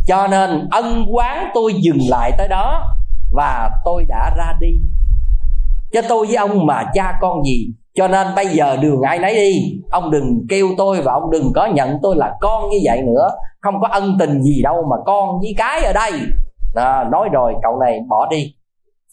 Cho 0.06 0.26
nên 0.26 0.68
ân 0.70 1.04
quán 1.10 1.50
tôi 1.54 1.74
dừng 1.74 2.00
lại 2.08 2.32
tới 2.38 2.48
đó 2.48 2.96
và 3.32 3.70
tôi 3.84 4.04
đã 4.08 4.30
ra 4.36 4.52
đi. 4.60 4.68
Cho 5.92 6.02
tôi 6.08 6.26
với 6.26 6.36
ông 6.36 6.66
mà 6.66 6.84
cha 6.94 7.18
con 7.20 7.44
gì? 7.44 7.66
Cho 7.94 8.08
nên 8.08 8.26
bây 8.36 8.46
giờ 8.46 8.76
đường 8.76 9.02
ai 9.02 9.18
nấy 9.18 9.34
đi. 9.34 9.80
Ông 9.90 10.10
đừng 10.10 10.46
kêu 10.48 10.68
tôi 10.78 11.02
và 11.02 11.12
ông 11.12 11.30
đừng 11.30 11.52
có 11.54 11.66
nhận 11.66 11.98
tôi 12.02 12.16
là 12.16 12.34
con 12.40 12.70
như 12.70 12.78
vậy 12.84 13.02
nữa. 13.02 13.28
Không 13.60 13.74
có 13.80 13.88
ân 13.90 14.16
tình 14.18 14.42
gì 14.42 14.62
đâu 14.62 14.84
mà 14.90 14.96
con 15.06 15.40
với 15.40 15.54
cái 15.58 15.84
ở 15.84 15.92
đây. 15.92 16.12
À, 16.74 17.04
nói 17.12 17.28
rồi 17.32 17.54
cậu 17.62 17.78
này 17.78 18.00
bỏ 18.08 18.26
đi. 18.30 18.54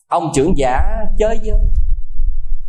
Ông 0.08 0.32
trưởng 0.34 0.58
giả 0.58 0.80
chơi 1.18 1.40
với 1.44 1.58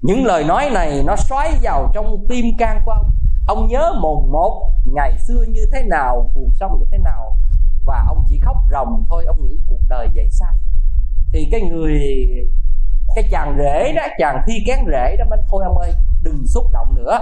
những 0.05 0.25
lời 0.25 0.45
nói 0.45 0.71
này 0.71 1.03
nó 1.07 1.17
xoáy 1.17 1.53
vào 1.63 1.91
trong 1.95 2.27
tim 2.29 2.47
can 2.59 2.81
của 2.85 2.93
ông. 2.93 3.11
Ông 3.47 3.69
nhớ 3.69 3.93
mồn 4.01 4.33
một, 4.33 4.73
ngày 4.95 5.19
xưa 5.19 5.45
như 5.49 5.67
thế 5.73 5.83
nào, 5.83 6.31
cuộc 6.35 6.49
sống 6.61 6.79
như 6.81 6.87
thế 6.91 6.99
nào. 6.99 7.37
Và 7.85 8.05
ông 8.09 8.25
chỉ 8.29 8.39
khóc 8.39 8.57
ròng 8.71 9.05
thôi, 9.09 9.25
ông 9.27 9.43
nghĩ 9.43 9.59
cuộc 9.69 9.81
đời 9.89 10.09
vậy 10.15 10.29
sao? 10.31 10.53
Thì 11.33 11.49
cái 11.51 11.61
người, 11.61 12.01
cái 13.15 13.29
chàng 13.31 13.57
rể 13.59 13.93
đó, 13.97 14.03
chàng 14.19 14.43
thi 14.47 14.53
kén 14.67 14.79
rể 14.87 15.17
đó 15.17 15.25
mới 15.31 15.39
thôi 15.49 15.65
ông 15.65 15.79
ơi, 15.79 15.93
đừng 16.23 16.47
xúc 16.47 16.65
động 16.73 16.95
nữa. 16.95 17.19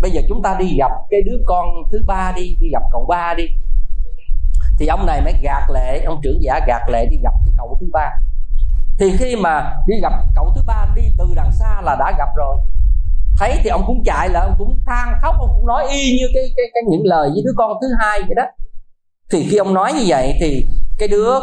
Bây 0.00 0.10
giờ 0.10 0.20
chúng 0.28 0.42
ta 0.42 0.56
đi 0.58 0.76
gặp 0.78 0.90
cái 1.10 1.22
đứa 1.22 1.38
con 1.46 1.66
thứ 1.92 2.02
ba 2.06 2.32
đi 2.36 2.56
đi 2.60 2.68
gặp 2.72 2.82
cậu 2.92 3.06
ba 3.08 3.34
đi. 3.36 3.44
Thì 4.78 4.86
ông 4.86 5.06
này 5.06 5.20
mới 5.24 5.34
gạt 5.42 5.70
lệ, 5.70 6.02
ông 6.06 6.20
trưởng 6.22 6.42
giả 6.42 6.60
gạt 6.66 6.82
lệ 6.88 7.06
đi 7.10 7.16
gặp 7.22 7.34
cái 7.44 7.54
cậu 7.56 7.76
thứ 7.80 7.88
ba 7.92 8.10
thì 9.02 9.16
khi 9.18 9.36
mà 9.36 9.76
đi 9.86 10.00
gặp 10.02 10.12
cậu 10.36 10.52
thứ 10.54 10.62
ba 10.66 10.86
đi 10.96 11.02
từ 11.18 11.24
đằng 11.36 11.52
xa 11.52 11.80
là 11.84 11.96
đã 11.98 12.12
gặp 12.18 12.28
rồi. 12.36 12.56
Thấy 13.36 13.58
thì 13.62 13.70
ông 13.70 13.84
cũng 13.86 14.02
chạy 14.04 14.28
là 14.28 14.40
ông 14.40 14.54
cũng 14.58 14.82
than 14.86 15.18
khóc 15.22 15.34
ông 15.38 15.50
cũng 15.56 15.66
nói 15.66 15.86
y 15.90 16.18
như 16.18 16.26
cái 16.34 16.44
cái, 16.56 16.66
cái 16.74 16.82
những 16.88 17.02
lời 17.04 17.30
với 17.34 17.42
đứa 17.44 17.52
con 17.56 17.72
thứ 17.80 17.86
hai 18.00 18.20
vậy 18.20 18.34
đó. 18.36 18.42
Thì 19.30 19.46
khi 19.50 19.56
ông 19.56 19.74
nói 19.74 19.92
như 19.92 20.04
vậy 20.06 20.34
thì 20.40 20.66
cái 20.98 21.08
đứa 21.08 21.38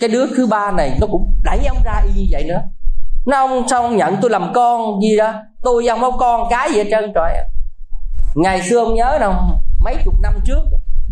cái 0.00 0.08
đứa 0.08 0.26
thứ 0.36 0.46
ba 0.46 0.70
này 0.70 0.98
nó 1.00 1.06
cũng 1.06 1.34
đẩy 1.44 1.58
ông 1.68 1.78
ra 1.84 2.02
y 2.06 2.22
như 2.22 2.26
vậy 2.30 2.44
nữa. 2.44 2.60
Nó 3.26 3.46
ông 3.46 3.68
sao 3.68 3.82
ông 3.82 3.96
nhận 3.96 4.16
tôi 4.22 4.30
làm 4.30 4.52
con 4.54 5.00
gì 5.00 5.16
đó 5.16 5.32
tôi 5.62 5.82
với 5.82 5.88
ông 5.88 6.00
có 6.00 6.10
con 6.10 6.46
cái 6.50 6.72
gì 6.72 6.78
hết 6.78 6.88
trơn 6.90 7.12
trời 7.14 7.34
ngày 8.34 8.62
xưa 8.62 8.78
ông 8.78 8.94
nhớ 8.94 9.18
đâu 9.20 9.32
mấy 9.80 9.96
chục 10.04 10.14
năm 10.22 10.34
trước 10.44 10.62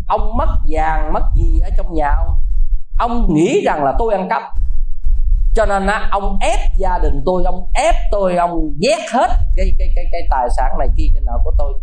ông 0.07 0.37
mất 0.37 0.47
vàng 0.67 1.13
mất 1.13 1.23
gì 1.35 1.59
ở 1.59 1.69
trong 1.77 1.93
nhà 1.93 2.09
ông. 2.17 2.35
Ông 2.97 3.33
nghĩ 3.33 3.61
rằng 3.65 3.83
là 3.83 3.93
tôi 3.99 4.13
ăn 4.13 4.29
cắp 4.29 4.43
cho 5.57 5.65
nên 5.65 5.87
á, 5.87 6.07
ông 6.11 6.37
ép 6.41 6.59
gia 6.77 6.97
đình 6.97 7.21
tôi 7.25 7.43
ông 7.45 7.65
ép 7.73 7.95
tôi 8.11 8.35
ông 8.35 8.71
vét 8.81 8.99
hết 9.13 9.29
cái 9.55 9.75
cái 9.79 9.91
cái 9.95 10.05
cái 10.11 10.21
tài 10.31 10.47
sản 10.57 10.77
này 10.79 10.87
kia 10.97 11.07
cái 11.13 11.23
nợ 11.25 11.37
của 11.43 11.51
tôi. 11.57 11.73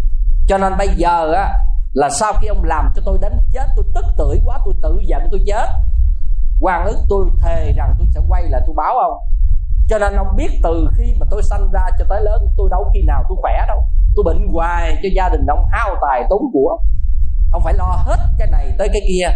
Cho 0.47 0.59
nên 0.59 0.73
bây 0.79 0.89
giờ 0.89 1.33
á 1.33 1.59
là 1.93 2.11
sau 2.11 2.33
khi 2.41 2.47
ông 2.47 2.65
làm 2.65 2.91
cho 2.97 3.03
tôi 3.05 3.19
đánh 3.21 3.39
chết 3.53 3.67
tôi 3.77 3.85
tức 3.95 4.05
tưởi 4.17 4.41
quá 4.45 4.59
tôi 4.65 4.75
tự 4.83 5.01
giận 5.07 5.29
tôi 5.31 5.41
chết. 5.47 5.67
Quan 6.61 6.87
ức 6.87 6.99
tôi 7.09 7.27
thề 7.43 7.73
rằng 7.77 7.95
tôi 7.99 8.07
sẽ 8.15 8.21
quay 8.29 8.43
lại 8.43 8.61
tôi 8.67 8.75
báo 8.77 8.99
ông. 8.99 9.19
Cho 9.89 9.99
nên 9.99 10.17
ông 10.17 10.37
biết 10.37 10.61
từ 10.63 10.89
khi 10.97 11.15
mà 11.21 11.27
tôi 11.31 11.43
sanh 11.43 11.69
ra 11.73 11.87
cho 11.99 12.05
tới 12.09 12.23
lớn 12.23 12.49
tôi 12.57 12.69
đâu 12.71 12.91
khi 12.95 13.03
nào 13.07 13.25
tôi 13.29 13.39
khỏe 13.41 13.65
đâu. 13.69 13.83
Tôi 14.17 14.25
bệnh 14.25 14.49
hoài 14.53 14.97
cho 15.03 15.09
gia 15.17 15.29
đình 15.29 15.47
ông 15.47 15.67
hao 15.71 15.97
tài 16.03 16.25
tốn 16.31 16.43
của. 16.53 16.79
Ông 17.53 17.63
phải 17.65 17.75
lo 17.75 18.03
hết 18.07 18.19
cái 18.39 18.49
này 18.51 18.75
tới 18.79 18.89
cái 18.93 19.03
kia. 19.09 19.29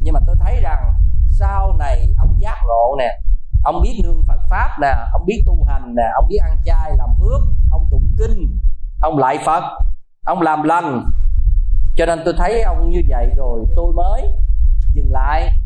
Nhưng 0.00 0.14
mà 0.14 0.20
tôi 0.26 0.36
thấy 0.40 0.60
rằng 0.62 0.92
sau 1.30 1.76
này 1.78 2.14
ông 2.18 2.36
giác 2.40 2.56
ngộ 2.66 2.96
nè 2.98 3.18
ông 3.64 3.82
biết 3.82 4.00
nương 4.04 4.24
phật 4.28 4.40
pháp 4.50 4.76
nè, 4.80 4.94
ông 5.12 5.26
biết 5.26 5.42
tu 5.46 5.64
hành 5.68 5.94
nè, 5.94 6.02
ông 6.14 6.28
biết 6.28 6.38
ăn 6.42 6.58
chay, 6.64 6.96
làm 6.96 7.08
phước, 7.20 7.40
ông 7.70 7.88
tụng 7.90 8.06
kinh, 8.18 8.58
ông 9.00 9.18
lại 9.18 9.38
phật, 9.46 9.62
ông 10.24 10.40
làm 10.42 10.62
lành. 10.62 11.10
Cho 11.96 12.06
nên 12.06 12.22
tôi 12.24 12.34
thấy 12.38 12.62
ông 12.62 12.90
như 12.90 13.02
vậy 13.08 13.30
rồi, 13.36 13.64
tôi 13.76 13.92
mới 13.92 14.22
dừng 14.94 15.12
lại. 15.12 15.58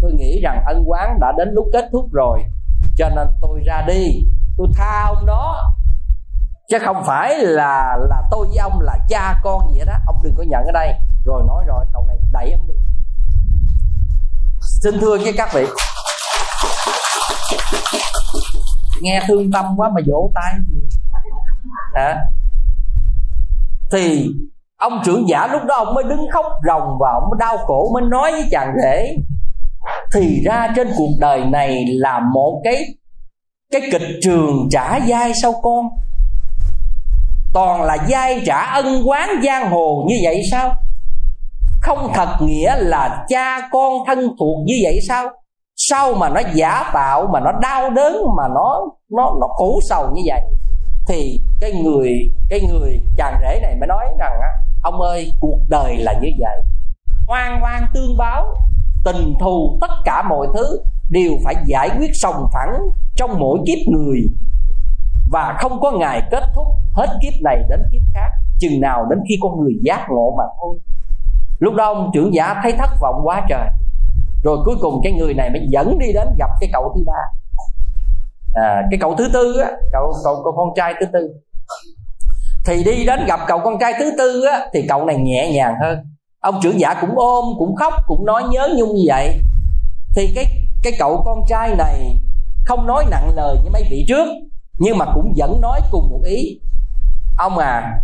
Tôi 0.00 0.12
nghĩ 0.12 0.40
rằng 0.42 0.64
ân 0.66 0.84
quán 0.86 1.18
đã 1.20 1.32
đến 1.38 1.48
lúc 1.52 1.66
kết 1.72 1.88
thúc 1.92 2.12
rồi, 2.12 2.44
cho 2.96 3.08
nên 3.08 3.28
tôi 3.40 3.62
ra 3.66 3.82
đi. 3.86 4.26
Tôi 4.56 4.66
tha 4.74 5.04
ông 5.06 5.26
đó, 5.26 5.74
chứ 6.68 6.78
không 6.84 7.02
phải 7.06 7.34
là 7.38 7.96
là 8.08 8.22
tôi 8.30 8.46
với 8.46 8.56
ông 8.56 8.80
là 8.80 8.98
cha 9.08 9.40
con 9.42 9.74
gì 9.74 9.80
đó 9.86 9.92
ông 10.06 10.16
đừng 10.22 10.34
có 10.36 10.44
nhận 10.48 10.64
ở 10.64 10.72
đây. 10.72 10.94
Rồi 11.24 11.42
nói 11.46 11.64
rồi, 11.66 11.84
cậu 11.92 12.06
này 12.06 12.16
đẩy 12.32 12.52
ông 12.52 12.68
đi. 12.68 12.74
Xin 14.60 14.94
thưa 15.00 15.18
với 15.18 15.34
các 15.36 15.48
vị 15.54 15.66
nghe 19.00 19.22
thương 19.28 19.50
tâm 19.52 19.64
quá 19.76 19.90
mà 19.94 20.00
vỗ 20.06 20.30
tay. 20.34 20.52
Hả? 21.94 22.16
Thì 23.92 24.26
ông 24.76 25.02
trưởng 25.04 25.28
giả 25.28 25.46
lúc 25.46 25.64
đó 25.64 25.74
ông 25.76 25.94
mới 25.94 26.04
đứng 26.04 26.26
khóc 26.32 26.46
ròng 26.66 26.98
và 27.00 27.10
ông 27.12 27.30
mới 27.30 27.36
đau 27.38 27.58
khổ 27.58 27.90
mới 27.94 28.02
nói 28.02 28.32
với 28.32 28.48
chàng 28.50 28.72
rể, 28.82 29.16
thì 30.14 30.42
ra 30.44 30.68
trên 30.76 30.88
cuộc 30.96 31.10
đời 31.20 31.44
này 31.44 31.84
là 31.86 32.20
một 32.34 32.60
cái 32.64 32.84
cái 33.72 33.80
kịch 33.92 34.08
trường 34.22 34.68
trả 34.70 35.00
dai 35.08 35.32
sau 35.42 35.52
con. 35.62 35.88
Toàn 37.52 37.82
là 37.82 37.96
dai 38.08 38.42
trả 38.46 38.60
ân 38.60 39.08
quán 39.08 39.30
giang 39.44 39.70
hồ 39.70 40.04
như 40.08 40.14
vậy 40.24 40.42
sao? 40.50 40.74
Không 41.80 42.12
thật 42.14 42.36
nghĩa 42.40 42.76
là 42.76 43.24
cha 43.28 43.68
con 43.72 43.92
thân 44.06 44.18
thuộc 44.38 44.58
như 44.64 44.74
vậy 44.82 44.98
sao? 45.08 45.28
Sao 45.78 46.14
mà 46.14 46.28
nó 46.28 46.40
giả 46.54 46.90
tạo, 46.94 47.26
mà 47.32 47.40
nó 47.40 47.52
đau 47.62 47.90
đớn, 47.90 48.16
mà 48.36 48.48
nó 48.54 48.80
nó 49.10 49.34
nó 49.40 49.46
cũ 49.56 49.80
sầu 49.88 50.10
như 50.14 50.22
vậy, 50.26 50.40
thì 51.08 51.40
cái 51.60 51.72
người 51.72 52.30
cái 52.48 52.60
người 52.60 53.00
chàng 53.16 53.38
rể 53.42 53.60
này 53.62 53.76
mới 53.80 53.86
nói 53.86 54.06
rằng 54.18 54.32
á, 54.42 54.48
ông 54.82 55.00
ơi, 55.00 55.32
cuộc 55.40 55.58
đời 55.68 55.96
là 55.96 56.12
như 56.22 56.28
vậy. 56.38 56.62
Oan 57.28 57.62
oan 57.62 57.86
tương 57.94 58.16
báo, 58.18 58.54
tình 59.04 59.34
thù 59.40 59.78
tất 59.80 59.90
cả 60.04 60.22
mọi 60.22 60.46
thứ 60.54 60.82
đều 61.10 61.32
phải 61.44 61.54
giải 61.66 61.90
quyết 61.98 62.10
sòng 62.14 62.48
phẳng 62.54 62.78
trong 63.16 63.38
mỗi 63.38 63.58
kiếp 63.66 63.92
người. 63.92 64.20
Và 65.30 65.56
không 65.58 65.80
có 65.80 65.90
ngày 65.90 66.22
kết 66.30 66.42
thúc 66.54 66.66
hết 66.92 67.08
kiếp 67.22 67.32
này 67.42 67.62
đến 67.68 67.82
kiếp 67.92 68.02
khác, 68.14 68.28
chừng 68.58 68.80
nào 68.80 69.06
đến 69.10 69.18
khi 69.28 69.38
con 69.42 69.60
người 69.60 69.72
giác 69.82 70.06
ngộ 70.10 70.34
mà 70.38 70.44
thôi. 70.60 70.78
Lúc 71.58 71.74
đó 71.74 71.84
ông 71.84 72.10
trưởng 72.14 72.34
giả 72.34 72.60
thấy 72.62 72.72
thất 72.72 72.90
vọng 73.00 73.20
quá 73.24 73.46
trời 73.48 73.68
rồi 74.42 74.58
cuối 74.64 74.76
cùng 74.80 75.00
cái 75.02 75.12
người 75.12 75.34
này 75.34 75.50
mới 75.50 75.66
dẫn 75.68 75.98
đi 75.98 76.12
đến 76.12 76.28
gặp 76.38 76.50
cái 76.60 76.70
cậu 76.72 76.92
thứ 76.96 77.02
ba. 77.06 77.22
À, 78.54 78.82
cái 78.90 78.98
cậu 79.00 79.14
thứ 79.14 79.28
tư 79.32 79.58
á 79.60 79.70
cậu, 79.92 80.12
cậu 80.24 80.40
cậu 80.44 80.52
con 80.56 80.68
trai 80.76 80.94
thứ 81.00 81.06
tư. 81.12 81.28
Thì 82.66 82.84
đi 82.84 83.06
đến 83.06 83.20
gặp 83.26 83.40
cậu 83.46 83.58
con 83.64 83.78
trai 83.80 83.92
thứ 83.98 84.12
tư 84.18 84.44
á 84.44 84.66
thì 84.72 84.86
cậu 84.88 85.04
này 85.04 85.16
nhẹ 85.16 85.52
nhàng 85.52 85.74
hơn. 85.82 85.98
Ông 86.40 86.60
trưởng 86.62 86.80
giả 86.80 86.94
cũng 87.00 87.18
ôm 87.18 87.44
cũng 87.58 87.76
khóc 87.76 87.92
cũng 88.06 88.26
nói 88.26 88.42
nhớ 88.50 88.68
nhung 88.76 88.94
như 88.94 89.02
vậy. 89.06 89.40
Thì 90.14 90.32
cái 90.34 90.44
cái 90.82 90.92
cậu 90.98 91.22
con 91.24 91.44
trai 91.48 91.74
này 91.78 92.16
không 92.64 92.86
nói 92.86 93.04
nặng 93.10 93.30
lời 93.36 93.56
như 93.64 93.70
mấy 93.72 93.82
vị 93.90 94.04
trước 94.08 94.28
nhưng 94.78 94.98
mà 94.98 95.04
cũng 95.14 95.32
vẫn 95.36 95.60
nói 95.60 95.80
cùng 95.90 96.10
một 96.10 96.20
ý. 96.24 96.60
Ông 97.38 97.58
à 97.58 97.98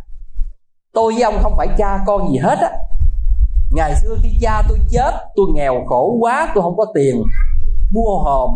tôi 0.93 1.13
với 1.13 1.23
ông 1.23 1.39
không 1.43 1.55
phải 1.57 1.69
cha 1.79 1.99
con 2.07 2.33
gì 2.33 2.39
hết 2.39 2.59
á 2.59 2.71
ngày 3.75 3.95
xưa 4.03 4.17
khi 4.23 4.39
cha 4.41 4.63
tôi 4.69 4.79
chết, 4.91 5.11
tôi 5.35 5.47
nghèo 5.55 5.85
khổ 5.87 6.17
quá, 6.21 6.53
tôi 6.55 6.63
không 6.63 6.77
có 6.77 6.85
tiền 6.95 7.23
mua 7.93 8.19
hòm. 8.19 8.51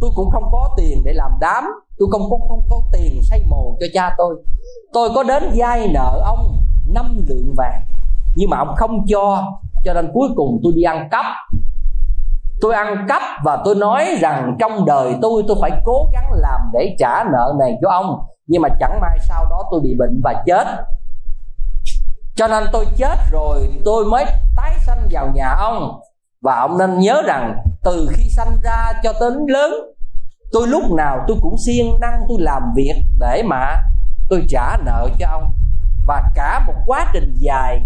Tôi 0.00 0.10
cũng 0.16 0.30
không 0.30 0.48
có 0.52 0.70
tiền 0.76 1.02
để 1.04 1.12
làm 1.12 1.30
đám. 1.40 1.64
Tôi 1.98 2.08
không 2.12 2.30
có 2.30 2.38
không 2.48 2.62
có 2.70 2.80
tiền 2.92 3.20
xây 3.22 3.42
mồ 3.48 3.76
cho 3.80 3.86
cha 3.94 4.14
tôi. 4.18 4.34
Tôi 4.92 5.08
có 5.14 5.22
đến 5.22 5.42
vay 5.56 5.88
nợ 5.94 6.22
ông 6.24 6.56
năm 6.88 7.20
lượng 7.28 7.54
vàng. 7.56 7.82
Nhưng 8.36 8.50
mà 8.50 8.58
ông 8.58 8.74
không 8.76 9.06
cho. 9.08 9.52
Cho 9.84 9.94
nên 9.94 10.10
cuối 10.14 10.28
cùng 10.36 10.60
tôi 10.62 10.72
đi 10.76 10.82
ăn 10.82 11.08
cắp. 11.10 11.24
Tôi 12.60 12.74
ăn 12.74 13.06
cắp 13.08 13.22
và 13.44 13.62
tôi 13.64 13.74
nói 13.74 14.16
rằng 14.20 14.56
trong 14.60 14.84
đời 14.86 15.16
tôi 15.22 15.44
tôi 15.48 15.56
phải 15.60 15.70
cố 15.84 16.08
gắng 16.12 16.32
làm 16.32 16.60
để 16.72 16.96
trả 16.98 17.24
nợ 17.32 17.54
này 17.58 17.78
cho 17.82 17.90
ông. 17.90 18.20
Nhưng 18.46 18.62
mà 18.62 18.68
chẳng 18.80 19.00
may 19.00 19.18
sau 19.28 19.44
đó 19.50 19.62
tôi 19.70 19.80
bị 19.80 19.94
bệnh 19.98 20.20
và 20.24 20.42
chết 20.46 20.66
cho 22.36 22.48
nên 22.48 22.64
tôi 22.72 22.86
chết 22.96 23.16
rồi 23.30 23.70
tôi 23.84 24.04
mới 24.04 24.24
tái 24.56 24.72
sanh 24.86 25.08
vào 25.10 25.32
nhà 25.34 25.54
ông. 25.58 26.00
Và 26.42 26.60
ông 26.60 26.78
nên 26.78 26.98
nhớ 26.98 27.22
rằng 27.26 27.56
từ 27.84 28.08
khi 28.12 28.28
sanh 28.28 28.56
ra 28.62 28.92
cho 29.02 29.12
đến 29.20 29.46
lớn, 29.48 29.72
tôi 30.52 30.68
lúc 30.68 30.82
nào 30.96 31.24
tôi 31.28 31.36
cũng 31.42 31.56
siêng 31.66 32.00
năng 32.00 32.20
tôi 32.28 32.38
làm 32.40 32.62
việc 32.76 32.94
để 33.20 33.42
mà 33.46 33.76
tôi 34.28 34.42
trả 34.48 34.76
nợ 34.76 35.08
cho 35.18 35.26
ông. 35.30 35.52
Và 36.06 36.22
cả 36.34 36.64
một 36.66 36.74
quá 36.86 37.10
trình 37.12 37.34
dài, 37.38 37.80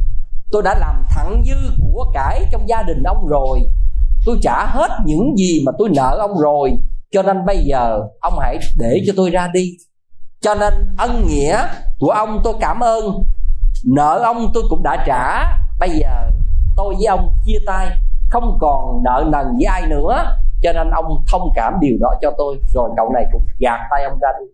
tôi 0.53 0.63
đã 0.63 0.75
làm 0.79 1.05
thẳng 1.11 1.43
dư 1.47 1.71
của 1.81 2.11
cải 2.15 2.45
trong 2.53 2.69
gia 2.69 2.83
đình 2.83 3.03
ông 3.03 3.27
rồi. 3.27 3.61
Tôi 4.27 4.39
trả 4.43 4.67
hết 4.67 4.91
những 5.05 5.37
gì 5.37 5.63
mà 5.67 5.73
tôi 5.79 5.89
nợ 5.97 6.17
ông 6.21 6.39
rồi. 6.39 6.79
Cho 7.13 7.23
nên 7.23 7.47
bây 7.47 7.65
giờ 7.65 8.01
ông 8.21 8.39
hãy 8.39 8.59
để 8.79 9.03
cho 9.07 9.13
tôi 9.17 9.31
ra 9.31 9.49
đi. 9.53 9.73
Cho 10.41 10.55
nên 10.55 10.73
ân 10.99 11.27
nghĩa 11.27 11.65
của 11.99 12.11
ông 12.11 12.41
tôi 12.45 12.55
cảm 12.61 12.81
ơn 12.81 13.25
nợ 13.87 14.21
ông 14.25 14.51
tôi 14.55 14.63
cũng 14.71 14.83
đã 14.83 15.05
trả. 15.07 15.53
Bây 15.79 15.91
giờ 15.91 16.31
tôi 16.77 16.95
với 16.95 17.07
ông 17.07 17.33
chia 17.45 17.59
tay 17.67 17.89
không 18.31 18.59
còn 18.61 19.03
nợ 19.05 19.25
nần 19.27 19.47
với 19.57 19.65
ai 19.65 19.83
nữa. 19.87 20.25
Cho 20.63 20.73
nên 20.73 20.91
ông 20.91 21.25
thông 21.33 21.53
cảm 21.55 21.75
điều 21.81 21.97
đó 22.01 22.15
cho 22.23 22.31
tôi. 22.39 22.57
Rồi 22.75 22.91
cậu 22.97 23.11
này 23.15 23.25
cũng 23.33 23.43
gạt 23.59 23.81
tay 23.91 24.05
ông 24.05 24.19
ra 24.21 24.29
đi. 24.41 24.47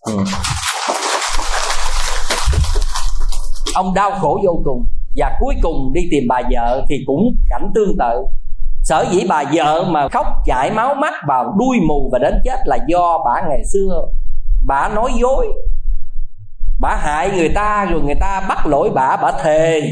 Ừ. 0.00 0.24
ông 3.74 3.94
đau 3.94 4.10
khổ 4.20 4.40
vô 4.44 4.60
cùng. 4.64 4.86
Và 5.16 5.36
cuối 5.40 5.54
cùng 5.62 5.92
đi 5.92 6.08
tìm 6.10 6.24
bà 6.28 6.42
vợ 6.52 6.84
thì 6.88 6.96
cũng 7.06 7.36
cảnh 7.48 7.70
tương 7.74 7.98
tự. 7.98 8.24
Sở 8.82 9.04
dĩ 9.10 9.26
bà 9.28 9.44
vợ 9.52 9.84
mà 9.88 10.08
khóc 10.08 10.26
chảy 10.44 10.70
máu 10.70 10.94
mắt 10.94 11.14
vào 11.28 11.54
đuôi 11.58 11.78
mù 11.88 12.08
và 12.12 12.18
đến 12.18 12.34
chết 12.44 12.58
là 12.64 12.78
do 12.88 13.18
bà 13.24 13.48
ngày 13.48 13.62
xưa 13.72 14.02
bà 14.66 14.88
nói 14.88 15.10
dối 15.20 15.48
bà 16.80 16.96
hại 16.96 17.30
người 17.30 17.48
ta 17.48 17.84
rồi 17.90 18.00
người 18.00 18.14
ta 18.14 18.40
bắt 18.48 18.66
lỗi 18.66 18.90
bà 18.94 19.16
bà 19.16 19.32
thề. 19.42 19.82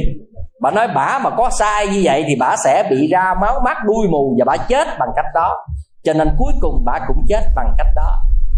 Bà 0.60 0.70
nói 0.70 0.88
bà 0.94 1.18
mà 1.18 1.30
có 1.30 1.50
sai 1.50 1.86
như 1.86 2.00
vậy 2.04 2.24
thì 2.28 2.34
bà 2.40 2.56
sẽ 2.64 2.88
bị 2.90 3.08
ra 3.10 3.34
máu 3.40 3.60
mắt, 3.64 3.76
đuôi 3.84 4.08
mù 4.08 4.36
và 4.38 4.44
bà 4.44 4.56
chết 4.56 4.86
bằng 4.98 5.08
cách 5.16 5.24
đó. 5.34 5.56
Cho 6.04 6.12
nên 6.12 6.28
cuối 6.38 6.52
cùng 6.60 6.82
bà 6.84 6.98
cũng 7.08 7.24
chết 7.28 7.42
bằng 7.56 7.74
cách 7.78 7.86
đó. 7.96 8.10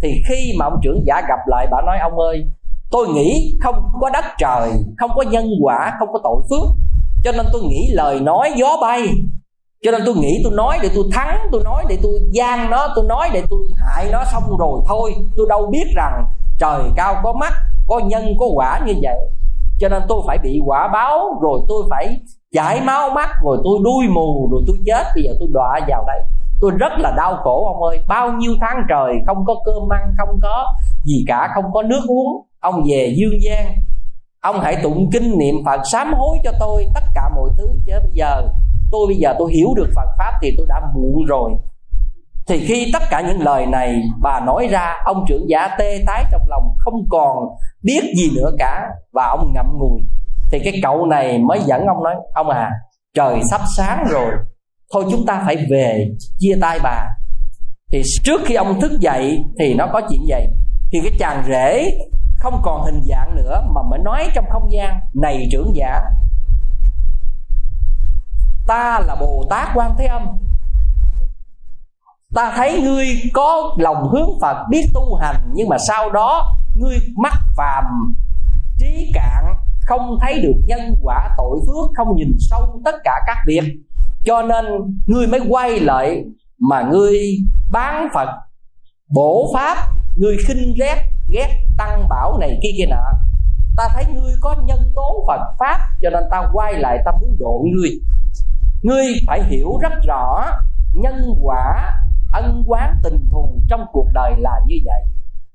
Thì 0.03 0.23
khi 0.29 0.55
mà 0.59 0.67
ông 0.67 0.81
trưởng 0.83 1.03
giả 1.07 1.23
gặp 1.29 1.39
lại 1.47 1.67
bà 1.71 1.81
nói, 1.87 1.99
ông 1.99 2.19
ơi, 2.19 2.45
tôi 2.91 3.09
nghĩ 3.09 3.59
không 3.63 3.91
có 4.01 4.11
đất 4.11 4.25
trời, 4.39 4.71
không 4.99 5.11
có 5.15 5.23
nhân 5.23 5.47
quả, 5.63 5.93
không 5.99 6.09
có 6.13 6.21
tội 6.25 6.43
phước. 6.51 6.77
Cho 7.25 7.33
nên 7.33 7.47
tôi 7.53 7.63
nghĩ 7.63 7.91
lời 7.93 8.21
nói 8.21 8.53
gió 8.57 8.77
bay. 8.81 9.09
Cho 9.85 9.91
nên 9.91 10.03
tôi 10.07 10.15
nghĩ 10.15 10.41
tôi 10.45 10.53
nói 10.53 10.79
để 10.83 10.91
tôi 10.95 11.05
thắng, 11.13 11.39
tôi 11.53 11.63
nói 11.65 11.85
để 11.89 11.99
tôi 12.03 12.13
gian 12.31 12.71
nó, 12.71 12.89
tôi 12.97 13.05
nói 13.09 13.31
để 13.33 13.43
tôi 13.51 13.61
hại 13.77 14.07
nó 14.13 14.25
xong 14.33 14.57
rồi 14.59 14.81
thôi. 14.89 15.15
Tôi 15.37 15.47
đâu 15.49 15.67
biết 15.73 15.87
rằng 15.97 16.25
trời 16.59 16.81
cao 16.97 17.21
có 17.23 17.33
mắt 17.33 17.53
có 17.87 17.99
nhân, 17.99 18.25
có 18.39 18.47
quả 18.55 18.81
như 18.87 18.93
vậy. 19.03 19.19
Cho 19.79 19.89
nên 19.89 20.03
tôi 20.09 20.23
phải 20.27 20.39
bị 20.39 20.61
quả 20.67 20.89
báo, 20.89 21.39
rồi 21.43 21.61
tôi 21.69 21.83
phải 21.91 22.21
chảy 22.53 22.81
máu 22.81 23.11
mắt, 23.11 23.29
rồi 23.45 23.59
tôi 23.65 23.79
đuôi 23.85 24.07
mù, 24.15 24.49
rồi 24.53 24.63
tôi 24.67 24.77
chết. 24.87 25.05
Bây 25.15 25.25
giờ 25.25 25.33
tôi 25.39 25.49
đọa 25.53 25.81
vào 25.89 26.05
đây. 26.07 26.23
Tôi 26.61 26.71
rất 26.71 26.93
là 26.99 27.15
đau 27.17 27.37
khổ, 27.45 27.67
ông 27.75 27.83
ơi. 27.83 28.01
Bao 28.09 28.33
nhiêu 28.33 28.55
tháng 28.61 28.83
trời 28.89 29.15
không 29.27 29.45
có 29.47 29.55
cơm 29.65 29.93
ăn, 29.93 30.15
không 30.19 30.39
có 30.43 30.67
gì 31.05 31.25
cả, 31.29 31.49
không 31.55 31.65
có 31.73 31.83
nước 31.83 32.03
uống. 32.09 32.43
Ông 32.61 32.83
về 32.89 33.15
dương 33.17 33.43
gian 33.43 33.75
ông 34.47 34.61
hãy 34.61 34.77
tụng 34.83 35.11
kinh 35.13 35.39
niệm 35.39 35.55
phật 35.65 35.81
sám 35.93 36.15
hối 36.15 36.39
cho 36.45 36.53
tôi, 36.61 36.87
tất 36.95 37.05
cả 37.15 37.31
mọi 37.37 37.51
thứ. 37.59 37.69
Chứ 37.87 37.93
bây 38.03 38.13
giờ, 38.13 38.43
tôi 38.91 39.07
bây 39.07 39.17
giờ 39.17 39.35
tôi 39.39 39.53
hiểu 39.53 39.69
được 39.77 39.89
phật 39.97 40.09
pháp 40.19 40.33
thì 40.43 40.55
tôi 40.59 40.67
đã 40.69 40.81
muộn 40.95 41.25
rồi 41.29 41.51
thì 42.49 42.67
khi 42.67 42.91
tất 42.93 43.03
cả 43.11 43.21
những 43.21 43.43
lời 43.43 43.67
này 43.67 44.03
bà 44.23 44.41
nói 44.41 44.69
ra, 44.71 44.95
ông 45.05 45.25
trưởng 45.29 45.49
giả 45.49 45.69
tê 45.79 46.03
tái 46.07 46.25
trong 46.33 46.43
lòng, 46.49 46.77
không 46.79 46.95
còn 47.11 47.37
biết 47.83 48.03
gì 48.17 48.31
nữa 48.37 48.51
cả, 48.59 48.89
và 49.13 49.27
ông 49.27 49.53
ngậm 49.55 49.67
ngùi. 49.79 50.01
Thì 50.51 50.59
cái 50.65 50.81
cậu 50.83 51.07
này 51.07 51.39
mới 51.39 51.61
dẫn 51.65 51.87
ông 51.87 52.05
nói, 52.05 52.15
ông 52.35 52.49
à 52.49 52.71
trời 53.15 53.41
sắp 53.51 53.61
sáng 53.77 54.05
rồi, 54.11 54.31
thôi 54.93 55.05
chúng 55.11 55.27
ta 55.27 55.43
phải 55.47 55.57
về 55.71 56.09
chia 56.39 56.55
tay 56.61 56.79
bà. 56.83 57.07
Thì 57.93 58.03
trước 58.25 58.41
khi 58.45 58.55
ông 58.55 58.81
thức 58.81 58.93
dậy 59.01 59.45
thì 59.59 59.75
nó 59.75 59.87
có 59.93 60.01
chuyện 60.11 60.25
vậy. 60.29 60.47
Thì 60.93 61.01
cái 61.03 61.13
chàng 61.19 61.45
rể 61.49 61.91
không 62.37 62.61
còn 62.65 62.83
hình 62.85 63.01
dạng 63.05 63.37
nữa 63.37 63.63
mà 63.75 63.81
mới 63.91 63.99
nói 63.99 64.29
trong 64.35 64.45
không 64.51 64.73
gian, 64.73 65.01
này 65.15 65.49
trưởng 65.51 65.71
giả, 65.75 66.01
ta 68.67 69.01
là 69.07 69.17
bồ 69.21 69.45
tát 69.51 69.69
quan 69.75 69.95
thế 69.99 70.07
âm 70.07 70.23
ta 72.35 72.53
thấy 72.57 72.81
ngươi 72.83 73.07
có 73.35 73.75
lòng 73.79 74.09
hướng 74.09 74.41
phật 74.41 74.57
biết 74.71 74.87
tu 74.95 75.15
hành, 75.15 75.37
nhưng 75.55 75.69
mà 75.69 75.77
sau 75.89 76.11
đó 76.11 76.57
ngươi 76.75 76.99
mắc 77.17 77.39
phàm 77.57 77.85
trí 78.79 79.13
cạn, 79.15 79.45
không 79.81 80.19
thấy 80.21 80.41
được 80.41 80.55
nhân 80.67 80.95
quả 81.03 81.35
tội 81.37 81.59
phước, 81.67 81.91
không 81.97 82.17
nhìn 82.17 82.37
sâu 82.39 82.81
tất 82.85 82.95
cả 83.05 83.13
các 83.27 83.37
việc. 83.47 83.63
Cho 84.25 84.43
nên 84.43 84.65
ngươi 85.07 85.27
mới 85.27 85.41
quay 85.49 85.81
lại 85.81 86.25
mà 86.59 86.83
ngươi 86.83 87.21
bán 87.71 88.09
phật, 88.15 88.29
bổ 89.09 89.51
pháp, 89.55 89.77
ngươi 90.17 90.37
khinh 90.47 90.75
ghét 90.79 91.03
ghét 91.31 91.49
tăng 91.79 92.09
bảo 92.09 92.39
này 92.39 92.59
kia 92.63 92.71
kia 92.79 92.87
nọ. 92.91 93.13
Ta 93.77 93.89
thấy 93.95 94.05
ngươi 94.15 94.33
có 94.41 94.57
nhân 94.65 94.93
tố 94.95 95.25
phật 95.27 95.41
pháp, 95.59 95.79
cho 96.03 96.11
nên 96.11 96.23
ta 96.31 96.43
quay 96.53 96.75
lại 96.75 96.99
ta 97.05 97.13
muốn 97.21 97.37
độ 97.39 97.65
ngươi. 97.73 97.91
Ngươi 98.83 99.07
phải 99.27 99.43
hiểu 99.45 99.79
rất 99.83 99.93
rõ 100.07 100.47
nhân 100.95 101.35
quả 101.43 101.93
ân 102.43 102.65
quán 102.67 102.97
tình 103.03 103.29
thù 103.31 103.61
trong 103.69 103.87
cuộc 103.93 104.07
đời 104.15 104.35
là 104.39 104.61
như 104.67 104.77
vậy. 104.85 105.03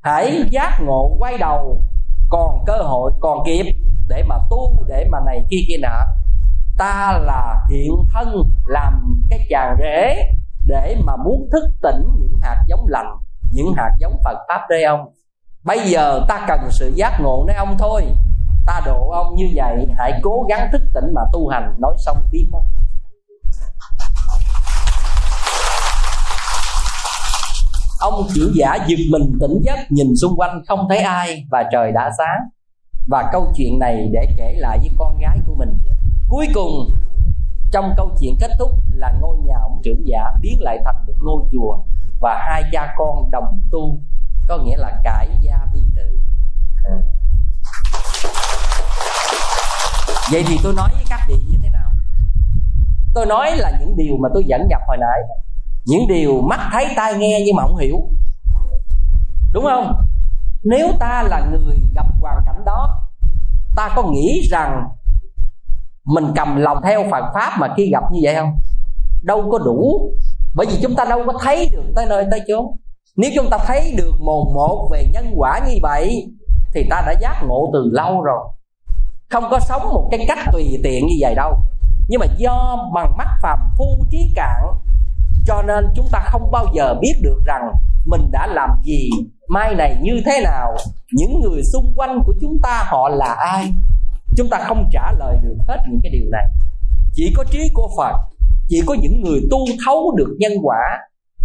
Hãy 0.02 0.44
giác 0.50 0.80
ngộ, 0.86 1.16
quay 1.20 1.38
đầu. 1.38 1.82
Còn 2.30 2.64
cơ 2.66 2.78
hội, 2.78 3.12
còn 3.20 3.44
kịp 3.46 3.66
để 4.08 4.24
mà 4.24 4.36
tu, 4.50 4.76
để 4.88 5.08
mà 5.12 5.20
này 5.26 5.44
kia 5.50 5.58
kia 5.68 5.78
nọ. 5.82 5.98
Ta 6.78 7.20
là 7.22 7.66
hiện 7.70 7.92
thân 8.14 8.44
làm 8.66 9.24
cái 9.30 9.40
chàng 9.50 9.76
rễ 9.80 10.34
để 10.66 10.96
mà 11.06 11.16
muốn 11.16 11.50
thức 11.52 11.64
tỉnh 11.82 12.04
những 12.20 12.40
hạt 12.42 12.64
giống 12.68 12.88
lành, 12.88 13.18
những 13.52 13.74
hạt 13.78 13.92
giống 14.00 14.22
phật 14.24 14.38
pháp 14.48 14.62
đây 14.70 14.84
ông. 14.84 15.10
Bây 15.64 15.80
giờ 15.80 16.26
ta 16.28 16.46
cần 16.48 16.60
sự 16.72 16.94
giác 16.96 17.20
ngộ 17.22 17.46
đấy 17.48 17.56
ông 17.56 17.76
thôi. 17.80 18.06
Ta 18.66 18.82
độ 18.86 19.10
ông 19.10 19.36
như 19.36 19.50
vậy, 19.56 19.88
hãy 19.98 20.20
cố 20.24 20.46
gắng 20.50 20.70
thức 20.72 20.82
tỉnh 20.94 21.14
mà 21.14 21.22
tu 21.34 21.48
hành, 21.48 21.76
nói 21.80 21.96
xong 22.06 22.18
biến 22.32 22.50
mất. 22.52 22.62
Ông 28.02 28.28
trưởng 28.36 28.52
giả 28.56 28.78
giật 28.88 29.00
mình 29.12 29.38
tỉnh 29.40 29.62
giấc 29.62 29.80
nhìn 29.90 30.16
xung 30.16 30.40
quanh 30.40 30.62
không 30.68 30.80
thấy 30.90 30.98
ai 30.98 31.46
và 31.52 31.64
trời 31.72 31.92
đã 31.92 32.12
sáng. 32.18 32.40
Và 33.08 33.30
câu 33.32 33.54
chuyện 33.56 33.80
này 33.80 34.10
để 34.12 34.28
kể 34.38 34.56
lại 34.58 34.78
với 34.78 34.90
con 34.98 35.18
gái 35.20 35.38
của 35.48 35.56
mình. 35.56 35.78
Cuối 36.30 36.48
cùng 36.54 36.90
trong 37.72 37.94
câu 37.98 38.10
chuyện 38.20 38.36
kết 38.40 38.52
thúc 38.60 38.72
là 38.94 39.14
ngôi 39.22 39.38
nhà 39.38 39.56
ông 39.62 39.82
trưởng 39.84 40.08
giả 40.08 40.24
biến 40.42 40.58
lại 40.62 40.78
thành 40.86 40.96
một 41.08 41.14
ngôi 41.22 41.44
chùa 41.52 41.78
và 42.22 42.46
hai 42.50 42.64
cha 42.72 42.94
con 42.98 43.32
đồng 43.32 43.60
tu 43.72 43.98
có 44.48 44.58
nghĩa 44.58 44.78
là 44.78 45.02
cải 45.04 45.30
gia 45.42 45.60
vi 45.74 45.82
tự 45.96 46.20
à. 46.84 46.98
vậy 50.32 50.44
thì 50.48 50.58
tôi 50.64 50.74
nói 50.74 50.90
với 50.94 51.04
các 51.10 51.20
vị 51.28 51.36
như 51.52 51.58
thế 51.64 51.70
nào? 51.70 51.92
Tôi 53.14 53.26
nói 53.26 53.52
là 53.58 53.72
những 53.80 53.96
điều 53.98 54.18
mà 54.18 54.30
tôi 54.34 54.44
dẫn 54.46 54.68
nhập 54.68 54.82
hồi 54.88 54.98
nãy 54.98 55.20
những 55.86 56.08
điều 56.08 56.42
mắt 56.42 56.60
thấy 56.72 56.88
tai 56.96 57.14
nghe 57.14 57.44
nhưng 57.46 57.56
mà 57.56 57.64
không 57.64 57.78
hiểu. 57.78 58.00
Đúng 59.54 59.64
không? 59.64 59.96
Nếu 60.64 60.92
ta 61.00 61.24
là 61.24 61.46
người 61.52 61.80
gặp 61.96 62.06
hoàn 62.22 62.38
cảnh 62.46 62.66
đó, 62.66 63.02
ta 63.76 63.90
có 63.96 64.04
nghĩ 64.04 64.42
rằng 64.52 64.88
mình 66.06 66.26
cầm 66.36 66.56
lòng 66.56 66.78
theo 66.84 67.04
Phật 67.12 67.24
pháp 67.34 67.52
mà 67.60 67.74
khi 67.78 67.90
gặp 67.92 68.04
như 68.12 68.20
vậy 68.24 68.36
không? 68.36 68.60
Đâu 69.24 69.50
có 69.52 69.60
đủ. 69.60 70.12
Bởi 70.56 70.68
vì 70.70 70.80
chúng 70.82 70.96
ta 70.96 71.06
đâu 71.06 71.24
có 71.28 71.34
thấy 71.42 71.70
được 71.72 71.84
tới 71.96 72.06
nơi 72.10 72.26
tới 72.32 72.42
chốn. 72.48 72.66
Nếu 73.18 73.32
chúng 73.36 73.50
ta 73.50 73.58
thấy 73.68 73.94
được 73.98 74.14
một 74.20 74.52
một 74.56 74.90
về 74.92 75.08
nhân 75.14 75.34
quả 75.36 75.60
như 75.68 75.78
vậy, 75.82 76.28
thì 76.74 76.88
ta 76.90 77.04
đã 77.06 77.14
giác 77.22 77.44
ngộ 77.48 77.70
từ 77.74 77.90
lâu 77.92 78.22
rồi. 78.22 78.40
Không 79.30 79.44
có 79.52 79.60
sống 79.60 79.82
một 79.94 80.08
cái 80.12 80.26
cách 80.28 80.40
tùy 80.54 80.80
tiện 80.84 81.08
như 81.08 81.16
vậy 81.20 81.36
đâu. 81.36 81.58
Nhưng 82.08 82.20
mà 82.20 82.26
do 82.38 82.90
bằng 82.94 83.18
mắt 83.18 83.28
phàm 83.42 83.60
phu 83.78 84.06
trí 84.10 84.32
cạn 84.36 84.64
cho 85.46 85.62
nên 85.62 85.86
chúng 85.96 86.08
ta 86.12 86.20
không 86.26 86.52
bao 86.52 86.66
giờ 86.76 86.96
biết 87.02 87.14
được 87.22 87.42
rằng 87.46 87.72
mình 88.06 88.32
đã 88.32 88.48
làm 88.48 88.70
gì, 88.84 89.10
mai 89.48 89.76
này 89.76 89.96
như 90.02 90.22
thế 90.26 90.42
nào, 90.44 90.76
những 91.12 91.40
người 91.42 91.64
xung 91.64 91.94
quanh 91.96 92.20
của 92.26 92.34
chúng 92.42 92.58
ta 92.64 92.84
họ 92.88 93.10
là 93.10 93.36
ai. 93.40 93.74
Chúng 94.38 94.50
ta 94.50 94.58
không 94.68 94.90
trả 94.92 95.12
lời 95.20 95.38
được 95.44 95.56
hết 95.68 95.78
những 95.90 96.00
cái 96.04 96.12
điều 96.12 96.30
này. 96.32 96.48
Chỉ 97.14 97.34
có 97.38 97.44
trí 97.44 97.70
của 97.74 97.90
phật, 97.98 98.16
chỉ 98.68 98.82
có 98.86 98.96
những 99.02 99.22
người 99.22 99.42
tu 99.52 99.58
thấu 99.86 100.16
được 100.18 100.36
nhân 100.40 100.52
quả, 100.64 101.00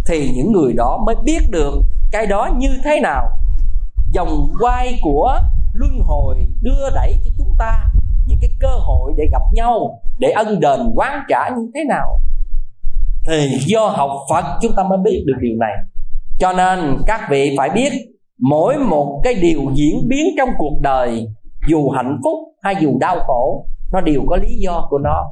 thì 0.07 0.31
những 0.35 0.51
người 0.51 0.73
đó 0.73 1.03
mới 1.05 1.15
biết 1.23 1.41
được 1.49 1.73
cái 2.11 2.27
đó 2.27 2.49
như 2.57 2.69
thế 2.83 2.99
nào. 2.99 3.37
Dòng 4.11 4.53
quay 4.59 4.99
của 5.03 5.39
luân 5.73 5.99
hồi 6.03 6.47
đưa 6.61 6.89
đẩy 6.95 7.19
cho 7.25 7.31
chúng 7.37 7.55
ta 7.59 7.83
những 8.27 8.37
cái 8.41 8.51
cơ 8.59 8.77
hội 8.79 9.13
để 9.17 9.25
gặp 9.31 9.41
nhau, 9.53 9.99
để 10.19 10.31
ân 10.31 10.59
đền 10.59 10.91
quán 10.95 11.23
trả 11.29 11.49
như 11.49 11.71
thế 11.75 11.83
nào 11.89 12.21
thì 13.27 13.49
do 13.65 13.87
học 13.87 14.11
phật 14.29 14.45
chúng 14.61 14.71
ta 14.77 14.83
mới 14.83 14.97
biết 15.03 15.23
được 15.27 15.35
điều 15.41 15.55
này. 15.59 15.73
Cho 16.39 16.53
nên 16.53 16.97
các 17.07 17.21
vị 17.29 17.55
phải 17.57 17.69
biết 17.69 17.91
mỗi 18.39 18.77
một 18.77 19.21
cái 19.23 19.33
điều 19.33 19.61
diễn 19.73 20.07
biến 20.07 20.25
trong 20.37 20.49
cuộc 20.57 20.79
đời 20.81 21.27
dù 21.67 21.89
hạnh 21.89 22.19
phúc 22.23 22.37
hay 22.61 22.75
dù 22.79 22.97
đau 22.99 23.19
khổ 23.27 23.65
nó 23.93 24.01
đều 24.01 24.21
có 24.27 24.35
lý 24.37 24.55
do 24.59 24.87
của 24.89 24.97
nó. 24.97 25.25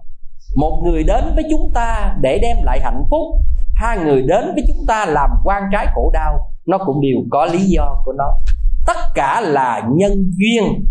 Một 0.55 0.81
người 0.85 1.03
đến 1.03 1.23
với 1.35 1.43
chúng 1.49 1.71
ta 1.73 2.15
để 2.21 2.39
đem 2.41 2.57
lại 2.63 2.79
hạnh 2.83 3.03
phúc 3.11 3.21
hai 3.75 3.97
người 3.97 4.21
đến 4.21 4.45
với 4.45 4.63
chúng 4.67 4.85
ta 4.87 5.05
làm 5.05 5.29
quan 5.43 5.63
trái 5.71 5.87
khổ 5.95 6.11
đau 6.13 6.39
nó 6.65 6.77
cũng 6.77 7.01
đều 7.01 7.23
có 7.31 7.45
lý 7.45 7.59
do 7.59 8.01
của 8.05 8.13
nó. 8.17 8.25
Tất 8.87 8.97
cả 9.15 9.41
là 9.41 9.81
nhân 9.95 10.31
duyên 10.37 10.85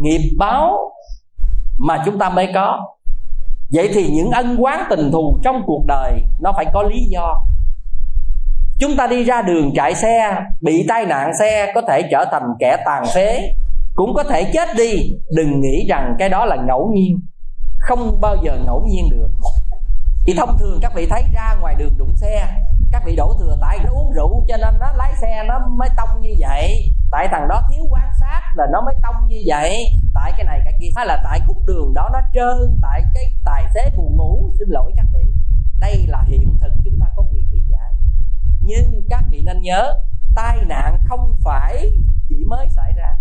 nghiệp 0.00 0.36
báo 0.38 0.78
mà 1.78 2.02
chúng 2.04 2.18
ta 2.18 2.30
mới 2.30 2.48
có 2.54 2.95
vậy 3.72 3.90
thì 3.94 4.08
những 4.08 4.30
ân 4.30 4.56
quán 4.58 4.84
tình 4.90 5.12
thù 5.12 5.38
trong 5.42 5.62
cuộc 5.66 5.84
đời, 5.86 6.22
nó 6.40 6.52
phải 6.56 6.66
có 6.74 6.82
lý 6.82 7.04
do. 7.08 7.34
Chúng 8.78 8.96
ta 8.96 9.06
đi 9.06 9.24
ra 9.24 9.42
đường 9.42 9.72
chạy 9.74 9.94
xe, 9.94 10.36
bị 10.60 10.84
tai 10.88 11.06
nạn 11.06 11.30
xe, 11.40 11.72
có 11.74 11.80
thể 11.88 12.02
trở 12.10 12.24
thành 12.32 12.42
kẻ 12.58 12.76
tàn 12.86 13.04
phế, 13.14 13.52
cũng 13.94 14.14
có 14.14 14.22
thể 14.22 14.50
chết 14.52 14.68
đi. 14.76 15.12
Đừng 15.36 15.60
nghĩ 15.60 15.86
rằng 15.88 16.14
cái 16.18 16.28
đó 16.28 16.44
là 16.44 16.56
ngẫu 16.56 16.90
nhiên, 16.94 17.20
không 17.78 18.20
bao 18.20 18.36
giờ 18.42 18.58
ngẫu 18.66 18.86
nhiên 18.88 19.08
được. 19.10 19.28
Thì 20.26 20.34
thông 20.36 20.58
thường 20.58 20.78
các 20.82 20.92
vị 20.94 21.06
thấy 21.10 21.22
ra 21.34 21.54
ngoài 21.60 21.74
đường 21.78 21.92
đụng 21.98 22.16
xe, 22.16 22.46
các 22.92 23.02
vị 23.06 23.16
đổ 23.16 23.34
thừa 23.38 23.56
tại 23.60 23.78
nó 23.84 23.90
uống 23.90 24.12
rượu 24.12 24.44
cho 24.48 24.56
nên 24.56 24.74
nó 24.80 24.86
lái 24.96 25.12
xe 25.20 25.44
nó 25.48 25.54
mới 25.78 25.88
tông 25.96 26.20
như 26.20 26.30
vậy 26.40 26.92
tại 27.10 27.28
thằng 27.30 27.48
đó 27.48 27.62
thiếu 27.70 27.84
quan 27.90 28.10
sát 28.20 28.42
là 28.54 28.66
nó 28.72 28.80
mới 28.80 28.94
tông 29.02 29.14
như 29.28 29.42
vậy. 29.46 29.76
Tại 30.14 30.32
cái 30.36 30.44
này 30.44 30.60
cái 30.64 30.72
kia, 30.80 30.88
hay 30.96 31.06
là 31.06 31.20
tại 31.24 31.40
khúc 31.46 31.56
đường 31.66 31.94
đó 31.94 32.08
nó 32.12 32.20
trơn, 32.34 32.78
tại 32.82 33.02
cái 33.14 33.32
tài 33.44 33.64
xế 33.74 33.90
buồn 33.96 34.16
ngủ, 34.16 34.50
xin 34.58 34.68
lỗi 34.68 34.92
các 34.96 35.06
vị. 35.14 35.32
Đây 35.80 36.06
là 36.08 36.22
hiện 36.26 36.58
thực, 36.60 36.72
chúng 36.84 37.00
ta 37.00 37.06
có 37.16 37.22
quyền 37.32 37.44
lý 37.52 37.60
giải. 37.68 37.94
Nhưng 38.60 39.02
các 39.10 39.24
vị 39.30 39.42
nên 39.46 39.60
nhớ, 39.60 39.92
tai 40.34 40.58
nạn 40.66 40.98
không 41.08 41.36
phải 41.44 41.90
chỉ 42.28 42.44
mới 42.46 42.68
xảy 42.70 42.92
ra. 42.96 43.16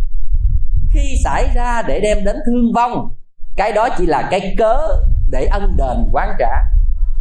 Khi 0.89 1.15
xảy 1.23 1.49
ra 1.55 1.81
để 1.87 1.99
đem 1.99 2.25
đến 2.25 2.35
thương 2.45 2.73
vong, 2.75 3.09
cái 3.55 3.71
đó 3.71 3.89
chỉ 3.97 4.05
là 4.05 4.27
cái 4.31 4.55
cớ 4.57 4.87
để 5.29 5.45
ân 5.45 5.77
đền 5.77 6.09
quán 6.11 6.35
trả. 6.39 6.63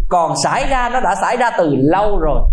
Còn 0.08 0.34
xảy 0.44 0.66
ra, 0.68 0.88
nó 0.92 1.00
đã 1.00 1.14
xảy 1.20 1.36
ra 1.36 1.50
từ 1.58 1.76
lâu 1.76 2.18
rồi 2.18 2.50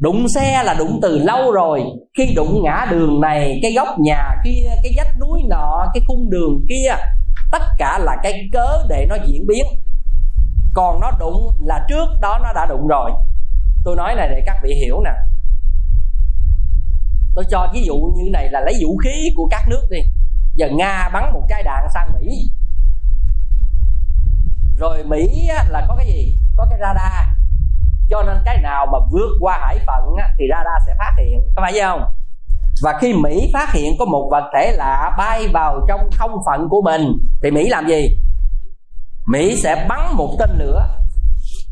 đụng 0.00 0.28
xe 0.28 0.62
là 0.64 0.74
đụng 0.74 0.98
từ 1.02 1.18
lâu 1.18 1.52
rồi. 1.52 1.82
Khi 2.18 2.32
đụng 2.36 2.62
ngã 2.64 2.86
đường 2.90 3.20
này, 3.20 3.58
cái 3.62 3.72
góc 3.72 3.88
nhà 3.98 4.30
kia, 4.44 4.70
cái 4.82 4.92
vách 4.96 5.18
núi 5.20 5.42
nọ, 5.48 5.86
cái 5.94 6.02
khung 6.06 6.30
đường 6.30 6.66
kia, 6.68 6.94
tất 7.52 7.62
cả 7.78 7.98
là 7.98 8.16
cái 8.22 8.48
cớ 8.52 8.86
để 8.88 9.06
nó 9.08 9.16
diễn 9.26 9.46
biến. 9.46 9.66
Còn 10.74 11.00
nó 11.00 11.10
đụng 11.18 11.54
là 11.64 11.84
trước 11.88 12.06
đó 12.20 12.38
nó 12.42 12.52
đã 12.52 12.66
đụng 12.66 12.88
rồi. 12.88 13.10
Tôi 13.84 13.96
nói 13.96 14.14
này 14.14 14.28
để 14.30 14.42
các 14.46 14.56
vị 14.62 14.74
hiểu 14.74 15.00
nè. 15.04 15.12
Tôi 17.34 17.44
cho 17.50 17.68
ví 17.74 17.84
dụ 17.84 17.94
như 18.16 18.30
này 18.32 18.48
là 18.50 18.60
lấy 18.60 18.74
vũ 18.82 18.96
khí 18.96 19.30
của 19.36 19.48
các 19.50 19.68
nước 19.68 19.86
đi. 19.90 19.98
Giờ 20.54 20.68
nga 20.72 21.10
bắn 21.12 21.32
một 21.32 21.42
trái 21.48 21.62
đạn 21.62 21.84
sang 21.94 22.12
mỹ. 22.20 22.50
Rồi 24.78 25.04
mỹ 25.04 25.48
là 25.68 25.84
có 25.88 25.94
cái 25.96 26.06
gì? 26.06 26.34
Có 26.56 26.66
cái 26.70 26.78
radar 26.80 27.39
cho 28.10 28.22
nên 28.22 28.36
cái 28.44 28.58
nào 28.62 28.86
mà 28.92 28.98
vượt 29.10 29.30
qua 29.40 29.58
hải 29.62 29.78
phận 29.86 30.04
thì 30.38 30.44
radar 30.50 30.82
sẽ 30.86 30.94
phát 30.98 31.12
hiện, 31.18 31.40
có 31.56 31.62
phải 31.62 31.80
không? 31.82 32.04
Và 32.82 32.98
khi 33.00 33.12
mỹ 33.12 33.50
phát 33.54 33.72
hiện 33.72 33.92
có 33.98 34.04
một 34.04 34.28
vật 34.30 34.50
thể 34.54 34.72
lạ 34.72 35.14
bay 35.18 35.48
vào 35.52 35.80
trong 35.88 36.00
không 36.18 36.30
phận 36.46 36.68
của 36.68 36.82
mình, 36.82 37.12
thì 37.42 37.50
mỹ 37.50 37.68
làm 37.68 37.88
gì? 37.88 38.18
Mỹ 39.26 39.56
sẽ 39.62 39.86
bắn 39.88 40.00
một 40.16 40.36
tên 40.38 40.50
lửa, 40.58 40.86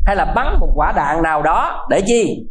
hay 0.05 0.15
là 0.15 0.25
bắn 0.35 0.59
một 0.59 0.69
quả 0.75 0.93
đạn 0.95 1.23
nào 1.23 1.41
đó 1.41 1.87
để 1.89 2.01
chi? 2.05 2.47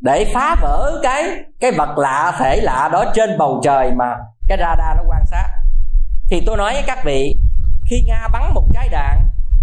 Để 0.00 0.30
phá 0.34 0.56
vỡ 0.62 1.00
cái 1.02 1.24
cái 1.60 1.70
vật 1.72 1.98
lạ, 1.98 2.32
thể 2.38 2.60
lạ 2.60 2.88
đó 2.92 3.04
trên 3.14 3.38
bầu 3.38 3.60
trời 3.64 3.90
mà 3.92 4.16
cái 4.48 4.58
radar 4.58 4.96
nó 4.96 5.02
quan 5.08 5.26
sát. 5.26 5.48
Thì 6.30 6.42
tôi 6.46 6.56
nói 6.56 6.72
với 6.72 6.82
các 6.86 6.98
vị, 7.04 7.36
khi 7.86 8.02
nga 8.06 8.28
bắn 8.32 8.54
một 8.54 8.64
trái 8.74 8.88
đạn, 8.88 9.18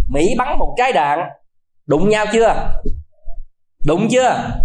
mỹ 0.07 0.35
bắn 0.37 0.57
một 0.57 0.73
trái 0.77 0.93
đạn, 0.93 1.19
đụng 1.87 2.09
nhau 2.09 2.25
chưa? 2.33 2.79
Đụng 3.87 4.07
chưa? 4.11 4.59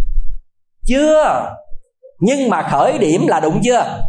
Chưa. 0.87 1.55
Nhưng 2.21 2.51
mà 2.51 2.63
khởi 2.63 2.99
điểm 2.99 3.27
là 3.27 3.41
đụng 3.41 3.61
chưa? 3.65 4.01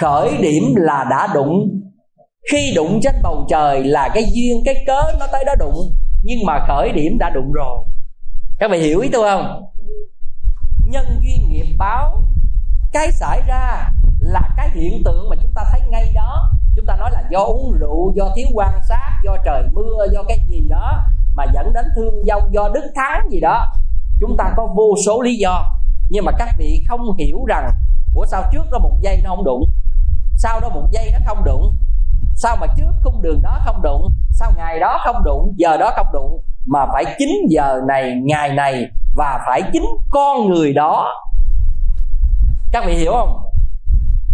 Khởi 0.00 0.36
điểm 0.40 0.74
là 0.76 1.06
đã 1.10 1.28
đụng. 1.34 1.80
Khi 2.52 2.72
đụng 2.74 3.00
trên 3.02 3.14
bầu 3.22 3.46
trời 3.48 3.84
là 3.84 4.08
cái 4.14 4.24
duyên 4.32 4.62
cái 4.64 4.84
cớ 4.86 5.00
nó 5.20 5.26
tới 5.32 5.44
đó 5.44 5.54
đụng. 5.58 5.96
Nhưng 6.22 6.38
mà 6.46 6.64
khởi 6.68 6.92
điểm 6.92 7.18
đã 7.18 7.30
đụng 7.30 7.52
rồi. 7.52 7.84
Các 8.58 8.70
vị 8.70 8.78
hiểu 8.78 9.00
ý 9.00 9.08
tôi 9.12 9.30
không? 9.30 9.64
Nhân 10.86 11.06
duyên 11.22 11.48
nghiệp 11.50 11.76
báo. 11.78 12.22
Cái 12.92 13.12
xảy 13.12 13.42
ra 13.48 13.90
là 14.20 14.40
cái 14.56 14.70
hiện 14.70 15.02
tượng 15.04 15.28
mà 15.30 15.36
chúng 15.42 15.52
ta 15.54 15.62
thấy 15.70 15.80
ngay 15.88 16.12
đó. 16.14 16.50
Chúng 16.76 16.86
ta 16.86 16.96
nói 16.96 17.10
là 17.12 17.22
do 17.30 17.38
uống 17.38 17.72
rượu 17.80 18.12
do 18.16 18.30
thiếu 18.36 18.46
quan 18.54 18.72
sát 18.88 19.20
do 19.24 19.36
trời 19.44 19.62
mưa 19.72 20.06
do 20.12 20.22
cái 20.28 20.38
gì 20.48 20.66
đó 20.68 21.02
mà 21.36 21.44
dẫn 21.54 21.72
đến 21.72 21.84
thương 21.96 22.22
vong 22.28 22.54
do 22.54 22.68
đức 22.74 22.92
thắng 22.94 23.28
gì 23.30 23.40
đó 23.40 23.72
chúng 24.20 24.36
ta 24.36 24.52
có 24.56 24.66
vô 24.76 24.94
số 25.06 25.22
lý 25.22 25.36
do, 25.36 25.64
nhưng 26.08 26.24
mà 26.24 26.32
các 26.38 26.48
vị 26.58 26.84
không 26.88 27.16
hiểu 27.18 27.44
rằng 27.48 27.70
của 28.14 28.26
sao 28.26 28.42
trước 28.52 28.70
đó 28.70 28.78
một 28.78 28.98
giây 29.00 29.20
nó 29.24 29.30
không 29.30 29.44
đụng? 29.44 29.70
Sau 30.36 30.60
đó 30.60 30.68
một 30.68 30.88
giây 30.92 31.10
nó 31.12 31.18
không 31.26 31.44
đụng? 31.44 31.74
Sao 32.34 32.56
mà 32.60 32.66
trước 32.76 32.92
cung 33.02 33.22
đường 33.22 33.42
đó 33.42 33.60
không 33.64 33.82
đụng? 33.82 34.08
Sao 34.30 34.52
ngày 34.56 34.80
đó 34.80 34.98
không 35.04 35.24
đụng? 35.24 35.54
Giờ 35.56 35.76
đó 35.76 35.92
không 35.96 36.06
đụng? 36.12 36.42
Mà 36.66 36.86
phải 36.92 37.04
chính 37.18 37.30
giờ 37.50 37.80
này, 37.88 38.14
ngày 38.24 38.54
này, 38.54 38.86
và 39.16 39.40
phải 39.46 39.62
chính 39.72 39.84
con 40.10 40.48
người 40.48 40.72
đó. 40.72 41.14
Các 42.72 42.84
vị 42.86 42.94
hiểu 42.94 43.12
không? 43.12 43.42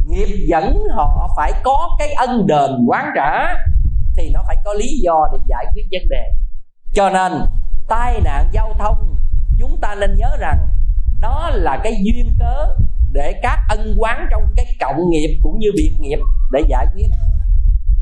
Nghiệp 0.07 0.47
dẫn 0.49 0.77
họ 0.97 1.29
phải 1.37 1.53
có 1.63 1.89
cái 1.99 2.13
ân 2.13 2.47
đền 2.47 2.87
quán 2.89 3.07
trả, 3.17 3.55
thì 4.17 4.31
nó 4.35 4.41
phải 4.47 4.57
có 4.65 4.73
lý 4.75 5.01
do 5.03 5.29
để 5.33 5.39
giải 5.47 5.67
quyết 5.75 5.83
vấn 5.93 6.09
đề. 6.09 6.31
Cho 6.95 7.11
nên, 7.11 7.33
tai 7.89 8.21
nạn 8.25 8.49
giao 8.53 8.75
thông 8.79 9.17
chúng 9.63 9.81
ta 9.81 9.95
nên 9.95 10.15
nhớ 10.15 10.37
rằng 10.39 10.69
đó 11.21 11.51
là 11.53 11.81
cái 11.85 11.97
duyên 12.03 12.37
cớ 12.39 12.77
để 13.13 13.41
các 13.43 13.59
ân 13.69 13.95
quán 13.99 14.27
trong 14.31 14.43
cái 14.57 14.67
cộng 14.81 15.11
nghiệp 15.11 15.41
cũng 15.43 15.59
như 15.59 15.69
biệt 15.77 15.93
nghiệp 16.01 16.19
để 16.53 16.63
giải 16.69 16.87
quyết. 16.95 17.07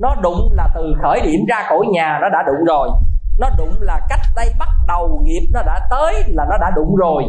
Nó 0.00 0.14
đụng 0.22 0.52
là 0.52 0.68
từ 0.74 0.94
khởi 1.02 1.20
điểm 1.20 1.44
ra 1.48 1.64
khỏi 1.68 1.86
nhà 1.92 2.18
nó 2.22 2.28
đã 2.28 2.38
đụng 2.46 2.64
rồi. 2.66 2.88
Nó 3.38 3.50
đụng 3.58 3.80
là 3.80 4.00
cách 4.08 4.20
đây 4.36 4.54
bắt 4.58 4.68
đầu 4.88 5.20
nghiệp 5.24 5.48
nó 5.52 5.62
đã 5.62 5.86
tới 5.90 6.24
là 6.26 6.44
nó 6.50 6.58
đã 6.58 6.70
đụng 6.76 6.96
rồi. 6.96 7.24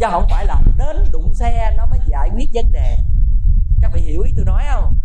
Chứ 0.00 0.06
không 0.10 0.26
phải 0.30 0.46
là 0.46 0.60
đến 0.78 0.96
đụng 1.12 1.34
xe 1.34 1.74
nó 1.76 1.86
mới 1.86 1.98
giải 2.06 2.30
quyết 2.36 2.48
vấn 2.54 2.72
đề. 2.72 2.98
Các 3.82 3.90
vị 3.94 4.00
hiểu 4.00 4.22
ý 4.22 4.32
tôi 4.36 4.44
nói 4.44 4.62
không? 4.72 4.96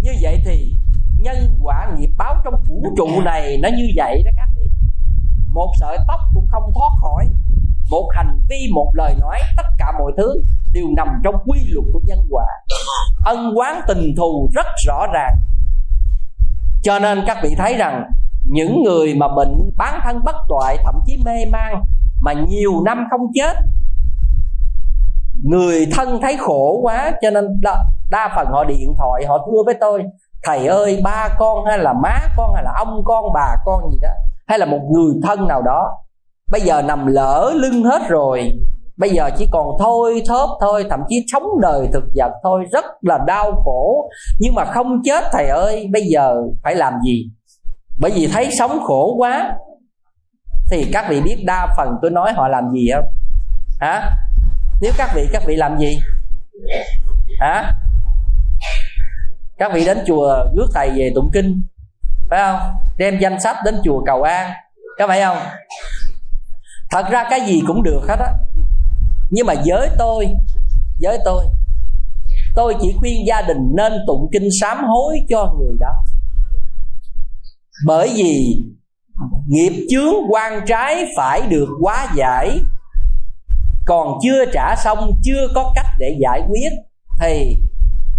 Như 0.00 0.12
vậy 0.22 0.42
thì 0.44 0.76
nhân 1.18 1.58
quả 1.62 1.88
nghiệp 1.98 2.10
báo 2.18 2.36
trong 2.44 2.54
vũ 2.68 2.82
trụ 2.96 3.20
này 3.24 3.58
nó 3.62 3.68
như 3.68 3.88
vậy 3.96 4.22
đó 4.24 4.30
các 4.36 4.48
vị. 4.56 4.70
Một 5.46 5.72
sợi 5.80 5.98
tóc 6.08 6.20
cũng 6.34 6.48
không 6.50 6.72
thoát 6.74 6.90
khỏi 7.00 7.28
một 7.90 8.08
hành 8.12 8.40
vi 8.48 8.70
một 8.74 8.90
lời 8.94 9.14
nói 9.20 9.38
tất 9.56 9.66
cả 9.78 9.92
mọi 9.98 10.12
thứ 10.16 10.42
đều 10.72 10.84
nằm 10.96 11.08
trong 11.24 11.34
quy 11.46 11.58
luật 11.68 11.86
của 11.92 12.00
nhân 12.06 12.26
quả. 12.30 12.46
Ân 13.24 13.58
quán 13.58 13.80
tình 13.88 14.14
thù 14.16 14.50
rất 14.54 14.66
rõ 14.86 15.06
ràng. 15.12 15.36
Cho 16.82 16.98
nên 16.98 17.24
các 17.26 17.38
vị 17.42 17.54
thấy 17.58 17.74
rằng 17.76 18.10
những 18.44 18.82
người 18.82 19.14
mà 19.14 19.28
bệnh 19.28 19.70
bán 19.76 20.00
thân 20.04 20.24
bất 20.24 20.36
toại 20.48 20.78
thậm 20.84 20.94
chí 21.06 21.16
mê 21.24 21.44
man 21.52 21.84
mà 22.20 22.32
nhiều 22.32 22.82
năm 22.84 23.06
không 23.10 23.26
chết 23.34 23.56
người 25.42 25.86
thân 25.92 26.18
thấy 26.22 26.36
khổ 26.36 26.80
quá 26.82 27.12
cho 27.22 27.30
nên 27.30 27.60
đa, 27.60 27.84
đa 28.10 28.32
phần 28.36 28.46
họ 28.50 28.64
điện 28.64 28.94
thoại 28.98 29.26
họ 29.28 29.38
thưa 29.46 29.62
với 29.66 29.74
tôi 29.80 30.04
thầy 30.42 30.66
ơi 30.66 31.00
ba 31.04 31.28
con 31.38 31.64
hay 31.66 31.78
là 31.78 31.92
má 31.92 32.18
con 32.36 32.54
hay 32.54 32.64
là 32.64 32.72
ông 32.78 33.02
con 33.04 33.24
bà 33.34 33.56
con 33.64 33.90
gì 33.90 33.98
đó 34.02 34.08
hay 34.46 34.58
là 34.58 34.66
một 34.66 34.80
người 34.90 35.12
thân 35.22 35.48
nào 35.48 35.62
đó 35.62 35.98
bây 36.50 36.60
giờ 36.60 36.82
nằm 36.82 37.06
lỡ 37.06 37.52
lưng 37.54 37.84
hết 37.84 38.02
rồi. 38.08 38.52
Bây 38.96 39.10
giờ 39.10 39.30
chỉ 39.38 39.48
còn 39.52 39.66
thôi 39.78 40.22
thớp 40.28 40.48
thôi, 40.60 40.84
thậm 40.90 41.00
chí 41.08 41.24
sống 41.32 41.42
đời 41.62 41.88
thực 41.92 42.04
vật 42.14 42.32
thôi. 42.42 42.64
Rất 42.72 42.84
là 43.02 43.18
đau 43.26 43.62
khổ. 43.64 44.10
Nhưng 44.38 44.54
mà 44.54 44.64
không 44.64 45.00
chết, 45.04 45.24
thầy 45.32 45.46
ơi, 45.46 45.88
bây 45.92 46.02
giờ 46.02 46.34
phải 46.62 46.74
làm 46.74 46.92
gì? 47.06 47.30
Bởi 48.00 48.10
vì 48.14 48.26
thấy 48.32 48.48
sống 48.58 48.78
khổ 48.84 49.14
quá, 49.18 49.56
thì 50.70 50.86
các 50.92 51.06
vị 51.08 51.20
biết 51.20 51.36
đa 51.46 51.74
phần 51.76 51.88
tôi 52.02 52.10
nói 52.10 52.32
họ 52.32 52.48
làm 52.48 52.70
gì 52.72 52.88
không? 52.94 53.04
Hả? 53.80 54.10
Nếu 54.80 54.92
các 54.98 55.10
vị 55.14 55.28
các 55.32 55.42
vị 55.46 55.56
làm 55.56 55.78
gì? 55.78 55.98
Hả? 57.40 57.72
Các 59.58 59.72
vị 59.74 59.84
đến 59.86 59.98
chùa 60.06 60.44
rước 60.56 60.66
thầy 60.74 60.90
về 60.96 61.12
tụng 61.14 61.30
kinh, 61.32 61.62
phải 62.30 62.40
không? 62.40 62.60
Đem 62.98 63.18
danh 63.18 63.40
sách 63.40 63.56
đến 63.64 63.74
chùa 63.84 64.02
cầu 64.06 64.22
an, 64.22 64.50
có 64.98 65.06
phải 65.06 65.22
không? 65.22 65.38
Thật 66.90 67.04
ra 67.10 67.24
cái 67.30 67.40
gì 67.46 67.62
cũng 67.66 67.82
được 67.82 68.00
hết 68.08 68.16
á. 68.18 68.32
Nhưng 69.30 69.46
mà 69.46 69.54
với 69.66 69.90
tôi 69.98 70.28
với 71.00 71.18
tôi 71.24 71.44
tôi 72.54 72.76
chỉ 72.80 72.94
khuyên 72.98 73.26
gia 73.26 73.42
đình 73.42 73.72
nên 73.76 73.92
tụng 74.06 74.28
kinh 74.32 74.48
sám 74.60 74.84
hối 74.84 75.20
cho 75.28 75.54
người 75.58 75.76
đó. 75.80 75.92
Bởi 77.86 78.12
vì 78.16 78.62
nghiệp 79.46 79.86
chướng 79.90 80.14
quan 80.30 80.66
trái 80.66 81.06
phải 81.16 81.40
được 81.48 81.68
quá 81.80 82.06
giải, 82.16 82.58
còn 83.86 84.18
chưa 84.22 84.44
trả 84.52 84.76
xong, 84.76 85.12
chưa 85.22 85.48
có 85.54 85.72
cách 85.74 85.86
để 85.98 86.16
giải 86.20 86.42
quyết, 86.48 86.72
thì 87.20 87.56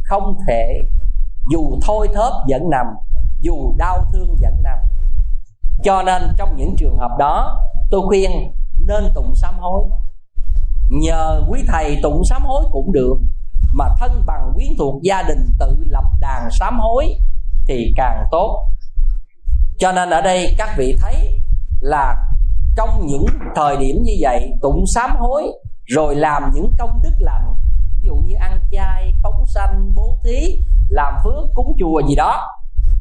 không 0.04 0.38
thể. 0.48 0.82
Dù 1.52 1.80
thôi 1.82 2.08
thớp 2.14 2.34
vẫn 2.50 2.70
nằm, 2.70 2.86
dù 3.42 3.74
đau 3.78 4.06
thương 4.14 4.36
vẫn 4.42 4.54
nằm. 4.64 4.78
Cho 5.84 6.04
nên 6.04 6.22
trong 6.38 6.56
những 6.58 6.76
trường 6.78 6.98
hợp 6.98 7.12
đó, 7.20 7.62
tôi 7.92 8.02
khuyên 8.08 8.32
nên 8.90 9.12
tụng 9.16 9.36
sám 9.36 9.54
hối. 9.60 9.84
Nhờ 10.90 11.42
quý 11.50 11.60
thầy 11.68 12.00
tụng 12.04 12.22
sám 12.30 12.42
hối 12.46 12.64
cũng 12.72 12.92
được, 12.92 13.16
mà 13.74 13.86
thân 14.00 14.24
bằng 14.26 14.52
quyến 14.56 14.68
thuộc 14.78 15.02
gia 15.04 15.22
đình 15.22 15.46
tự 15.60 15.78
lập 15.88 16.04
đàn 16.20 16.50
sám 16.60 16.80
hối 16.80 17.06
thì 17.68 17.94
càng 17.96 18.26
tốt. 18.32 18.68
Cho 19.78 19.92
nên 19.92 20.10
ở 20.10 20.22
đây 20.22 20.56
các 20.58 20.70
vị 20.78 20.96
thấy 21.02 21.42
là 21.80 22.16
trong 22.76 23.08
những 23.08 23.26
thời 23.56 23.78
điểm 23.78 24.04
như 24.04 24.14
vậy, 24.20 24.52
tụng 24.62 24.84
sám 24.96 25.12
hối 25.20 25.44
rồi 25.86 26.16
làm 26.16 26.52
những 26.56 26.74
công 26.80 27.00
đức 27.04 27.14
lành, 27.20 27.54
ví 28.02 28.08
dụ 28.08 28.16
như 28.16 28.36
ăn 28.40 28.60
chay, 28.72 29.14
phóng 29.24 29.46
sanh, 29.46 29.92
bố 29.96 30.18
thí, 30.24 30.60
làm 30.90 31.14
phước, 31.24 31.50
cúng 31.54 31.76
chùa 31.80 32.02
gì 32.08 32.16
đó, 32.16 32.48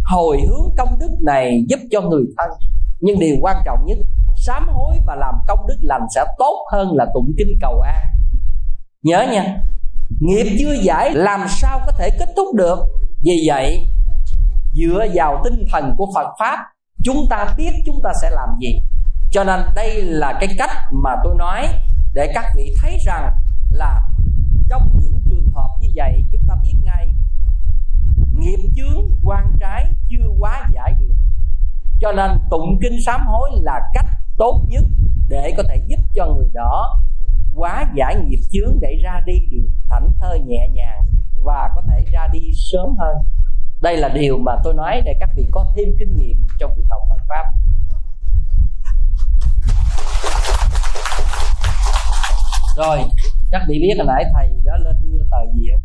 hồi 0.05 0.41
hướng 0.49 0.75
công 0.77 0.99
đức 0.99 1.11
này 1.23 1.65
giúp 1.69 1.79
cho 1.91 2.01
người 2.01 2.25
thân. 2.37 2.51
Nhưng 3.01 3.19
điều 3.19 3.37
quan 3.41 3.57
trọng 3.65 3.87
nhất 3.87 3.99
sám 4.49 4.69
hối 4.69 4.99
và 5.07 5.17
làm 5.17 5.35
công 5.49 5.67
đức 5.67 5.77
lành 5.81 6.07
sẽ 6.15 6.25
tốt 6.39 6.67
hơn 6.73 6.97
là 6.97 7.07
tụng 7.15 7.33
kinh 7.39 7.59
cầu 7.61 7.81
an. 7.81 8.07
Nhớ 9.03 9.27
nha, 9.33 9.63
nghiệp 10.21 10.57
chưa 10.59 10.73
giải 10.83 11.11
làm 11.15 11.41
sao 11.49 11.81
có 11.87 11.93
thể 11.93 12.11
kết 12.19 12.29
thúc 12.37 12.55
được. 12.55 12.79
Vì 13.23 13.45
vậy, 13.47 13.87
dựa 14.75 15.07
vào 15.15 15.41
tinh 15.45 15.65
thần 15.73 15.95
của 15.97 16.07
phật 16.15 16.27
pháp, 16.39 16.59
chúng 17.05 17.27
ta 17.31 17.55
biết 17.57 17.71
chúng 17.87 18.01
ta 18.05 18.11
sẽ 18.23 18.31
làm 18.31 18.49
gì. 18.61 18.83
Cho 19.31 19.45
nên 19.45 19.61
đây 19.75 20.03
là 20.03 20.39
cái 20.41 20.49
cách 20.59 20.71
mà 20.93 21.11
tôi 21.25 21.35
nói 21.39 21.69
để 22.15 22.33
các 22.35 22.45
vị 22.57 22.75
thấy 22.83 22.99
rằng 23.05 23.33
là 23.71 24.01
trong 24.69 24.89
những 25.03 25.23
trường 25.31 25.51
hợp 25.55 25.69
như 25.81 25.89
vậy, 25.95 26.25
chúng 26.33 26.43
ta 26.49 26.55
biết 26.63 26.75
ngay, 26.83 27.15
nghiệp 28.39 28.61
chướng, 28.77 29.09
quan 29.25 29.53
trái 29.61 29.87
chưa 30.09 30.29
quá 30.39 30.67
giải 30.73 30.95
được. 30.99 31.15
Cho 32.01 32.13
nên 32.13 32.31
tụng 32.51 32.79
kinh 32.83 32.99
sám 33.07 33.21
hối 33.27 33.51
là 33.63 33.81
cách 33.95 34.07
tốt 34.39 34.63
nhất 34.69 34.85
để 35.29 35.55
có 35.57 35.63
thể 35.63 35.77
giúp 35.87 36.01
cho 36.15 36.27
người 36.27 36.49
đó 36.53 37.01
quá 37.55 37.87
giải 37.97 38.17
nghiệp 38.17 38.41
chướng 38.51 38.79
để 38.81 38.97
ra 39.05 39.21
đi 39.27 39.35
được 39.51 39.69
thảnh 39.91 40.11
thơi 40.21 40.41
nhẹ 40.41 40.69
nhàng 40.73 41.05
và 41.43 41.71
có 41.75 41.83
thể 41.89 42.05
ra 42.13 42.27
đi 42.33 42.41
sớm 42.73 42.97
hơn. 42.99 43.17
Đây 43.81 43.97
là 43.97 44.09
điều 44.09 44.39
mà 44.39 44.53
tôi 44.65 44.75
nói 44.75 45.03
để 45.05 45.15
các 45.21 45.31
vị 45.37 45.47
có 45.51 45.73
thêm 45.77 45.89
kinh 45.99 46.17
nghiệm 46.17 46.47
trong 46.59 46.75
việc 46.77 46.85
học 46.91 47.03
Phật 47.09 47.25
pháp. 47.29 47.45
Rồi, 52.77 52.99
các 53.51 53.63
vị 53.69 53.79
biết 53.81 53.95
hồi 53.99 54.07
nãy 54.07 54.25
thầy 54.35 54.51
đã 54.65 54.79
lên 54.85 54.97
đưa 55.03 55.25
tờ 55.31 55.53
gì 55.55 55.69
không? 55.73 55.81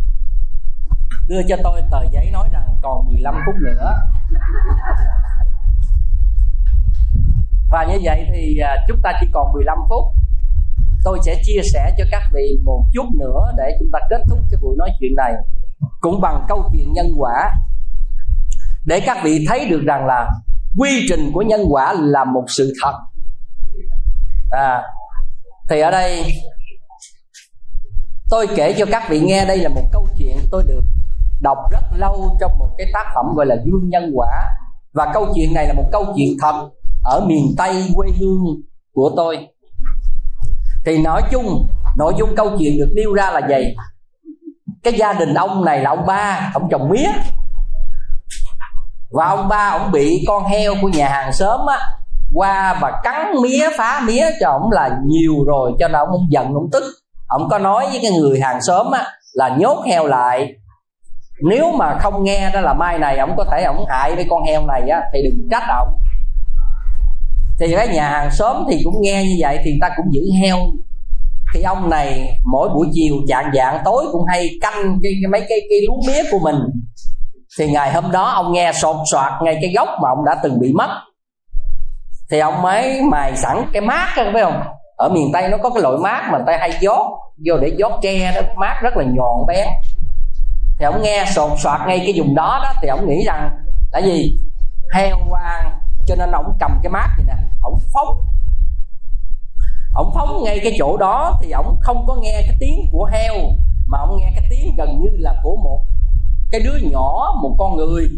Đưa 1.27 1.41
cho 1.49 1.55
tôi 1.63 1.81
tờ 1.91 2.03
giấy 2.11 2.31
nói 2.31 2.49
rằng 2.51 2.75
còn 2.81 3.07
15 3.07 3.35
phút 3.45 3.55
nữa 3.55 3.93
và 7.73 7.83
như 7.83 7.99
vậy 8.03 8.25
thì 8.33 8.57
à, 8.57 8.75
chúng 8.87 8.99
ta 9.03 9.13
chỉ 9.21 9.27
còn 9.33 9.53
15 9.53 9.77
phút. 9.89 10.03
Tôi 11.03 11.19
sẽ 11.25 11.41
chia 11.43 11.61
sẻ 11.73 11.91
cho 11.97 12.03
các 12.11 12.21
vị 12.33 12.57
một 12.63 12.85
chút 12.93 13.05
nữa 13.19 13.51
để 13.57 13.77
chúng 13.79 13.89
ta 13.93 13.99
kết 14.09 14.21
thúc 14.29 14.39
cái 14.51 14.59
buổi 14.61 14.75
nói 14.77 14.89
chuyện 14.99 15.15
này. 15.15 15.33
Cũng 16.01 16.21
bằng 16.21 16.45
câu 16.47 16.69
chuyện 16.73 16.93
nhân 16.93 17.11
quả. 17.17 17.51
Để 18.85 18.99
các 18.99 19.17
vị 19.23 19.45
thấy 19.49 19.69
được 19.69 19.81
rằng 19.85 20.05
là 20.05 20.29
quy 20.77 21.05
trình 21.09 21.31
của 21.33 21.41
nhân 21.41 21.61
quả 21.69 21.93
là 21.93 22.23
một 22.23 22.45
sự 22.47 22.73
thật. 22.83 22.93
À, 24.51 24.81
thì 25.69 25.79
ở 25.79 25.91
đây 25.91 26.23
tôi 28.29 28.47
kể 28.55 28.75
cho 28.77 28.85
các 28.91 29.03
vị 29.09 29.19
nghe 29.19 29.45
đây 29.45 29.57
là 29.57 29.69
một 29.69 29.89
câu 29.91 30.07
chuyện 30.17 30.37
tôi 30.51 30.63
được 30.67 30.83
đọc 31.41 31.57
rất 31.71 31.83
lâu 31.95 32.37
trong 32.39 32.57
một 32.59 32.69
cái 32.77 32.87
tác 32.93 33.05
phẩm 33.15 33.25
gọi 33.35 33.45
là 33.45 33.55
dương 33.65 33.89
nhân 33.89 34.11
quả. 34.13 34.29
Và 34.93 35.11
câu 35.13 35.27
chuyện 35.35 35.53
này 35.53 35.67
là 35.67 35.73
một 35.73 35.89
câu 35.91 36.05
chuyện 36.15 36.37
thật 36.41 36.69
ở 37.03 37.25
miền 37.25 37.55
tây 37.57 37.87
quê 37.95 38.07
hương 38.19 38.43
của 38.93 39.11
tôi. 39.15 39.47
Thì 40.85 40.97
nói 40.97 41.21
chung 41.31 41.67
nội 41.97 42.13
dung 42.17 42.35
câu 42.35 42.49
chuyện 42.59 42.77
được 42.77 42.89
nêu 42.95 43.13
ra 43.13 43.31
là 43.31 43.47
gì 43.49 43.75
cái 44.83 44.93
gia 44.93 45.13
đình 45.13 45.33
ông 45.33 45.65
này 45.65 45.79
là 45.81 45.89
ông 45.89 46.05
ba 46.05 46.51
ông 46.53 46.69
trồng 46.69 46.89
mía. 46.89 47.07
Và 49.11 49.27
ông 49.27 49.47
ba 49.47 49.69
ông 49.69 49.91
bị 49.91 50.23
con 50.27 50.45
heo 50.45 50.73
của 50.81 50.89
nhà 50.89 51.09
hàng 51.09 51.33
xóm 51.33 51.59
á 51.67 51.79
qua 52.33 52.79
và 52.81 52.91
cắn 53.03 53.41
mía 53.41 53.69
phá 53.77 54.03
mía 54.07 54.25
cho 54.39 54.49
ông 54.49 54.71
là 54.71 54.97
nhiều 55.05 55.33
rồi 55.47 55.71
cho 55.79 55.87
nên 55.87 55.97
ông, 55.97 56.09
ông 56.09 56.27
giận 56.29 56.53
ông 56.53 56.69
tức. 56.71 56.83
Ông 57.27 57.49
có 57.49 57.59
nói 57.59 57.85
với 57.91 57.99
cái 58.01 58.11
người 58.11 58.39
hàng 58.39 58.61
xóm 58.61 58.91
á 58.91 59.05
là 59.33 59.55
nhốt 59.57 59.83
heo 59.85 60.07
lại. 60.07 60.53
Nếu 61.41 61.71
mà 61.71 61.97
không 61.99 62.23
nghe 62.23 62.49
đó 62.53 62.61
là 62.61 62.73
mai 62.73 62.99
này 62.99 63.17
ông 63.17 63.33
có 63.37 63.45
thể 63.51 63.63
ông 63.63 63.85
hại 63.89 64.15
với 64.15 64.25
con 64.29 64.43
heo 64.43 64.65
này 64.67 64.89
á 64.89 65.01
thì 65.13 65.19
đừng 65.23 65.47
trách 65.51 65.63
ông 65.67 65.87
thì 67.59 67.73
cái 67.75 67.87
nhà 67.87 68.09
hàng 68.09 68.31
xóm 68.31 68.65
thì 68.69 68.81
cũng 68.83 68.95
nghe 69.01 69.23
như 69.23 69.35
vậy 69.39 69.59
thì 69.65 69.71
ta 69.81 69.89
cũng 69.97 70.05
giữ 70.11 70.21
heo. 70.41 70.57
Thì 71.53 71.61
ông 71.61 71.89
này 71.89 72.39
mỗi 72.51 72.69
buổi 72.69 72.87
chiều 72.93 73.15
chạng 73.27 73.51
dạng 73.53 73.81
tối 73.85 74.05
cũng 74.11 74.25
hay 74.27 74.49
canh 74.61 74.99
cái, 75.03 75.11
cái 75.21 75.29
mấy 75.31 75.41
cái 75.49 75.59
cái 75.69 75.79
lúa 75.87 76.01
mía 76.07 76.23
của 76.31 76.39
mình. 76.39 76.55
Thì 77.59 77.71
ngày 77.71 77.93
hôm 77.93 78.11
đó 78.11 78.29
ông 78.29 78.53
nghe 78.53 78.71
sột 78.73 78.95
soạt 79.11 79.33
ngay 79.43 79.57
cái 79.61 79.73
gốc 79.75 79.89
mà 80.01 80.09
ông 80.09 80.25
đã 80.25 80.35
từng 80.43 80.59
bị 80.59 80.73
mất. 80.73 80.89
Thì 82.31 82.39
ông 82.39 82.61
mới 82.61 83.01
mài 83.01 83.37
sẵn 83.37 83.65
cái 83.73 83.81
mát 83.81 84.13
đó 84.17 84.23
phải 84.33 84.43
không? 84.43 84.61
Ở 84.97 85.09
miền 85.09 85.29
tây 85.33 85.49
nó 85.49 85.57
có 85.63 85.69
cái 85.69 85.83
loại 85.83 85.97
mát 85.97 86.21
mà 86.31 86.37
người 86.37 86.47
ta 86.47 86.57
hay 86.59 86.71
giót 86.81 87.07
vô 87.45 87.57
để 87.61 87.71
giót 87.79 87.91
tre 88.01 88.31
đó 88.35 88.41
mát 88.57 88.79
rất 88.81 88.97
là 88.97 89.03
nhọn 89.03 89.45
bén. 89.47 89.67
Thì 90.79 90.85
ông 90.85 91.01
nghe 91.01 91.25
sột 91.35 91.51
soạt 91.63 91.81
ngay 91.87 91.99
cái 91.99 92.13
vùng 92.15 92.35
đó 92.35 92.59
đó 92.63 92.73
thì 92.81 92.87
ông 92.87 93.09
nghĩ 93.09 93.23
rằng 93.25 93.49
là 93.91 93.99
gì? 93.99 94.37
Heo 94.93 95.17
quang 95.29 95.79
cho 96.07 96.15
nên 96.15 96.31
ông 96.31 96.57
cầm 96.59 96.79
cái 96.83 96.91
mát 96.91 97.07
vậy 97.17 97.25
nè 97.27 97.35
ông 97.61 97.79
phóng. 97.93 98.23
Ông 99.93 100.11
phóng 100.15 100.43
ngay 100.43 100.59
cái 100.63 100.75
chỗ 100.77 100.97
đó 100.97 101.39
thì 101.41 101.51
ông 101.51 101.77
không 101.81 102.05
có 102.07 102.15
nghe 102.15 102.41
cái 102.47 102.57
tiếng 102.59 102.89
của 102.91 103.05
heo 103.05 103.35
mà 103.87 103.97
ông 103.99 104.17
nghe 104.19 104.31
cái 104.35 104.47
tiếng 104.49 104.75
gần 104.77 104.99
như 105.01 105.09
là 105.11 105.39
của 105.43 105.55
một 105.55 105.85
cái 106.51 106.61
đứa 106.61 106.89
nhỏ 106.91 107.35
một 107.41 107.55
con 107.59 107.75
người. 107.75 108.09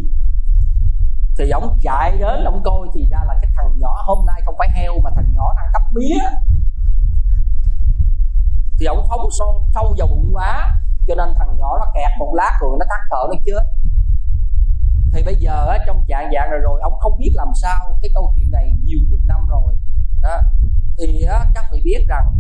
Thì 1.38 1.50
ông 1.50 1.80
chạy 1.82 2.18
đến 2.20 2.44
ông 2.44 2.62
coi 2.66 2.88
thì 2.94 3.08
ra 3.12 3.20
là 3.28 3.40
cái 3.42 3.52
thằng 3.56 3.80
nhỏ 3.80 4.04
hôm 4.06 4.26
nay 4.26 4.42
không 4.46 4.56
phải 4.58 4.70
heo 4.74 4.94
mà 5.04 5.10
thằng 5.16 5.34
nhỏ 5.34 5.54
đang 5.58 5.70
cắp 5.74 5.82
mía. 5.94 6.18
Thì 8.80 8.86
ông 8.86 9.06
phóng 9.10 9.30
sâu, 9.40 9.66
sâu 9.74 9.96
vào 9.98 10.08
bụng 10.08 10.32
quá 10.34 10.82
cho 11.08 11.16
nên 11.16 11.34
thằng 11.40 11.58
nhỏ 11.58 11.78
nó 11.80 11.86
kẹt 11.96 12.12
một 12.20 12.32
lát 12.36 12.58
rồi 12.62 12.78
nó 12.80 12.86
tắt 12.90 13.00
thở 13.10 13.28
nó 13.30 13.36
chết 13.46 13.64
thì 15.16 15.24
bây 15.24 15.36
giờ 15.36 15.68
á, 15.70 15.78
trong 15.88 16.04
trạng 16.08 16.32
dạng 16.34 16.50
rồi 16.52 16.60
rồi 16.60 16.82
ông 16.84 16.94
không 17.00 17.18
biết 17.20 17.32
làm 17.34 17.48
sao 17.62 17.98
cái 18.02 18.12
câu 18.14 18.34
chuyện 18.36 18.52
này 18.52 18.72
nhiều 18.84 19.00
chục 19.10 19.20
năm 19.26 19.48
rồi. 19.50 19.74
Đó. 20.22 20.42
thì 20.98 21.24
á, 21.24 21.46
các 21.56 21.66
vị 21.72 21.82
biết 21.84 22.06
rằng 22.08 22.38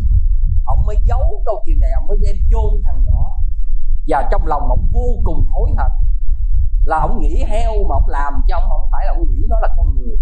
ông 0.65 0.85
mới 0.85 0.95
giấu 1.05 1.43
câu 1.45 1.63
chuyện 1.65 1.79
này 1.79 1.91
ông 1.91 2.07
mới 2.07 2.17
đem 2.21 2.35
chôn 2.51 2.81
thằng 2.85 3.03
nhỏ. 3.05 3.31
Và 4.07 4.27
trong 4.31 4.47
lòng 4.47 4.69
ông 4.69 4.87
vô 4.91 5.21
cùng 5.23 5.47
hối 5.49 5.69
hận. 5.77 5.91
Là 6.85 6.99
ông 6.99 7.19
nghĩ 7.21 7.43
heo 7.47 7.71
mà 7.89 7.95
ông 7.95 8.07
làm 8.07 8.33
cho 8.47 8.57
ông 8.57 8.69
không 8.69 8.89
phải 8.91 9.05
là 9.05 9.13
ông 9.13 9.31
nghĩ 9.31 9.41
nó 9.49 9.59
là 9.59 9.67
con 9.77 9.97
người. 9.97 10.17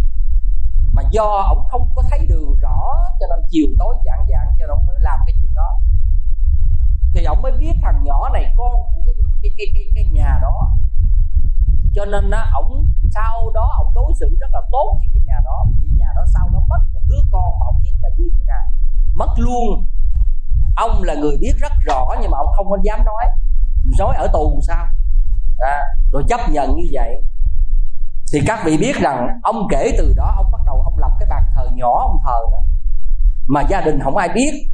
Mà 0.93 1.03
do 1.11 1.25
ông 1.25 1.67
không 1.69 1.89
có 1.95 2.03
thấy 2.09 2.27
đường 2.29 2.55
rõ 2.61 2.95
cho 3.19 3.25
nên 3.29 3.45
chiều 3.49 3.67
tối 3.79 3.95
dạng 4.05 4.25
dạng 4.29 4.47
cho 4.59 4.65
nên 4.65 4.69
ông 4.69 4.85
mới 4.87 4.97
làm 4.99 5.19
cái 5.25 5.35
chuyện 5.41 5.51
đó. 5.55 5.79
Thì 7.13 7.23
ông 7.23 7.41
mới 7.41 7.51
biết 7.51 7.73
thằng 7.81 8.03
nhỏ 8.03 8.29
này 8.33 8.53
con 8.57 8.71
của 8.93 9.01
cái 9.05 9.15
cái 9.41 9.51
cái 9.57 9.67
cái, 9.73 9.83
cái 9.95 10.05
nhà 10.11 10.39
đó 10.41 10.77
cho 11.95 12.05
nên 12.05 12.31
á 12.31 12.51
ổng 12.53 12.87
sau 13.13 13.51
đó 13.53 13.69
ổng 13.79 13.93
đối 13.95 14.13
xử 14.19 14.37
rất 14.39 14.47
là 14.53 14.61
tốt 14.71 14.97
với 14.99 15.07
cái 15.13 15.23
nhà 15.25 15.39
đó 15.45 15.65
vì 15.81 15.87
nhà 15.97 16.07
đó 16.15 16.21
sau 16.33 16.49
đó 16.53 16.59
mất 16.69 16.79
một 16.93 17.01
đứa 17.07 17.21
con 17.31 17.59
mà 17.59 17.65
ông 17.65 17.79
biết 17.81 17.93
là 18.01 18.09
như 18.17 18.29
thế 18.37 18.43
nào. 18.47 18.71
Mất 19.15 19.33
luôn. 19.37 19.85
Ông 20.75 21.03
là 21.03 21.13
người 21.13 21.37
biết 21.41 21.53
rất 21.59 21.71
rõ 21.85 22.15
nhưng 22.21 22.31
mà 22.31 22.37
ông 22.37 22.47
không 22.55 22.69
có 22.69 22.77
dám 22.83 23.05
nói. 23.05 23.25
Nói 23.99 24.15
ở 24.15 24.27
tù 24.33 24.59
sao? 24.67 24.85
À, 25.59 25.81
rồi 26.11 26.23
chấp 26.29 26.39
nhận 26.51 26.75
như 26.75 26.83
vậy. 26.91 27.23
Thì 28.33 28.41
các 28.47 28.59
vị 28.65 28.77
biết 28.77 28.95
rằng 28.95 29.39
ông 29.43 29.67
kể 29.69 29.91
từ 29.97 30.13
đó 30.15 30.33
ông 30.37 30.51
bắt 30.51 30.61
đầu 30.65 30.81
ông 30.81 30.99
lập 30.99 31.11
cái 31.19 31.27
bàn 31.29 31.43
thờ 31.55 31.67
nhỏ 31.73 31.99
ông 31.99 32.17
thờ 32.25 32.39
đó. 32.51 32.57
Mà 33.47 33.61
gia 33.69 33.81
đình 33.81 33.99
không 34.03 34.17
ai 34.17 34.29
biết. 34.29 34.69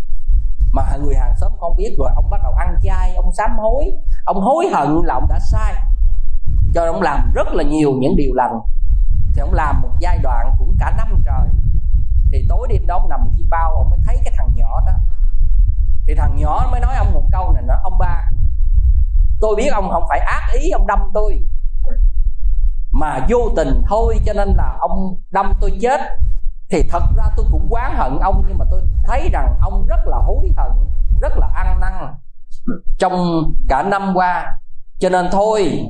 Mà 0.72 0.84
người 1.04 1.16
hàng 1.16 1.34
xóm 1.38 1.52
không 1.60 1.76
biết. 1.78 1.96
Rồi 2.00 2.10
ông 2.16 2.30
bắt 2.30 2.42
đầu 2.44 2.54
ăn 2.54 2.76
chay 2.84 3.16
ông 3.16 3.32
sám 3.38 3.52
hối. 3.58 3.92
Ông 4.26 4.42
hối 4.42 4.66
hận 4.74 5.02
là 5.04 5.14
ông 5.14 5.28
đã 5.30 5.40
sai 5.40 5.74
cho 6.74 6.86
ông 6.86 7.02
làm 7.02 7.32
rất 7.34 7.48
là 7.48 7.64
nhiều 7.64 7.92
những 8.00 8.16
điều 8.16 8.34
lành. 8.34 8.60
Thì 9.34 9.42
ông 9.42 9.54
làm 9.54 9.82
một 9.82 9.90
giai 10.00 10.18
đoạn 10.24 10.52
cũng 10.58 10.76
cả 10.80 10.94
năm 10.98 11.22
trời. 11.26 11.50
Thì 12.32 12.46
tối 12.50 12.68
đêm 12.70 12.88
đó 12.88 12.98
ông 13.02 13.10
nằm 13.10 13.20
chi 13.38 13.46
bao, 13.50 13.76
ông 13.76 13.90
mới 13.90 14.00
thấy 14.06 14.18
cái 14.24 14.34
thằng 14.38 14.52
nhỏ 14.56 14.82
đó. 14.86 14.92
Thì 16.08 16.16
thằng 16.16 16.36
nhỏ 16.38 16.68
mới 16.72 16.80
nói 16.80 16.96
ông 16.96 17.14
một 17.14 17.24
câu 17.32 17.54
này 17.54 17.64
nó 17.68 17.74
ông 17.84 17.98
ba, 18.00 18.32
tôi 19.42 19.56
biết 19.56 19.68
ông 19.74 19.90
không 19.92 20.04
phải 20.10 20.20
ác 20.20 20.44
ý 20.62 20.70
ông 20.70 20.88
đâm 20.88 21.00
tôi, 21.14 21.42
mà 22.92 23.26
vô 23.30 23.38
tình 23.56 23.84
thôi 23.88 24.20
cho 24.26 24.34
nên 24.34 24.54
là 24.58 24.78
ông 24.80 25.16
đâm 25.32 25.54
tôi 25.62 25.78
chết. 25.82 26.02
Thì 26.70 26.84
thật 26.90 27.04
ra 27.18 27.24
tôi 27.36 27.46
cũng 27.52 27.68
quán 27.70 27.96
hận 27.98 28.20
ông, 28.20 28.44
nhưng 28.48 28.58
mà 28.58 28.66
tôi 28.72 28.82
thấy 29.04 29.30
rằng 29.34 29.58
ông 29.62 29.86
rất 29.88 30.00
là 30.06 30.18
hối 30.18 30.52
hận, 30.58 30.72
rất 31.22 31.38
là 31.38 31.48
ăn 31.56 31.80
năn 31.80 31.94
trong 32.98 33.44
cả 33.70 33.84
năm 33.84 34.12
qua. 34.16 34.58
Cho 35.00 35.10
nên 35.10 35.28
thôi 35.32 35.86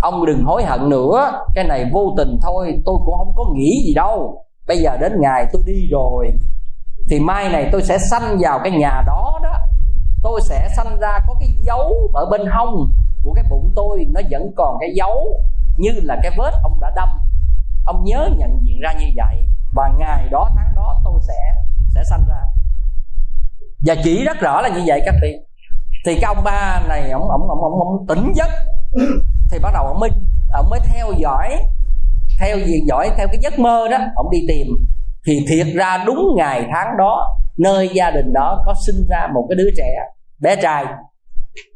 ông 0.00 0.26
đừng 0.26 0.44
hối 0.44 0.64
hận 0.64 0.88
nữa 0.88 1.42
cái 1.54 1.64
này 1.64 1.90
vô 1.92 2.14
tình 2.16 2.38
thôi 2.42 2.82
tôi 2.86 2.96
cũng 3.04 3.14
không 3.18 3.32
có 3.36 3.44
nghĩ 3.54 3.82
gì 3.86 3.94
đâu. 3.94 4.42
Bây 4.66 4.78
giờ 4.78 4.96
đến 5.00 5.12
ngày 5.20 5.46
tôi 5.52 5.62
đi 5.66 5.88
rồi 5.90 6.32
thì 7.08 7.20
mai 7.20 7.48
này 7.48 7.68
tôi 7.72 7.82
sẽ 7.82 7.98
sanh 8.10 8.38
vào 8.40 8.60
cái 8.62 8.72
nhà 8.72 9.02
đó 9.06 9.40
đó. 9.42 9.52
Tôi 10.22 10.40
sẽ 10.40 10.68
sanh 10.76 10.98
ra 11.00 11.20
có 11.26 11.34
cái 11.40 11.48
dấu 11.62 12.10
ở 12.14 12.26
bên 12.30 12.46
hông 12.46 12.90
của 13.22 13.32
cái 13.34 13.44
bụng 13.50 13.72
tôi 13.76 14.06
nó 14.08 14.20
vẫn 14.30 14.52
còn 14.56 14.76
cái 14.80 14.90
dấu 14.94 15.42
như 15.76 15.90
là 16.02 16.16
cái 16.22 16.32
vết 16.38 16.52
ông 16.62 16.80
đã 16.80 16.92
đâm. 16.96 17.08
Ông 17.84 18.04
nhớ 18.04 18.28
nhận 18.36 18.60
diện 18.62 18.80
ra 18.82 18.92
như 18.92 19.06
vậy 19.16 19.46
và 19.74 19.90
ngày 19.98 20.28
đó 20.30 20.50
tháng 20.56 20.72
đó 20.76 21.00
tôi 21.04 21.20
sẽ 21.28 21.54
sẽ 21.94 22.04
sanh 22.10 22.24
ra. 22.28 22.40
Và 23.86 23.94
chỉ 24.04 24.24
rất 24.24 24.36
rõ 24.40 24.60
là 24.60 24.68
như 24.68 24.82
vậy 24.86 25.00
các 25.04 25.14
vị. 25.22 25.38
Thì 26.06 26.14
cái 26.20 26.34
ông 26.34 26.44
ba 26.44 26.82
này 26.88 27.10
ông 27.10 27.30
ông 27.30 27.48
ông 27.48 27.62
ông, 27.62 27.72
ông 27.72 28.06
tỉnh 28.08 28.32
giấc 28.34 28.50
thì 29.50 29.58
bắt 29.58 29.70
đầu 29.74 29.86
ông 29.86 30.00
mới 30.00 30.10
ông 30.52 30.70
mới 30.70 30.80
theo 30.92 31.12
dõi, 31.18 31.58
theo 32.40 32.58
gì, 32.58 32.80
dõi 32.88 33.10
theo 33.16 33.26
cái 33.28 33.38
giấc 33.42 33.58
mơ 33.58 33.88
đó, 33.90 33.98
ông 34.14 34.30
đi 34.30 34.38
tìm. 34.48 34.66
Thì 35.26 35.46
thiệt 35.48 35.66
ra 35.74 36.04
đúng 36.06 36.34
ngày 36.36 36.66
tháng 36.72 36.96
đó, 36.98 37.36
nơi 37.58 37.90
gia 37.94 38.10
đình 38.10 38.32
đó 38.32 38.62
có 38.66 38.74
sinh 38.86 39.06
ra 39.08 39.28
một 39.34 39.46
cái 39.48 39.56
đứa 39.56 39.70
trẻ, 39.76 39.96
bé 40.40 40.56
trai. 40.56 40.84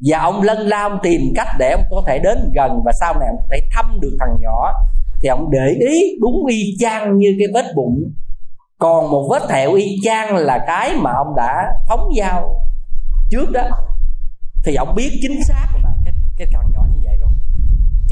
Và 0.06 0.18
ông 0.18 0.42
lân 0.42 0.58
la 0.58 0.82
ông 0.82 0.98
tìm 1.02 1.20
cách 1.36 1.48
để 1.58 1.70
ông 1.70 1.84
có 1.90 2.02
thể 2.06 2.18
đến 2.18 2.52
gần 2.54 2.82
và 2.84 2.92
sau 3.00 3.14
này 3.18 3.28
ông 3.28 3.36
có 3.38 3.46
thể 3.50 3.60
thăm 3.70 3.98
được 4.00 4.16
thằng 4.20 4.36
nhỏ. 4.40 4.72
Thì 5.22 5.28
ông 5.28 5.50
để 5.50 5.76
ý 5.78 6.18
đúng 6.20 6.46
y 6.46 6.76
chang 6.78 7.18
như 7.18 7.36
cái 7.38 7.48
vết 7.54 7.72
bụng. 7.76 8.12
Còn 8.78 9.10
một 9.10 9.28
vết 9.30 9.42
thẹo 9.48 9.72
y 9.72 9.96
chang 10.02 10.36
là 10.36 10.64
cái 10.66 10.94
mà 10.96 11.10
ông 11.12 11.36
đã 11.36 11.72
phóng 11.88 12.08
dao 12.18 12.56
trước 13.30 13.50
đó. 13.52 13.62
Thì 14.64 14.74
ông 14.74 14.94
biết 14.94 15.10
chính 15.22 15.44
xác 15.44 15.68
là 15.82 15.90
cái 16.04 16.14
cái 16.38 16.48
thằng 16.52 16.70
nhỏ 16.72 16.82
như 16.94 16.99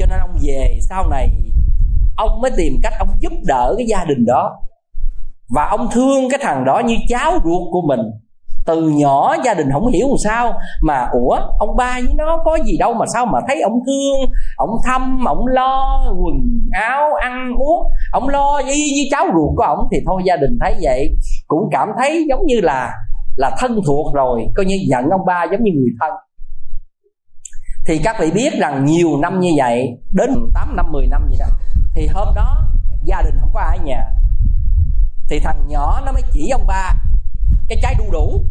nên 0.09 0.19
ông 0.19 0.37
về, 0.43 0.79
sau 0.89 1.09
này 1.09 1.29
ông 2.17 2.41
mới 2.41 2.51
tìm 2.57 2.73
cách 2.83 2.93
ông 2.99 3.09
giúp 3.19 3.31
đỡ 3.45 3.73
cái 3.77 3.87
gia 3.87 4.05
đình 4.05 4.25
đó. 4.25 4.59
Và 5.49 5.67
ông 5.69 5.89
thương 5.91 6.29
cái 6.29 6.39
thằng 6.43 6.65
đó 6.65 6.81
như 6.85 6.95
cháu 7.09 7.31
ruột 7.31 7.61
của 7.71 7.81
mình. 7.87 7.99
Từ 8.65 8.89
nhỏ 8.89 9.35
gia 9.45 9.53
đình 9.53 9.67
không 9.73 9.87
hiểu 9.87 10.07
làm 10.07 10.17
sao 10.23 10.53
mà, 10.81 11.07
ủa, 11.11 11.37
ông 11.59 11.75
ba 11.77 11.99
với 12.05 12.13
nó 12.15 12.37
có 12.45 12.57
gì 12.65 12.77
đâu 12.77 12.93
mà 12.93 13.05
sao 13.13 13.25
mà 13.25 13.39
thấy 13.47 13.61
ông 13.61 13.79
thương, 13.85 14.31
ông 14.57 14.69
thăm 14.85 15.25
ông 15.25 15.47
lo, 15.47 16.01
quần 16.23 16.35
áo, 16.71 17.13
ăn 17.13 17.51
uống. 17.57 17.87
Ông 18.11 18.29
lo 18.29 18.57
y 18.57 18.91
như 18.95 19.03
cháu 19.11 19.25
ruột 19.25 19.57
của 19.57 19.63
ông 19.63 19.87
thì 19.91 19.97
thôi, 20.05 20.21
gia 20.25 20.35
đình 20.35 20.57
thấy 20.61 20.75
vậy, 20.81 21.15
cũng 21.47 21.69
cảm 21.71 21.89
thấy 21.99 22.25
giống 22.29 22.45
như 22.45 22.61
là 22.61 22.93
là 23.35 23.51
thân 23.59 23.79
thuộc 23.87 24.13
rồi, 24.13 24.41
coi 24.55 24.65
như 24.65 24.75
giận 24.89 25.09
ông 25.09 25.25
ba 25.25 25.43
giống 25.51 25.63
như 25.63 25.71
người 25.75 25.91
thân 26.01 26.11
thì 27.89 27.97
các 28.03 28.15
vị 28.19 28.31
biết 28.31 28.53
rằng 28.59 28.85
nhiều 28.85 29.17
năm 29.21 29.39
như 29.39 29.49
vậy 29.57 29.97
đến 30.11 30.51
8 30.53 30.75
năm 30.75 30.91
10 30.91 31.07
năm 31.07 31.29
gì 31.31 31.37
đó 31.39 31.45
thì 31.93 32.07
hôm 32.07 32.27
đó 32.35 32.57
gia 33.03 33.21
đình 33.21 33.37
không 33.39 33.49
có 33.53 33.59
ai 33.59 33.77
ở 33.77 33.83
nhà. 33.83 34.05
Thì 35.29 35.39
thằng 35.39 35.67
nhỏ 35.67 36.01
nó 36.05 36.11
mới 36.11 36.21
chỉ 36.31 36.49
ông 36.49 36.67
ba 36.67 36.93
cái 37.67 37.79
trái 37.81 37.95
đu 37.97 38.03
đủ. 38.11 38.41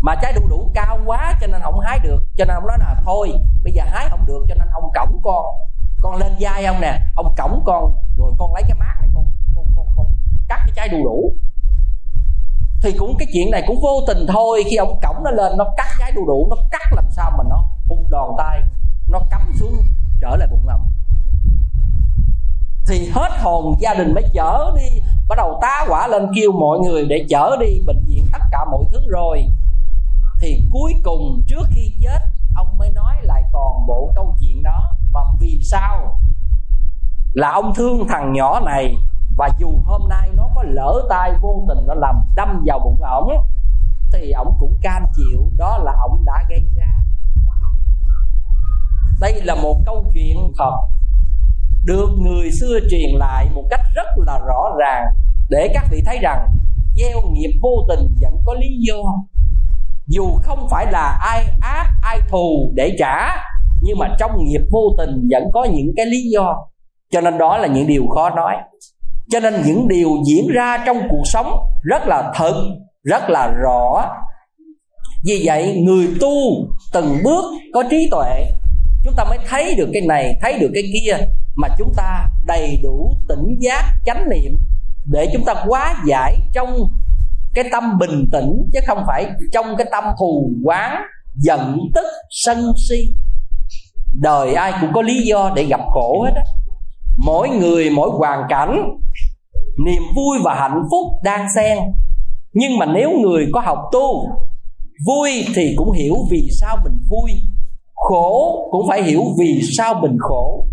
Mà 0.00 0.14
trái 0.22 0.32
đu 0.32 0.40
đủ 0.48 0.70
cao 0.74 0.98
quá 1.06 1.38
cho 1.40 1.46
nên 1.46 1.60
không 1.62 1.80
hái 1.80 1.98
được 1.98 2.22
cho 2.36 2.44
nên 2.44 2.54
ông 2.54 2.66
nói 2.66 2.76
là 2.80 3.02
thôi 3.04 3.32
bây 3.64 3.72
giờ 3.72 3.82
hái 3.86 4.08
không 4.10 4.26
được 4.26 4.44
cho 4.48 4.54
nên 4.54 4.68
ông 4.72 4.90
cổng 4.94 5.20
con 5.22 5.44
con 6.02 6.16
lên 6.16 6.32
vai 6.40 6.64
ông 6.64 6.80
nè 6.80 7.00
ông 7.16 7.34
cổng 7.38 7.62
con 7.66 7.96
rồi 8.16 8.32
con 8.38 8.54
lấy 8.54 8.62
cái 8.62 8.74
mát 8.74 8.94
này 9.00 9.08
con 9.14 9.24
con 9.54 9.64
con, 9.76 9.86
con 9.96 10.06
cắt 10.48 10.58
cái 10.58 10.72
trái 10.76 10.88
đu 10.88 11.04
đủ. 11.04 11.32
Thì 12.82 12.92
cũng 12.98 13.16
cái 13.18 13.28
chuyện 13.32 13.50
này 13.50 13.62
cũng 13.66 13.80
vô 13.82 14.00
tình 14.06 14.26
thôi 14.28 14.64
khi 14.70 14.76
ông 14.76 15.00
cổng 15.02 15.24
nó 15.24 15.30
lên 15.30 15.56
nó 15.56 15.64
cắt 15.76 15.88
trái 15.98 16.12
đu 16.12 16.26
đủ 16.26 16.46
nó 16.50 16.56
cắt 16.70 16.92
làm 16.92 17.04
sao 17.10 17.30
mà 17.38 17.44
nó 17.50 17.75
hung 17.88 18.10
đòn 18.10 18.30
tay, 18.38 18.62
nó 19.08 19.18
cắm 19.30 19.52
xuống, 19.60 19.82
trở 20.20 20.36
lại 20.36 20.48
bụng 20.50 20.68
ông 20.68 20.90
thì 22.86 23.10
hết 23.14 23.28
hồn 23.42 23.74
gia 23.78 23.94
đình 23.94 24.14
mới 24.14 24.24
chở 24.34 24.72
đi, 24.76 25.00
bắt 25.28 25.34
đầu 25.36 25.58
tá 25.62 25.86
quả 25.88 26.06
lên 26.08 26.26
kêu 26.36 26.52
mọi 26.52 26.78
người 26.78 27.06
để 27.08 27.26
chở 27.28 27.56
đi 27.60 27.80
bệnh 27.86 28.04
viện 28.06 28.26
tất 28.32 28.38
cả 28.50 28.64
mọi 28.70 28.84
thứ 28.92 29.00
rồi. 29.08 29.48
Thì 30.40 30.64
cuối 30.70 30.94
cùng 31.04 31.42
trước 31.46 31.68
khi 31.70 31.92
chết, 32.00 32.18
ông 32.56 32.78
mới 32.78 32.90
nói 32.90 33.14
lại 33.22 33.42
toàn 33.52 33.86
bộ 33.86 34.12
câu 34.14 34.36
chuyện 34.40 34.62
đó. 34.62 34.94
Và 35.12 35.24
vì 35.40 35.60
sao? 35.62 36.20
Là 37.32 37.50
ông 37.50 37.74
thương 37.74 38.08
thằng 38.08 38.32
nhỏ 38.32 38.60
này, 38.60 38.96
và 39.36 39.48
dù 39.58 39.68
hôm 39.84 40.08
nay 40.08 40.30
nó 40.36 40.48
có 40.54 40.62
lỡ 40.62 41.06
tay 41.08 41.32
vô 41.40 41.64
tình 41.68 41.86
nó 41.86 41.94
làm 41.94 42.22
đâm 42.36 42.64
vào 42.66 42.78
bụng 42.78 43.02
ổng, 43.02 43.28
thì 44.12 44.32
ổng 44.32 44.56
cũng 44.58 44.78
cam 44.82 45.04
chịu, 45.16 45.50
đó 45.58 45.78
là 45.78 45.92
ổng 46.02 46.24
đã 46.24 46.44
gây 46.48 46.64
ra 46.76 46.95
đây 49.20 49.42
là 49.44 49.54
một 49.54 49.76
câu 49.86 50.04
chuyện 50.14 50.36
thật. 50.58 50.76
Được 51.84 52.08
người 52.18 52.50
xưa 52.60 52.78
truyền 52.90 53.10
lại 53.18 53.46
một 53.54 53.64
cách 53.70 53.80
rất 53.94 54.06
là 54.26 54.38
rõ 54.38 54.76
ràng 54.78 55.04
để 55.50 55.70
các 55.74 55.84
vị 55.90 56.02
thấy 56.06 56.18
rằng 56.22 56.48
gieo 56.96 57.22
nghiệp 57.32 57.58
vô 57.62 57.86
tình 57.88 58.14
vẫn 58.20 58.32
có 58.44 58.54
lý 58.54 58.68
do. 58.78 59.02
Dù 60.06 60.24
không 60.42 60.68
phải 60.70 60.86
là 60.92 61.18
ai 61.22 61.44
ác, 61.60 61.86
ai 62.02 62.20
thù 62.28 62.70
để 62.74 62.96
trả, 62.98 63.36
nhưng 63.82 63.98
mà 63.98 64.16
trong 64.18 64.44
nghiệp 64.44 64.60
vô 64.70 64.80
tình 64.98 65.28
vẫn 65.30 65.42
có 65.52 65.64
những 65.64 65.92
cái 65.96 66.06
lý 66.06 66.30
do. 66.30 66.56
Cho 67.10 67.20
nên 67.20 67.38
đó 67.38 67.58
là 67.58 67.68
những 67.68 67.86
điều 67.86 68.06
khó 68.14 68.30
nói. 68.30 68.56
Cho 69.30 69.40
nên 69.40 69.62
những 69.66 69.88
điều 69.88 70.10
diễn 70.26 70.48
ra 70.48 70.78
trong 70.86 70.96
cuộc 71.10 71.22
sống 71.24 71.52
rất 71.82 72.06
là 72.06 72.32
thật, 72.34 72.54
rất 73.04 73.30
là 73.30 73.52
rõ. 73.62 74.04
Vì 75.24 75.42
vậy, 75.44 75.82
người 75.86 76.08
tu 76.20 76.30
từng 76.92 77.18
bước 77.24 77.44
có 77.74 77.82
trí 77.90 78.08
tuệ 78.10 78.46
chúng 79.06 79.14
ta 79.16 79.24
mới 79.24 79.38
thấy 79.48 79.74
được 79.74 79.88
cái 79.92 80.02
này, 80.02 80.38
thấy 80.42 80.58
được 80.58 80.70
cái 80.74 80.82
kia, 80.92 81.16
mà 81.56 81.68
chúng 81.78 81.92
ta 81.96 82.26
đầy 82.46 82.80
đủ 82.82 83.16
tỉnh 83.28 83.56
giác, 83.60 83.82
chánh 84.06 84.28
niệm 84.30 84.56
để 85.04 85.28
chúng 85.32 85.44
ta 85.44 85.54
quá 85.66 86.02
giải 86.06 86.38
trong 86.52 86.88
cái 87.54 87.64
tâm 87.72 87.98
bình 87.98 88.28
tĩnh, 88.32 88.66
chứ 88.72 88.80
không 88.86 89.04
phải 89.06 89.26
trong 89.52 89.66
cái 89.78 89.86
tâm 89.92 90.04
thù 90.18 90.50
quán, 90.64 91.02
giận 91.36 91.78
tức, 91.94 92.06
sân 92.30 92.72
si. 92.88 93.14
Đời 94.12 94.54
ai 94.54 94.72
cũng 94.80 94.90
có 94.94 95.02
lý 95.02 95.22
do 95.22 95.52
để 95.56 95.64
gặp 95.64 95.80
khổ 95.92 96.22
hết 96.24 96.32
á. 96.36 96.42
Mỗi 97.16 97.48
người, 97.48 97.90
mỗi 97.90 98.10
hoàn 98.10 98.42
cảnh, 98.48 98.98
niềm 99.84 100.02
vui 100.16 100.38
và 100.44 100.54
hạnh 100.54 100.82
phúc 100.90 101.12
đang 101.22 101.46
xen. 101.56 101.78
Nhưng 102.52 102.78
mà 102.78 102.86
nếu 102.86 103.10
người 103.22 103.46
có 103.52 103.60
học 103.60 103.78
tu, 103.92 104.26
vui 105.06 105.44
thì 105.54 105.74
cũng 105.76 105.92
hiểu 105.92 106.14
vì 106.30 106.48
sao 106.60 106.76
mình 106.84 106.98
vui 107.08 107.32
khổ 108.08 108.68
cũng 108.70 108.88
phải 108.88 109.02
hiểu 109.02 109.22
vì 109.38 109.60
sao 109.78 109.94
mình 109.94 110.16
khổ. 110.20 110.66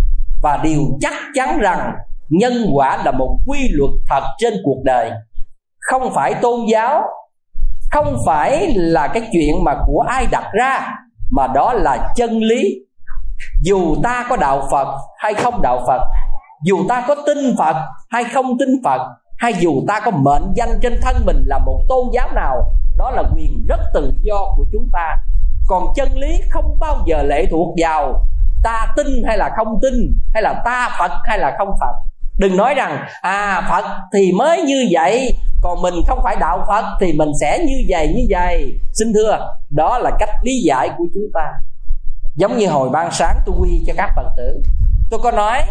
Và 0.44 0.60
điều 0.64 0.82
chắc 1.02 1.14
chắn 1.34 1.60
rằng 1.60 1.92
nhân 2.30 2.54
quả 2.74 3.04
là 3.06 3.12
một 3.12 3.38
quy 3.48 3.70
luật 3.72 3.92
thật 4.10 4.24
trên 4.38 4.54
cuộc 4.64 4.82
đời. 4.84 5.12
Không 5.80 6.14
phải 6.16 6.34
tôn 6.34 6.60
giáo, 6.72 7.02
không 7.92 8.18
phải 8.26 8.74
là 8.76 9.08
cái 9.08 9.24
chuyện 9.32 9.64
mà 9.64 9.74
của 9.88 10.00
ai 10.08 10.28
đặt 10.32 10.44
ra, 10.54 10.92
mà 11.32 11.48
đó 11.48 11.74
là 11.74 12.14
chân 12.16 12.40
lý. 12.40 12.76
Dù 13.62 13.96
ta 14.04 14.26
có 14.30 14.36
đạo 14.36 14.68
phật 14.72 14.88
hay 15.18 15.34
không 15.34 15.62
đạo 15.62 15.80
phật, 15.88 16.02
dù 16.64 16.78
ta 16.90 17.06
có 17.08 17.16
tin 17.26 17.38
phật 17.58 17.76
hay 18.10 18.24
không 18.24 18.58
tin 18.60 18.70
phật, 18.84 19.02
hay 19.38 19.54
dù 19.54 19.84
ta 19.88 20.00
có 20.00 20.12
mệnh 20.12 20.54
danh 20.56 20.80
trên 20.82 21.00
thân 21.02 21.16
mình 21.26 21.44
là 21.46 21.58
một 21.58 21.80
tôn 21.90 22.06
giáo 22.14 22.30
nào, 22.36 22.62
đó 22.98 23.12
là 23.12 23.24
quyền 23.36 23.66
rất 23.68 23.80
tự 23.94 24.14
do 24.22 24.54
của 24.58 24.66
chúng 24.72 24.90
ta 24.94 25.16
còn 25.68 25.84
chân 25.96 26.18
lý 26.18 26.42
không 26.50 26.80
bao 26.80 26.98
giờ 27.06 27.24
lệ 27.24 27.46
thuộc 27.52 27.76
vào 27.82 28.26
ta 28.64 28.88
tin 28.96 29.08
hay 29.28 29.38
là 29.38 29.50
không 29.58 29.80
tin, 29.82 30.20
hay 30.34 30.44
là 30.44 30.62
ta 30.66 30.96
phật 31.00 31.12
hay 31.24 31.40
là 31.40 31.56
không 31.58 31.70
phật. 31.80 31.96
Đừng 32.38 32.58
nói 32.58 32.74
rằng 32.74 33.06
à 33.22 33.68
phật 33.70 33.86
thì 34.14 34.32
mới 34.32 34.62
như 34.62 34.88
vậy, 34.92 35.38
còn 35.62 35.82
mình 35.82 35.94
không 36.08 36.20
phải 36.24 36.36
đạo 36.40 36.66
phật 36.68 36.86
thì 37.00 37.14
mình 37.14 37.32
sẽ 37.42 37.60
như 37.68 37.86
vậy 37.90 38.14
như 38.16 38.26
vậy. 38.30 38.80
Xin 38.94 39.14
thưa, 39.14 39.56
đó 39.70 39.98
là 39.98 40.12
cách 40.20 40.30
lý 40.44 40.62
giải 40.64 40.90
của 40.98 41.06
chúng 41.14 41.28
ta. 41.34 41.54
Giống 42.36 42.58
như 42.58 42.68
hồi 42.68 42.90
ban 42.90 43.12
sáng 43.12 43.40
tôi 43.46 43.56
quy 43.60 43.84
cho 43.88 43.94
các 43.98 44.10
phật 44.16 44.30
tử. 44.38 44.62
Tôi 45.10 45.20
có 45.24 45.32
nói, 45.32 45.62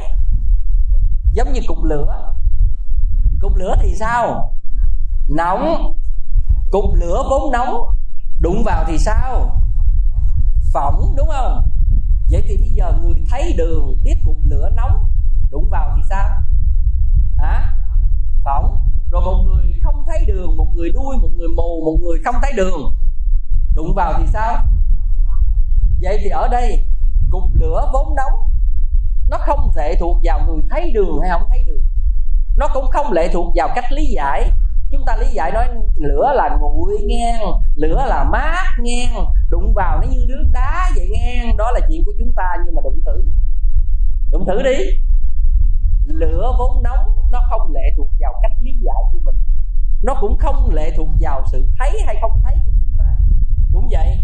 giống 1.33 1.53
như 1.53 1.61
cục 1.67 1.85
lửa. 1.85 2.33
Cục 3.41 3.57
lửa 3.57 3.75
thì 3.83 3.95
sao? 3.95 4.53
Nóng. 5.29 5.93
Cục 6.71 6.85
lửa 6.95 7.23
vốn 7.31 7.53
nóng. 7.53 7.85
Đụng 8.41 8.63
vào 8.65 8.85
thì 8.87 8.99
sao? 8.99 9.62
Phỏng 10.73 11.15
đúng 11.17 11.29
không? 11.29 11.63
Vậy 12.31 12.43
thì 12.49 12.57
bây 12.57 12.69
giờ 12.69 12.93
người 13.03 13.15
thấy 13.31 13.55
đường, 13.59 13.97
biết 14.05 14.15
cục 14.25 14.37
lửa 14.43 14.71
nóng, 14.77 15.09
đụng 15.51 15.69
vào 15.71 15.93
thì 15.97 16.03
sao? 16.09 16.29
Hả? 17.37 17.77
Phỏng 18.45 18.79
rồi 19.11 19.23
một 19.25 19.45
người 19.47 19.73
không 19.85 20.05
thấy 20.07 20.25
đường, 20.27 20.57
một 20.57 20.69
người 20.75 20.93
đuôi, 20.93 21.17
một 21.17 21.29
người 21.37 21.49
mù, 21.49 21.85
một 21.85 21.99
người 22.03 22.19
không 22.25 22.35
thấy 22.43 22.53
đường, 22.53 22.95
đụng 23.75 23.95
vào 23.95 24.15
thì 24.19 24.27
sao? 24.33 24.65
Vậy 26.01 26.19
thì 26.23 26.29
ở 26.29 26.49
đây, 26.49 26.87
cục 27.31 27.43
lửa 27.53 27.91
vốn 27.93 28.15
nóng, 28.15 28.51
nó 29.29 29.39
không 29.47 29.73
thể 29.77 29.97
thuộc 30.01 30.19
vào 30.25 30.41
người 30.47 30.63
thấy 30.71 30.91
đường 30.91 31.19
hay 31.21 31.31
không 31.31 31.43
thấy 31.49 31.65
đường. 31.67 31.83
Nó 32.57 32.69
cũng 32.75 32.91
không 32.91 33.13
lệ 33.13 33.29
thuộc 33.33 33.53
vào 33.57 33.69
cách 33.75 33.93
lý 33.93 34.07
giải 34.07 34.51
chúng 34.93 35.05
ta 35.07 35.17
lý 35.17 35.27
giải 35.33 35.53
nói, 35.53 35.69
lửa 35.97 36.33
là 36.35 36.59
nguội 36.61 36.95
ngang, 37.07 37.43
lửa 37.75 38.05
là 38.09 38.25
mát 38.33 38.65
ngang, 38.79 39.27
đụng 39.51 39.73
vào 39.75 40.01
nó 40.01 40.07
như 40.11 40.25
nước 40.29 40.45
đá 40.53 40.91
vậy 40.97 41.09
ngang. 41.13 41.57
Đó 41.57 41.71
là 41.71 41.81
chuyện 41.89 42.03
của 42.07 42.13
chúng 42.19 42.33
ta, 42.37 42.45
nhưng 42.67 42.75
mà 42.75 42.81
đụng 42.85 43.01
thử. 43.07 43.23
Đụng 44.31 44.45
thử 44.47 44.63
đi. 44.63 44.79
Lửa 46.07 46.53
vốn 46.59 46.83
nóng, 46.83 47.31
nó 47.31 47.41
không 47.51 47.73
lệ 47.75 47.91
thuộc 47.97 48.09
vào 48.21 48.35
cách 48.43 48.53
lý 48.61 48.73
giải 48.81 49.03
của 49.13 49.19
mình. 49.25 49.37
Nó 50.03 50.15
cũng 50.21 50.39
không 50.39 50.71
lệ 50.73 50.91
thuộc 50.97 51.09
vào 51.21 51.43
sự 51.53 51.69
thấy 51.79 52.01
hay 52.07 52.17
không 52.21 52.41
thấy 52.45 52.55
của 52.55 52.73
chúng 52.79 52.97
ta. 52.99 53.05
Cũng 53.73 53.89
vậy, 53.91 54.19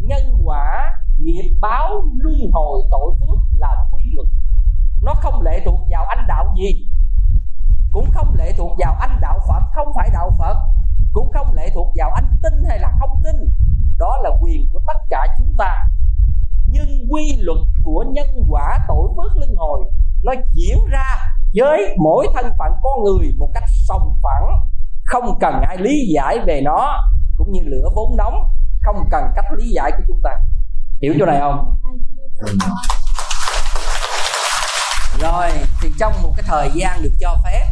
nhân 0.00 0.36
quả, 0.44 0.96
nghiệp 1.18 1.50
báo 1.60 2.04
luân 2.16 2.50
hồi 2.52 2.82
tội 2.90 3.14
phước 3.20 3.38
là 3.58 3.76
quy 3.90 4.02
luật. 4.14 4.28
Nó 5.02 5.14
không 5.14 5.42
lệ 5.42 5.60
thuộc 5.64 5.80
vào 5.90 6.04
anh 6.04 6.24
đạo 6.28 6.54
gì 6.58 6.88
cũng 8.10 8.24
không 8.24 8.34
lệ 8.34 8.52
thuộc 8.56 8.78
vào 8.78 8.96
anh 9.00 9.18
đạo 9.20 9.40
phật, 9.48 9.62
không 9.74 9.92
phải 9.96 10.10
đạo 10.12 10.30
phật, 10.38 10.56
cũng 11.12 11.30
không 11.32 11.54
lệ 11.54 11.70
thuộc 11.74 11.92
vào 11.96 12.10
anh 12.10 12.36
tin 12.42 12.52
hay 12.68 12.78
là 12.78 12.92
không 13.00 13.22
tin. 13.24 13.36
Đó 13.98 14.16
là 14.22 14.30
quyền 14.40 14.68
của 14.72 14.80
tất 14.86 14.98
cả 15.08 15.26
chúng 15.38 15.54
ta. 15.58 15.86
Nhưng 16.66 17.06
quy 17.10 17.36
luật 17.40 17.58
của 17.84 18.04
nhân 18.12 18.28
quả 18.48 18.78
tội 18.88 19.08
phước 19.16 19.36
luân 19.36 19.54
hồi, 19.56 19.84
nó 20.22 20.32
diễn 20.52 20.78
ra 20.90 21.34
với 21.54 21.96
mỗi 21.98 22.26
thân 22.34 22.52
phận 22.58 22.72
con 22.82 23.04
người 23.04 23.34
một 23.38 23.50
cách 23.54 23.64
sòng 23.68 24.16
phẳng. 24.22 24.68
Không 25.04 25.38
cần 25.40 25.60
ai 25.68 25.76
lý 25.76 26.12
giải 26.14 26.38
về 26.46 26.60
nó, 26.64 27.10
cũng 27.36 27.52
như 27.52 27.60
lửa 27.64 27.88
vốn 27.94 28.16
nóng. 28.16 28.34
Không 28.82 29.08
cần 29.10 29.24
cách 29.34 29.44
lý 29.56 29.70
giải 29.70 29.90
của 29.96 30.02
chúng 30.08 30.20
ta. 30.22 30.30
Hiểu 31.02 31.14
chỗ 31.18 31.26
này 31.26 31.40
không? 31.40 31.76
Rồi, 35.20 35.50
thì 35.82 35.88
trong 35.98 36.12
một 36.22 36.32
cái 36.36 36.44
thời 36.48 36.70
gian 36.74 37.02
được 37.02 37.12
cho 37.20 37.36
phép 37.44 37.66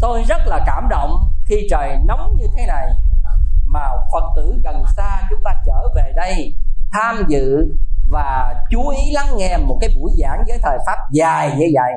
tôi 0.00 0.24
rất 0.28 0.46
là 0.46 0.60
cảm 0.66 0.88
động 0.90 1.30
khi 1.44 1.66
trời 1.70 1.96
nóng 2.06 2.36
như 2.36 2.46
thế 2.56 2.66
này 2.66 2.86
mà 3.64 3.80
phật 4.12 4.24
tử 4.36 4.60
gần 4.64 4.84
xa 4.96 5.20
chúng 5.30 5.40
ta 5.44 5.54
trở 5.66 5.88
về 5.94 6.12
đây 6.16 6.54
tham 6.92 7.24
dự 7.28 7.74
và 8.10 8.54
chú 8.70 8.88
ý 8.88 9.12
lắng 9.12 9.26
nghe 9.36 9.56
một 9.56 9.78
cái 9.80 9.90
buổi 9.96 10.10
giảng 10.18 10.44
với 10.48 10.58
thời 10.62 10.78
pháp 10.86 10.96
dài 11.12 11.56
như 11.58 11.66
vậy. 11.74 11.92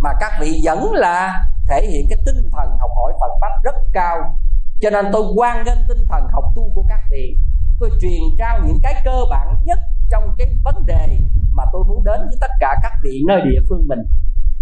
Mà 0.00 0.10
các 0.20 0.32
vị 0.40 0.60
vẫn 0.64 0.92
là 0.92 1.44
thể 1.68 1.86
hiện 1.90 2.06
cái 2.08 2.18
tinh 2.26 2.50
thần 2.52 2.76
học 2.80 2.90
hỏi 2.96 3.12
Phật 3.20 3.32
pháp 3.40 3.62
rất 3.62 3.74
cao. 3.92 4.18
Cho 4.80 4.90
nên 4.90 5.06
tôi 5.12 5.22
quan 5.36 5.64
nghênh 5.64 5.78
tinh 5.88 6.04
thần 6.08 6.26
học 6.32 6.44
tu 6.56 6.70
của 6.74 6.84
các 6.88 7.00
vị. 7.10 7.36
Tôi 7.80 7.90
truyền 8.00 8.20
trao 8.38 8.60
những 8.66 8.78
cái 8.82 9.02
cơ 9.04 9.24
bản 9.30 9.56
nhất 9.64 9.78
trong 10.10 10.34
cái 10.38 10.46
vấn 10.64 10.86
đề 10.86 11.18
mà 11.52 11.64
tôi 11.72 11.84
muốn 11.88 12.04
đến 12.04 12.20
với 12.26 12.36
tất 12.40 12.50
cả 12.60 12.74
các 12.82 12.92
vị 13.02 13.22
nơi 13.28 13.40
địa 13.40 13.60
phương 13.68 13.88
mình. 13.88 13.98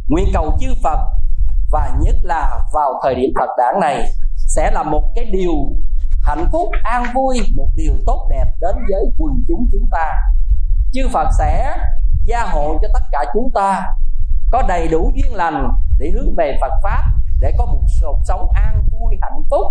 Nguyện 0.08 0.26
cầu 0.34 0.56
chư 0.60 0.74
Phật 0.82 0.98
và 1.70 1.92
nhất 2.00 2.16
là 2.22 2.60
vào 2.74 3.00
thời 3.02 3.14
điểm 3.14 3.30
Phật 3.38 3.48
đản 3.58 3.80
này, 3.80 4.04
sẽ 4.36 4.70
là 4.70 4.82
một 4.82 5.02
cái 5.14 5.24
điều 5.24 5.52
hạnh 6.22 6.48
phúc, 6.52 6.68
an 6.82 7.04
vui, 7.14 7.40
một 7.56 7.68
điều 7.76 7.92
tốt 8.06 8.28
đẹp 8.30 8.44
đến 8.60 8.76
với 8.90 9.04
quần 9.18 9.32
chúng 9.48 9.68
chúng 9.72 9.88
ta. 9.92 10.12
Chư 10.92 11.08
Phật 11.12 11.28
sẽ 11.38 11.76
gia 12.24 12.46
hộ 12.46 12.78
cho 12.82 12.88
tất 12.92 13.02
cả 13.12 13.24
chúng 13.34 13.50
ta, 13.54 13.82
có 14.50 14.62
đầy 14.68 14.88
đủ 14.88 15.12
duyên 15.14 15.34
lành 15.34 15.68
để 15.98 16.10
hướng 16.10 16.34
về 16.36 16.58
Phật 16.60 16.72
pháp, 16.82 17.02
để 17.40 17.52
có 17.58 17.64
một 17.66 17.80
cuộc 18.00 18.18
sống 18.24 18.48
an 18.54 18.82
vui, 18.90 19.16
hạnh 19.22 19.42
phúc. 19.50 19.66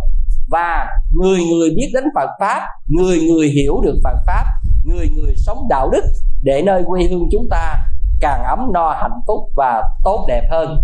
Và 0.47 0.88
người 1.11 1.39
người 1.39 1.69
biết 1.76 1.91
đến 1.93 2.03
Phật 2.15 2.30
pháp, 2.39 2.61
người 2.88 3.19
người 3.30 3.47
hiểu 3.47 3.81
được 3.84 3.99
Phật 4.03 4.17
pháp, 4.26 4.45
người 4.84 5.09
người 5.09 5.34
sống 5.38 5.67
đạo 5.69 5.89
đức 5.89 6.03
để 6.43 6.61
nơi 6.65 6.84
quê 6.88 7.07
hương 7.09 7.27
chúng 7.31 7.47
ta 7.51 7.76
càng 8.19 8.43
ấm 8.43 8.72
no, 8.73 8.91
hạnh 9.01 9.19
phúc 9.27 9.49
và 9.55 9.84
tốt 10.03 10.26
đẹp 10.27 10.47
hơn. 10.51 10.84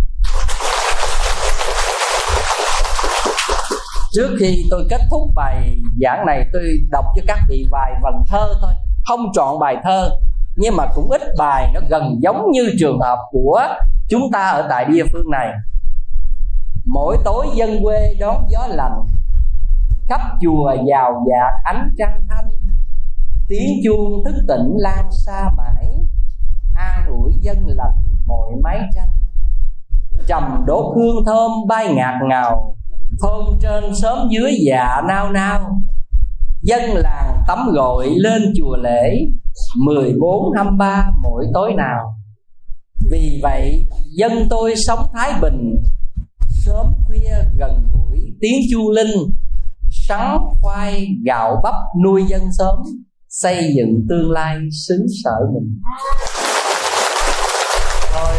Trước 4.11 4.35
khi 4.39 4.65
tôi 4.71 4.88
kết 4.89 5.01
thúc 5.09 5.21
bài 5.35 5.77
giảng 6.01 6.25
này, 6.25 6.45
tôi 6.53 6.63
đọc 6.91 7.05
cho 7.15 7.21
các 7.27 7.39
vị 7.49 7.67
vài 7.71 7.93
vần 8.03 8.13
thơ 8.27 8.53
thôi. 8.61 8.73
Không 9.05 9.31
chọn 9.33 9.59
bài 9.59 9.75
thơ, 9.83 10.09
nhưng 10.55 10.75
mà 10.77 10.85
cũng 10.95 11.09
ít 11.09 11.21
bài 11.38 11.71
nó 11.73 11.79
gần 11.89 12.17
giống 12.21 12.51
như 12.51 12.71
trường 12.79 12.99
hợp 12.99 13.17
của 13.31 13.67
chúng 14.09 14.31
ta 14.33 14.49
ở 14.49 14.67
tại 14.69 14.85
địa 14.85 15.03
phương 15.13 15.31
này. 15.31 15.51
Mỗi 16.85 17.17
tối 17.25 17.47
dân 17.55 17.83
quê 17.83 18.13
đón 18.19 18.45
gió 18.49 18.67
lành, 18.67 19.05
khắp 20.07 20.21
chùa 20.41 20.75
giàu 20.88 21.25
dạt 21.29 21.53
ánh 21.63 21.89
trăng 21.97 22.25
thanh. 22.29 22.49
Tiếng 23.47 23.79
chuông 23.83 24.23
thức 24.25 24.35
tỉnh 24.47 24.75
lan 24.77 25.11
xa 25.11 25.49
mãi, 25.57 25.88
an 26.75 27.05
ủi 27.07 27.33
dân 27.41 27.57
lành 27.67 28.17
mọi 28.25 28.51
mái 28.63 28.79
tranh. 28.95 29.09
Trầm 30.27 30.63
đốt 30.65 30.95
hương 30.95 31.25
thơm 31.25 31.51
bay 31.67 31.93
ngạt 31.93 32.15
ngào 32.29 32.75
thôn 33.21 33.59
trên 33.61 33.83
sớm 34.01 34.29
dưới 34.31 34.51
dạ 34.65 35.01
nao 35.07 35.31
nao, 35.31 35.81
dân 36.61 36.81
làng 36.93 37.43
tắm 37.47 37.59
gội 37.73 38.09
lên 38.15 38.53
chùa 38.57 38.77
lễ 38.77 39.11
14 39.85 40.53
23 40.55 41.11
mỗi 41.23 41.45
tối 41.53 41.73
nào. 41.77 42.15
Vì 43.11 43.39
vậy, 43.43 43.85
dân 44.17 44.47
tôi 44.49 44.73
sống 44.88 44.99
thái 45.13 45.33
bình, 45.41 45.83
sớm 46.49 46.85
khuya 47.05 47.35
gần 47.57 47.88
gũi, 47.91 48.19
tiếng 48.41 48.59
chu 48.71 48.91
linh, 48.91 49.33
sắn 50.07 50.38
khoai 50.61 51.07
gạo 51.25 51.61
bắp 51.63 51.75
nuôi 52.03 52.23
dân 52.27 52.41
sớm, 52.57 52.75
xây 53.29 53.73
dựng 53.75 54.05
tương 54.09 54.31
lai 54.31 54.57
xứ 54.88 55.05
sở 55.23 55.35
mình. 55.53 55.79
Thôi, 58.13 58.35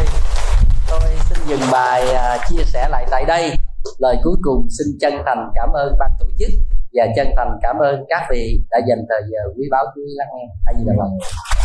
tôi 0.91 1.11
xin 1.29 1.39
dừng 1.49 1.71
bài 1.73 2.13
à, 2.15 2.39
chia 2.49 2.65
sẻ 2.65 2.89
lại 2.89 3.07
tại 3.11 3.25
đây 3.25 3.57
lời 3.99 4.17
cuối 4.25 4.37
cùng 4.43 4.67
xin 4.71 4.87
chân 5.01 5.13
thành 5.27 5.51
cảm 5.55 5.69
ơn 5.73 5.97
ban 5.99 6.11
tổ 6.21 6.27
chức 6.39 6.51
và 6.93 7.07
chân 7.17 7.27
thành 7.37 7.59
cảm 7.63 7.77
ơn 7.79 8.05
các 8.09 8.23
vị 8.31 8.61
đã 8.71 8.79
dành 8.89 9.05
thời 9.09 9.23
giờ 9.31 9.41
quý 9.57 9.65
báu 9.71 9.85
chú 9.95 10.01
ý 10.01 10.13
lắng 10.17 10.29
nghe. 10.37 10.47
A 10.67 10.73
gì 10.79 10.85
đó 10.87 10.93
Phật. 10.99 11.62